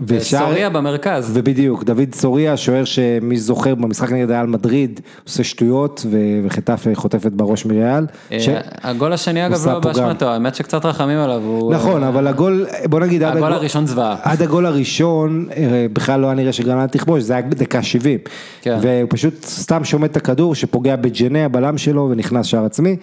ושער- 0.00 0.46
סוריה 0.46 0.70
במרכז. 0.70 1.30
ובדיוק, 1.34 1.84
דוד 1.84 2.14
סוריה, 2.14 2.56
שוער 2.56 2.84
שמי 2.84 3.36
שזוכר 3.36 3.74
במשחק 3.74 4.12
נגד 4.12 4.30
ריאל 4.30 4.46
מדריד, 4.46 5.00
עושה 5.24 5.44
שטויות 5.44 6.06
ו- 6.10 6.16
וחטאפה 6.44 6.90
חוטפת 6.94 7.32
בראש 7.32 7.66
מריאל. 7.66 8.06
אה, 8.32 8.40
ש- 8.40 8.48
הגול 8.82 9.12
השני 9.12 9.46
אגב 9.46 9.66
לא. 9.68 9.78
באשמתו, 9.78 10.26
האמת 10.28 10.54
שקצת 10.54 10.84
רחמים 10.84 11.18
עליו. 11.18 11.42
הוא- 11.44 11.74
נכון, 11.74 12.02
אבל 12.02 12.26
הגול, 12.26 12.66
בוא 12.90 13.00
נגיד, 13.00 13.22
עד 13.22 13.28
הגול 13.36 13.42
הגול- 13.44 13.52
הראשון 13.58 13.86
זוועה. 13.86 14.16
עד 14.22 14.42
הגול 14.42 14.66
הראשון, 14.66 15.46
אה, 15.56 15.86
בכלל 15.92 16.20
לא 16.20 16.26
היה 16.26 16.34
נראה 16.34 16.52
שגרנדה 16.52 16.86
תכבוש, 16.86 17.22
זה 17.22 17.32
היה 17.32 17.42
דקה 17.42 17.82
70. 17.82 18.18
כן. 18.62 18.78
והוא 18.82 19.06
פשוט 19.10 19.44
סתם 19.44 19.84
שומט 19.84 20.10
את 20.10 20.16
הכדור 20.16 20.54
שפוגע 20.54 20.96
בג'נה, 20.96 21.44
הבלם 21.44 21.78
שלו, 21.78 22.08
ונכנס 22.10 22.46
שער 22.46 22.64
עצמי. 22.64 22.96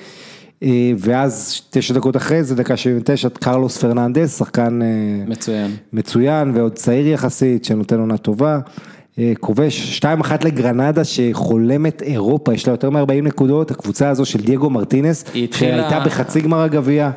אה, 0.64 0.91
ואז 0.97 1.61
תשע 1.70 1.93
דקות 1.93 2.18
אחרי 2.18 2.43
זה, 2.43 2.55
דקה 2.55 2.78
79, 2.78 3.30
קרלוס 3.30 3.78
פרננדס, 3.78 4.38
שחקן 4.38 4.82
אה, 4.82 4.88
מצוין. 5.28 5.72
מצוין 5.93 6.51
ועוד 6.55 6.74
צעיר 6.74 7.07
יחסית, 7.07 7.66
שנותן 7.66 7.99
עונה 7.99 8.18
טובה. 8.18 8.59
אה, 9.20 9.34
כובש 9.39 10.01
2-1 10.03 10.05
לגרנדה 10.45 11.03
שחולמת 11.03 12.01
אירופה, 12.01 12.53
יש 12.53 12.68
לה 12.68 12.74
יותר 12.74 12.89
מ-40 12.89 13.22
נקודות, 13.24 13.72
הקבוצה 13.72 14.09
הזו 14.09 14.26
של 14.26 14.39
דייגו 14.39 14.70
מרטינס, 14.70 15.26
שהייתה 15.51 15.99
בחצי 15.99 16.41
גמר 16.41 16.59
הגביע, 16.61 17.11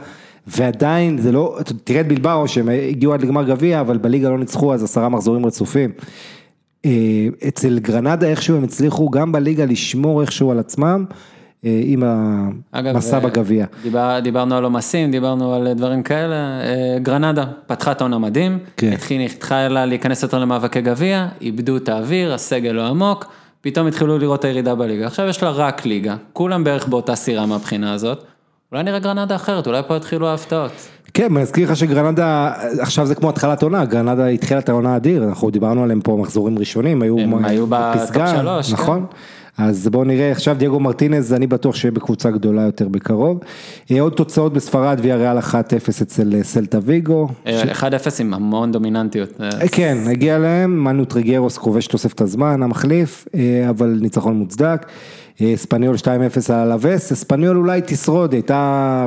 ועדיין 0.47 1.19
זה 1.19 1.33
לא, 1.33 1.59
תראה 1.85 2.01
את 2.01 2.09
בלבאו 2.09 2.49
שהם 2.49 2.69
הגיעו 2.69 3.15
עד 3.15 3.23
לגמר 3.23 3.45
גביע, 3.45 3.81
אבל 3.81 3.99
בליגה 3.99 4.29
לא 4.29 4.39
ניצחו 4.39 4.75
אז 4.75 4.83
עשרה 4.83 5.09
מחזורים 5.09 5.47
רצופים. 5.47 5.91
אצל 7.49 7.79
גרנדה 7.79 8.27
איכשהו 8.27 8.57
הם 8.57 8.65
הצליחו 8.65 9.11
גם 9.11 9.33
בליגה 9.33 9.65
לשמור 9.65 10.21
איכשהו 10.21 10.51
על 10.51 10.59
עצמם, 10.59 11.05
עם 11.63 12.03
המסע 12.73 13.17
אה, 13.17 13.21
בגביע. 13.21 13.67
דיבר, 13.83 14.19
דיברנו 14.23 14.57
על 14.57 14.65
עומסים, 14.65 15.11
דיברנו 15.11 15.55
על 15.55 15.73
דברים 15.73 16.03
כאלה, 16.03 16.35
אה, 16.35 16.99
גרנדה 17.03 17.45
פתחה 17.67 17.93
את 17.93 18.01
העונה 18.01 18.19
מדהים, 18.19 18.59
כן. 18.77 18.95
התחילה, 19.25 19.87
להיכנס 19.87 20.23
יותר 20.23 20.39
למאבקי 20.39 20.81
גביע, 20.81 21.29
איבדו 21.41 21.77
את 21.77 21.89
האוויר, 21.89 22.35
הסגל 22.35 22.71
לא 22.71 22.87
עמוק, 22.87 23.27
פתאום 23.61 23.87
התחילו 23.87 24.19
לראות 24.19 24.41
את 24.41 24.45
הירידה 24.45 24.75
בליגה, 24.75 25.07
עכשיו 25.07 25.27
יש 25.29 25.43
לה 25.43 25.51
רק 25.51 25.87
ליגה, 25.87 26.17
כולם 26.33 26.65
בערך 26.65 26.89
באותה 26.89 27.15
סירה 27.15 27.47
מהבחינה 27.47 27.93
הזאת, 27.93 28.25
אולי 28.73 28.83
נראה 28.83 28.99
גרנדה 28.99 29.37
אחרת, 29.37 29.67
אולי 29.67 29.83
פה 29.87 29.97
יתחילו 29.97 30.29
ההפתעות. 30.29 30.73
כן, 31.15 31.33
אני 31.33 31.43
אזכיר 31.43 31.71
לך 31.71 31.77
שגרנדה, 31.77 32.53
עכשיו 32.81 33.07
זה 33.07 33.15
כמו 33.15 33.29
התחלת 33.29 33.63
עונה, 33.63 33.85
גרנדה 33.85 34.27
התחילה 34.27 34.61
את 34.61 34.69
העונה 34.69 34.97
אדיר, 34.97 35.25
אנחנו 35.25 35.51
דיברנו 35.51 35.83
עליהם 35.83 36.01
פה 36.01 36.17
מחזורים 36.21 36.59
ראשונים, 36.59 37.03
היו, 37.03 37.19
הם 37.19 37.45
היו 37.45 37.67
בפסגה, 37.67 38.37
שלוש, 38.37 38.75
כן. 38.75 39.01
אז 39.59 39.89
בואו 39.89 40.05
נראה, 40.05 40.31
עכשיו 40.31 40.57
דייגו 40.59 40.81
מרטינז, 40.81 41.33
אני 41.33 41.47
בטוח 41.47 41.75
שיהיה 41.75 41.93
בקבוצה 41.93 42.31
גדולה 42.31 42.63
יותר 42.63 42.89
בקרוב. 42.89 43.41
אה, 43.91 44.01
עוד 44.01 44.13
תוצאות 44.13 44.53
בספרד, 44.53 44.99
ויה 45.03 45.17
ריאל 45.17 45.39
1-0 45.39 45.53
אצל 46.03 46.35
אה, 46.35 46.43
סלטה 46.43 46.79
ויגו. 46.83 47.29
אה, 47.47 47.63
1-0 47.73 47.85
עם 48.21 48.35
המון 48.35 48.73
דומיננטיות. 48.73 49.41
אה, 49.41 49.69
כן, 49.69 49.99
הגיע 50.11 50.39
להם, 50.39 50.85
מנו 50.85 51.05
טריגרוס 51.05 51.59
כובש 51.59 51.87
בתוספת 51.87 52.21
הזמן, 52.21 52.63
המחליף, 52.63 53.29
אה, 53.35 53.67
אבל 53.71 53.99
ניצחון 54.01 54.37
מוצדק. 54.37 54.87
אה, 55.41 55.55
אספניול 55.55 55.97
2-0 55.97 56.07
על 56.53 56.61
אלאבס, 56.61 57.13
אספניול 57.13 57.57
אולי 57.57 57.81
תשרוד, 57.87 58.33
הייתה 58.33 59.07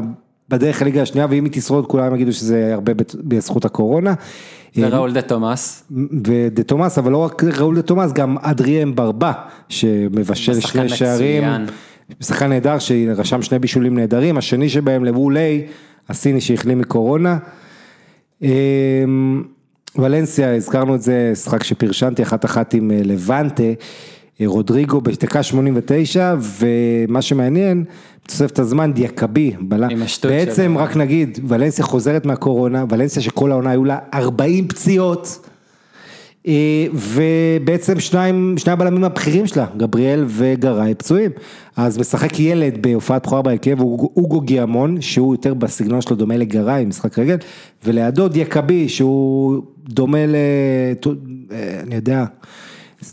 בדרך 0.50 0.82
לליגה 0.82 1.02
השנייה, 1.02 1.28
ואם 1.30 1.46
היא 1.46 1.54
תשרוד 1.54 1.86
כולם 1.88 2.16
יגידו 2.16 2.34
שזה 2.34 2.74
הרבה 2.74 2.94
בזכות 3.24 3.66
הקורונה. 3.66 4.14
אה, 4.78 4.88
וראול 4.88 5.14
דה 5.14 5.22
תומאס. 5.22 5.84
ודה 6.28 6.64
תומאס, 6.64 6.98
אבל 6.98 7.12
לא 7.12 7.18
רק 7.18 7.44
ראול 7.44 7.76
דה 7.76 7.82
תומאס, 7.82 8.14
גם 8.14 8.38
אדרי 8.42 8.96
אמברבה, 8.96 9.32
שמבשל 9.70 10.60
שני 10.60 10.90
שערים. 10.90 11.44
שחקן 12.22 12.50
נהדר, 12.50 12.80
שרשם 12.80 13.42
שני 13.42 13.60
בישולים 13.60 13.96
נהדרים, 13.96 14.38
השני 14.38 14.70
שבהם 14.70 15.06
לוולאי, 15.06 15.66
הסיני 16.10 16.42
שהחלים 16.42 16.80
מקורונה. 16.80 17.38
אמ, 18.42 19.44
ולנסיה, 19.96 20.56
הזכרנו 20.56 20.96
את 20.96 21.02
זה, 21.02 21.30
משחק 21.32 21.64
שפרשנתי 21.64 22.24
אחת 22.24 22.46
אחת 22.46 22.74
עם 22.74 22.92
אה, 22.92 23.00
לבנטה, 23.04 23.64
אה, 23.64 23.74
רודריגו 24.46 25.02
בדקה 25.02 25.44
89, 25.44 26.36
ומה 26.40 27.22
שמעניין, 27.22 27.84
תוספת 28.28 28.60
הזמן, 28.60 28.94
דיאקבי, 28.94 29.52
בלם. 29.60 29.90
בעצם. 30.24 30.78
רק 30.78 30.98
נגיד, 30.98 31.40
ולנסיה 31.48 31.86
חוזרת 31.86 32.26
מהקורונה, 32.26 32.86
ולנסיה 32.90 33.22
שכל 33.22 33.52
העונה 33.52 33.70
היו 33.70 33.86
לה 33.86 33.98
40 34.14 34.68
פציעות. 34.68 35.40
אה, 36.48 36.88
ובעצם 36.94 38.00
שניים, 38.00 38.56
שני 38.58 38.74
הבלמים 38.74 39.04
הבכירים 39.04 39.48
שלה, 39.48 39.66
גבריאל 39.78 40.26
וגראי 40.28 40.96
פצועים. 40.96 41.32
אז 41.78 41.98
משחק 41.98 42.40
ילד 42.40 42.82
בהופעת 42.82 43.26
בכורה 43.26 43.42
בהרכב, 43.42 43.82
אוגו 43.82 44.42
גיאמון, 44.42 45.02
שהוא 45.02 45.34
יותר 45.34 45.54
בסגנון 45.54 46.02
שלו 46.02 46.16
דומה 46.16 46.38
לגראי, 46.38 46.86
משחק 46.86 47.20
רגל, 47.20 47.38
ולידו 47.86 48.28
דיאקבי, 48.28 48.90
שהוא 48.90 49.64
דומה 49.90 50.26
ל... 50.26 50.36
אה, 51.52 51.80
אני 51.84 51.96
יודע, 51.96 52.26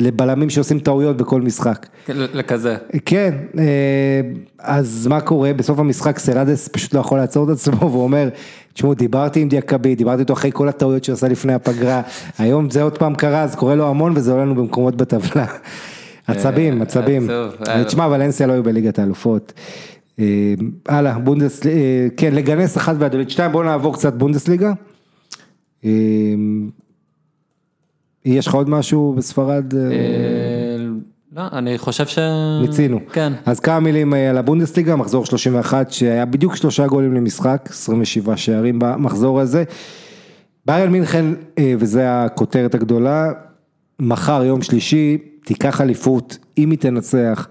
לבלמים 0.01 0.51
שעושים 0.51 0.79
טעויות 0.79 1.17
בכל 1.17 1.41
משחק. 1.41 1.87
לכזה. 2.09 2.77
כן, 3.05 3.35
אה, 3.59 4.21
אז 4.59 5.07
מה 5.07 5.21
קורה? 5.21 5.53
בסוף 5.53 5.79
המשחק 5.79 6.19
סרדס 6.19 6.69
פשוט 6.69 6.95
לא 6.95 7.01
יכול 7.01 7.19
לעצור 7.19 7.45
את 7.45 7.57
עצמו 7.57 7.91
והוא 7.91 8.03
אומר, 8.03 8.29
תשמעו, 8.73 8.95
דיברתי 8.95 9.41
עם 9.41 9.49
דיאקבי, 9.49 9.95
דיברתי 9.95 10.21
איתו 10.21 10.33
אחרי 10.33 10.51
כל 10.55 10.69
הטעויות 10.69 11.05
שהוא 11.05 11.15
עשה 11.15 11.29
לפני 11.29 11.55
הפגרה, 11.55 12.03
היום 12.39 12.71
זה 12.71 12.83
עוד 12.83 12.99
פעם 12.99 13.15
קרה, 13.15 13.43
אז 13.43 13.55
קורה 13.55 13.75
לו 13.75 13.89
המון 13.89 14.13
וזה 14.17 14.33
עולה 14.33 14.45
לנו 14.45 14.55
במקומות 14.55 14.97
בטבלה. 14.97 15.47
עצבים, 16.27 16.83
עצבים. 16.83 17.31
עצוב. 17.31 17.85
תשמע, 17.85 18.07
ולנסיה 18.07 18.47
לא 18.47 18.53
היו 18.53 18.63
בליגת 18.63 18.99
האלופות. 18.99 19.53
אה, 20.19 20.55
הלאה, 20.89 21.19
בונדס, 21.19 21.67
אה, 21.67 22.07
כן, 22.17 22.35
לגנס 22.35 22.77
אחת 22.77 22.97
והדולית 22.99 23.31
שתיים, 23.31 23.53
בואו 23.53 23.63
נעבור 23.63 23.95
קצת 23.95 24.15
בונדסליגה. 24.15 24.73
יש 28.27 28.47
לך 28.47 28.55
עוד 28.55 28.69
משהו 28.69 29.15
בספרד? 29.17 29.75
אה, 29.75 29.81
אה, 29.81 29.87
לא, 31.37 31.43
אני 31.53 31.79
חושב 31.79 32.07
ש... 32.07 32.19
מיצינו. 32.61 33.01
כן. 33.13 33.33
אז 33.47 33.61
כמה 33.61 33.81
מילים 33.81 34.15
אה, 34.15 34.31
על 34.31 34.39
הבונדסליגה, 34.39 34.97
מחזור 34.97 35.27
31 35.27 35.93
שהיה 35.93 36.25
בדיוק 36.25 36.57
שלושה 36.57 36.87
גולים 36.87 37.15
למשחק, 37.15 37.69
27 37.71 38.37
שערים 38.37 38.79
במחזור 38.79 39.41
הזה. 39.41 39.65
ביירן 40.67 40.91
מינכן, 40.91 41.25
וזה 41.79 42.25
הכותרת 42.25 42.75
הגדולה, 42.75 43.33
מחר 44.01 44.45
יום 44.45 44.63
שלישי 44.63 45.19
תיקח 45.45 45.81
אליפות, 45.81 46.39
אם 46.59 46.71
היא 46.71 46.79
תנצח 46.79 47.49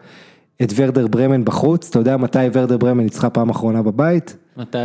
את 0.61 0.73
ורדר 0.75 1.07
ברמן 1.07 1.45
בחוץ, 1.45 1.89
אתה 1.89 1.99
יודע 1.99 2.17
מתי 2.17 2.39
ורדר 2.53 2.77
ברמן 2.77 3.03
ניצחה 3.03 3.29
פעם 3.29 3.49
אחרונה 3.49 3.81
בבית? 3.81 4.37
מתי? 4.57 4.77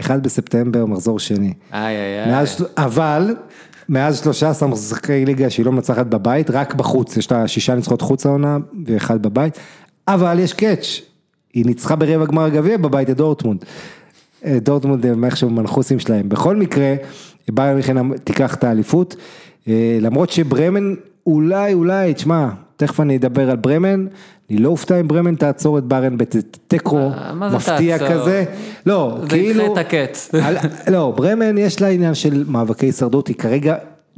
1 0.00 0.20
בספטמבר, 0.22 0.86
מחזור 0.86 1.18
שני. 1.18 1.52
איי 1.72 1.96
איי 1.96 2.34
איי. 2.34 2.44
אבל, 2.76 3.34
מאז 3.90 4.20
13 4.20 4.68
משחקי 4.68 5.24
ליגה 5.24 5.50
שהיא 5.50 5.66
לא 5.66 5.72
מנצחת 5.72 6.06
בבית, 6.06 6.50
רק 6.50 6.74
בחוץ, 6.74 7.16
יש 7.16 7.32
לה 7.32 7.48
שישה 7.48 7.74
ניצחונות 7.74 8.02
חוץ 8.02 8.26
העונה 8.26 8.58
ואחד 8.86 9.22
בבית, 9.22 9.58
אבל 10.08 10.38
יש 10.38 10.52
קאץ', 10.52 11.00
היא 11.54 11.66
ניצחה 11.66 11.96
ברבע 11.96 12.24
גמר 12.24 12.44
הגביע 12.44 12.76
בבית 12.76 13.10
את 13.10 13.16
דורטמונד. 13.16 13.64
אה, 14.44 14.58
דורטמונד 14.60 15.06
הם 15.06 15.24
איכשהו 15.24 15.50
מנחוסים 15.50 15.98
שלהם. 15.98 16.28
בכל 16.28 16.56
מקרה, 16.56 16.94
ביירן 17.50 17.74
מינכן 17.74 18.18
תיקח 18.18 18.54
את 18.54 18.64
האליפות, 18.64 19.16
אה, 19.68 19.98
למרות 20.00 20.30
שברמן 20.30 20.94
אולי, 21.26 21.74
אולי, 21.74 22.14
תשמע, 22.14 22.48
תכף 22.80 23.00
אני 23.00 23.16
אדבר 23.16 23.50
על 23.50 23.56
ברמן, 23.56 24.06
אני 24.50 24.58
לא 24.58 24.68
אופתע 24.68 25.00
אם 25.00 25.08
ברמן 25.08 25.34
תעצור 25.34 25.78
את 25.78 25.84
ביירן 25.84 26.16
בתיקו 26.16 27.10
זה 27.50 27.56
מפתיע? 27.56 27.98
כזה. 27.98 28.44
לא, 28.86 29.18
זה 29.22 29.28
כאילו... 29.28 29.64
ידחה 29.64 29.80
את 29.80 29.86
הקץ. 29.86 30.30
לא, 30.92 31.14
ברמן 31.16 31.58
יש 31.58 31.80
לה 31.80 31.88
עניין 31.88 32.14
של 32.14 32.44
מאבקי 32.48 32.86
הישרדות, 32.86 33.28
היא 33.28 33.36
כרגע, 33.36 33.74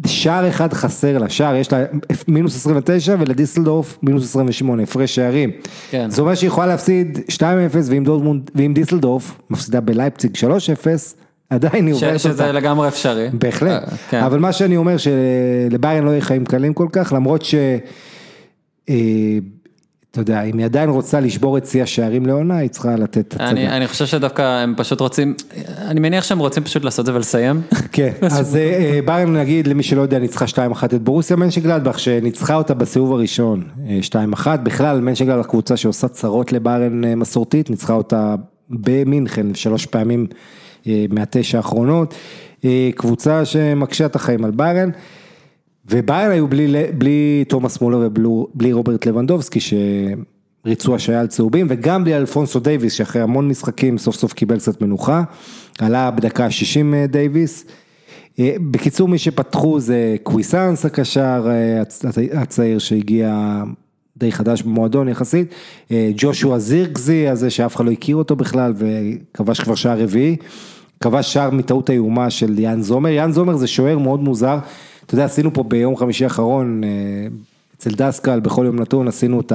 שער 0.06 0.48
אחד 0.48 0.72
חסר 0.72 1.18
לה, 1.18 1.28
שער 1.28 1.54
יש 1.54 1.72
לה 1.72 1.84
מינוס 2.28 2.56
29 2.56 3.14
ולדיסלדורף 3.18 3.98
מינוס 4.02 4.24
28, 4.24 4.82
הפרש 4.82 5.14
שערים. 5.14 5.50
כן. 5.90 6.10
זה 6.10 6.22
אומר 6.22 6.34
שהיא 6.34 6.48
יכולה 6.48 6.66
להפסיד 6.66 7.18
2-0 7.28 7.42
ואם 7.84 8.04
דורטמונד, 8.04 8.50
ואם 8.54 8.72
דיסלדורף 8.74 9.40
מפסידה 9.50 9.80
בלייפציג 9.80 10.36
3-0, 10.36 10.44
עדיין 11.50 11.86
היא 11.86 11.94
עוברת 11.94 12.10
אותה. 12.10 12.18
שזה 12.18 12.52
לגמרי 12.52 12.88
אפשרי. 12.88 13.28
בהחלט, 13.32 13.82
אה, 13.82 13.96
כן. 14.10 14.22
אבל 14.22 14.38
מה 14.38 14.52
שאני 14.52 14.76
אומר 14.76 14.96
שלביירן 14.96 16.04
לא 16.04 16.10
יהיה 16.10 16.20
חיים 16.20 16.44
קלים 16.44 16.74
כל 16.74 16.88
כך, 16.92 17.12
למרות 17.16 17.42
ש... 17.42 17.54
אה, 18.89 18.95
אתה 20.12 20.20
יודע, 20.20 20.43
אם 20.43 20.59
היא 20.59 20.64
עדיין 20.64 20.91
רוצה 20.91 21.20
לשבור 21.20 21.59
את 21.59 21.66
שיא 21.66 21.83
השערים 21.83 22.26
לעונה, 22.26 22.57
היא 22.57 22.70
צריכה 22.70 22.97
לתת 22.97 23.18
את 23.18 23.33
הצגה. 23.33 23.51
אני, 23.51 23.68
אני 23.68 23.87
חושב 23.87 24.07
שדווקא 24.07 24.43
הם 24.43 24.74
פשוט 24.76 25.01
רוצים, 25.01 25.35
אני 25.68 26.01
מניח 26.01 26.24
שהם 26.24 26.39
רוצים 26.39 26.64
פשוט 26.64 26.85
לעשות 26.85 27.01
את 27.01 27.07
זה 27.07 27.14
ולסיים. 27.14 27.62
כן, 27.93 28.12
אז 28.39 28.57
אה, 28.57 28.61
אה, 28.61 29.01
ביירן 29.05 29.37
נגיד 29.37 29.66
למי 29.66 29.83
שלא 29.83 30.03
יודע 30.03 30.18
ניצחה 30.18 30.45
2-1 30.45 30.85
את 30.85 31.03
בורוסיה 31.03 31.37
מנשגלדבך 31.37 31.99
שניצחה 31.99 32.55
אותה 32.55 32.74
בסיבוב 32.74 33.12
הראשון 33.12 33.64
אה, 33.89 33.99
2-1, 34.35 34.47
בכלל 34.57 35.01
מנשנגלדבך 35.01 35.47
קבוצה 35.47 35.76
שעושה 35.76 36.09
צרות 36.09 36.53
לביירן 36.53 37.14
מסורתית, 37.14 37.70
ניצחה 37.70 37.93
אותה 37.93 38.35
במינכן 38.70 39.55
שלוש 39.55 39.87
פעמים 39.87 40.26
מהתשע 40.87 41.59
האחרונות, 41.59 42.14
קבוצה 42.95 43.45
שמקשה 43.45 44.07
את 44.07 44.16
החיים 44.16 44.45
על 44.45 44.51
ביירן. 44.51 44.91
וביירן 45.91 46.30
היו 46.30 46.49
בלי, 46.49 46.85
בלי 46.99 47.45
תומאס 47.49 47.80
מולר 47.80 47.99
ובלי 47.99 48.72
רוברט 48.72 49.07
לבנדובסקי 49.07 49.59
שריצו 49.61 50.95
השעיה 50.95 51.20
על 51.20 51.26
צהובים 51.26 51.66
וגם 51.70 52.05
בלי 52.05 52.16
אלפונסו 52.16 52.61
דייוויס 52.61 52.93
שאחרי 52.93 53.22
המון 53.22 53.49
משחקים 53.49 53.99
סוף 53.99 54.16
סוף 54.16 54.33
קיבל 54.33 54.59
קצת 54.59 54.83
מנוחה, 54.83 55.22
עלה 55.78 56.11
בדקה 56.11 56.45
ה-60 56.45 57.07
דייוויס. 57.09 57.64
אה, 58.39 58.55
בקיצור 58.70 59.09
מי 59.09 59.18
שפתחו 59.18 59.80
זה 59.80 60.16
קוויסנס 60.22 60.85
הקשר 60.85 61.47
אה, 61.51 61.83
הצ- 61.83 62.37
הצעיר 62.37 62.78
שהגיע 62.78 63.62
די 64.16 64.33
חדש 64.33 64.62
במועדון 64.62 65.09
יחסית, 65.09 65.55
אה, 65.91 66.11
ג'ושוע 66.16 66.59
זירקזי 66.59 67.28
הזה 67.28 67.51
שאף 67.51 67.76
אחד 67.76 67.85
לא 67.85 67.91
הכיר 67.91 68.16
אותו 68.16 68.37
בכלל 68.37 68.72
וכבש 68.76 69.61
כבר 69.61 69.74
שער 69.74 70.01
רביעי, 70.01 70.37
כבש 71.01 71.33
שער 71.33 71.51
מטעות 71.51 71.91
איומה 71.91 72.30
של 72.30 72.59
יאן 72.59 72.83
זומר, 72.83 73.11
יאן 73.11 73.33
זומר 73.33 73.57
זה 73.57 73.66
שוער 73.66 73.99
מאוד 73.99 74.20
מוזר, 74.20 74.59
אתה 75.07 75.14
יודע 75.14 75.24
עשינו 75.24 75.53
פה 75.53 75.62
ביום 75.62 75.96
חמישי 75.96 76.24
האחרון 76.24 76.84
אה, 76.84 76.88
אצל 77.76 77.90
דסקל 77.90 78.40
בכל 78.40 78.62
יום 78.66 78.80
נתון 78.80 79.09
עשינו 79.09 79.40
את 79.40 79.53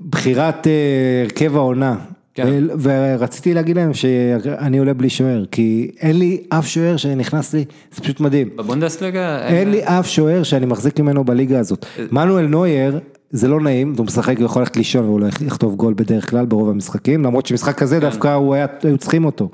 הבחירת 0.00 0.66
אה, 0.66 1.22
הרכב 1.24 1.56
העונה. 1.56 1.96
כן. 2.34 2.64
ורציתי 2.80 3.54
להגיד 3.54 3.76
להם 3.76 3.94
שאני 3.94 4.78
עולה 4.78 4.94
בלי 4.94 5.10
שוער, 5.10 5.44
כי 5.50 5.90
אין 6.00 6.18
לי 6.18 6.42
אף 6.48 6.66
שוער 6.66 6.96
שנכנס 6.96 7.54
לי, 7.54 7.64
זה 7.94 8.00
פשוט 8.02 8.20
מדהים. 8.20 8.48
בבונדסליגה, 8.56 9.46
אין 9.46 9.70
לי 9.70 9.84
אף 9.84 10.08
שוער 10.08 10.42
שאני 10.42 10.66
מחזיק 10.66 11.00
ממנו 11.00 11.24
בליגה 11.24 11.58
הזאת. 11.58 11.86
מנואל 12.12 12.46
נוייר, 12.46 12.98
זה 13.30 13.48
לא 13.48 13.60
נעים, 13.60 13.94
הוא 13.98 14.06
משחק, 14.06 14.38
הוא 14.38 14.44
יכול 14.44 14.62
ללכת 14.62 14.76
לישון 14.76 15.04
והוא 15.04 15.20
לא 15.20 15.26
יכתוב 15.46 15.76
גול 15.76 15.94
בדרך 15.96 16.30
כלל 16.30 16.46
ברוב 16.46 16.68
המשחקים, 16.68 17.22
למרות 17.22 17.46
שמשחק 17.46 17.78
כזה 17.78 18.00
דווקא 18.00 18.34
הוא 18.34 18.54
היה, 18.54 18.66
היו 18.82 18.98
צריכים 18.98 19.24
אותו. 19.24 19.48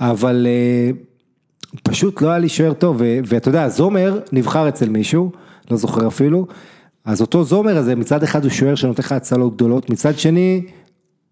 אבל 0.00 0.46
אה, 0.46 0.90
פשוט 1.82 2.22
לא 2.22 2.28
היה 2.28 2.38
לי 2.38 2.48
שוער 2.48 2.72
טוב, 2.72 3.02
ואתה 3.26 3.48
יודע, 3.48 3.68
זומר 3.68 4.18
נבחר 4.32 4.68
אצל 4.68 4.88
מישהו, 4.88 5.30
לא 5.70 5.76
זוכר 5.76 6.08
אפילו, 6.08 6.46
אז 7.04 7.20
אותו 7.20 7.44
זומר 7.44 7.76
הזה 7.76 7.96
מצד 7.96 8.22
אחד 8.22 8.44
הוא 8.44 8.50
שוער 8.50 8.74
שנותן 8.74 9.02
לך 9.02 9.12
הצלות 9.12 9.54
גדולות, 9.54 9.90
מצד 9.90 10.18
שני 10.18 10.62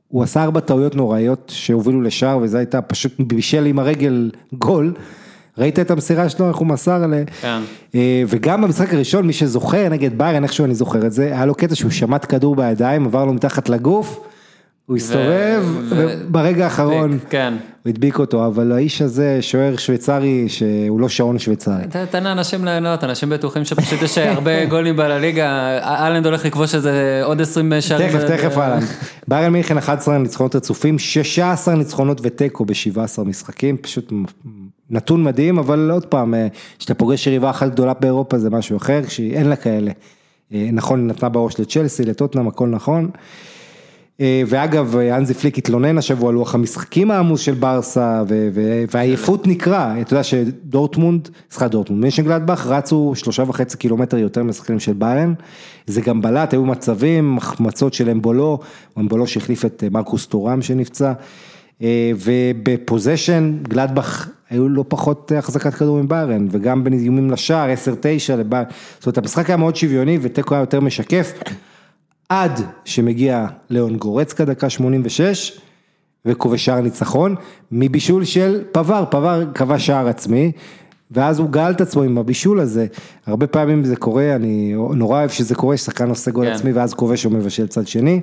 הוא 0.08 0.22
עשה 0.22 0.42
ארבע 0.42 0.60
טעויות 0.60 0.94
נוראיות 0.94 1.52
שהובילו 1.54 2.02
לשער 2.02 2.38
וזה 2.42 2.58
הייתה 2.58 2.82
פשוט 2.82 3.12
בישל 3.20 3.66
עם 3.66 3.78
הרגל 3.78 4.30
גול. 4.52 4.92
ראית 5.58 5.78
את 5.78 5.90
המסירה 5.90 6.28
שלו, 6.28 6.48
איך 6.48 6.56
הוא 6.56 6.66
מסר 6.66 7.02
עליה? 7.04 7.24
כן. 7.40 7.60
אה, 7.94 8.22
וגם 8.28 8.62
במשחק 8.62 8.94
הראשון, 8.94 9.26
מי 9.26 9.32
שזוכר 9.32 9.88
נגד 9.88 10.18
ביירן, 10.18 10.42
איכשהו 10.42 10.64
אני 10.64 10.74
זוכר 10.74 11.06
את 11.06 11.12
זה, 11.12 11.26
היה 11.26 11.46
לו 11.46 11.54
קטע 11.54 11.74
שהוא 11.74 11.90
שמט 11.90 12.26
כדור 12.28 12.56
בידיים, 12.56 13.06
עבר 13.06 13.24
לו 13.24 13.32
מתחת 13.32 13.68
לגוף, 13.68 14.20
הוא 14.88 14.96
הסתובב, 14.96 15.62
ו- 15.64 16.16
וברגע 16.28 16.64
האחרון, 16.64 17.18
כן. 17.30 17.54
הוא 17.82 17.90
הדביק 17.90 18.18
אותו, 18.18 18.46
אבל 18.46 18.72
האיש 18.72 19.02
הזה, 19.02 19.38
שוער 19.40 19.76
שוויצרי, 19.76 20.44
שהוא 20.48 21.00
לא 21.00 21.08
שעון 21.08 21.38
שוויצרי. 21.38 21.82
תן 22.10 22.24
לאנשים 22.24 22.64
ליהנות, 22.64 23.04
אנשים 23.04 23.30
בטוחים 23.30 23.64
שפשוט 23.64 24.02
יש 24.02 24.18
הרבה 24.18 24.64
גולים 24.70 24.96
בליגה, 24.96 25.78
אהלנד 25.82 26.26
הולך 26.26 26.44
לכבוש 26.44 26.74
איזה 26.74 27.20
עוד 27.24 27.40
20 27.40 27.72
שערים. 27.80 28.08
תכף, 28.08 28.24
תכף 28.24 28.58
אהלנד. 28.58 28.82
ביירן 29.28 29.52
מינכן 29.52 29.78
11 29.78 30.18
ניצחונות 30.18 30.56
רצופים, 30.56 30.98
16 30.98 31.74
ניצחונות 31.74 32.20
ותיקו 32.22 32.64
ב-17 32.64 33.24
משחקים, 33.24 33.76
פשוט 33.76 34.12
נתון 34.90 35.24
מדהים, 35.24 35.58
אבל 35.58 35.90
עוד 35.92 36.06
פעם, 36.06 36.34
אה, 36.34 36.46
כשאתה 36.78 36.94
פוגש 36.94 37.26
יריבה 37.26 37.50
אחת 37.50 37.70
גדולה 37.70 37.92
באירופה 38.00 38.38
זה 38.38 38.50
משהו 38.50 38.76
אחר, 38.76 39.00
כשאין 39.06 39.48
לה 39.48 39.56
כאלה. 39.56 39.90
אה, 40.54 40.68
נכון, 40.72 41.06
נתנה 41.06 41.28
בראש 41.28 41.60
לצ'לסי, 41.60 42.04
לטוטנאם, 42.04 42.48
הכל 42.48 42.68
נכון. 42.68 43.10
אה, 44.20 44.42
ואגב, 44.46 44.96
הנזי 44.96 45.34
פליק 45.34 45.58
התלונן 45.58 45.98
השבוע 45.98 46.28
על 46.28 46.34
לוח 46.34 46.54
המשחקים 46.54 47.10
העמוס 47.10 47.40
של 47.40 47.54
ברסה, 47.54 48.22
והעייפות 48.90 49.46
נקרא, 49.46 50.00
אתה 50.00 50.12
יודע 50.12 50.22
שדורטמונד, 50.22 51.28
סליחה 51.50 51.68
דורטמונד, 51.68 52.02
מנשן 52.02 52.24
גלדבך 52.24 52.66
רצו 52.66 53.12
שלושה 53.14 53.42
וחצי 53.42 53.76
קילומטר 53.76 54.18
יותר 54.18 54.42
משחקני 54.42 54.92
ביירן, 54.92 55.34
זה 55.86 56.00
גם 56.00 56.22
בלט, 56.22 56.52
היו 56.52 56.64
מצבים, 56.64 57.36
החמצות 57.36 57.94
של 57.94 58.10
אמבולו, 58.10 58.58
אמבולו 58.98 59.26
שהחליף 59.26 59.64
את 59.64 59.84
מרקוס 59.90 60.26
תוראם 60.26 60.62
שנפצע, 60.62 61.12
ובפוזיישן 62.16 63.58
גלדבך 63.62 64.28
היו 64.50 64.68
לא 64.68 64.84
פחות 64.88 65.32
החזקת 65.38 65.74
כדור 65.74 66.02
מביירן, 66.02 66.46
וגם 66.50 66.84
בניומים 66.84 67.30
לשער, 67.30 67.68
10-9 68.30 68.32
לביירן, 68.38 68.66
זאת 68.98 69.06
אומרת 69.06 69.18
המשחק 69.18 69.50
היה 69.50 69.56
מאוד 69.56 69.76
שוויוני 69.76 70.18
ותיקו 70.22 70.54
היה 70.54 70.62
יותר 70.62 70.80
משקף, 70.80 71.32
עד 72.28 72.60
שמגיע 72.84 73.46
ליאון 73.70 73.96
גורצקה 73.96 74.44
דקה 74.44 74.70
86, 74.70 75.60
וכובש 76.24 76.64
שער 76.64 76.80
ניצחון, 76.80 77.34
מבישול 77.72 78.24
של 78.24 78.62
פבר, 78.72 79.04
פבר 79.10 79.44
קבע 79.54 79.78
שער 79.78 80.08
עצמי, 80.08 80.52
ואז 81.10 81.38
הוא 81.38 81.50
גאל 81.50 81.70
את 81.70 81.80
עצמו 81.80 82.02
עם 82.02 82.18
הבישול 82.18 82.60
הזה, 82.60 82.86
הרבה 83.26 83.46
פעמים 83.46 83.84
זה 83.84 83.96
קורה, 83.96 84.34
אני 84.34 84.74
נורא 84.94 85.18
אוהב 85.18 85.30
שזה 85.30 85.54
קורה, 85.54 85.76
ששחקן 85.76 86.08
עושה 86.08 86.30
גול 86.30 86.46
כן. 86.46 86.52
עצמי 86.52 86.72
ואז 86.72 86.94
כובש 86.94 87.24
או 87.24 87.30
מבשל 87.30 87.66
צד 87.66 87.86
שני. 87.86 88.20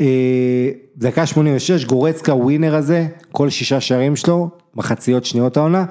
אה, 0.00 0.70
דקה 0.96 1.26
86, 1.26 1.84
גורצקה 1.84 2.34
ווינר 2.34 2.74
הזה, 2.74 3.06
כל 3.32 3.50
שישה 3.50 3.80
שערים 3.80 4.16
שלו, 4.16 4.48
מחציות 4.74 5.24
שניות 5.24 5.56
העונה. 5.56 5.84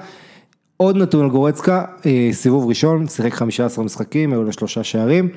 עוד 0.76 0.96
נתון 0.96 1.24
על 1.24 1.30
גורצקה, 1.30 1.84
אה, 2.06 2.28
סיבוב 2.32 2.68
ראשון, 2.68 3.08
שיחק 3.08 3.34
15 3.34 3.84
משחקים, 3.84 4.32
היו 4.32 4.44
לו 4.44 4.52
שלושה 4.52 4.84
שערים. 4.84 5.28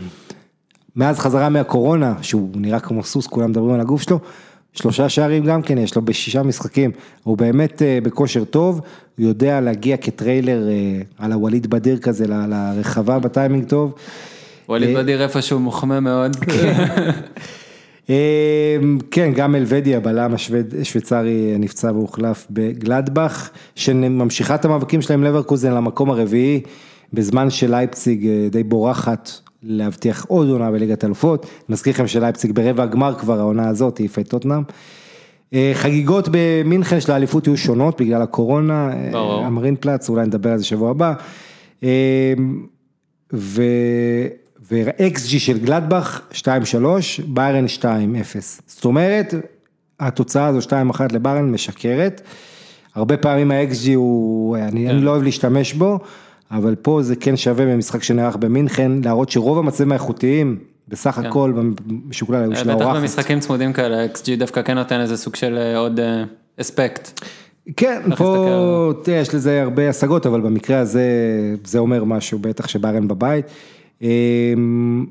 מאז 0.98 1.20
חזרה 1.20 1.50
מהקורונה, 1.50 2.14
שהוא 2.22 2.50
נראה 2.56 2.80
כמו 2.80 3.04
סוס, 3.04 3.28
כולם 3.28 3.50
מדברים 3.50 3.76
על 3.76 3.82
הגוף 3.82 4.02
שלו, 4.02 4.20
שלושה 4.74 5.10
שערים 5.10 5.46
גם 5.46 5.62
כן 5.62 5.78
יש 5.78 5.96
לו 5.96 6.02
בשישה 6.02 6.44
משחקים, 6.44 6.92
הוא 7.24 7.38
באמת 7.38 7.82
אה, 7.82 8.00
בכושר 8.04 8.44
טוב, 8.44 8.82
הוא 9.18 9.28
יודע 9.28 9.62
להגיע 9.62 9.98
כטריילר 9.98 10.64
על 11.18 11.32
הווליד 11.32 11.68
בדיר 11.68 11.98
כזה, 11.98 12.26
לרחבה 12.28 13.20
בטיימינג 13.20 13.68
טוב. 13.68 13.94
ווליד 14.70 14.98
בדיר 14.98 15.24
איפשהו 15.24 15.60
מוחמא 15.60 16.00
מאוד. 16.00 16.36
כן. 16.36 16.88
כן, 19.12 19.32
גם 19.36 19.56
אלוודי 19.56 19.96
הבלם 19.96 20.34
השוויצרי 20.34 21.56
נפצע 21.60 21.92
והוחלף 21.92 22.48
בגלדבך, 22.50 23.50
שממשיכה 23.76 24.56
את 24.56 24.66
המאבקים 24.66 25.02
שלהם 25.02 25.24
לברקוזן 25.24 25.74
למקום 25.74 26.10
הרביעי, 26.10 26.62
בזמן 27.14 27.50
שלייפציג 27.50 28.28
אה, 28.28 28.48
די 28.52 28.64
בורחת 28.64 29.30
להבטיח 29.64 30.26
עוד 30.26 30.50
עונה 30.50 30.72
בליגת 30.72 31.04
אלופות, 31.04 31.46
מזכיר 31.70 31.94
לכם 31.94 32.08
שלייפציג 32.08 32.52
ברבע 32.52 32.84
הגמר 32.84 33.14
כבר 33.20 33.40
העונה 33.40 33.70
הזאת, 33.70 34.00
העיפה 34.00 34.22
את 34.22 34.30
טוטנאם. 34.30 34.64
אה, 35.54 35.72
חגיגות 35.74 36.30
במינכן 36.32 37.02
של 37.02 37.12
האליפות 37.12 37.48
יהיו 37.48 37.58
שונות 37.58 38.02
בגלל 38.02 38.22
הקורונה, 38.22 38.92
ברור. 39.12 39.46
המרין 39.46 39.76
פלאץ, 39.80 40.10
אולי 40.10 40.26
נדבר 40.26 40.52
על 40.52 40.58
זה 40.58 40.66
שבוע 40.66 40.92
הבא. 40.92 41.14
אמ, 41.84 41.88
ו... 43.34 43.64
ו-XG 44.72 45.40
של 45.40 45.58
גלדבך 45.58 46.22
2-3, 46.32 46.46
ביירן 47.28 47.66
2-0. 47.80 47.84
זאת 48.68 48.86
אומרת, 48.86 49.34
התוצאה 50.00 50.48
הזו 50.48 50.60
2-1 50.70 51.02
לביירן 51.12 51.52
משקרת. 51.52 52.22
הרבה 52.96 53.18
פעמים 53.18 53.52
ה-XG 53.52 53.90
הוא, 53.96 54.58
אני, 54.58 54.84
כן. 54.84 54.90
אני 54.90 55.02
לא 55.02 55.12
אוהב 55.12 55.24
להשתמש 55.24 55.74
בו, 55.74 56.00
אבל 56.52 56.76
פה 56.76 57.02
זה 57.02 57.16
כן 57.16 57.38
שווה 57.38 57.66
במשחק 57.66 58.04
שנערך 58.04 58.36
במינכן, 58.36 58.92
להראות 59.04 59.30
שרוב 59.30 59.58
המצבים 59.58 59.92
האיכותיים, 59.92 60.60
בסך 60.88 61.12
כן. 61.12 61.26
הכל, 61.26 61.72
משוקלל 62.06 62.44
היו 62.44 62.56
של 62.56 62.70
האורחת. 62.70 62.90
בטח 62.90 63.00
במשחקים 63.00 63.40
צמודים 63.40 63.74
כאלה, 63.74 64.06
XG 64.14 64.36
דווקא 64.38 64.62
כן 64.62 64.78
נותן 64.78 65.00
איזה 65.00 65.18
סוג 65.18 65.36
של 65.36 65.58
אה, 65.58 65.78
עוד 65.78 66.00
אה, 66.00 66.24
אספקט. 66.62 67.22
כן, 67.78 68.02
פה 68.18 68.94
תראה, 69.04 69.18
יש 69.18 69.36
לזה 69.36 69.62
הרבה 69.62 69.90
השגות, 69.90 70.26
אבל 70.26 70.42
במקרה 70.42 70.80
הזה 70.80 71.04
זה 71.64 71.80
אומר 71.80 72.04
משהו, 72.04 72.40
בטח 72.40 72.68
שביירן 72.68 73.08
בבית. 73.08 73.46
אמ, 74.02 75.06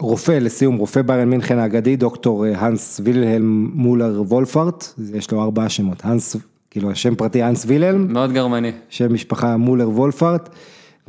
רופא, 0.00 0.32
לסיום, 0.32 0.76
רופא 0.76 1.02
ביירן 1.02 1.30
מינכן 1.30 1.58
האגדי, 1.58 1.96
דוקטור 1.96 2.46
אה, 2.46 2.58
הנס 2.58 3.00
וילהלם 3.04 3.70
מולר 3.74 4.22
וולפארט, 4.26 4.84
יש 5.14 5.30
לו 5.30 5.42
ארבעה 5.42 5.68
שמות, 5.68 6.04
הנס, 6.04 6.36
כאילו 6.70 6.90
השם 6.90 7.14
פרטי 7.14 7.42
הנס 7.42 7.64
וילהלם. 7.66 8.12
מאוד 8.12 8.32
גרמני. 8.32 8.72
שם 8.88 9.14
משפחה 9.14 9.56
מולר 9.56 9.90
וולפארט, 9.90 10.48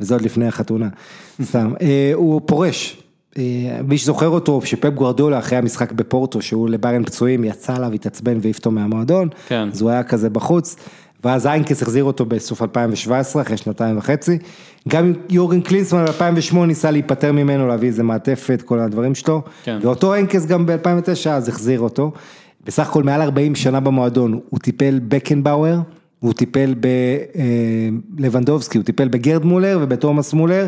וזה 0.00 0.14
עוד 0.14 0.22
לפני 0.22 0.46
החתונה, 0.46 0.88
סתם. 1.48 1.72
אה, 1.80 2.10
הוא 2.14 2.40
פורש, 2.46 3.02
אה, 3.38 3.42
מי 3.84 3.98
שזוכר 3.98 4.28
אותו, 4.28 4.60
שפפ 4.64 4.90
גורדולה 4.94 5.38
אחרי 5.38 5.58
המשחק 5.58 5.92
בפורטו, 5.92 6.42
שהוא 6.42 6.68
לביירן 6.68 7.04
פצועים, 7.04 7.44
יצא 7.44 7.76
עליו, 7.76 7.92
התעצבן 7.92 8.38
והעיף 8.40 8.58
אותו 8.58 8.70
מהמועדון, 8.70 9.28
כן. 9.46 9.68
אז 9.72 9.82
הוא 9.82 9.90
היה 9.90 10.02
כזה 10.02 10.30
בחוץ. 10.30 10.76
ואז 11.24 11.46
היינקס 11.46 11.82
החזיר 11.82 12.04
אותו 12.04 12.24
בסוף 12.24 12.62
2017, 12.62 13.42
אחרי 13.42 13.56
שנתיים 13.56 13.98
וחצי. 13.98 14.38
גם 14.88 15.12
יורגן 15.30 15.60
קלינסמן 15.60 16.04
ב-2008 16.04 16.56
ניסה 16.56 16.90
להיפטר 16.90 17.32
ממנו, 17.32 17.68
להביא 17.68 17.88
איזה 17.88 18.02
מעטפת, 18.02 18.62
כל 18.64 18.78
הדברים 18.78 19.14
שלו. 19.14 19.42
כן. 19.64 19.78
ואותו 19.82 20.14
היינקס 20.14 20.46
גם 20.46 20.66
ב-2009 20.66 21.28
אז 21.30 21.48
החזיר 21.48 21.80
אותו. 21.80 22.12
בסך 22.66 22.88
הכל 22.88 23.02
מעל 23.02 23.22
40 23.22 23.54
שנה 23.54 23.80
במועדון, 23.80 24.40
הוא 24.50 24.60
טיפל 24.60 25.00
בבקנבאואר, 25.08 25.78
הוא 26.20 26.32
טיפל 26.32 26.74
בלבנדובסקי, 28.08 28.78
הוא 28.78 28.84
טיפל 28.84 29.08
בגרד 29.08 29.44
מולר 29.44 29.78
ובתומאס 29.82 30.32
מולר. 30.32 30.66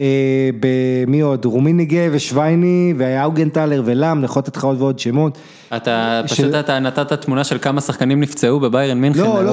אה, 0.00 0.50
במי 0.60 1.20
עוד, 1.20 1.44
רומיניגה 1.44 2.00
ושווייני 2.12 2.94
ואוגנטלר 2.96 3.82
ולאם, 3.84 4.24
לך 4.24 4.62
עוד 4.62 4.82
ועוד 4.82 4.98
שמות. 4.98 5.38
אתה 5.76 6.22
פשוט 6.24 6.54
אתה 6.54 6.78
נתת 6.78 7.12
תמונה 7.12 7.44
של 7.44 7.58
כמה 7.58 7.80
שחקנים 7.80 8.20
נפצעו 8.20 8.60
בביירן 8.60 9.00
מינכן. 9.00 9.20
לא, 9.20 9.44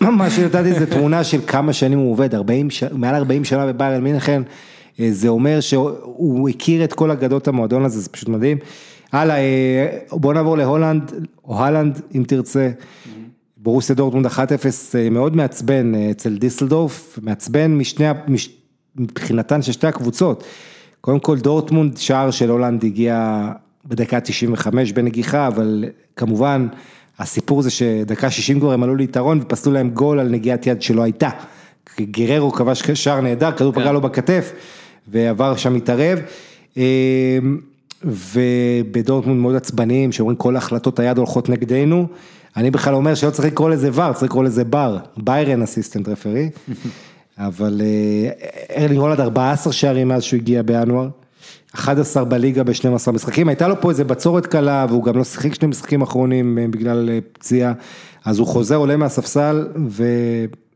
לא, 0.00 0.12
מה 0.12 0.30
שנתתי 0.30 0.74
זה 0.74 0.86
תמונה 0.86 1.24
של 1.24 1.38
כמה 1.46 1.72
שנים 1.72 1.98
הוא 1.98 2.12
עובד, 2.12 2.30
מעל 2.92 3.14
40 3.14 3.44
שנה 3.44 3.66
בביירן 3.66 4.04
מינכן, 4.04 4.42
אה, 5.00 5.08
זה 5.10 5.28
אומר 5.28 5.60
שהוא 5.60 6.48
הכיר 6.48 6.84
את 6.84 6.92
כל 6.92 7.10
אגדות 7.10 7.48
המועדון 7.48 7.84
הזה, 7.84 8.00
זה 8.00 8.08
פשוט 8.08 8.28
מדהים. 8.28 8.58
הלאה, 9.16 9.36
אה, 9.36 9.98
בוא 10.12 10.34
נעבור 10.34 10.58
להולנד, 10.58 11.12
או 11.44 11.58
הלנד 11.58 12.00
אם 12.14 12.24
תרצה. 12.26 12.70
ברוסיה 13.56 13.94
דורטמונד 13.94 14.26
1-0 14.26 14.30
מאוד 15.10 15.36
מעצבן 15.36 15.92
אצל 16.10 16.36
דיסלדורף, 16.36 17.18
מעצבן 17.22 17.74
משני, 17.74 18.06
מש, 18.28 18.50
מבחינתן 18.96 19.62
של 19.62 19.72
שתי 19.72 19.86
הקבוצות. 19.86 20.44
קודם 21.00 21.20
כל 21.20 21.38
דורטמונד, 21.38 21.96
שער 21.96 22.30
של 22.30 22.50
הולנד 22.50 22.84
הגיע 22.84 23.48
בדקה 23.84 24.20
95 24.20 24.92
בנגיחה, 24.92 25.46
אבל 25.46 25.84
כמובן 26.16 26.68
הסיפור 27.18 27.62
זה 27.62 27.70
שדקה 27.70 28.30
60 28.30 28.60
כבר 28.60 28.72
הם 28.72 28.82
עלו 28.82 28.96
ליתרון 28.96 29.40
ופסלו 29.42 29.72
להם 29.72 29.90
גול 29.90 30.18
על 30.18 30.28
נגיעת 30.28 30.66
יד 30.66 30.82
שלא 30.82 31.02
הייתה. 31.02 31.28
גררו 32.00 32.52
כבש 32.52 32.90
שער 32.90 33.20
נהדר, 33.20 33.52
כדור 33.52 33.72
כן. 33.72 33.80
פגע 33.80 33.92
לו 33.92 34.00
בכתף 34.00 34.52
ועבר 35.08 35.56
שם 35.56 35.74
מתערב. 35.74 36.18
אמ, 38.04 38.10
ובדורטמונד 38.34 39.40
מאוד 39.40 39.56
עצבניים, 39.56 40.12
שאומרים 40.12 40.36
כל 40.36 40.56
החלטות 40.56 40.98
היד 40.98 41.18
הולכות 41.18 41.48
נגדנו. 41.48 42.06
אני 42.56 42.70
בכלל 42.70 42.94
אומר 42.94 43.14
שלא 43.14 43.30
צריך 43.30 43.48
לקרוא 43.48 43.70
לזה 43.70 43.90
ור, 43.92 44.12
צריך 44.12 44.22
לקרוא 44.22 44.44
לזה 44.44 44.64
בר, 44.64 44.98
ביירן 45.16 45.62
אסיסטנט 45.62 46.08
רפרי. 46.08 46.50
אבל 47.38 47.80
אה, 47.84 48.30
ארלינג 48.76 49.00
הולנד 49.00 49.20
14 49.20 49.72
שערים 49.72 50.08
מאז 50.08 50.22
שהוא 50.22 50.38
הגיע 50.38 50.62
בינואר, 50.62 51.08
11 51.74 52.24
בליגה 52.24 52.64
ב-12 52.64 53.12
משחקים, 53.12 53.48
הייתה 53.48 53.68
לו 53.68 53.80
פה 53.80 53.90
איזה 53.90 54.04
בצורת 54.04 54.46
קלה 54.46 54.86
והוא 54.88 55.04
גם 55.04 55.16
לא 55.16 55.24
שיחק 55.24 55.54
שני 55.54 55.68
משחקים 55.68 56.02
אחרונים 56.02 56.58
אה, 56.58 56.66
בגלל 56.70 57.10
אה, 57.10 57.18
פציעה, 57.32 57.72
אז 58.24 58.38
הוא 58.38 58.46
חוזר, 58.46 58.76
עולה 58.76 58.96
מהספסל 58.96 59.68
ו... 59.88 60.04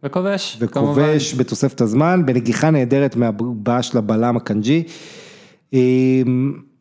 וכובש, 0.02 0.56
וכובש 0.60 1.34
בתוספת 1.34 1.80
הזמן, 1.80 2.22
בנגיחה 2.26 2.70
נהדרת 2.70 3.16
מהבעה 3.16 3.82
של 3.82 3.98
הבלם 3.98 4.36
הקנג'י. 4.36 4.82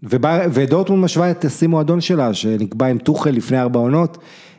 ודורטמונד 0.04 1.04
משווה 1.04 1.32
את 1.32 1.46
השיא 1.46 1.68
מועדון 1.68 2.02
שלה, 2.02 2.34
שנקבע 2.34 2.86
עם 2.86 2.98
טוחל 2.98 3.30
לפני 3.30 3.60
ארבע 3.60 3.80
עונות. 3.80 4.18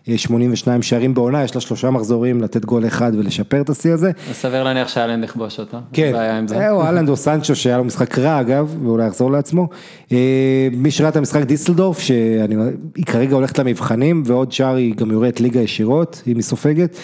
אה, 0.08 0.18
82 0.18 0.82
שערים 0.82 1.14
בעונה, 1.14 1.44
יש 1.44 1.54
לה 1.54 1.60
שלושה 1.60 1.90
מחזורים 1.90 2.40
לתת 2.40 2.64
גול 2.64 2.86
אחד 2.86 3.12
ולשפר 3.14 3.60
את 3.60 3.70
השיא 3.70 3.92
הזה. 3.92 4.10
סביר 4.32 4.64
להניח 4.64 4.88
שאלן 4.88 5.24
יכבוש 5.24 5.60
אותו. 5.60 5.78
כן. 5.92 6.44
זהו, 6.46 6.80
אהלנד 6.80 7.08
או 7.08 7.16
סנצ'ו 7.16 7.56
שהיה 7.56 7.78
לו 7.78 7.84
משחק 7.84 8.18
רע 8.18 8.40
אגב, 8.40 8.76
ואולי 8.82 9.06
יחזור 9.06 9.30
לעצמו. 9.30 9.68
אה, 10.12 10.68
מי 10.72 10.90
שראה 10.90 11.08
את 11.08 11.16
המשחק 11.16 11.42
דיסלדורף, 11.42 11.98
שהיא 11.98 13.04
כרגע 13.06 13.34
הולכת 13.34 13.58
למבחנים, 13.58 14.22
ועוד 14.26 14.52
שער 14.52 14.74
היא 14.74 14.94
גם 14.94 15.10
יורדת 15.10 15.40
ליגה 15.40 15.60
ישירות, 15.60 16.22
אם 16.26 16.36
היא 16.36 16.42
סופגת. 16.42 16.96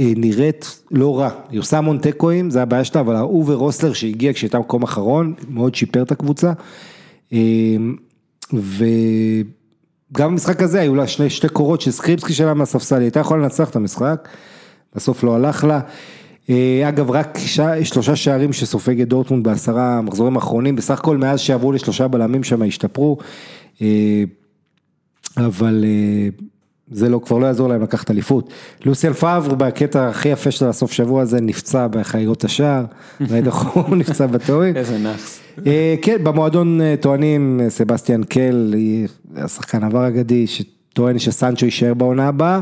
אה, 0.00 0.12
נראית 0.16 0.82
לא 0.90 1.18
רע, 1.18 1.30
היא 1.50 1.60
עושה 1.60 1.78
המון 1.78 1.98
תיקואים, 1.98 2.50
זה 2.50 2.62
הבעיה 2.62 2.84
שלה, 2.84 3.00
אבל 3.00 3.16
ההוא 3.16 3.44
ורוסלר 3.46 3.92
שהגיע 3.92 4.32
כשהייתה 4.32 4.58
מקום 4.58 4.82
אחרון, 4.82 5.34
מאוד 5.48 5.74
שיפר 5.74 6.02
את 6.02 6.12
הקבוצה. 6.12 6.52
אה, 7.32 7.38
וגם 8.52 10.30
במשחק 10.30 10.62
הזה 10.62 10.80
היו 10.80 10.94
לה 10.94 11.06
שני, 11.06 11.30
שתי 11.30 11.48
קורות 11.48 11.80
של 11.80 11.90
סקריפסקי 11.90 12.32
שלה 12.32 12.54
מהספסל, 12.54 12.96
היא 12.96 13.02
הייתה 13.02 13.20
יכולה 13.20 13.42
לנצח 13.42 13.70
את 13.70 13.76
המשחק, 13.76 14.28
בסוף 14.94 15.24
לא 15.24 15.34
הלך 15.34 15.64
לה. 15.64 15.80
אה, 16.50 16.88
אגב, 16.88 17.10
רק 17.10 17.38
ש... 17.38 17.60
שלושה 17.84 18.16
שערים 18.16 18.52
שסופגת 18.52 19.08
דורטמונד 19.08 19.44
בעשרה 19.44 20.00
מחזורים 20.00 20.36
האחרונים, 20.36 20.76
בסך 20.76 20.98
הכל 20.98 21.16
מאז 21.16 21.40
שעברו 21.40 21.72
לשלושה 21.72 22.08
בלמים 22.08 22.44
שם 22.44 22.62
השתפרו, 22.62 23.18
אה, 23.82 24.24
אבל 25.36 25.84
אה, 25.84 26.28
זה 26.92 27.08
לא, 27.08 27.20
כבר 27.24 27.38
לא 27.38 27.46
יעזור 27.46 27.68
להם 27.68 27.82
לקחת 27.82 28.10
אליפות. 28.10 28.52
לוסיאל 28.84 29.12
פאבר 29.12 29.54
בקטע 29.54 30.08
הכי 30.08 30.28
יפה 30.28 30.50
של 30.50 30.66
הסוף 30.66 30.92
שבוע 30.92 31.22
הזה 31.22 31.40
נפצע 31.40 31.86
בחגיגות 31.86 32.44
השער, 32.44 32.84
ראית 33.30 33.46
איך 33.46 33.54
הוא 33.56 33.96
נפצע 33.96 34.26
בתורים. 34.26 34.76
איזה 34.76 34.98
נאחס. 34.98 35.40
אה, 35.66 35.94
כן, 36.02 36.24
במועדון 36.24 36.80
אה, 36.80 36.94
טוענים, 37.00 37.60
אה, 37.64 37.70
סבסטיאן 37.70 38.22
קל, 38.24 38.74
השחקן 39.36 39.84
עבר 39.84 40.08
אגדי, 40.08 40.46
שטוען 40.46 41.18
שסנצ'ו 41.18 41.64
יישאר 41.64 41.94
בעונה 41.94 42.28
הבאה. 42.28 42.60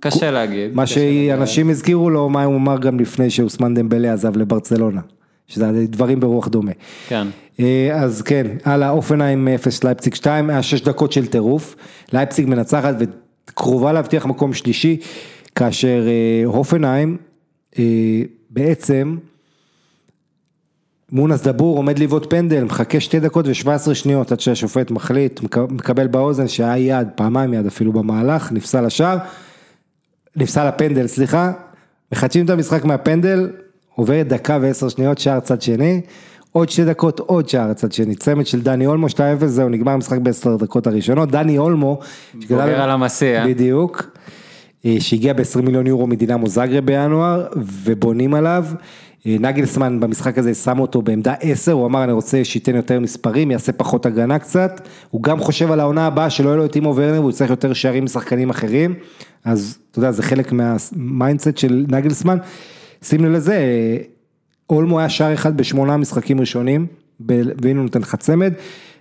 קשה 0.00 0.30
להגיד. 0.30 0.74
מה. 0.74 0.86
שאנשים 0.86 1.70
הזכירו 1.70 2.10
לו, 2.10 2.28
מה 2.28 2.44
הוא 2.44 2.56
אמר 2.56 2.78
גם 2.78 3.00
לפני 3.00 3.30
שאוסמן 3.30 3.74
דמבלה 3.74 4.12
עזב 4.12 4.36
לברצלונה, 4.36 5.00
שזה 5.46 5.86
דברים 5.86 6.20
ברוח 6.20 6.48
דומה. 6.48 6.72
כן. 7.08 7.26
אז 7.94 8.22
כן, 8.22 8.46
הלאה, 8.64 8.90
אופנהיים 8.90 9.48
0 9.48 9.84
לייפציג 9.84 10.14
2, 10.14 10.50
היה 10.50 10.62
6 10.62 10.80
דקות 10.80 11.12
של 11.12 11.26
טירוף, 11.26 11.76
לייפציג 12.12 12.48
מנצחת 12.48 12.94
וקרובה 13.56 13.92
להבטיח 13.92 14.26
מקום 14.26 14.54
שלישי, 14.54 14.96
כאשר 15.54 16.06
אה, 16.06 16.46
הופנהיים 16.46 17.16
אה, 17.78 17.84
בעצם, 18.50 19.16
מונס 21.12 21.42
דבור 21.42 21.76
עומד 21.76 21.98
לבעוט 21.98 22.30
פנדל, 22.30 22.64
מחכה 22.64 23.00
שתי 23.00 23.20
דקות 23.20 23.46
ו-17 23.46 23.94
שניות 23.94 24.32
עד 24.32 24.40
שהשופט 24.40 24.90
מחליט, 24.90 25.40
מק- 25.40 25.58
מקבל 25.58 26.06
באוזן 26.06 26.48
שהיה 26.48 26.78
יד, 26.78 27.08
פעמיים 27.14 27.54
יד 27.54 27.66
אפילו 27.66 27.92
במהלך, 27.92 28.52
נפסל 28.52 28.84
השער, 28.84 29.18
נפסל 30.36 30.66
הפנדל, 30.66 31.06
סליחה, 31.06 31.52
מחדשים 32.12 32.44
את 32.44 32.50
המשחק 32.50 32.84
מהפנדל, 32.84 33.50
עוברת 33.94 34.28
דקה 34.28 34.58
ועשר 34.62 34.88
שניות, 34.88 35.18
שער 35.18 35.40
צד 35.40 35.62
שני, 35.62 36.00
עוד 36.56 36.68
שתי 36.68 36.84
דקות, 36.84 37.20
עוד 37.20 37.48
שער 37.48 37.72
צד 37.72 37.92
שני, 37.92 38.14
צמד 38.14 38.46
של 38.46 38.60
דני 38.60 38.86
אולמו, 38.86 39.06
2-0, 39.06 39.46
זהו, 39.46 39.68
נגמר 39.68 39.92
המשחק 39.92 40.18
בעשר 40.18 40.56
דקות 40.56 40.86
הראשונות, 40.86 41.30
דני 41.30 41.58
אולמו, 41.58 41.98
בוגר 42.34 42.82
על 42.82 42.90
המסיע. 42.90 43.46
בדיוק, 43.46 44.16
אה, 44.84 44.96
שהגיע 44.98 45.32
ב-20 45.32 45.62
מיליון 45.62 45.86
יורו 45.86 46.06
מדינמו 46.06 46.48
זאגרב 46.48 46.86
בינואר, 46.86 47.46
ובונים 47.56 48.34
עליו. 48.34 48.64
אה, 49.26 49.36
נגלסמן 49.40 50.00
במשחק 50.00 50.38
הזה 50.38 50.54
שם 50.54 50.78
אותו 50.78 51.02
בעמדה 51.02 51.34
10, 51.40 51.72
הוא 51.72 51.86
אמר 51.86 52.04
אני 52.04 52.12
רוצה 52.12 52.44
שייתן 52.44 52.76
יותר 52.76 53.00
מספרים, 53.00 53.50
יעשה 53.50 53.72
פחות 53.72 54.06
הגנה 54.06 54.38
קצת, 54.38 54.88
הוא 55.10 55.22
גם 55.22 55.40
חושב 55.40 55.70
על 55.70 55.80
העונה 55.80 56.06
הבאה 56.06 56.30
שלא 56.30 56.48
יהיה 56.48 56.56
לו 56.56 56.64
את 56.64 56.72
טימו 56.72 56.96
ורנר, 56.96 57.18
הוא 57.18 57.32
צריך 57.32 57.50
יותר 57.50 57.72
שערים 57.72 58.04
משחקנים 58.04 58.50
אחרים, 58.50 58.94
אז 59.44 59.78
אתה 59.90 59.98
יודע, 59.98 60.12
זה 60.12 60.22
חלק 60.22 60.52
מה 60.52 60.75
mindset 60.75 61.56
של 61.56 61.86
נגלסמן. 61.88 62.38
לב 63.12 63.24
לזה, 63.24 63.54
אה, 63.54 63.96
אולמו 64.70 64.98
היה 64.98 65.08
שער 65.08 65.34
אחד 65.34 65.56
בשמונה 65.56 65.96
משחקים 65.96 66.40
ראשונים, 66.40 66.86
והנה 67.28 67.46
הוא 67.78 67.82
נותן 67.82 68.00
לך 68.00 68.14
צמד, 68.16 68.52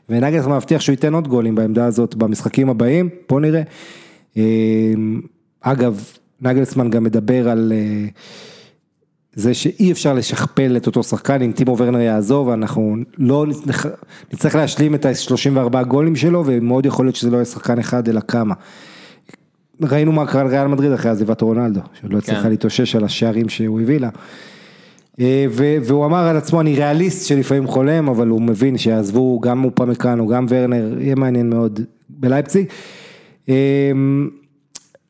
ונגלסמן 0.10 0.56
מבטיח 0.56 0.82
שהוא 0.82 0.94
ייתן 0.94 1.14
עוד 1.14 1.28
גולים 1.28 1.56
בעמדה 1.56 1.86
הזאת 1.86 2.16
במשחקים 2.16 2.70
הבאים, 2.70 3.10
בוא 3.30 3.42
נראה. 3.42 3.62
אה, 4.38 4.44
אגב, 5.62 6.04
נגלסמן 6.42 6.90
גם 6.90 7.04
מדבר 7.04 7.50
על 7.50 7.74
אה, 7.76 8.08
זה 9.34 9.54
שאי 9.54 9.92
אפשר 9.92 10.14
לשכפל 10.14 10.78
את 10.78 10.88
אותו 10.88 11.04
שחקן 11.04 11.42
אם 11.42 11.52
טימו 11.52 11.78
ורנר 11.78 12.00
יעזוב, 12.00 12.50
אנחנו 12.50 12.96
לא 13.18 13.46
נצטרך- 13.48 13.86
נצטרך 14.34 14.56
להשלים 14.56 14.96
את 14.96 15.06
ה-34 15.06 15.84
גולים 15.84 16.16
שלו, 16.16 16.44
ומאוד 16.46 16.86
יכול 16.86 17.06
להיות 17.06 17.16
שזה 17.16 17.30
לא 17.30 17.36
יהיה 17.36 17.46
שחקן 17.46 17.80
אחד 17.80 18.10
אלא 18.10 18.22
כמה. 18.28 18.54
ראינו 19.82 20.12
מה 20.12 20.28
קרה 20.28 20.44
לריאל 20.44 20.68
מדריד 20.68 20.92
אחרי 20.92 21.12
עזיבת 21.12 21.42
רונלדו, 21.42 21.80
שלא 22.02 22.18
הצליחה 22.18 22.44
כן. 22.44 22.50
להתאושש 22.50 22.96
על 22.96 23.04
השערים 23.04 23.50
שהוא 23.50 23.82
הביא 23.82 24.00
לה. 24.00 24.10
אה, 25.20 25.46
והוא 25.86 26.06
אמר 26.06 26.28
על 26.28 26.38
עצמו, 26.38 26.62
אני 26.62 26.76
ריאליסט 26.76 27.28
שלפעמים 27.28 27.68
חולם, 27.68 28.10
אבל 28.10 28.28
הוא 28.28 28.42
מבין 28.42 28.78
שיעזבו 28.78 29.40
גם 29.40 29.64
אופמקאנו, 29.64 30.28
גם 30.28 30.46
ורנר, 30.50 31.02
יהיה 31.02 31.16
מעניין 31.16 31.50
מאוד 31.50 31.80
בלייפציג. 32.10 32.66
אה, 33.50 33.56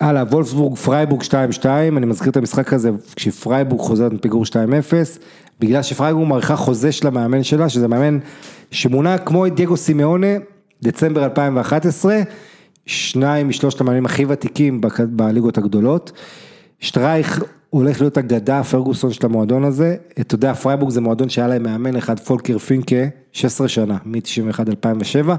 הלאה, 0.02 0.24
וולפסבורג 0.24 0.78
פרייבורג 0.78 1.22
2-2, 1.24 1.66
אני 1.98 2.06
מזכיר 2.06 2.32
את 2.32 2.38
המשחק 2.38 2.74
הזה, 2.74 2.90
כשפרייבורג 3.16 3.82
חוזרת 3.82 4.14
מפיגור 4.14 4.44
2-0, 4.44 4.54
בגלל 5.60 5.82
שפרייבורג 5.82 6.28
מאריכה 6.28 6.56
חוזה 6.56 6.92
של 6.92 7.08
המאמן 7.08 7.44
שלה, 7.44 7.70
שזה 7.70 7.88
מאמן 7.88 8.20
שמונה 8.72 9.18
כמו 9.18 9.56
דייגו 9.56 9.78
סימאונה, 9.78 10.28
דצמבר 10.84 11.24
2011, 11.24 12.20
שניים 12.86 13.50
משלושת 13.50 13.82
המאמנים 13.82 14.06
הכי 14.06 14.26
ותיקים 14.28 14.82
בליגות 15.10 15.58
הגדולות. 15.58 16.12
שטרייך 16.80 17.44
הולך 17.76 18.02
להיות 18.02 18.18
אגדה 18.18 18.64
פרגוסון 18.64 19.14
של 19.14 19.26
המועדון 19.26 19.64
הזה, 19.64 19.96
אתה 20.20 20.36
יודע 20.36 20.54
פרייבורג 20.54 20.92
זה 20.92 21.02
מועדון 21.02 21.30
שהיה 21.30 21.48
להם 21.48 21.64
מאמן 21.64 21.96
אחד 21.96 22.20
פולקר 22.20 22.58
פינקה, 22.58 22.96
16 23.32 23.68
שנה, 23.68 23.98
מ-91 24.06 24.62
עד 24.62 24.70
2007, 24.70 25.36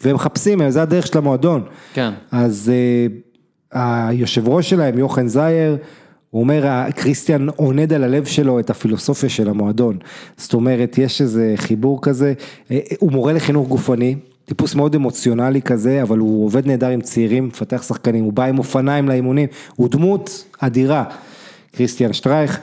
והם 0.00 0.14
מחפשים, 0.14 0.70
זה 0.70 0.82
הדרך 0.82 1.06
של 1.06 1.18
המועדון. 1.18 1.62
כן. 1.94 2.10
אז 2.32 2.72
אה, 3.74 4.08
היושב 4.08 4.48
ראש 4.48 4.70
שלהם, 4.70 4.98
יוכן 4.98 5.28
זאייר, 5.28 5.76
הוא 6.30 6.40
אומר, 6.42 6.66
"ה- 6.66 6.86
קריסטיאן 6.92 7.48
עונד 7.56 7.92
על 7.92 8.04
הלב 8.04 8.24
שלו 8.24 8.58
את 8.60 8.70
הפילוסופיה 8.70 9.28
של 9.28 9.48
המועדון. 9.48 9.98
זאת 10.36 10.54
אומרת, 10.54 10.98
יש 10.98 11.20
איזה 11.20 11.52
חיבור 11.56 12.02
כזה, 12.02 12.32
אה, 12.70 12.78
הוא 12.98 13.12
מורה 13.12 13.32
לחינוך 13.32 13.68
גופני, 13.68 14.16
טיפוס 14.44 14.74
מאוד 14.74 14.94
אמוציונלי 14.94 15.62
כזה, 15.62 16.02
אבל 16.02 16.18
הוא 16.18 16.44
עובד 16.44 16.66
נהדר 16.66 16.88
עם 16.88 17.00
צעירים, 17.00 17.46
מפתח 17.46 17.82
שחקנים, 17.82 18.24
הוא 18.24 18.32
בא 18.32 18.44
עם 18.44 18.58
אופניים 18.58 19.08
לאימונים, 19.08 19.48
הוא 19.76 19.88
דמות 19.88 20.44
אדירה, 20.58 21.04
קריסטיאן 21.76 22.12
שטרייך, 22.12 22.58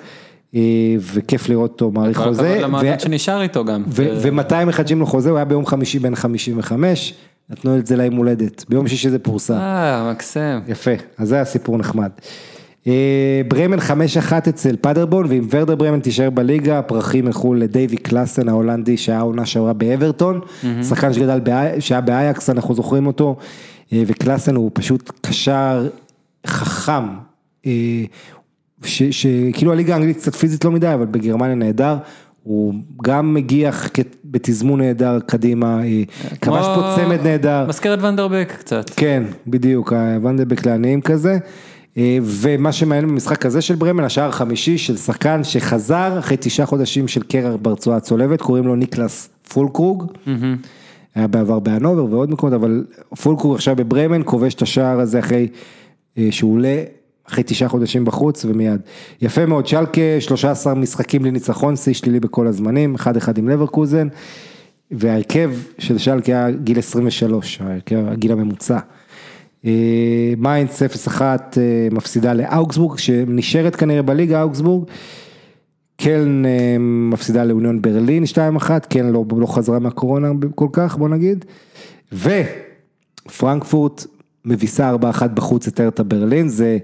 אה, 0.56 0.60
וכיף 1.00 1.50
לראות 1.50 1.72
אותו 1.72 1.92
מעריך 1.92 2.18
כל 2.18 2.24
חוזה. 2.24 2.42
הכבוד 2.50 2.64
למועדון 2.64 2.94
ו- 2.98 3.00
שנשאר 3.00 3.42
איתו 3.42 3.66
גם. 3.66 3.84
ו- 3.88 4.08
ומתי 4.22 4.56
מחדשים 4.68 5.00
לו 5.00 5.06
חוזה? 5.06 5.30
הוא 5.30 5.38
היה 5.38 5.46
ביום 5.46 5.66
חמישי 5.66 6.00
בן 6.00 6.16
55, 6.16 7.14
נתנו 7.50 7.78
את 7.78 7.88
זה 7.88 7.96
ליום 7.96 8.16
הולדת, 8.16 8.66
ביום 8.70 8.88
שישי 8.88 9.10
זה 9.10 9.20
פורסם. 9.20 9.54
אה, 9.54 10.12
מקסים. 10.12 10.60
יפה, 10.68 10.92
אז 11.18 11.28
זה 11.28 11.36
היה 11.36 11.46
סיפור 11.46 11.78
נחמד. 11.78 12.10
אה, 12.88 12.94
ברמן 13.48 13.80
5-1 13.80 13.92
אצל 14.50 14.76
פדרבון, 14.82 15.26
ואם 15.30 15.48
ורדר 15.52 15.76
ברמן 15.76 16.00
תישאר 16.00 16.30
בליגה, 16.30 16.80
הפרחים 16.80 17.28
ילכו 17.28 17.54
לדייווי 17.54 17.98
קלאסן 17.98 18.50
ההולנדי 18.50 18.98
שהיה 18.98 19.22
עונה 19.22 19.46
שעברה 19.46 19.74
באברטון, 19.74 20.40
שחקן 20.84 21.14
שגדל, 21.14 21.40
באי- 21.40 21.82
שהיה 21.82 22.02
באייקס, 22.02 22.50
אנחנו 22.50 22.74
זוכרים 22.76 23.08
אותו, 23.08 23.36
אה, 23.94 24.04
וקלאסן 24.08 24.56
הוא 24.56 24.72
פשוט 24.74 25.12
קשר 25.22 25.88
חכם, 26.48 27.04
אה, 27.66 27.72
שכאילו 28.84 29.72
הליגה 29.72 29.94
האנגלית 29.94 30.18
קצת 30.18 30.36
פיזית 30.36 30.66
לא 30.66 30.72
מדי, 30.72 30.94
אבל 30.94 31.06
בגרמניה 31.06 31.56
נהדר. 31.56 31.98
הוא 32.44 32.74
גם 33.04 33.34
מגיח 33.34 33.90
בתזמון 34.26 34.82
נהדר 34.82 35.20
קדימה, 35.26 35.84
אה, 35.84 36.04
כבש 36.42 36.66
פה 36.66 36.94
צמד 36.96 37.22
נהדר. 37.24 37.66
מזכיר 37.68 37.98
ונדרבק 38.02 38.54
קצת. 38.60 38.90
כן, 38.96 39.24
בדיוק, 39.48 39.94
הוונדבק 39.94 40.66
לעניים 40.66 41.02
כזה. 41.02 41.38
אה, 41.98 42.18
ומה 42.22 42.72
שמעניין 42.72 43.08
במשחק 43.08 43.46
הזה 43.46 43.62
של 43.62 43.76
ברמן, 43.76 44.04
השער 44.04 44.30
החמישי 44.30 44.78
של 44.78 44.98
שחקן 44.98 45.44
שחזר 45.44 46.20
אחרי 46.20 46.38
תשעה 46.40 46.66
חודשים 46.66 47.08
של 47.08 47.22
קרע 47.22 47.56
ברצועה 47.62 47.98
הצולבת, 47.98 48.42
קוראים 48.42 48.68
לו 48.68 48.76
ניקלאס 48.76 49.30
פולקרוג. 49.54 50.06
היה 51.16 51.28
בעבר 51.28 51.60
בהנובר 51.60 52.06
ועוד 52.06 52.32
מקומות, 52.32 52.54
אבל 52.54 52.84
פולקרוג 53.24 53.56
עכשיו 53.56 53.76
בברמן 53.76 54.22
כובש 54.26 54.54
את 54.54 54.62
השער 54.62 55.00
הזה 55.00 55.20
אחרי 55.20 55.48
אה, 56.18 56.28
שהוא 56.32 56.54
עולה 56.54 56.84
אחרי 57.30 57.44
תשעה 57.48 57.70
חודשים 57.70 58.06
בחוץ 58.06 58.46
ומיד. 58.46 58.82
יפה 59.22 59.46
מאוד, 59.46 59.68
שלקה 59.68 60.02
13 60.20 60.74
משחקים 60.74 61.26
לניצחון, 61.26 61.76
שיא 61.76 61.94
שלילי 61.94 62.20
בכל 62.20 62.48
הזמנים, 62.48 62.96
1-1 62.96 63.00
עם 63.38 63.50
לברקוזן, 63.50 64.08
וההרכב 64.92 65.52
של 65.78 65.98
שלקה 65.98 66.32
היה 66.32 66.52
גיל 66.52 66.80
23, 66.80 67.62
ההרכב, 67.62 68.08
הגיל 68.08 68.32
הממוצע. 68.32 68.80
אה, 69.66 70.34
מיינץ 70.38 70.82
0-1 70.84 71.22
אה, 71.22 71.88
מפסידה 71.92 72.34
לאוגסבורג, 72.34 72.98
שנשארת 72.98 73.76
כנראה 73.76 74.02
בליגה 74.02 74.42
אוגסבורג. 74.42 74.90
קלן 75.98 76.46
אה, 76.46 76.76
מפסידה 76.80 77.44
לאוניון 77.44 77.82
ברלין 77.82 78.24
2-1, 78.60 78.70
קלן 78.90 79.10
לא, 79.10 79.26
לא 79.38 79.46
חזרה 79.46 79.80
מהקורונה 79.80 80.32
כל 80.56 80.68
כך, 80.72 80.98
בוא 80.98 81.10
נגיד. 81.10 81.46
ופרנקפורט 82.14 84.06
מביסה 84.46 84.96
4-1 84.96 85.28
בחוץ 85.28 85.68
את 85.68 85.80
הרטה 85.80 86.04
ברלין, 86.04 86.48
זה 86.48 86.78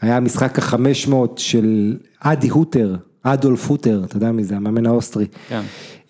היה 0.00 0.16
המשחק 0.16 0.58
ה-500 0.58 1.14
של 1.36 1.96
אדי 2.20 2.48
הוטר, 2.48 2.96
אדולף 3.22 3.70
הוטר, 3.70 4.02
אתה 4.04 4.16
יודע 4.16 4.32
מי 4.32 4.44
זה, 4.44 4.56
המאמן 4.56 4.86
האוסטרי, 4.86 5.26
כן. 5.48 5.60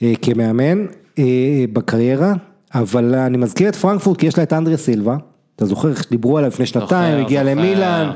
אה, 0.02 0.12
כמאמן 0.22 0.86
אה, 1.18 1.24
בקריירה, 1.72 2.34
אבל 2.74 3.14
אני 3.14 3.36
מזכיר 3.38 3.68
את 3.68 3.76
פרנקפורט 3.76 4.18
כי 4.18 4.26
יש 4.26 4.36
לה 4.38 4.42
את 4.42 4.52
אנדריה 4.52 4.76
סילבה, 4.76 5.16
אתה 5.56 5.66
זוכר 5.66 5.90
איך 5.90 6.10
דיברו 6.10 6.38
עליו 6.38 6.50
לפני 6.50 6.66
שנתיים, 6.66 7.24
הגיע. 7.24 7.42
למילאן, 7.42 8.10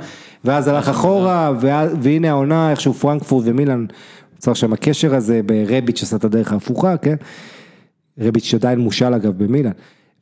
ואז 0.44 0.68
הלך 0.68 0.88
אחורה, 0.88 1.52
וה- 1.60 1.86
והנה 2.02 2.30
העונה, 2.30 2.70
איכשהו 2.70 2.94
פרנקפורט 2.94 3.44
ומילאן, 3.46 3.86
נוצר 4.34 4.54
שם 4.54 4.72
הקשר 4.72 5.14
הזה 5.14 5.40
ברביץ' 5.46 5.98
שעשה 5.98 6.16
את 6.16 6.24
הדרך 6.24 6.52
ההפוכה, 6.52 6.96
כן? 6.96 7.16
רביץ' 8.20 8.44
שעדיין 8.44 8.78
מושל 8.78 9.14
אגב 9.14 9.44
במילאן. 9.44 9.72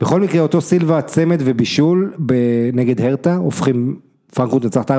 בכל 0.01 0.21
מקרה 0.21 0.41
אותו 0.41 0.61
סילבה 0.61 1.03
צמד 1.03 1.39
ובישול 1.45 2.13
נגד 2.73 3.01
הרטה, 3.01 3.37
הופכים, 3.37 3.97
פרנקפורט 4.35 4.65
ניצחת 4.65 4.91
4-1 4.91 4.95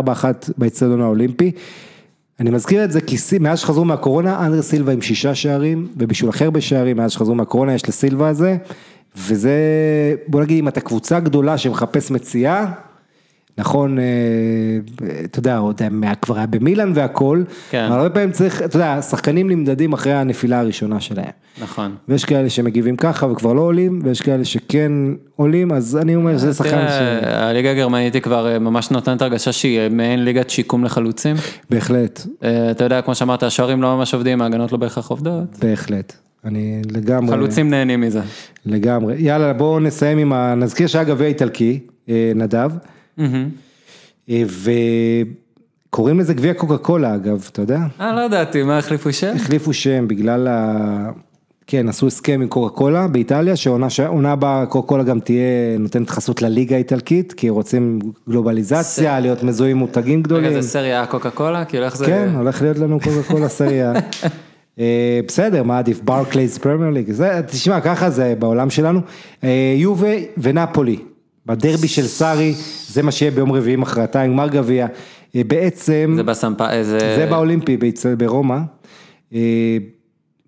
באצטדיון 0.57 1.01
האולימפי. 1.01 1.51
אני 2.39 2.49
מזכיר 2.49 2.83
את 2.83 2.91
זה 2.91 3.01
כי 3.01 3.15
מאז 3.39 3.59
שחזרו 3.59 3.85
מהקורונה, 3.85 4.45
אנדרס 4.45 4.69
סילבה 4.69 4.93
עם 4.93 5.01
שישה 5.01 5.35
שערים 5.35 5.87
ובישול 5.97 6.29
אחר 6.29 6.49
בשערים, 6.49 6.97
מאז 6.97 7.11
שחזרו 7.11 7.35
מהקורונה 7.35 7.73
יש 7.73 7.89
לסילבה 7.89 8.27
הזה, 8.27 8.57
וזה, 9.17 9.55
בוא 10.27 10.41
נגיד 10.41 10.59
אם 10.59 10.67
אתה 10.67 10.81
קבוצה 10.81 11.19
גדולה 11.19 11.57
שמחפש 11.57 12.11
מציאה, 12.11 12.71
נכון, 13.61 13.99
אה, 13.99 14.03
אתה 15.25 15.39
יודע, 15.39 15.57
עוד 15.57 15.81
כבר 16.21 16.37
היה 16.37 16.45
במילאן 16.45 16.91
והכל, 16.95 17.43
כן. 17.69 17.83
אבל 17.83 17.97
הרבה 17.97 18.09
פעמים 18.09 18.31
צריך, 18.31 18.61
אתה 18.61 18.75
יודע, 18.75 19.01
שחקנים 19.01 19.49
נמדדים 19.49 19.93
אחרי 19.93 20.13
הנפילה 20.13 20.59
הראשונה 20.59 20.99
שלהם. 20.99 21.31
נכון. 21.61 21.95
ויש 22.07 22.25
כאלה 22.25 22.49
שמגיבים 22.49 22.95
ככה 22.95 23.27
וכבר 23.27 23.53
לא 23.53 23.61
עולים, 23.61 24.01
ויש 24.03 24.21
כאלה 24.21 24.45
שכן 24.45 24.91
עולים, 25.35 25.71
אז 25.71 25.97
אני 25.97 26.15
אומר 26.15 26.37
שזה 26.37 26.53
שחקן 26.53 26.87
ש... 26.87 27.23
הליגה 27.23 27.71
הגרמנית 27.71 28.13
היא 28.13 28.21
כבר 28.21 28.47
אה, 28.47 28.59
ממש 28.59 28.91
נותנת 28.91 29.21
הרגשה 29.21 29.51
שהיא 29.51 29.79
אה, 29.79 29.89
מעין 29.89 30.25
ליגת 30.25 30.49
שיקום 30.49 30.83
לחלוצים. 30.83 31.35
בהחלט, 31.69 32.21
אתה 32.71 32.83
יודע, 32.83 33.01
כמו 33.01 33.15
שאמרת, 33.15 33.43
השוערים 33.43 33.81
לא 33.81 33.97
ממש 33.97 34.13
עובדים, 34.13 34.41
ההגנות 34.41 34.71
לא 34.71 34.77
בהכרח 34.77 35.07
עובדות. 35.07 35.57
בהחלט. 35.61 36.13
אני 36.45 36.81
לגמרי, 36.91 37.35
חלוצים 37.35 37.69
נהנים 37.69 38.01
מזה. 38.01 38.21
לגמרי. 38.65 39.15
יאללה, 39.17 39.53
בואו 39.53 39.79
נסיים 39.79 40.17
עם 40.17 40.33
ה... 40.33 40.55
נזכיר 40.55 40.87
גביע 41.03 41.27
איטלקי, 41.27 41.79
נדב, 42.35 42.71
וקוראים 45.89 46.19
לזה 46.19 46.33
גביע 46.33 46.53
קוקה 46.53 46.77
קולה 46.77 47.15
אגב, 47.15 47.49
אתה 47.51 47.61
יודע? 47.61 47.79
אה, 47.99 48.15
לא 48.15 48.21
ידעתי, 48.21 48.63
מה 48.63 48.77
החליפו 48.77 49.13
שם? 49.13 49.35
החליפו 49.35 49.73
שם 49.73 50.07
בגלל 50.07 50.47
ה... 50.47 51.09
כן, 51.67 51.89
עשו 51.89 52.07
הסכם 52.07 52.41
עם 52.41 52.47
קוקה 52.47 52.75
קולה 52.75 53.07
באיטליה, 53.07 53.55
שעונה 53.55 54.31
הבאה 54.31 54.65
קוקה 54.65 54.87
קולה 54.87 55.03
גם 55.03 55.19
תהיה 55.19 55.77
נותנת 55.79 56.09
חסות 56.09 56.41
לליגה 56.41 56.75
האיטלקית, 56.75 57.33
כי 57.33 57.49
רוצים 57.49 57.99
גלובליזציה, 58.29 59.19
להיות 59.19 59.43
מזוהים 59.43 59.77
מותגים 59.77 60.23
גדולים. 60.23 60.51
רגע, 60.51 60.61
זה 60.61 60.69
סריה 60.69 61.05
קוקה 61.05 61.29
קולה? 61.29 61.65
כאילו 61.65 61.85
איך 61.85 61.97
זה... 61.97 62.05
כן, 62.05 62.29
הולך 62.37 62.61
להיות 62.61 62.77
לנו 62.77 62.99
קוקה 62.99 63.23
קולה 63.27 63.49
סריה. 63.49 63.93
אה, 64.79 65.19
בסדר, 65.27 65.63
מה 65.63 65.79
עדיף? 65.79 66.01
ברקלייז 66.01 66.57
פרמייר 66.57 66.91
ליג, 66.91 67.11
תשמע, 67.47 67.81
ככה 67.81 68.09
זה 68.09 68.33
בעולם 68.39 68.69
שלנו. 68.69 69.01
אה, 69.43 69.73
יובה 69.77 70.15
ונפולי, 70.37 70.99
בדרבי 71.45 71.87
של 71.87 72.07
סארי, 72.07 72.53
זה 72.87 73.01
מה 73.03 73.11
שיהיה 73.11 73.31
ביום 73.31 73.51
רביעי 73.51 73.75
מחרתיים, 73.75 74.31
גמר 74.31 74.47
גביע. 74.47 74.87
אה, 75.35 75.41
בעצם, 75.47 76.13
זה 76.15 76.23
בסן 76.23 76.39
פאולו, 76.39 76.69
איזה... 76.69 76.99
זה 76.99 77.27
באולימפי 77.29 77.77
באצ- 77.77 78.15
ברומא. 78.17 78.57
אה, 79.33 79.39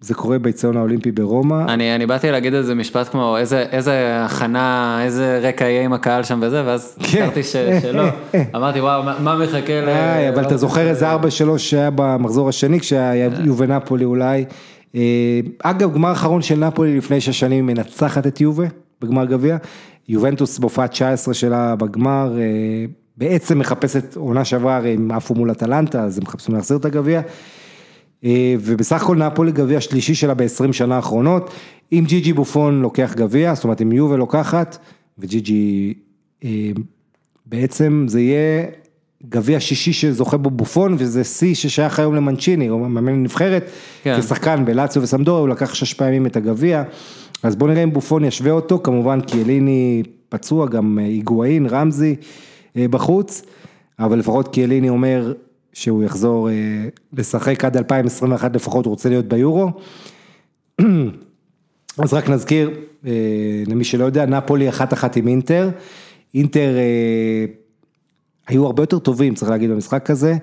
זה 0.02 0.14
קורה 0.14 0.40
באצטדיון 0.40 0.78
האולימפי 0.78 1.12
ברומא. 1.12 1.66
אני, 1.74 1.96
אני 1.96 2.06
באתי 2.06 2.32
להגיד 2.32 2.54
איזה 2.54 2.76
משפט 2.76 3.08
כמו 3.10 3.38
איזה, 3.38 3.66
איזה 3.72 3.94
הכנה, 4.26 5.00
איזה 5.04 5.40
רקע 5.44 5.66
יהיה 5.66 5.84
עם 5.86 5.94
הקהל 5.94 6.24
שם 6.24 6.40
וזה, 6.44 6.64
ואז 6.66 6.96
כן. 7.00 7.06
זכרתי 7.08 7.44
ש, 7.44 7.56
שלא. 7.82 8.04
אמרתי 8.56 8.80
וואו, 8.82 9.04
מה, 9.04 9.20
מה 9.20 9.36
מחכה 9.38 9.82
ל... 9.82 9.90
איי, 9.90 10.30
אבל 10.30 10.46
אתה 10.46 10.58
זוכר 10.58 10.90
איזה 10.90 11.14
4-3 11.16 11.18
שהיה 11.58 11.90
במחזור 11.96 12.50
השני, 12.50 12.80
כשהיה 12.80 13.30
יובה 13.46 13.66
נפולי 13.68 14.06
אולי. 14.06 14.46
אה, 14.96 15.02
אגב, 15.64 15.94
גמר 15.94 16.12
אחרון 16.12 16.42
של 16.42 16.56
נפולי 16.56 16.98
לפני 16.98 17.22
שש 17.22 17.40
שנים 17.40 17.66
מנצחת 17.66 18.28
את 18.28 18.42
יובה 18.42 18.66
בגמר 19.02 19.26
גביע. 19.26 19.58
יובנטוס 20.10 20.60
בהופעה 20.60 20.88
19 20.88 21.34
שלה 21.34 21.76
בגמר, 21.76 22.38
אה, 22.40 22.86
בעצם 23.18 23.60
מחפשת, 23.60 24.16
עונה 24.16 24.46
שעברה 24.46 24.76
הרי 24.76 24.94
הם 24.94 25.12
עפו 25.12 25.36
מול 25.36 25.52
אטלנטה, 25.52 26.04
אז 26.04 26.18
הם 26.18 26.24
מחפשים 26.24 26.56
להחזיר 26.56 26.78
את 26.78 26.86
הגביע. 26.86 27.22
אה, 28.24 28.56
ובסך 28.60 29.04
הכל 29.04 29.16
נפולי 29.16 29.52
גביע 29.52 29.82
שלישי 29.82 30.16
שלה 30.16 30.34
ב-20 30.34 30.74
שנה 30.74 30.96
האחרונות. 30.96 31.50
אם 31.92 32.04
ג'י 32.08 32.20
ג'י 32.20 32.34
בופון 32.34 32.82
לוקח 32.82 33.14
גביע, 33.18 33.54
זאת 33.54 33.64
אומרת 33.64 33.82
אם 33.82 33.92
יובה 33.92 34.18
לוקחת, 34.18 34.78
וג'י 35.18 35.40
ג'י 35.40 35.94
אה, 36.44 36.72
בעצם 37.46 38.06
זה 38.08 38.22
יהיה 38.22 38.66
גביע 39.30 39.60
שישי 39.60 39.94
שזוכה 39.94 40.38
בו 40.38 40.50
בופון, 40.50 40.96
וזה 41.00 41.24
שיא 41.24 41.56
ששייך 41.56 42.00
היום 42.00 42.16
למנצ'יני, 42.16 42.68
הוא 42.68 42.88
מאמן 42.88 43.24
נבחרת, 43.24 43.70
כן. 44.04 44.22
כשחקן 44.22 44.66
בלאציו 44.66 45.04
וסמדוריה, 45.04 45.42
הוא 45.42 45.50
לקח 45.50 45.74
שש 45.74 45.94
פעמים 45.94 46.26
את 46.26 46.36
הגביע, 46.36 46.84
אז 47.44 47.56
בוא 47.56 47.68
נראה 47.68 47.84
אם 47.84 47.94
בופון 47.94 48.26
ישווה 48.26 48.52
אותו, 48.52 48.80
כמובן 48.84 49.22
קיאליני 49.22 50.04
פצוע, 50.30 50.68
גם 50.68 51.00
אה, 51.00 51.06
היגואין, 51.06 51.66
רמזי 51.66 52.16
אה, 52.78 52.88
בחוץ, 52.88 53.42
אבל 54.00 54.20
לפחות 54.20 54.48
קיאליני 54.48 54.90
אומר 54.90 55.34
שהוא 55.74 56.04
יחזור 56.04 56.50
אה, 56.50 56.54
לשחק 57.14 57.66
עד 57.66 57.78
2021 57.78 58.56
לפחות, 58.56 58.86
הוא 58.86 58.92
רוצה 58.92 59.10
להיות 59.10 59.26
ביורו. 59.26 59.72
אז 62.04 62.14
רק 62.14 62.30
נזכיר, 62.30 62.72
למי 63.68 63.84
שלא 63.84 64.06
יודע, 64.06 64.26
נפולי 64.26 64.70
אחת 64.70 64.94
אחת 64.94 65.16
עם 65.16 65.28
אינטר, 65.28 65.70
אינטר 66.36 66.76
היו 68.48 68.66
הרבה 68.66 68.84
יותר 68.84 69.00
טובים, 69.00 69.34
צריך 69.34 69.52
להגיד, 69.52 69.70
במשחק 69.70 70.10
הזה. 70.10 70.36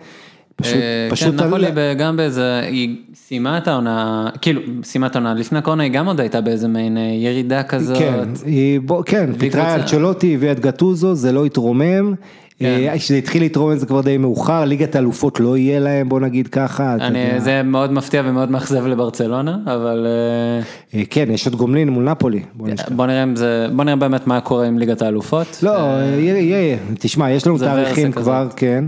פשוט, 0.56 0.74
אה, 0.74 1.08
פשוט, 1.10 1.40
כן, 1.40 1.46
נפולי 1.46 1.66
גם 1.98 2.16
באיזה, 2.16 2.60
היא 2.60 2.96
סיימה 3.14 3.58
את 3.58 3.68
העונה, 3.68 4.28
כאילו, 4.40 4.60
סיימה 4.84 5.06
את 5.06 5.16
העונה, 5.16 5.34
לפני 5.34 5.58
הקורונה 5.58 5.82
היא 5.82 5.92
גם 5.92 6.06
עוד 6.06 6.20
הייתה 6.20 6.40
באיזה 6.40 6.68
מעין 6.68 6.96
אה, 6.96 7.02
ירידה 7.02 7.62
כזאת. 7.62 7.98
כן, 7.98 8.28
היא, 8.44 8.80
בוא, 8.80 9.02
כן, 9.06 9.30
פיטרה 9.38 9.76
את 9.76 9.86
צ'לוטי, 9.86 10.34
הביאה 10.34 10.52
את 10.52 10.60
גטוזו, 10.60 11.14
זה 11.14 11.32
לא 11.32 11.44
התרומם. 11.44 12.14
כן. 12.60 12.88
אה, 12.88 12.98
כשזה 12.98 13.16
התחיל 13.16 13.42
להתרומם 13.42 13.76
זה 13.76 13.86
כבר 13.86 14.00
די 14.00 14.18
מאוחר, 14.18 14.64
ליגת 14.64 14.94
האלופות 14.94 15.40
לא 15.40 15.56
יהיה 15.56 15.80
להם, 15.80 16.08
בוא 16.08 16.20
נגיד 16.20 16.48
ככה. 16.48 16.94
אני. 16.94 17.40
זה 17.40 17.62
מאוד 17.62 17.92
מפתיע 17.92 18.22
ומאוד 18.24 18.50
מאכזב 18.50 18.86
לברצלונה, 18.86 19.58
אבל 19.66 20.06
אה, 20.06 20.98
אה, 20.98 21.04
כן, 21.10 21.30
יש 21.30 21.46
עוד 21.46 21.56
גומלין 21.56 21.88
מול 21.88 22.04
נפולי, 22.04 22.42
בוא. 22.54 22.68
בוא 22.88 23.06
נראה 23.06 23.22
אם 23.22 23.36
זה, 23.36 23.66
בוא 23.72 23.84
נראה 23.84 23.96
באמת 23.96 24.26
מה 24.26 24.40
קורה 24.40 24.66
עם 24.66 24.78
ליגת 24.78 25.02
האלופות. 25.02 25.58
לא, 25.62 25.70
יהיה, 25.72 26.38
יהיה, 26.38 26.76
תשמע, 26.98 27.30
יש 27.30 27.46
לנו 27.46 27.58
תאריכים 27.58 28.12
כבר, 28.12 28.48
כן, 28.56 28.84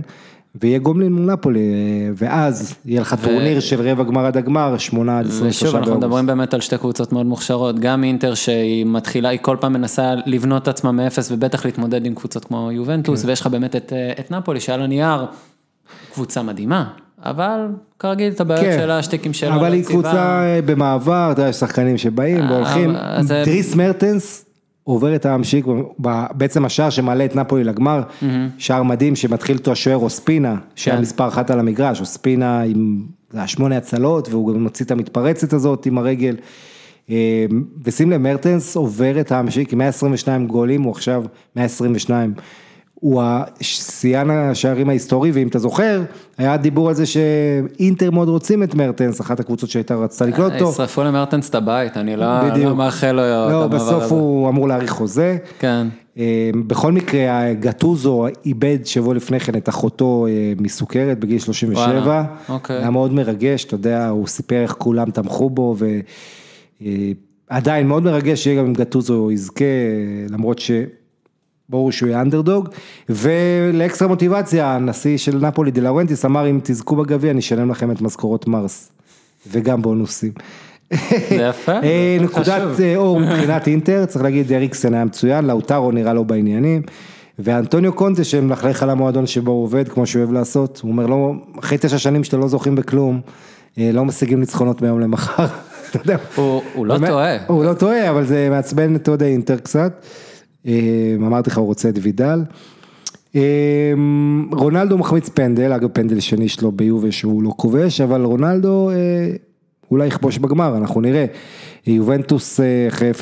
ויהיה 0.60 0.78
גומלין 0.78 1.12
מול 1.12 1.32
נפולי, 1.32 1.60
ואז 2.16 2.74
יהיה 2.84 3.00
לך 3.00 3.14
טורניר 3.24 3.60
של 3.60 3.80
רבע 3.80 4.04
גמר 4.04 4.26
עד 4.26 4.36
הגמר, 4.36 4.78
8 4.78 5.18
עד 5.18 5.26
23 5.26 5.56
ושוב, 5.56 5.76
אנחנו 5.76 5.90
באוגוסט. 5.90 6.06
מדברים 6.06 6.26
באמת 6.26 6.54
על 6.54 6.60
שתי 6.60 6.78
קבוצות 6.78 7.12
מאוד 7.12 7.26
מוכשרות, 7.26 7.78
גם 7.78 8.04
אינטר 8.04 8.34
שהיא 8.34 8.86
מתחילה, 8.86 9.28
היא 9.28 9.38
כל 9.42 9.56
פעם 9.60 9.72
מנסה 9.72 10.14
לבנות 10.26 10.62
את 10.62 10.68
עצמה 10.68 10.92
מאפס 10.92 11.32
ובטח 11.32 11.64
להתמודד 11.64 12.06
עם 12.06 12.14
קבוצות 12.14 12.44
כמו 12.44 12.66
כן. 12.70 12.76
יובנטוס, 12.76 13.24
ויש 13.24 13.40
לך 13.40 13.46
באמת 13.46 13.76
את, 13.76 13.92
אה, 13.92 14.12
את 14.20 14.30
נפולי 14.30 14.60
שעל 14.60 14.82
הנייר, 14.82 15.26
קבוצה 16.12 16.42
מדהימה, 16.42 16.84
אבל 17.22 17.66
כרגיל 17.98 18.32
את 18.32 18.40
הבעיות 18.40 18.64
כן, 18.64 18.78
שלה, 18.80 18.98
השטיקים 18.98 19.32
שלה, 19.32 19.54
אבל 19.54 19.72
היא. 19.72 19.84
קבוצה 19.84 20.44
אה, 20.44 20.60
במעבר, 20.64 21.28
אתה 21.32 21.40
יודע, 21.40 21.50
יש 21.50 21.56
שחקנים 21.56 21.98
שבאים 21.98 22.42
אה, 22.42 22.52
והולכים, 22.52 22.96
דריס 23.44 23.74
מרטנס 23.74 24.44
עובר 24.84 25.14
את 25.14 25.26
המשיק, 25.26 25.66
בעצם 26.34 26.64
השער 26.64 26.90
שמעלה 26.90 27.24
את 27.24 27.36
נפולי 27.36 27.64
לגמר, 27.64 28.02
שער 28.58 28.82
מדהים 28.82 29.16
שמתחיל 29.16 29.56
איתו 29.56 29.72
השוער 29.72 29.96
אוספינה, 29.96 30.56
שהיה 30.74 30.96
כן. 30.96 31.02
מספר 31.02 31.28
אחת 31.28 31.50
על 31.50 31.58
המגרש, 31.58 32.00
אוספינה 32.00 32.60
עם 32.60 33.02
זה 33.30 33.38
היה 33.38 33.46
שמונה 33.46 33.76
הצלות, 33.76 34.28
והוא 34.28 34.54
גם 34.54 34.62
מוציא 34.62 34.84
את 34.84 34.90
המתפרצת 34.90 35.52
הזאת 35.52 35.86
עם 35.86 35.98
הרגל. 35.98 36.36
אה, 37.10 37.46
ושים 37.84 38.10
לב, 38.10 38.20
מרטנס 38.20 38.76
עובר 38.76 39.20
את 39.20 39.32
המשיק 39.32 39.72
עם 39.72 39.78
122 39.78 40.46
גולים, 40.46 40.82
הוא 40.82 40.92
עכשיו 40.92 41.24
122. 41.56 42.34
הוא 43.02 43.22
שיאן 43.60 44.30
השערים 44.30 44.88
ההיסטורי, 44.88 45.30
ואם 45.30 45.48
אתה 45.48 45.58
זוכר, 45.58 46.02
היה 46.38 46.56
דיבור 46.56 46.88
על 46.88 46.94
זה 46.94 47.06
שאינטר 47.06 48.10
מאוד 48.10 48.28
רוצים 48.28 48.62
את 48.62 48.74
מרטנס, 48.74 49.20
אחת 49.20 49.40
הקבוצות 49.40 49.70
שהייתה 49.70 49.94
רצתה 49.94 50.26
לקלוט 50.26 50.52
אותו. 50.52 50.70
ישרפו 50.70 51.04
למרטנס 51.04 51.50
את 51.50 51.54
הבית, 51.54 51.96
אני 51.96 52.16
לא. 52.16 52.26
לא 52.64 52.76
מאחל 52.76 53.12
לו 53.12 53.22
את 53.22 53.26
לא, 53.26 53.64
המעבר 53.64 53.68
בסוף 53.68 54.02
הזה. 54.02 54.14
הוא 54.14 54.48
אמור 54.48 54.68
להאריך 54.68 54.90
חוזה. 54.90 55.36
כן. 55.58 55.86
אה, 56.18 56.50
בכל 56.66 56.92
מקרה, 56.92 57.52
גטוזו 57.52 58.26
איבד 58.46 58.78
שבוע 58.84 59.14
לפני 59.14 59.40
כן 59.40 59.56
את 59.56 59.68
אחותו 59.68 60.26
אה, 60.28 60.52
מסוכרת 60.58 61.18
בגיל 61.18 61.38
37. 61.38 61.84
וואלה, 61.86 62.24
אוקיי. 62.48 62.76
היה 62.76 62.90
מאוד 62.90 63.12
מרגש, 63.12 63.64
אתה 63.64 63.74
יודע, 63.74 64.08
הוא 64.08 64.26
סיפר 64.26 64.62
איך 64.62 64.74
כולם 64.78 65.10
תמכו 65.10 65.50
בו, 65.50 65.76
ועדיין 67.50 67.86
מאוד 67.86 68.02
מרגש 68.02 68.44
שיהיה 68.44 68.58
גם 68.58 68.66
אם 68.66 68.72
גטוזו 68.72 69.30
יזכה, 69.30 69.64
למרות 70.30 70.58
ש... 70.58 70.70
ברור 71.72 71.92
שהוא 71.92 72.08
יהיה 72.08 72.20
אנדרדוג, 72.20 72.68
ולאקסטרה 73.08 74.08
מוטיבציה, 74.08 74.74
הנשיא 74.74 75.18
של 75.18 75.38
נפולי 75.46 75.70
דה 75.70 75.80
לאורנטיס 75.80 76.24
אמר 76.24 76.50
אם 76.50 76.60
תזכו 76.62 76.96
בגביע 76.96 77.30
אני 77.30 77.40
אשלם 77.40 77.70
לכם 77.70 77.90
את 77.90 78.00
משכורות 78.00 78.46
מרס, 78.46 78.92
וגם 79.50 79.82
בונוסים. 79.82 80.32
זה 80.90 81.48
יפה, 81.50 81.72
אה, 81.72 82.16
נקודת. 82.20 82.80
אה, 82.80 82.96
אור 82.96 83.20
מבחינת 83.20 83.66
אינטר, 83.66 84.04
צריך 84.04 84.24
להגיד 84.24 84.52
אריקסן 84.52 84.94
היה 84.94 85.04
מצוין, 85.04 85.44
לאוטרו 85.44 85.92
נראה 85.92 86.12
לו 86.12 86.24
בעניינים. 86.24 86.82
ואנטוניו 87.38 87.92
קונטה 87.92 88.24
שמלכלך 88.24 88.82
על 88.82 88.90
המועדון 88.90 89.26
שבו 89.26 89.50
הוא 89.50 89.62
עובד, 89.62 89.88
כמו 89.88 90.06
שהוא 90.06 90.20
אוהב 90.20 90.32
לעשות, 90.32 90.80
הוא 90.82 90.90
אומר 90.90 91.06
לו, 91.06 91.34
אחרי 91.60 91.78
תשע 91.80 91.98
שנים 91.98 92.24
שאתם 92.24 92.40
לא 92.40 92.48
זוכים 92.48 92.74
בכלום, 92.74 93.20
אה, 93.78 93.90
לא 93.92 94.04
משיגים 94.04 94.40
ניצחונות 94.40 94.82
מהיום 94.82 95.00
למחר. 95.00 95.46
הוא 96.74 96.86
לא 96.86 96.98
טועה. 97.06 97.36
הוא 97.46 97.64
לא 97.64 97.74
טועה, 97.74 98.10
אבל 98.10 98.24
זה 98.24 98.48
מעצבן 98.50 98.96
את 98.96 99.08
אוהדי 99.08 99.24
אינטר 99.24 99.56
קצת. 99.56 100.06
אה, 100.66 101.14
אמרתי 101.16 101.50
לך, 101.50 101.58
הוא 101.58 101.66
רוצה 101.66 101.88
את 101.88 101.98
וידל. 102.02 102.42
אה, 103.36 103.92
רונלדו 104.52 104.98
מחמיץ 104.98 105.28
פנדל, 105.28 105.72
אגב 105.72 105.88
פנדל 105.88 106.20
שני 106.20 106.48
שלו 106.48 106.72
ביובה 106.72 107.12
שהוא 107.12 107.42
לא 107.42 107.52
כובש, 107.56 108.00
אבל 108.00 108.24
רונלדו 108.24 108.90
אה, 108.90 108.96
אולי 109.90 110.06
יכבוש 110.06 110.38
בגמר, 110.38 110.76
אנחנו 110.76 111.00
נראה. 111.00 111.24
יובנטוס 111.86 112.60
אה, 112.60 112.88
אחרי 112.88 113.10
0-0 113.10 113.14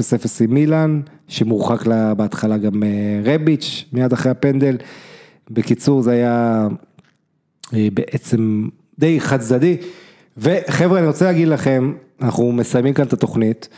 עם 0.45 0.55
מילאן, 0.55 1.01
שמורחק 1.29 1.87
לה 1.87 2.15
בהתחלה 2.15 2.59
גם 2.59 2.83
אה, 2.83 2.89
רביץ', 3.25 3.85
מיד 3.93 4.13
אחרי 4.13 4.31
הפנדל. 4.31 4.77
בקיצור, 5.51 6.03
זה 6.03 6.11
היה 6.11 6.69
בעצם 7.73 8.69
די 8.99 9.21
חד 9.21 9.41
צדדי. 9.41 9.77
וחבר'ה, 10.37 10.99
אני 10.99 11.07
רוצה 11.07 11.25
להגיד 11.25 11.49
לכם, 11.49 11.93
אנחנו 12.23 12.53
מסיימים 12.53 12.95
כאן 12.95 13.05
את 13.05 13.13
התוכנית. 13.13 13.69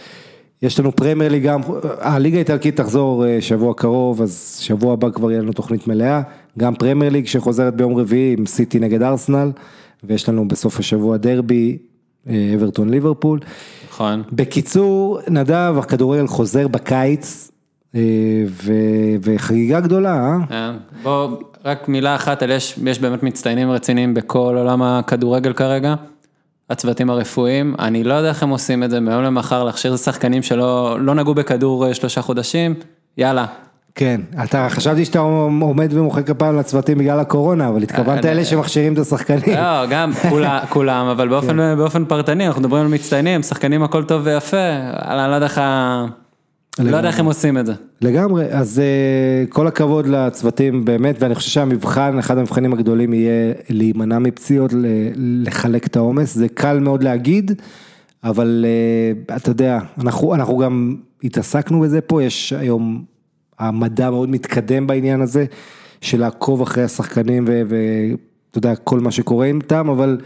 יש 0.63 0.81
לנו 0.81 0.97
פרמייר 0.97 1.33
ליג 1.33 1.43
גם, 1.43 1.61
הליגה 2.01 2.37
האיטלקית 2.37 2.77
תחזור 2.77 3.27
אה, 3.27 3.41
שבוע 3.41 3.75
קרוב, 3.75 4.23
אז 4.23 4.59
שבוע 4.61 4.93
הבא 4.93 5.11
כבר 5.11 5.31
יהיה 5.31 5.43
לנו 5.43 5.53
תוכנית 5.53 5.87
מלאה. 5.87 6.23
גם 6.59 6.75
פרמייר 6.75 7.13
ליג 7.13 7.27
שחוזרת 7.27 7.75
ביום 7.75 7.97
רביעי 7.97 8.35
עם 8.39 8.47
סיטי 8.47 8.79
נגד 8.79 9.03
ארסנל, 9.03 9.51
ויש 10.05 10.29
לנו 10.29 10.49
בסוף 10.49 10.79
השבוע 10.79 11.17
דרבי, 11.17 11.79
אה, 12.29 12.53
אברטון 12.55 12.91
ליברפול. 12.91 13.41
נכון. 13.91 14.23
בקיצור, 14.33 15.19
נדב, 15.29 15.75
הכדורגל 15.79 16.27
חוזר 16.27 16.69
בקיץ, 16.69 17.51
אה, 17.95 18.01
ו- 18.47 19.17
וחגיגה 19.23 19.81
גדולה, 19.81 20.15
אה? 20.15 20.39
כן. 20.49 20.73
בוא, 21.03 21.29
רק 21.65 21.89
מילה 21.89 22.15
אחת, 22.15 22.43
על 22.43 22.51
יש, 22.51 22.79
יש 22.87 22.99
באמת 22.99 23.23
מצטיינים 23.23 23.71
רציניים 23.71 24.15
בכל 24.15 24.55
עולם 24.59 24.83
הכדורגל 24.83 25.53
כרגע. 25.53 25.95
הצוותים 26.73 27.11
הרפואיים, 27.11 27.75
אני 27.79 28.05
לא 28.05 28.15
יודע 28.15 28.29
איך 28.29 28.43
הם 28.43 28.49
עושים 28.51 28.83
את 28.83 28.91
זה 28.91 29.01
מהיום 29.01 29.23
למחר, 29.23 29.65
להכשיר 29.65 29.97
שחקנים 29.97 30.43
שלא 30.43 30.97
לא 31.01 31.15
נגעו 31.15 31.35
בכדור 31.35 31.87
אה, 31.87 31.95
שלושה 31.95 32.23
חודשים, 32.23 32.75
יאללה. 33.19 33.47
כן, 33.95 34.21
אתה 34.45 34.67
חשבתי 34.71 35.05
שאתה 35.05 35.19
עומד 35.19 35.89
ומוחא 35.93 36.23
כפיים 36.23 36.57
לצוותים 36.59 36.99
בגלל 36.99 37.21
הקורונה, 37.21 37.69
אבל 37.69 37.83
התכוונת 37.83 38.25
אני- 38.25 38.33
אלה 38.33 38.45
שמכשירים 38.45 38.93
את 38.93 38.99
השחקנים. 38.99 39.57
לא, 39.57 39.87
גם 39.91 40.13
כולם, 40.71 41.07
אבל 41.07 41.29
באופן, 41.29 41.57
כן. 41.57 41.77
באופן 41.77 42.05
פרטני, 42.05 42.47
אנחנו 42.47 42.61
מדברים 42.61 42.83
על 42.83 42.89
מצטיינים, 42.89 43.43
שחקנים 43.43 43.83
הכל 43.83 44.05
טוב 44.05 44.23
ויפה, 44.25 44.57
אני 45.09 45.31
לא 45.31 45.35
יודע 45.35 45.47
איך, 45.47 45.61
לא 46.79 46.97
יודע 46.97 47.09
איך 47.09 47.21
הם 47.21 47.27
עושים 47.27 47.59
את 47.59 47.67
זה. 47.67 47.73
לגמרי, 48.01 48.45
אז 48.45 48.79
אה, 48.79 49.47
כל 49.49 49.67
הכבוד 49.67 50.07
לצוותים 50.07 50.85
באמת, 50.85 51.17
ואני 51.19 51.35
חושב 51.35 51.51
שהמבחן, 51.51 52.19
אחד 52.19 52.39
המבחנים 52.39 52.73
הגדולים 52.73 53.15
יהיה 53.15 53.53
להימנע 53.69 54.19
מפציעות, 54.19 54.71
לחלק 55.17 55.87
את 55.87 55.97
העומס, 55.97 56.35
זה 56.35 56.49
קל 56.49 56.79
מאוד 56.79 57.03
להגיד, 57.03 57.53
אבל 58.25 58.65
אה, 59.29 59.37
אתה 59.37 59.51
יודע, 59.51 59.79
אנחנו, 60.01 60.35
אנחנו 60.35 60.59
גם 60.59 60.97
התעסקנו 61.25 61.81
בזה 61.81 62.01
פה, 62.01 62.23
יש 62.23 62.53
היום, 62.53 63.05
המדע 63.59 64.11
מאוד 64.11 64.29
מתקדם 64.29 64.87
בעניין 64.87 65.21
הזה, 65.21 65.45
של 66.01 66.21
לעקוב 66.21 66.63
אחרי 66.63 66.85
השחקנים 66.85 67.45
ואתה 67.49 68.59
יודע, 68.59 68.77
כל 68.77 69.01
מה 69.01 69.11
שקורה 69.11 69.47
איתם, 69.47 69.89
אבל 69.89 70.19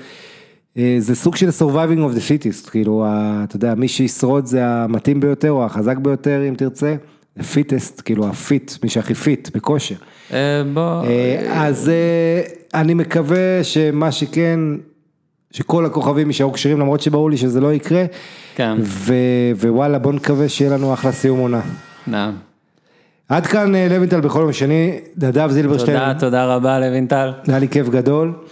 זה 0.98 1.14
סוג 1.14 1.36
של 1.36 1.48
surviving 1.48 1.98
of 1.98 2.16
the 2.16 2.20
fittest, 2.20 2.70
כאילו, 2.70 3.06
אתה 3.44 3.56
יודע, 3.56 3.74
מי 3.74 3.88
שישרוד 3.88 4.46
זה 4.46 4.66
המתאים 4.66 5.20
ביותר 5.20 5.50
או 5.50 5.64
החזק 5.64 5.96
ביותר, 5.96 6.42
אם 6.48 6.54
תרצה, 6.54 6.94
ה 7.38 7.45
fittest, 7.45 8.02
כאילו 8.04 8.28
ה 8.28 8.37
fit, 8.37 8.72
מי 8.82 8.88
שהכי 8.88 9.14
fit, 9.14 9.56
בכושר. 9.56 9.94
אה, 10.32 10.62
בוא, 10.74 11.04
אה, 11.04 11.66
אז 11.66 11.88
אה, 11.88 12.42
אני 12.80 12.94
מקווה 12.94 13.64
שמה 13.64 14.12
שכן, 14.12 14.60
שכל 15.50 15.86
הכוכבים 15.86 16.26
יישארו 16.26 16.52
כשירים, 16.52 16.80
למרות 16.80 17.00
שברור 17.00 17.30
לי 17.30 17.36
שזה 17.36 17.60
לא 17.60 17.72
יקרה, 17.72 18.04
כן, 18.54 18.76
ווואלה, 19.60 19.98
בוא 19.98 20.12
נקווה 20.12 20.48
שיהיה 20.48 20.70
לנו 20.70 20.94
אחלה 20.94 21.12
סיום 21.12 21.38
עונה. 21.38 21.60
נא. 22.06 22.30
עד 23.28 23.46
כאן 23.46 23.74
אה, 23.74 23.86
לוינטל 23.90 24.20
בכל 24.20 24.40
יום 24.40 24.52
שני, 24.52 24.98
נדב 25.16 25.50
זילברשטיין. 25.50 25.98
תודה, 25.98 26.14
תודה 26.20 26.54
רבה 26.54 26.78
לוינטל. 26.78 27.32
היה 27.48 27.58
לי 27.58 27.68
כיף 27.68 27.88
גדול, 27.88 28.28
אה, 28.28 28.42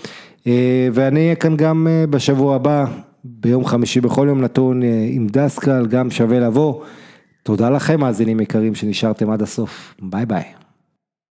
ואני 0.93 1.21
אהיה 1.21 1.35
כאן 1.35 1.57
גם 1.57 1.87
אה, 1.91 2.07
בשבוע 2.07 2.57
הבא, 2.57 2.85
ביום 3.25 3.65
חמישי 3.65 4.01
בכל 4.01 4.27
יום 4.29 4.41
נתון 4.41 4.83
אה, 4.83 5.07
עם 5.11 5.27
דסקל, 5.27 5.87
גם 5.87 6.11
שווה 6.11 6.41
לבוא. 6.41 6.83
תודה 7.43 7.71
לכם 7.71 8.01
מאזינים 8.01 8.41
יקרים 8.41 8.75
שנשארתם 8.75 9.31
עד 9.31 9.43
הסוף, 9.43 9.95
ביי 10.03 10.27
ביי. 10.27 10.64